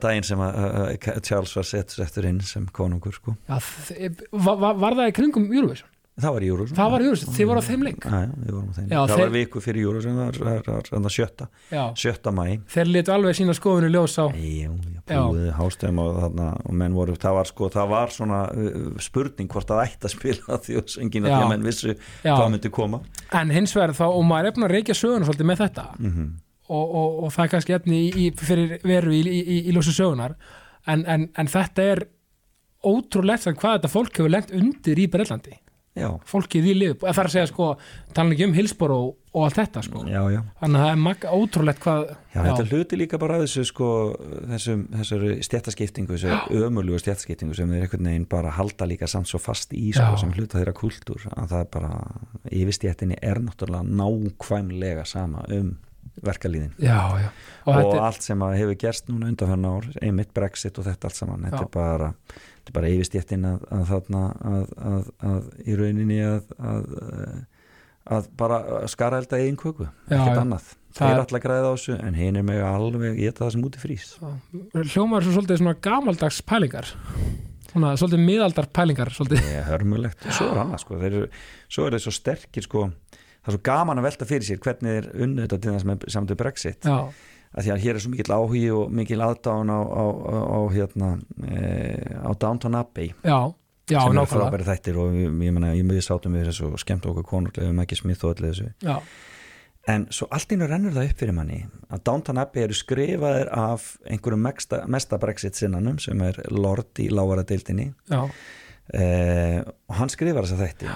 daginn 0.00 0.26
sem 0.26 0.40
að, 0.44 0.58
uh, 0.64 1.20
Charles 1.24 1.54
var 1.56 1.68
sett 1.68 1.94
settur 1.96 2.28
inn 2.28 2.40
sem 2.44 2.66
konungur 2.72 3.16
sko. 3.16 3.36
já, 3.48 3.58
var, 4.32 4.74
var 4.76 4.98
það 5.00 5.10
í 5.12 5.16
kringum 5.16 5.48
Eurovision? 5.52 5.88
Það 6.22 6.34
var 6.36 6.44
Júrus 6.46 6.72
Það 6.76 6.90
var 6.94 7.04
Eurovision, 7.04 7.34
þið 7.36 7.48
voru 7.50 7.60
á 7.60 7.64
þeim 7.68 7.84
leik? 7.86 8.06
Já, 8.08 8.20
við 8.28 8.52
vorum 8.54 8.68
á 8.68 8.74
þeim 8.78 8.88
Já, 8.88 8.98
Það 8.98 9.12
þeir- 9.12 9.22
var 9.24 9.32
viku 9.36 9.62
fyrir 9.64 9.84
Júrus 9.84 10.08
það 10.08 11.02
var, 11.04 11.12
sjötta, 11.14 11.48
Já, 11.72 11.82
sjötta 12.02 12.32
mæ 12.34 12.44
þeir 12.74 12.90
letu 12.94 13.14
alveg 13.14 13.38
sína 13.38 13.54
skoðinu 13.58 13.90
ljós 13.94 14.16
á 14.18 14.26
Jú, 14.34 14.72
já, 15.08 15.20
búið 15.28 15.46
hástöðum 15.58 16.02
og 16.04 16.18
þarna 16.22 16.48
og 16.64 16.74
menn 16.82 16.98
voru, 16.98 17.14
það 17.16 17.38
var 17.38 17.50
sko, 17.52 17.70
það 17.78 17.88
var 17.94 18.12
svona 18.16 18.40
spurning 19.00 19.48
hvort 19.52 19.70
það 19.70 19.84
ætti 19.86 20.08
að 20.10 20.14
spila 20.16 20.58
þjóðsöngina 20.66 21.30
því 21.32 21.38
að 21.38 21.48
menn 21.54 21.66
vissu 21.68 21.94
Já. 21.94 22.34
hvað 22.34 22.50
myndi 22.56 22.70
koma. 22.74 23.00
En 23.32 23.50
hins 23.54 23.74
vegar 23.76 23.94
þá, 23.96 24.06
og 24.10 24.22
maður 24.28 24.50
er 24.50 24.58
búin 24.58 24.68
að 24.68 24.76
reykja 24.78 24.98
söguna 24.98 25.28
svolítið 25.28 25.50
með 25.52 25.64
þetta. 25.66 25.86
Mm 26.02 26.28
og, 26.68 26.90
og, 27.00 27.12
og 27.24 27.30
það 27.32 27.44
er 27.46 27.50
kannski 27.54 27.74
efni 27.78 27.98
í, 28.12 28.24
fyrir 28.36 28.74
veru 28.84 29.14
í, 29.16 29.22
í, 29.24 29.38
í, 29.56 29.72
ljósi 29.72 29.94
sögunar 29.96 30.34
en, 30.84 31.04
en, 31.08 31.22
en 31.40 31.48
þetta 31.48 31.86
er 31.94 32.02
ótrúlegt 32.84 33.48
hvað 33.58 33.78
þetta 33.78 33.90
fólk 33.92 34.18
hefur 34.20 34.32
lengt 34.32 34.52
undir 34.54 35.00
í 35.00 35.06
Breitlandi 35.10 35.56
Já, 35.98 36.08
fólkið 36.28 36.68
í 36.70 36.74
lið, 36.76 36.92
það 37.02 37.22
er 37.22 37.28
að 37.28 37.34
segja 37.34 37.48
sko 37.50 37.70
tala 38.16 38.34
ekki 38.34 38.46
um 38.48 38.54
Hilsbor 38.56 38.94
og, 38.94 39.08
og 39.34 39.46
allt 39.46 39.58
þetta 39.58 39.82
sko. 39.86 40.04
Já, 40.08 40.20
já. 40.32 40.38
Þannig 40.60 40.80
að 40.80 40.84
það 40.84 40.92
er 40.92 41.02
mag, 41.04 41.26
ótrúlegt 41.38 41.82
hvað 41.84 42.04
þetta 42.34 42.66
hluti 42.70 43.00
líka 43.00 43.20
bara 43.20 43.38
að 43.38 43.44
þessu 43.46 43.64
sko, 43.68 43.88
þessum, 44.52 44.86
þessari 44.94 45.32
stjættaskiptingu 45.48 46.14
þessu 46.14 46.62
ömurlugu 46.68 47.02
stjættaskiptingu 47.02 47.58
sem 47.58 47.74
þeir 47.74 47.88
einhvern 47.88 48.10
veginn 48.12 48.28
bara 48.30 48.54
halda 48.56 48.88
líka 48.88 49.10
samt 49.10 49.30
svo 49.30 49.42
fast 49.42 49.74
í 49.76 49.90
sko, 49.96 50.14
sem 50.20 50.32
hluta 50.36 50.60
þeirra 50.60 50.76
kultúr. 50.78 51.28
Að 51.34 51.52
það 51.52 51.66
er 51.66 51.68
bara, 51.76 51.92
yfirstjættinni 52.62 53.20
er 53.20 53.42
náttúrulega 53.44 54.00
nákvæmlega 54.02 55.06
sama 55.08 55.44
um 55.52 55.76
já. 56.78 57.30
og, 57.64 57.84
og, 57.84 57.98
allt 57.98 58.22
sem 58.22 58.40
hefur 58.42 58.76
gerst 58.78 59.08
núna 59.08 59.28
undanferna 59.28 59.76
ár, 59.76 59.88
einmitt 60.02 60.32
Brexit 60.34 60.78
og 60.78 60.86
þetta 60.88 61.08
allt 61.08 61.16
saman, 61.16 61.44
þetta 61.46 61.62
er 61.62 61.72
bara 61.72 62.12
þetta 62.68 62.74
er 62.74 62.76
bara 62.78 62.90
yfirstjættin 62.92 63.46
að, 63.48 63.62
að 63.72 63.84
þarna 63.88 64.22
að, 64.52 64.66
að, 64.92 65.06
að 65.32 65.46
í 65.64 65.76
rauninni 65.78 66.18
að, 66.28 66.50
að, 66.58 66.90
að 68.18 68.28
bara 68.40 68.58
skara 68.92 69.20
elda 69.22 69.40
eigin 69.40 69.56
köku, 69.60 69.88
ekkert 70.08 70.42
annað. 70.42 70.68
Það 70.98 71.12
er- 71.12 71.20
alltaf 71.22 71.42
græða 71.44 71.68
á 71.68 71.72
þessu 71.76 71.96
en 72.02 72.16
hinn 72.18 72.38
er 72.40 72.44
með 72.48 72.62
alveg 72.66 73.18
geta 73.20 73.44
það 73.44 73.52
sem 73.54 73.66
úti 73.68 73.82
frýs. 73.82 74.06
Hljómar 74.74 75.24
svo 75.26 75.34
svolítið 75.36 75.60
svona 75.60 75.76
gamaldags 75.84 76.40
pælingar. 76.48 76.88
Svona 77.68 77.92
svolítið 78.00 78.22
miðaldar 78.24 78.66
pælingar 78.74 79.10
svolítið, 79.12 79.42
það 79.44 79.58
er 79.60 79.66
hörmulegt, 79.68 80.24
svo 80.32 80.46
er 80.48 80.60
annað 80.64 80.80
sko. 80.82 80.98
eru, 81.04 81.24
svo 81.68 81.84
er 81.86 81.94
þeir 81.96 82.04
svo 82.06 82.14
sterkir 82.16 82.64
sko. 82.64 82.86
það 82.88 83.52
er 83.52 83.56
svo 83.58 83.62
gaman 83.68 84.00
að 84.00 84.06
velta 84.08 84.28
fyrir 84.28 84.46
sér 84.48 84.62
hvernig 84.64 84.94
þeir 84.96 85.10
unnu 85.26 85.44
þetta 85.44 85.58
til 85.62 85.74
þess 85.76 85.86
með 85.90 86.06
samt 86.16 86.32
við 86.32 86.40
Brexit. 86.40 86.88
Já, 86.88 86.96
að 87.54 87.64
því 87.64 87.72
að 87.74 87.84
hér 87.84 87.96
er 87.96 88.04
svo 88.04 88.12
mikill 88.12 88.34
áhugi 88.34 88.66
og 88.74 88.92
mikil 88.94 89.22
aðdáun 89.24 89.72
á, 89.72 89.80
á, 89.80 90.04
á, 90.28 90.58
hérna 90.74 91.08
e, 91.44 91.62
á 92.20 92.30
Downton 92.36 92.76
Abbey. 92.78 93.14
Já, 93.24 93.54
já, 93.88 94.00
sem 94.02 94.12
nákvæmlega. 94.12 94.28
frábæri 94.34 94.68
þættir 94.68 95.00
og 95.00 95.16
ég, 95.16 95.32
ég 95.48 95.56
meina, 95.56 95.72
ég 95.76 95.88
við 95.88 96.04
sátum 96.04 96.36
við 96.36 96.50
þessu 96.50 96.70
og 96.72 96.82
skemmt 96.82 97.08
okkur 97.08 97.26
konurlega 97.26 97.72
um 97.72 97.82
ekki 97.84 97.98
smith 97.98 98.26
og 98.26 98.36
öllu 98.36 98.52
þessu. 98.52 98.70
Já, 98.84 98.98
en 99.88 100.04
svo 100.12 100.28
allt 100.34 100.52
innu 100.52 100.68
rennur 100.68 100.96
það 100.96 101.10
upp 101.10 101.22
fyrir 101.22 101.36
manni 101.36 101.62
að 101.88 102.04
Downton 102.10 102.42
Abbey 102.42 102.66
eru 102.66 102.76
skrifaðir 102.76 103.52
af 103.56 103.94
einhverjum 104.04 104.44
mesta, 104.44 104.82
mesta 104.90 105.20
Brexit 105.22 105.56
sinnanum 105.56 105.96
sem 106.02 106.20
er 106.26 106.42
Lord 106.52 107.00
í 107.00 107.08
lágara 107.12 107.46
deildinni. 107.48 107.90
Eh, 108.88 109.60
og 109.64 109.96
hann 109.98 110.12
skrifar 110.12 110.46
þessa 110.46 110.60
þætti. 110.60 110.92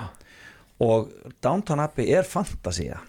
Og 0.84 1.10
Downton 1.44 1.80
Abbey 1.84 2.12
er 2.12 2.28
fantasía 2.28 3.00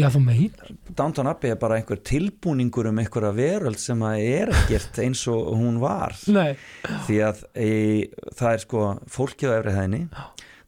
já, 0.00 0.08
þú 0.14 0.22
meinar. 0.24 0.74
Downton 0.98 1.30
Abbey 1.30 1.54
er 1.54 1.60
bara 1.60 1.78
einhver 1.80 2.00
tilbúningur 2.10 2.90
um 2.90 3.00
einhverja 3.02 3.32
veröld 3.36 3.80
sem 3.82 4.04
að 4.06 4.24
er 4.26 4.54
ekkert 4.54 5.00
eins 5.04 5.24
og 5.30 5.52
hún 5.58 5.80
var. 5.82 6.16
Nei, 6.32 6.54
því 7.08 7.18
að 7.28 7.42
e, 7.54 7.72
það 8.38 8.52
er 8.52 8.64
sko 8.64 8.86
fólkið 9.10 9.52
á 9.52 9.58
efri 9.60 9.76
hæðinni 9.78 10.04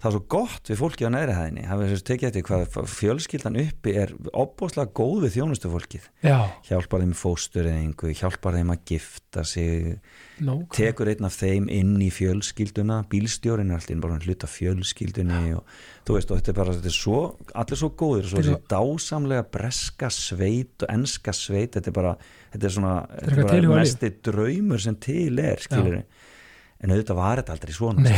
það 0.03 0.09
er 0.09 0.15
svo 0.17 0.23
gott 0.35 0.71
við 0.71 0.79
fólkið 0.81 1.07
á 1.07 1.15
neðri 1.15 1.35
hæðinni. 1.37 1.65
Það 1.69 1.83
er 1.85 2.01
tekið 2.09 2.29
eftir 2.29 2.45
hvað 2.49 2.89
fjölskyldan 2.91 3.59
uppi 3.63 3.93
er 4.03 4.13
opbóðslega 4.43 4.91
góð 4.99 5.27
við 5.27 5.35
þjónustu 5.37 5.71
fólkið 5.71 6.09
já, 6.27 6.39
hjálpar 6.67 7.05
þeim 7.05 7.13
fóstureyðingu 7.21 8.15
hjálpar 8.19 8.57
þeim 8.59 8.73
að 8.75 8.81
gifta 8.91 9.45
sig 9.47 9.85
nákvæmlega 10.43 10.75
tekur 10.75 11.11
einn 11.13 11.29
af 11.29 11.37
þeim 11.39 11.69
inn 11.71 11.93
í 12.03 12.09
fjölskylduna. 12.15 12.97
Bílstjórin 13.13 13.71
er 13.71 13.79
alltaf 13.79 14.01
bara 14.03 14.19
hluta 14.27 14.51
fjölskyldunni 14.51 15.55
og 15.55 15.77
þú 16.09 16.17
veist 16.19 16.35
og 16.35 16.41
þetta 16.41 16.51
er 16.51 16.59
bara 16.59 16.75
þetta 16.75 16.91
er 16.91 16.97
svo, 16.97 17.21
allir 17.63 17.83
svo 17.85 17.93
góðir 18.03 18.27
svo 18.27 18.43
þessi 18.43 18.57
dásamlega 18.73 19.47
breska 19.55 20.11
sveit 20.11 20.83
og 20.83 20.91
enska 20.97 21.37
sveit 21.37 21.79
þetta 21.79 21.93
er 21.93 21.97
bara, 22.01 22.17
þetta 22.57 22.69
er 22.69 22.75
svona 22.75 22.97
þetta 23.13 23.47
er 23.47 23.71
bara 23.71 23.85
mesti 23.85 24.13
draumur 24.27 24.83
sem 24.83 24.99
til 24.99 25.39
er 25.39 25.63
skilur 25.63 26.03
en 26.83 26.91
auðvitað 26.91 27.21
var 27.21 27.39
þetta 27.39 27.55
aldrei 27.55 27.77
svona. 27.77 28.17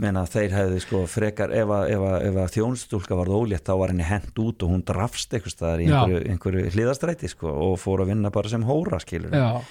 Menna 0.00 0.24
þeir 0.28 0.56
hefði 0.56 0.80
sko 0.84 1.02
frekar 1.10 1.52
ef 1.56 1.70
að, 1.74 1.92
að, 1.96 2.40
að 2.44 2.56
þjónstúlka 2.56 3.18
varð 3.18 3.36
ólétt 3.42 3.68
þá 3.68 3.74
var 3.82 3.92
henni 3.92 4.08
hent 4.08 4.42
út 4.42 4.64
og 4.64 4.74
hún 4.74 4.82
drafst 4.86 5.36
eitthvað 5.36 5.54
staðar 5.54 5.84
í 5.84 5.90
einhverju, 5.90 6.24
einhverju 6.32 6.74
hliðastræti 6.74 7.30
sko 7.30 7.52
og 7.68 7.78
fór 7.80 8.04
að 8.04 8.14
vinna 8.14 8.32
bara 8.34 8.52
sem 8.52 8.64
hóra 8.66 9.00
skilur 9.02 9.34
já, 9.36 9.62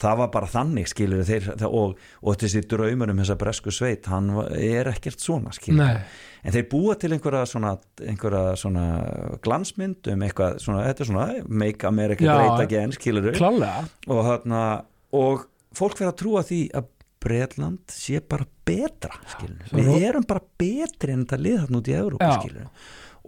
það 0.00 0.18
var 0.22 0.32
bara 0.36 0.50
þannig 0.50 0.90
skilur 0.90 1.24
þeir 1.28 1.48
það, 1.50 1.76
og, 1.80 1.94
og 2.24 2.40
þessi 2.40 2.64
draumur 2.70 3.12
um 3.12 3.22
þessa 3.22 3.38
bresku 3.40 3.74
sveit 3.74 4.10
hann 4.10 4.32
er 4.56 4.92
ekkert 4.92 5.24
svona 5.24 5.54
skilur 5.56 5.82
nei, 5.82 6.04
en 6.44 6.56
þeir 6.56 6.68
búa 6.72 6.96
til 7.00 7.12
einhverja 7.16 7.48
svona, 7.48 7.74
einhverja 8.04 8.54
svona 8.60 8.86
glansmynd 9.44 10.12
um 10.12 10.24
eitthvað 10.28 10.60
svona, 10.64 10.86
þetta 10.88 11.06
er 11.06 11.12
svona 11.12 11.28
make 11.48 11.88
America 11.88 12.24
great 12.28 12.64
again 12.66 12.96
skilur 12.96 13.32
og, 14.08 14.24
þarna, 14.28 14.64
og 15.16 15.46
fólk 15.76 16.00
verður 16.00 16.14
að 16.14 16.18
trúa 16.24 16.48
því 16.48 16.64
að 16.80 16.96
Bretland 17.20 17.82
sé 17.92 18.20
bara 18.24 18.46
betra 18.66 19.16
svo 19.34 19.48
við 19.76 19.88
ró- 19.90 19.98
erum 20.08 20.26
bara 20.28 20.42
betri 20.60 21.12
en 21.14 21.24
þetta 21.26 21.40
lið 21.44 21.58
þarna 21.64 21.80
út 21.82 21.90
í 21.90 21.96
Európa 21.98 22.30
Já. 22.32 22.66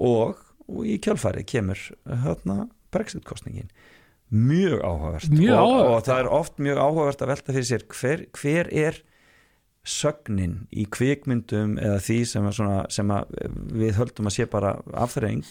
og, 0.09 0.43
og 0.69 0.87
í 0.89 0.99
kjálfæri 1.05 1.45
kemur 1.49 1.83
þarna 2.07 2.59
Brexit-kostningin 2.93 3.69
mjög 4.33 4.81
áhugavert. 4.81 5.29
Og, 5.29 5.41
áhugavert. 5.45 5.91
og 5.93 6.05
það 6.07 6.21
er 6.23 6.29
oft 6.33 6.61
mjög 6.65 6.79
áhugavert 6.81 7.25
að 7.25 7.33
velta 7.35 7.53
fyrir 7.57 7.69
sér 7.69 7.83
hver, 7.93 8.23
hver 8.41 8.71
er 8.73 9.01
sögnin 9.83 10.55
í 10.71 10.87
kvikmyndum 10.89 11.75
eða 11.83 11.99
því 12.01 12.19
sem, 12.31 12.49
svona, 12.55 12.85
sem 12.93 13.11
við 13.75 13.97
höldum 13.99 14.31
að 14.31 14.37
sé 14.39 14.47
bara 14.49 14.77
afþreng 14.95 15.45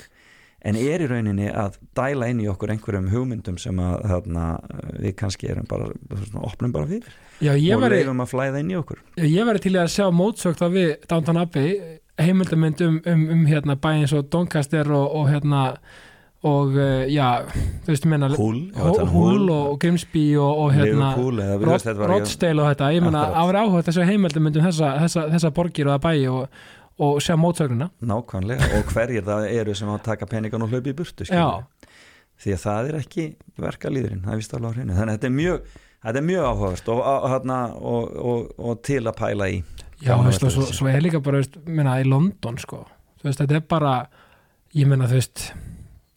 en 0.66 0.78
er 0.78 1.02
í 1.02 1.08
rauninni 1.10 1.48
að 1.50 1.80
dæla 1.98 2.28
inn 2.32 2.44
í 2.44 2.50
okkur 2.52 2.74
einhverjum 2.76 3.10
hugmyndum 3.14 3.58
sem 3.62 3.80
að 3.82 4.06
þarna, 4.12 4.46
við 5.02 5.16
kannski 5.22 5.50
erum 5.54 5.66
bara 5.70 5.90
svona, 6.12 6.44
opnum 6.46 6.76
bara 6.76 6.90
fyrir? 6.90 7.16
Já, 7.42 7.56
og 7.56 7.82
væri, 7.82 8.04
leifum 8.04 8.22
að 8.22 8.32
flæða 8.36 8.62
inn 8.62 8.70
í 8.76 8.78
okkur? 8.78 9.02
Ég 9.24 9.50
væri 9.50 9.64
til 9.64 9.74
að 9.82 9.90
sjá 9.96 10.06
mótsögt 10.14 10.62
að 10.62 10.78
við 10.78 10.94
Downton 11.10 11.42
Abbey 11.42 11.76
heimildamönd 12.22 12.82
um, 12.86 13.02
um, 13.08 13.28
um 13.34 13.44
hérna 13.50 13.78
bæinn 13.82 14.08
svo 14.10 14.22
Doncaster 14.22 14.90
og, 14.94 15.08
og 15.18 15.30
hérna 15.32 15.64
og 16.42 16.74
uh, 16.74 17.04
já, 17.06 17.46
þú 17.86 17.92
veist, 17.92 18.06
ég 18.06 18.10
meina 18.10 18.30
Hull, 18.34 18.62
já, 18.74 18.82
Hú- 18.82 18.94
tala 18.98 19.04
um 19.06 19.12
Hull 19.14 19.28
Hull, 19.30 19.50
og, 19.54 19.66
og 19.72 19.80
Grimsby 19.82 20.24
og, 20.42 20.62
og 20.64 20.72
hérna 20.74 21.12
Rodsdale 22.10 22.64
og 22.64 22.72
þetta, 22.72 22.92
ég 22.96 23.06
að 23.10 23.50
vera 23.52 23.66
áhuga 23.66 23.84
þessu 23.86 24.08
heimildamöndum 24.10 24.66
þessa, 24.66 24.96
þessa, 25.04 25.26
þessa 25.36 25.52
borgir 25.54 25.90
og 25.90 25.98
það 25.98 26.08
bæi 26.08 26.24
og, 26.34 26.64
og 27.02 27.22
sjá 27.24 27.34
mótsögnuna 27.40 27.90
nákvæmlega 28.06 28.72
og 28.78 28.92
hverjir 28.94 29.26
það 29.26 29.48
eru 29.52 29.76
sem 29.78 29.90
að 29.90 30.04
taka 30.06 30.30
peningan 30.30 30.66
og 30.66 30.74
hlaupi 30.74 30.94
í 30.94 30.98
burtu 30.98 31.28
því 32.42 32.56
að 32.56 32.64
það 32.64 32.90
er 32.90 32.98
ekki 33.02 33.26
verkalýðurinn, 33.62 34.24
það 34.26 34.34
er 34.34 34.42
vist 34.42 34.56
alveg 34.58 34.72
á 34.72 34.76
hreinu. 34.76 34.96
Þannig 34.98 35.12
að 35.12 35.18
þetta 35.18 35.30
er 35.30 35.36
mjög, 35.36 35.76
þetta 36.06 36.22
er 36.22 36.26
mjög 36.30 36.48
áhugavert 36.48 36.90
og, 36.94 37.02
og, 37.12 37.28
hérna, 37.34 37.58
og, 37.92 38.16
og, 38.32 38.48
og 38.70 38.80
til 38.88 39.02
að 39.04 39.18
pæla 39.20 39.50
í. 39.52 39.60
Já 40.02 40.16
veist, 40.18 40.46
svo, 40.56 40.66
svo 40.74 40.90
er 40.90 41.04
líka 41.06 41.22
bara, 41.22 41.42
veist, 41.44 41.60
meina, 41.68 42.00
í 42.02 42.08
London 42.10 42.58
sko, 42.62 42.82
veist, 43.22 43.44
þetta 43.44 43.60
er 43.60 43.68
bara 43.70 43.94
ég 44.78 44.90
meina, 44.90 45.10
þú 45.10 45.20
veist 45.20 45.46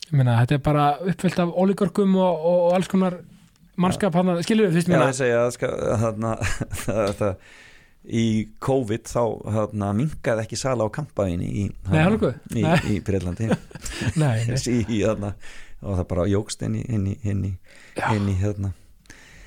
ég 0.07 0.17
meina, 0.17 0.39
þetta 0.41 0.57
er 0.57 0.65
bara 0.65 0.87
uppfyllt 1.05 1.43
af 1.45 1.53
ólíkorkum 1.53 2.17
og, 2.17 2.49
alls 2.79 2.89
konar 2.89 3.19
mannskap 3.81 4.17
hann, 4.17 4.33
skilur 4.47 4.71
við, 4.71 4.79
þú 4.79 4.81
veist, 4.81 4.95
Já, 4.95 5.05
ég 5.05 5.19
segja 5.21 5.45
að 5.45 6.01
það, 6.01 6.25
það, 7.21 7.37
í 8.05 8.25
COVID 8.63 9.09
þá 9.09 9.23
þarna, 9.57 9.91
minkaði 9.97 10.45
ekki 10.45 10.59
sala 10.61 10.85
á 10.85 10.89
kampaðinni 10.93 11.49
í, 11.49 11.67
í, 12.53 12.65
í 12.93 12.97
Breitlandi 13.05 13.49
í, 13.49 13.59
í, 14.97 14.99
þarna, 15.01 15.35
og 15.81 16.01
það 16.01 16.09
bara 16.13 16.27
jógst 16.31 16.65
inn 16.67 16.81
í, 16.81 16.85
inn 16.89 17.07
í, 17.49 17.53
inn 18.13 18.33
hérna, 18.41 18.75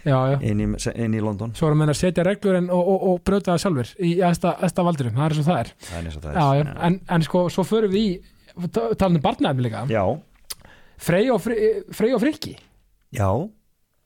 já, 0.02 0.18
já. 0.34 0.38
inn 0.42 0.64
í, 0.64 0.70
inn 0.96 1.18
í 1.18 1.22
London. 1.24 1.54
Svo 1.58 1.70
erum 1.70 1.86
við 1.86 1.94
að 1.94 2.00
setja 2.02 2.26
reglur 2.26 2.58
en, 2.62 2.72
og, 2.74 2.94
og, 2.94 3.06
og 3.12 3.22
brjóta 3.28 3.54
það 3.54 3.64
sjálfur 3.66 3.94
í 4.08 4.16
æsta 4.26 4.88
valdurum, 4.88 5.20
það 5.20 5.30
er 5.30 5.38
svo 5.38 5.46
það 5.50 5.62
er. 5.62 5.76
Það 5.90 6.00
er 6.00 6.10
eins 6.10 6.18
og 6.18 6.26
það 6.26 6.32
er. 6.34 6.42
já, 6.42 6.74
en, 6.90 7.00
en 7.18 7.28
sko, 7.28 7.44
svo 7.54 7.68
förum 7.68 7.94
við 7.94 8.08
í 8.08 8.10
talandi 8.98 9.22
um 9.22 9.94
já, 9.94 10.04
Frey 10.98 11.30
og, 11.30 11.44
Frey 11.94 12.16
og 12.16 12.24
Frikki. 12.24 12.56
Já, 13.14 13.30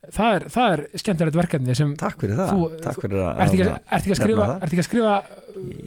það 0.10 0.36
er, 0.36 0.44
það 0.50 0.72
er 0.76 0.82
skemmtilegt 0.98 1.36
verkefni 1.38 1.76
sem 1.78 1.92
takk 2.00 2.18
fyrir 2.24 2.40
það 2.40 2.52
Þú- 2.56 2.80
takk 2.82 3.02
fyrir 3.04 3.20
að 3.22 3.42
Ertu 3.44 3.54
ekki, 3.58 3.66
að- 3.68 3.76
ert 3.92 4.02
ekki 4.02 4.14
að 4.16 4.20
skrifa, 4.22 4.48
ert 4.56 4.72
ekki 4.72 4.82
að 4.82 4.88
skrifa 4.88 5.14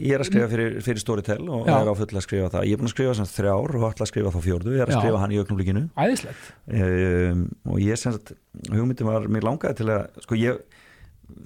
ég 0.05 0.13
er 0.15 0.21
að 0.23 0.29
skrifa 0.29 0.47
fyrir, 0.53 0.77
fyrir 0.85 1.01
Storytel 1.03 1.49
og 1.49 1.65
Já. 1.67 1.73
er 1.81 1.89
á 1.91 1.93
full 1.99 2.07
að 2.15 2.23
skrifa 2.23 2.49
það 2.53 2.67
ég 2.69 2.71
er 2.71 2.79
búin 2.79 2.87
að 2.89 2.93
skrifa 2.95 3.15
sem 3.19 3.27
þrjár 3.33 3.75
og 3.75 3.85
ætla 3.89 4.05
að 4.05 4.11
skrifa 4.13 4.31
þá 4.31 4.39
fjórðu 4.45 4.71
ég 4.77 4.81
er 4.85 4.87
að 4.87 4.95
Já. 4.95 4.99
skrifa 5.01 5.19
hann 5.25 5.35
í 5.35 5.39
augnumlíkinu 5.41 5.83
æðislegt 6.05 6.45
um, 6.71 7.43
og 7.73 7.79
ég 7.83 7.97
sem 7.99 8.15
sagt 8.15 8.31
hugmyndin 8.71 9.09
var, 9.09 9.27
mér 9.27 9.43
langaði 9.49 9.75
til 9.81 9.89
að 9.91 10.07
sko 10.23 10.39
ég 10.39 10.63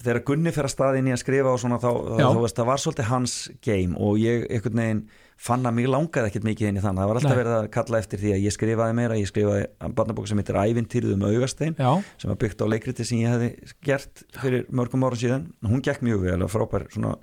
þegar 0.03 0.21
Gunni 0.27 0.51
fer 0.53 0.67
að 0.67 0.73
staðin 0.75 1.07
í 1.09 1.15
að 1.15 1.21
skrifa 1.23 1.53
og 1.55 1.59
svona 1.63 1.79
þá, 1.81 1.89
Já. 2.19 2.27
þá 2.29 2.39
veist, 2.43 2.57
það 2.59 2.69
var 2.69 2.81
svolítið 2.83 3.09
hans 3.09 3.35
game 3.65 3.95
og 3.97 4.17
ég 4.21 4.45
einhvern 4.51 4.81
veginn 4.83 5.03
fann 5.39 5.67
að 5.67 5.77
mig 5.77 5.87
langaði 5.87 6.29
ekkert 6.29 6.47
mikið 6.47 6.69
inn 6.69 6.79
í 6.79 6.83
þannig 6.83 7.03
það 7.03 7.09
var 7.09 7.19
alltaf 7.19 7.31
Nei. 7.31 7.39
verið 7.39 7.57
að 7.57 7.67
kalla 7.75 7.99
eftir 8.03 8.19
því 8.19 8.31
að 8.35 8.41
ég 8.43 8.55
skrifaði 8.55 8.95
meira 8.97 9.19
ég 9.19 9.29
skrifaði 9.29 9.91
barnabók 9.95 10.27
sem 10.27 10.41
heitir 10.41 10.59
Ævintýrið 10.59 11.13
um 11.15 11.27
augastein 11.29 11.77
já, 11.79 11.91
sem 12.19 12.33
var 12.33 12.41
byggt 12.41 12.63
á 12.63 12.71
leikriti 12.73 13.07
sem 13.07 13.21
ég 13.21 13.35
hefði 13.35 13.77
gert 13.87 14.25
fyrir 14.41 14.65
mörgum 14.75 15.07
árum 15.07 15.21
síðan. 15.21 15.47
Hún 15.63 15.85
gekk 15.85 16.03
mjög 16.03 16.27
vel 16.27 16.43
og 16.43 16.51
frábær 16.51 16.89
svona 16.91 17.15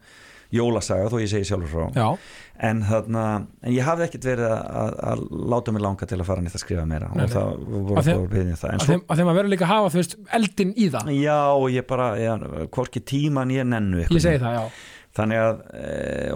jólasaga 0.54 1.10
þó 1.10 1.18
ég 1.20 1.30
segi 1.30 1.48
sjálfur 1.48 1.70
frá. 1.72 1.86
Já, 1.98 2.32
en, 2.68 2.82
þarna, 2.86 3.22
en 3.66 3.74
ég 3.74 3.84
hafði 3.84 4.06
ekkert 4.06 4.28
verið 4.30 4.52
að, 4.54 4.98
að, 5.10 5.24
láta 5.52 5.74
mig 5.74 5.84
langa 5.84 6.08
til 6.08 6.18
að 6.20 6.28
fara 6.28 6.44
nýtt 6.44 6.56
að 6.56 6.62
skrifa 6.62 6.84
meira. 6.88 7.08
Nei, 7.18 7.24
og 7.26 7.32
það 7.34 8.12
voru 8.14 8.28
byrja 8.32 8.58
það. 8.62 8.76
Að 8.76 8.84
svo 8.84 8.98
þeim, 9.18 9.32
að 9.32 9.40
vera 9.40 9.52
líka 9.52 9.66
að 9.66 9.72
hafa 9.74 9.92
þú 9.92 10.00
veist, 10.00 10.18
eldin 10.38 10.74
í 10.76 10.90
það, 10.94 11.10
Já, 11.18 11.38
og 11.50 11.66
ég 11.74 11.88
bara, 11.90 12.12
já, 12.22 12.32
hvorki 12.78 13.02
tíman 13.02 13.54
ég 13.54 13.66
nennu 13.66 14.04
ég 14.04 14.14
segi 14.14 14.40
það, 14.42 14.60
já 14.60 14.94
Þannig 15.16 15.40
að, 15.40 15.60
e, 15.80 15.86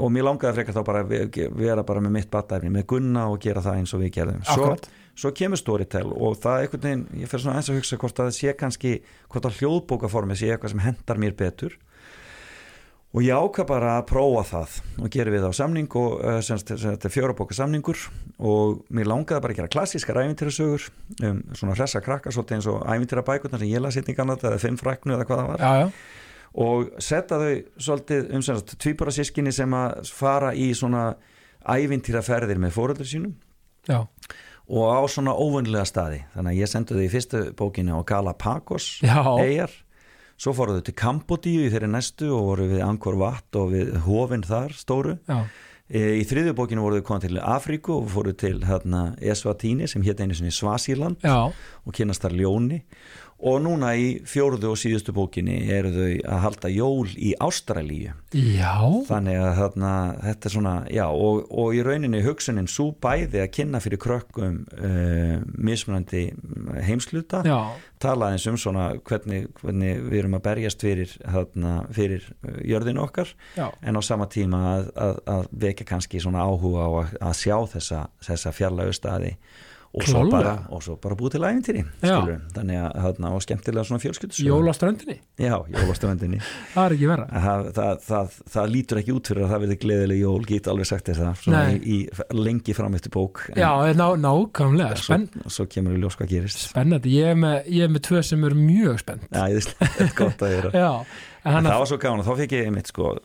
og 0.00 0.08
mér 0.14 0.24
langaði 0.24 0.54
frekar 0.56 0.76
þá 0.78 0.84
bara 0.86 1.02
að 1.04 1.10
ve- 1.12 1.50
vera 1.60 1.82
bara 1.84 2.00
með 2.00 2.14
mitt 2.16 2.30
batæfni, 2.32 2.70
með 2.72 2.86
Gunna 2.94 3.26
og 3.28 3.38
gera 3.44 3.60
það 3.60 3.76
eins 3.82 3.92
og 3.96 4.00
við 4.00 4.14
gerðum. 4.16 4.40
Svo, 4.48 4.70
svo 5.20 5.32
kemur 5.36 5.60
Storytel 5.60 6.06
og 6.16 6.38
það 6.40 6.64
er 6.64 6.72
veginn, 6.78 7.02
ég 7.20 7.28
fer 7.28 7.42
svona 7.44 7.60
eins 7.60 7.68
að 7.68 7.76
hugsa 7.80 7.98
hvort 8.00 8.22
að 8.22 8.30
það 8.30 8.38
sé 8.38 8.54
kannski, 8.56 8.94
hvort 9.28 9.50
að 9.50 9.58
hljóðbókaformi 9.60 10.38
sé 10.40 10.48
eitthvað 10.54 10.72
sem 10.76 10.84
hendar 10.86 11.20
mér 11.20 11.36
betur. 11.36 11.76
Og 13.10 13.24
ég 13.26 13.34
ákvað 13.34 13.66
bara 13.66 13.96
að 13.98 14.04
prófa 14.06 14.42
það 14.46 14.74
og 15.02 15.08
gera 15.10 15.32
við 15.34 15.42
á 15.42 15.52
samning 15.58 15.88
og 15.98 16.20
uh, 16.22 16.36
semst, 16.46 16.68
þetta 16.78 17.08
er 17.08 17.10
fjórabóka 17.10 17.56
samningur 17.58 17.98
og 18.38 18.84
mér 18.94 19.08
langaði 19.10 19.42
bara 19.42 19.50
að 19.56 19.58
gera 19.58 19.72
klassískar 19.74 20.20
ævintýrasögur 20.22 20.84
um 21.26 21.40
svona 21.58 21.74
hressa 21.74 21.98
krakka 22.04 22.30
svolítið 22.30 22.60
eins 22.60 22.68
og 22.70 22.84
ævintýrabækurnar 22.86 23.58
sem 23.64 23.72
ég 23.72 23.82
las 23.82 23.98
hérna 23.98 24.14
í 24.14 24.16
kannat 24.20 24.46
eða 24.46 24.60
fimm 24.62 24.78
fræknu 24.78 25.16
eða 25.16 25.26
hvað 25.26 25.42
það 25.42 25.50
var. 25.50 25.64
Já, 25.66 25.72
já, 25.82 25.90
og 26.54 26.90
setja 27.02 27.38
þau 27.38 27.52
svolítið 27.78 28.30
um 28.34 28.42
sagt 28.44 28.74
tvíbara 28.82 29.14
sískinni 29.14 29.52
sem 29.54 29.74
að 29.76 30.10
fara 30.14 30.54
í 30.54 30.70
svona 30.74 31.12
ævintýraferðir 31.70 32.60
með 32.62 32.74
fóröldur 32.74 33.08
sínum. 33.08 33.36
Já, 33.88 34.06
og 34.70 34.84
á 34.86 35.00
svona 35.10 35.34
óvunlega 35.34 35.86
staði. 35.88 36.24
Þannig 36.34 36.52
að 36.52 36.60
ég 36.60 36.70
sendi 36.70 36.96
þau 36.96 37.04
í 37.04 37.12
fyrstu 37.12 37.44
bókinu 37.58 37.96
á 37.98 38.00
Galapagos 38.06 38.90
eyjar. 39.42 39.72
Svo 40.40 40.54
fóru 40.56 40.78
þau 40.78 40.84
til 40.86 40.96
Kambodíu 40.96 41.66
í 41.66 41.72
þeirri 41.72 41.90
næstu 41.90 42.30
og 42.32 42.46
voru 42.46 42.70
við 42.70 42.84
Angkor 42.86 43.18
Wat 43.20 43.58
og 43.60 43.74
við 43.74 43.98
hofinn 44.06 44.46
þar 44.46 44.72
stóru. 44.78 45.18
Já, 45.28 45.44
E, 45.90 46.20
í 46.20 46.22
þriðju 46.22 46.52
bókinu 46.54 46.84
voru 46.84 47.00
þau 47.00 47.06
komið 47.08 47.24
til 47.24 47.38
Afríku 47.42 47.96
og 47.96 48.10
fóru 48.12 48.30
til 48.38 48.60
hérna, 48.62 49.08
Eswatini 49.18 49.88
sem 49.90 50.04
hétt 50.06 50.20
einu 50.22 50.36
sinni 50.38 50.52
Svasíland 50.54 51.18
já, 51.26 51.50
og 51.50 51.96
kynast 51.96 52.22
þar 52.22 52.36
ljóni 52.38 52.78
og 53.40 53.60
núna 53.64 53.92
í 53.96 54.08
fjóruðu 54.28 54.72
og 54.74 54.78
síðustu 54.80 55.14
bókinni 55.16 55.62
eru 55.72 55.92
þau 55.94 56.08
að 56.34 56.42
halda 56.44 56.70
jól 56.72 57.08
í 57.16 57.32
Ástralíu. 57.40 58.12
Já. 58.36 58.74
Þannig 59.08 59.38
að 59.40 59.52
þarna, 59.58 59.92
þetta 60.26 60.48
er 60.48 60.54
svona 60.54 60.74
já, 60.92 61.04
og, 61.08 61.46
og 61.48 61.76
í 61.76 61.80
rauninni 61.86 62.20
hugsunin 62.24 62.68
svo 62.70 62.90
bæði 63.00 63.40
að 63.42 63.52
kynna 63.56 63.80
fyrir 63.82 64.02
krökkum 64.02 64.60
uh, 64.76 65.38
mismunandi 65.56 66.26
heimsluta 66.86 67.42
já, 67.46 67.58
tala 68.02 68.30
eins 68.34 68.46
um 68.50 68.58
svona 68.60 68.90
hvernig, 69.08 69.48
hvernig 69.60 70.04
við 70.04 70.22
erum 70.22 70.36
að 70.38 70.44
berjast 70.46 70.84
fyrir, 70.84 71.16
þarna, 71.24 71.74
fyrir 71.96 72.28
uh, 72.44 72.60
jörðinu 72.66 73.04
okkar 73.06 73.32
já, 73.56 73.66
en 73.80 73.98
á 73.98 74.02
sama 74.04 74.28
tíma 74.30 74.62
að, 74.74 74.92
að, 75.08 75.18
að 75.34 75.50
vekja 75.64 75.88
kannski 75.94 76.22
svona 76.22 76.44
áhuga 76.46 76.86
á 76.86 76.90
að, 76.90 77.18
að 77.30 77.36
sjá 77.40 77.56
þessa, 77.74 78.04
þessa 78.28 78.54
fjarlægu 78.54 78.96
staði 78.96 79.34
og 79.90 80.04
svo, 80.06 80.20
bara, 80.30 80.52
og 80.70 80.82
svo 80.84 80.94
bara 81.02 81.16
búið 81.18 81.32
til 81.34 81.42
æfintýri 81.42 81.80
þannig 82.54 82.76
að 82.78 82.98
þarna, 83.04 83.30
og 83.34 83.42
skemmtilega 83.42 83.82
svona 83.88 84.02
fjölskyldu 84.04 84.44
jólaströndinni? 84.46 85.16
Já, 85.40 85.56
jólastöfendinni 85.66 86.38
það 86.74 86.84
er 86.84 86.94
ekki 86.94 87.08
vera 87.10 87.24
það, 87.46 87.70
það, 87.74 88.04
það, 88.06 88.36
það 88.54 88.70
lítur 88.76 89.00
ekki 89.00 89.16
út 89.16 89.30
fyrir 89.32 89.46
að 89.46 89.50
það 89.50 89.64
verði 89.64 89.78
gleðileg 89.84 90.20
jól, 90.20 90.44
get 90.46 90.70
alveg 90.70 90.90
sagt 90.90 91.10
þess 91.10 91.42
það 91.42 91.72
í, 91.74 91.80
í 91.96 92.38
lengi 92.38 92.76
fram 92.78 92.94
eftir 93.00 93.14
bók 93.16 93.42
en 93.50 93.58
já, 93.64 93.70
ná, 93.98 94.06
nákvæmlega, 94.22 95.00
svo, 95.00 95.08
spenn, 95.08 95.50
svo 95.56 95.66
kemur 95.74 95.96
í 95.96 96.04
ljós 96.04 96.18
hvað 96.20 96.30
gerist. 96.36 96.62
Spennandi 96.70 97.16
ég 97.16 97.32
er, 97.32 97.40
með, 97.42 97.58
ég 97.74 97.88
er 97.88 97.90
með 97.90 98.04
tvö 98.06 98.22
sem 98.30 98.46
eru 98.46 98.60
mjög 98.60 99.02
spennt. 99.02 99.26
Já, 99.26 99.42
ég 99.50 99.58
veist, 99.58 99.74
gott 100.18 100.46
að 100.46 100.54
gera 100.54 100.72
já, 100.76 100.92
en 101.42 101.50
En 101.50 101.56
hann 101.56 101.66
það 101.66 101.82
var 101.82 101.90
svo 101.90 101.98
gána, 102.04 102.26
þá 102.26 102.32
fekk 102.44 102.56
ég 102.58 102.70
einmitt 102.70 102.92
sko 102.92 103.16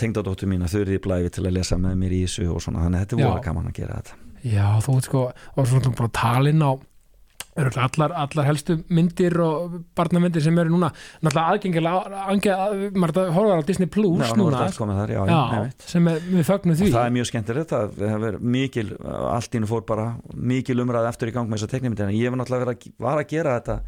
tengdadóttur 0.00 0.50
mín 0.50 0.64
að 0.66 0.74
þau 0.74 0.80
eru 0.82 0.96
í 0.98 1.02
blæfi 1.04 1.34
til 1.36 1.46
að 1.46 1.56
lesa 1.60 1.78
með 1.80 1.98
mér 2.02 2.14
í 2.16 2.22
þessu 2.26 2.48
og 2.50 2.62
svona, 2.64 2.82
þannig 2.84 2.98
að 2.98 3.04
þetta 3.06 3.16
er 3.20 3.28
voru 3.28 3.44
gaman 3.48 3.70
að 3.70 3.76
gera 3.78 3.98
þetta 4.00 4.23
Já, 4.44 4.66
þú 4.84 4.98
veit 4.98 5.08
sko, 5.08 5.28
og 5.32 5.70
svo 5.70 5.94
bara 5.94 6.12
talinn 6.12 6.64
á 6.64 6.72
örugglega 7.54 7.86
allar, 7.86 8.14
allar 8.24 8.46
helstu 8.48 8.76
myndir 8.90 9.36
og 9.42 9.74
barnamyndir 9.96 10.42
sem 10.42 10.56
eru 10.58 10.72
núna. 10.74 10.90
Náttúrulega 11.22 11.54
aðgengilega 11.54 12.22
aðgengilega, 12.24 12.92
maður 12.98 13.30
horfður 13.36 13.62
á 13.62 13.68
Disney 13.68 13.90
Plus 13.94 14.24
er 14.26 14.38
núna. 14.40 14.62
þar, 14.74 15.12
já, 15.14 15.20
já, 15.30 15.66
sem 15.86 16.08
er, 16.10 16.22
við 16.32 16.48
fögnum 16.48 16.78
því. 16.78 16.88
Og 16.88 16.96
það 16.96 17.06
er 17.06 17.14
mjög 17.18 17.28
skemmtilegt 17.30 17.74
að 17.78 17.98
það 18.00 18.14
hefur 18.14 18.38
mikil, 18.56 18.86
allt 19.30 19.58
ín 19.58 19.68
fór 19.70 19.84
bara 19.86 20.08
mikil 20.34 20.80
umræð 20.82 21.10
eftir 21.12 21.30
í 21.30 21.36
gang 21.36 21.50
með 21.50 21.60
þessa 21.60 21.74
teknimyndir 21.76 22.08
en 22.08 22.16
ég 22.18 22.30
hef 22.30 22.40
náttúrulega 22.40 22.74
að, 22.74 22.88
var 23.06 23.22
að 23.22 23.30
gera 23.36 23.58
þetta 23.60 23.78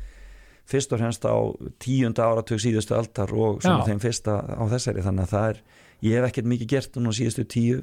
fyrst 0.66 0.94
og 0.94 1.02
fremst 1.02 1.26
á 1.26 1.34
tíunda 1.82 2.26
áratug 2.26 2.62
síðustu 2.62 2.94
aldar 2.96 3.34
og 3.34 3.60
svona 3.62 3.82
Já. 3.82 3.90
þeim 3.90 4.02
fyrsta 4.02 4.38
á 4.46 4.64
þessari. 4.70 5.02
Þannig 5.06 5.26
að 5.26 5.34
það 5.34 5.50
er, 5.50 5.60
ég 6.06 6.18
hef 6.18 6.30
ekkert 6.30 6.50
mikið 6.54 6.72
gert 6.74 6.98
núna 6.98 7.14
síðustu 7.14 7.46
tíu, 7.50 7.82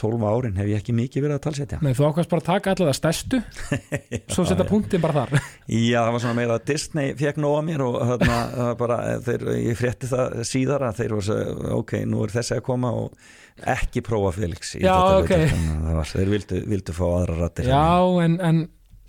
tólfa 0.00 0.30
árin 0.32 0.56
hef 0.58 0.70
ég 0.70 0.80
ekki 0.80 0.94
mikið 0.96 1.26
verið 1.26 1.36
að 1.36 1.44
talsetja. 1.46 1.78
Nei, 1.84 1.92
þú 1.96 2.08
ákvæmst 2.08 2.32
bara 2.32 2.42
að 2.42 2.48
taka 2.48 2.72
allar 2.74 2.90
það 2.90 2.98
stærstu 2.98 3.40
svo 4.34 4.46
setja 4.48 4.66
punktin 4.68 5.04
bara 5.04 5.22
þar. 5.22 5.46
Já, 5.90 6.00
það 6.00 6.10
var 6.16 6.24
svona 6.24 6.38
meira 6.38 6.58
að 6.58 6.66
Disney 6.72 7.14
fekk 7.20 7.40
nóga 7.42 7.62
mér 7.66 7.84
og 7.86 7.98
þarna 8.12 8.72
bara, 8.80 8.98
þeir, 9.28 9.46
ég 9.60 9.78
frétti 9.78 10.10
það 10.10 10.36
síðar 10.48 10.86
að 10.88 11.00
þeir 11.02 11.16
voru 11.16 11.26
svo, 11.28 11.38
ok, 11.82 11.96
nú 12.08 12.26
er 12.26 12.36
þessi 12.36 12.56
að 12.58 12.66
koma 12.68 12.92
og 13.02 13.32
ekki 13.72 14.02
prófa 14.04 14.32
Felix 14.38 14.76
Já, 14.80 14.96
ok. 15.20 15.34
að 15.36 15.96
var, 15.98 16.08
þeir 16.08 16.32
vildu, 16.32 16.62
vildu 16.72 16.96
fá 16.96 17.04
aðra 17.10 17.38
rættir 17.42 17.68
Já, 17.68 17.84
en, 18.24 18.38
en 18.40 18.62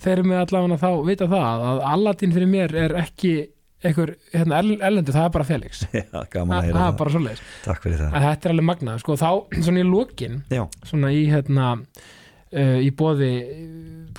þeir 0.04 0.18
eru 0.18 0.30
með 0.30 0.42
allavega 0.44 0.80
þá 0.82 0.90
vita 1.08 1.30
það 1.32 1.66
að 1.70 1.84
Aladdin 1.94 2.36
fyrir 2.36 2.52
mér 2.52 2.76
er 2.84 2.96
ekki 3.04 3.34
einhver 3.84 4.12
hérna, 4.34 4.60
el- 4.64 4.80
erlendu, 4.82 5.12
það 5.16 5.26
er 5.28 5.34
bara 5.38 5.48
Felix. 5.48 5.84
Já, 5.94 6.04
gaman 6.34 6.56
að 6.56 6.60
það 6.60 6.68
heyra 6.68 6.76
er 6.76 6.84
það, 6.84 6.98
bara 7.02 7.14
svoleiðis. 7.16 7.42
Takk 7.66 7.82
fyrir 7.86 7.98
það. 8.04 8.12
En 8.20 8.26
þetta 8.28 8.50
er 8.50 8.54
alveg 8.56 8.68
magnað, 8.72 9.00
sko, 9.04 9.18
þá 9.20 9.30
svona 9.68 9.82
í 9.84 9.88
lokin 9.90 10.38
Já, 10.54 10.64
svona 10.92 11.12
í 11.16 11.24
hérna 11.32 11.72
uh, 11.80 12.78
í 12.84 12.92
bóði 13.04 13.34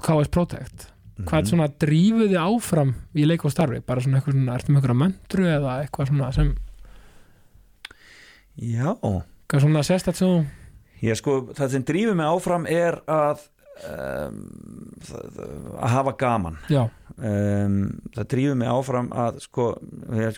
KS 0.03 0.33
Protect 0.35 0.91
Mhm. 1.15 1.29
hvað 1.31 1.45
svona 1.47 1.67
drífuði 1.79 2.35
áfram 2.43 2.89
í 3.15 3.23
leik 3.23 3.45
og 3.47 3.53
starfi, 3.55 3.77
bara 3.87 4.03
svona 4.03 4.19
eitthvað 4.19 4.35
svona 4.35 4.55
ertu 4.59 4.73
með 4.75 4.81
eitthvað 4.81 4.97
möndru 4.99 5.45
eða 5.47 5.75
eitthvað 5.85 6.09
svona 6.11 6.31
sem 6.35 6.49
já. 8.59 8.89
Eitthvað 8.99 9.63
svona 9.63 9.83
sérstætt 9.87 10.19
þú- 10.19 10.47
Ég 11.05 11.17
sko, 11.21 11.37
það 11.55 11.71
sem 11.71 11.85
drífur 11.85 12.17
mig 12.17 12.27
áfram 12.27 12.67
er 12.67 12.97
að 13.07 13.45
um, 13.89 14.39
það- 15.05 15.39
að 15.81 15.89
hafa 15.95 16.13
gaman. 16.21 16.59
Já, 16.71 16.83
um, 17.19 17.79
það 18.15 18.29
drífur 18.35 18.57
mig 18.61 18.69
áfram 18.69 19.09
að 19.11 19.41
sko, 19.45 19.67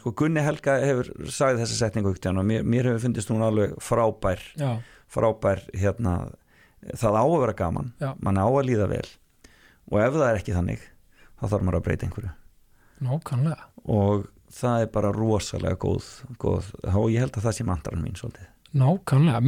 sko 0.01 0.13
Gunni 0.17 0.41
Helga 0.45 0.79
hefur 0.83 1.11
sagði 1.29 1.63
þessa 1.65 1.79
setningu 1.83 2.15
og 2.15 2.45
mér, 2.47 2.63
mér 2.65 2.91
hefur 2.91 3.05
fundist 3.07 3.29
hún 3.31 3.45
alveg 3.45 3.77
frábær. 3.83 4.41
Já, 4.57 4.79
frábær 5.13 5.63
hérna 5.75 6.17
það 6.97 7.19
á 7.19 7.25
að 7.25 7.41
vera 7.41 7.53
gaman, 7.59 7.93
Já. 8.01 8.15
mann 8.21 8.37
á 8.41 8.47
að 8.47 8.67
líða 8.69 8.89
vel. 8.89 9.07
Og 9.91 10.01
ef 10.03 10.13
það 10.15 10.29
er 10.31 10.41
ekki 10.41 10.55
þannig 10.57 10.81
þá 11.41 11.47
þarf 11.51 11.63
maður 11.63 11.79
að 11.81 11.87
breyta 11.87 12.07
einhverju. 12.07 12.33
Nákvæmlega. 13.07 13.65
Og 13.93 14.27
það 14.57 14.83
er 14.83 14.87
bara 14.95 15.13
rosalega 15.13 15.77
góð, 15.77 16.05
góð 16.39 16.69
og 16.95 17.11
ég 17.13 17.21
held 17.21 17.37
að 17.37 17.45
það 17.47 17.57
sé 17.59 17.65
mandaran 17.69 18.03
mín 18.05 18.17
svolítið. 18.19 18.47
Nákvæmlega, 18.77 19.41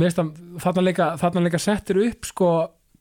þarna 0.63 0.85
líka, 0.85 1.07
þarna 1.21 1.43
líka 1.45 1.59
settur 1.61 2.01
upp 2.07 2.25
sko 2.29 2.51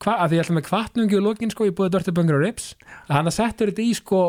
hva, 0.04 0.14
að 0.14 0.30
því 0.30 0.38
ég 0.38 0.44
ætla 0.44 0.56
með 0.58 0.66
kvartnungi 0.68 1.18
og 1.18 1.26
lokin 1.26 1.52
sko, 1.52 1.66
ég 1.68 1.76
búið 1.78 1.92
Dörti 1.96 2.14
Böngur 2.14 2.38
og 2.38 2.44
Rips 2.44 2.72
að 3.08 3.14
hann 3.16 3.34
settur 3.34 3.72
þetta 3.72 3.84
í 3.84 3.92
sko 3.98 4.22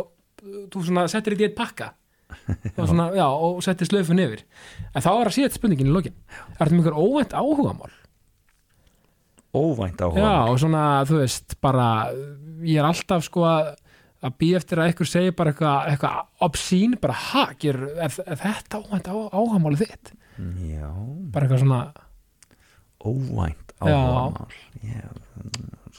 þú 0.44 0.84
svona 0.88 1.08
settur 1.12 1.36
þetta 1.36 1.46
í 1.46 1.50
eitt 1.50 1.58
pakka. 1.58 1.94
Og, 2.78 2.84
svona, 2.86 3.08
já, 3.18 3.26
og 3.26 3.58
settir 3.66 3.88
slöfun 3.90 4.20
yfir. 4.22 4.44
En 4.94 5.02
þá 5.02 5.08
er 5.16 5.30
að 5.32 5.34
síða 5.34 5.48
spurningin 5.56 5.88
í 5.90 5.94
lokin. 5.96 6.14
Er 6.60 6.70
þetta 6.70 6.78
ykkur 6.84 6.98
óvænt 7.02 7.34
áhugamál? 7.34 7.90
Óvænt 9.50 10.04
áhuga 10.06 10.22
Já, 10.22 10.34
og 10.46 10.60
svona, 10.62 10.84
þú 11.10 11.24
veist, 11.24 11.56
bara 11.58 11.88
ég 12.62 12.78
er 12.78 12.86
alltaf 12.86 13.26
sko 13.26 13.48
að 13.50 13.72
að 14.20 14.36
býja 14.42 14.60
eftir 14.60 14.82
að 14.82 14.90
eitthvað 14.90 15.10
segja 15.14 15.36
bara 15.36 15.54
eitthvað 15.54 15.90
eitthvað 15.94 16.46
obscene, 16.46 17.00
bara 17.00 17.16
ha, 17.16 17.44
ger, 17.62 17.78
er, 17.96 18.16
er 18.26 18.40
þetta 18.42 18.82
óvænt 18.84 19.08
á, 19.08 19.16
áhamálið 19.32 19.84
þitt? 19.86 20.12
Já, 20.68 20.90
bara 21.32 21.48
eitthvað 21.48 21.64
svona, 21.64 21.82
óvænt. 23.00 23.69
Áhugamál. 23.80 24.48
Já, 24.84 25.06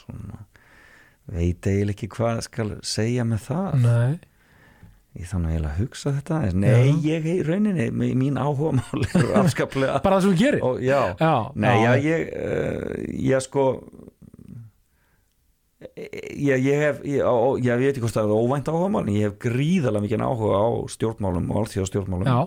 svona 0.01 0.45
veit 1.31 1.67
eiginlega 1.71 1.95
ekki 1.95 2.11
hvað 2.17 2.43
skal 2.49 2.75
segja 2.83 3.25
með 3.29 3.47
það. 3.47 3.81
Nei. 3.85 4.19
Ég 5.19 5.27
þannig 5.27 5.57
eiginlega 5.57 5.79
hugsa 5.81 6.13
þetta 6.15 6.37
nei, 6.55 6.69
Já. 6.71 6.99
ég 7.03 7.25
í 7.27 7.33
rauninni, 7.43 7.89
mín 8.15 8.37
áhugamál 8.39 9.03
er 9.09 9.33
afskaplega 9.41 9.97
bara 10.05 10.21
það 10.21 10.23
sem 10.23 10.31
þú 10.31 10.39
gerir? 10.39 10.63
Og, 10.69 10.79
já, 10.87 11.01
já, 11.19 11.33
nei, 11.59 11.73
já, 11.83 11.91
ég 12.05 12.29
uh, 12.31 12.93
ég 13.19 13.43
sko 13.43 13.65
ég, 15.99 16.63
ég 16.63 16.85
hef 16.85 17.03
ég, 17.09 17.25
á, 17.27 17.35
ég 17.59 17.83
veit 17.83 17.91
ekki 17.91 18.05
hvort 18.05 18.15
það 18.21 18.31
er 18.31 18.45
óvænt 18.45 18.71
áhugamál 18.71 19.03
en 19.03 19.17
ég 19.17 19.27
hef 19.27 19.37
gríðarlega 19.43 20.05
mikið 20.07 20.25
áhuga 20.29 20.63
á 20.63 20.69
stjórnmálum 20.95 21.51
og 21.51 21.61
alþjóða 21.65 21.91
stjórnmálum 21.91 22.31
já, 22.31 22.39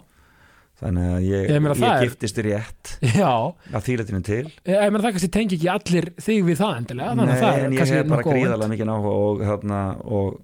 þannig 0.83 1.09
að 1.13 1.25
ég, 1.27 1.43
Ég 1.49 1.55
ég, 1.55 1.83
er- 1.87 2.03
giftist 2.03 2.39
rétt 2.45 2.91
Já, 3.15 3.31
að 3.73 3.85
þýletinu 3.87 4.21
til. 4.27 4.43
Ég 4.67 4.83
meina 4.93 5.03
það 5.05 5.15
kannski 5.17 5.31
tengi 5.37 5.57
ekki 5.59 5.69
allir 5.73 6.09
þig 6.21 6.43
við 6.49 6.59
það 6.61 6.75
endilega 6.81 7.15
Nei, 7.17 7.23
að 7.23 7.41
það 7.43 7.57
en 7.57 7.65
er 7.65 7.77
ég 7.77 7.93
hef 7.97 8.11
bara 8.11 8.27
gríðarlega 8.27 8.71
mikið 8.73 8.91
áhuga 8.93 9.15
og, 9.23 9.43
hérna, 9.49 9.81
og, 10.03 10.37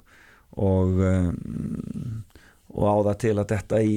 og, 0.69 1.03
um, 1.11 2.23
og 2.75 2.83
á 2.89 2.95
það 3.09 3.19
til 3.25 3.35
að 3.43 3.49
detta 3.53 3.81
í, 3.83 3.95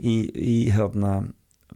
í, 0.00 0.16
í 0.54 0.56
hérna, 0.74 1.14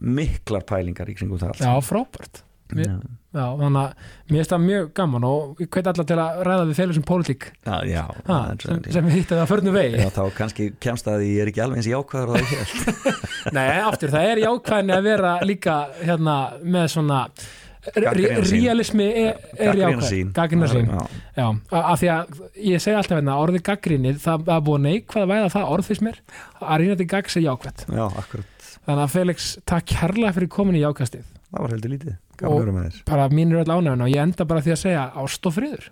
miklar 0.01 0.65
pælingar 0.67 1.09
í 1.11 1.15
kringum 1.17 1.39
það 1.41 1.53
allt. 1.55 1.63
Já, 1.65 1.73
frábært. 1.89 2.43
Mér- 2.75 2.97
já, 3.35 3.45
þannig 3.59 3.81
að 3.81 4.13
mér 4.31 4.39
finnst 4.39 4.53
það 4.55 4.63
mjög 4.65 4.85
gaman 4.99 5.25
og 5.27 5.59
ég 5.61 5.69
hveit 5.75 5.89
allar 5.91 6.07
til 6.09 6.17
að 6.23 6.39
ræða 6.47 6.67
við 6.69 6.79
félagsum 6.79 7.05
pólitík. 7.09 7.47
Er 7.67 8.63
sem, 8.63 9.09
við 9.09 9.17
hittum 9.19 9.41
það 9.41 9.51
förnu 9.51 9.73
vegi. 9.75 9.99
Já, 9.99 10.09
þá 10.15 10.23
kannski 10.39 10.69
kemst 10.85 11.11
að 11.11 11.25
ég 11.27 11.43
er 11.43 11.51
ekki 11.51 11.63
alveg 11.65 11.81
eins 11.81 11.91
jákvæður 11.91 12.31
og 12.31 12.39
það 12.39 12.55
ég 12.55 12.63
held 12.63 13.53
Nei, 13.59 13.67
aftur, 13.91 14.15
það 14.15 14.31
er 14.31 14.43
jákvæðin 14.45 14.95
að 14.97 15.05
vera 15.11 15.35
líka 15.45 15.77
hérna 16.01 16.39
með 16.63 16.89
svona 16.95 17.21
realismi 17.93 19.05
er, 19.05 19.35
er 19.61 19.77
jákvæð 19.77 20.87
a- 21.69 21.83
af 21.91 21.99
því 22.01 22.09
að 22.15 22.39
ég 22.65 22.81
segi 22.81 22.97
alltaf 22.97 23.19
hérna, 23.19 23.35
orðið 23.43 23.65
gaggrinni 23.67 24.15
það 24.23 24.49
er 24.55 24.63
búið 24.65 24.83
neikvæð 24.87 25.21
að 25.25 25.31
væða 25.35 25.51
það 25.53 25.71
orð 25.75 25.89
fyrst 25.91 26.05
mér. 26.07 26.19
Að 26.61 26.81
rýna 26.81 26.97
til 26.97 27.09
gaggs 27.13 27.37
er 27.37 27.45
jákvæð 27.45 27.85
já, 27.93 28.05
akkurat. 28.23 28.51
Þannig 28.85 29.03
að 29.05 29.13
Felix, 29.15 29.51
takk 29.69 29.87
kærlega 29.93 30.33
fyrir 30.39 30.51
komin 30.55 30.77
í 30.79 30.83
jákastið 30.85 31.34
það 31.55 31.61
var 31.65 31.71
heldur 31.75 31.91
lítið, 31.95 32.15
Og- 32.43 33.05
bara 33.07 33.29
mín 33.31 33.51
er 33.55 33.63
öll 33.63 33.71
ánæguna 33.71 34.03
og 34.03 34.11
ég 34.11 34.21
enda 34.21 34.45
bara 34.45 34.61
því 34.61 34.71
að 34.75 34.81
segja 34.83 35.05
ást 35.15 35.45
og 35.47 35.53
friður 35.55 35.89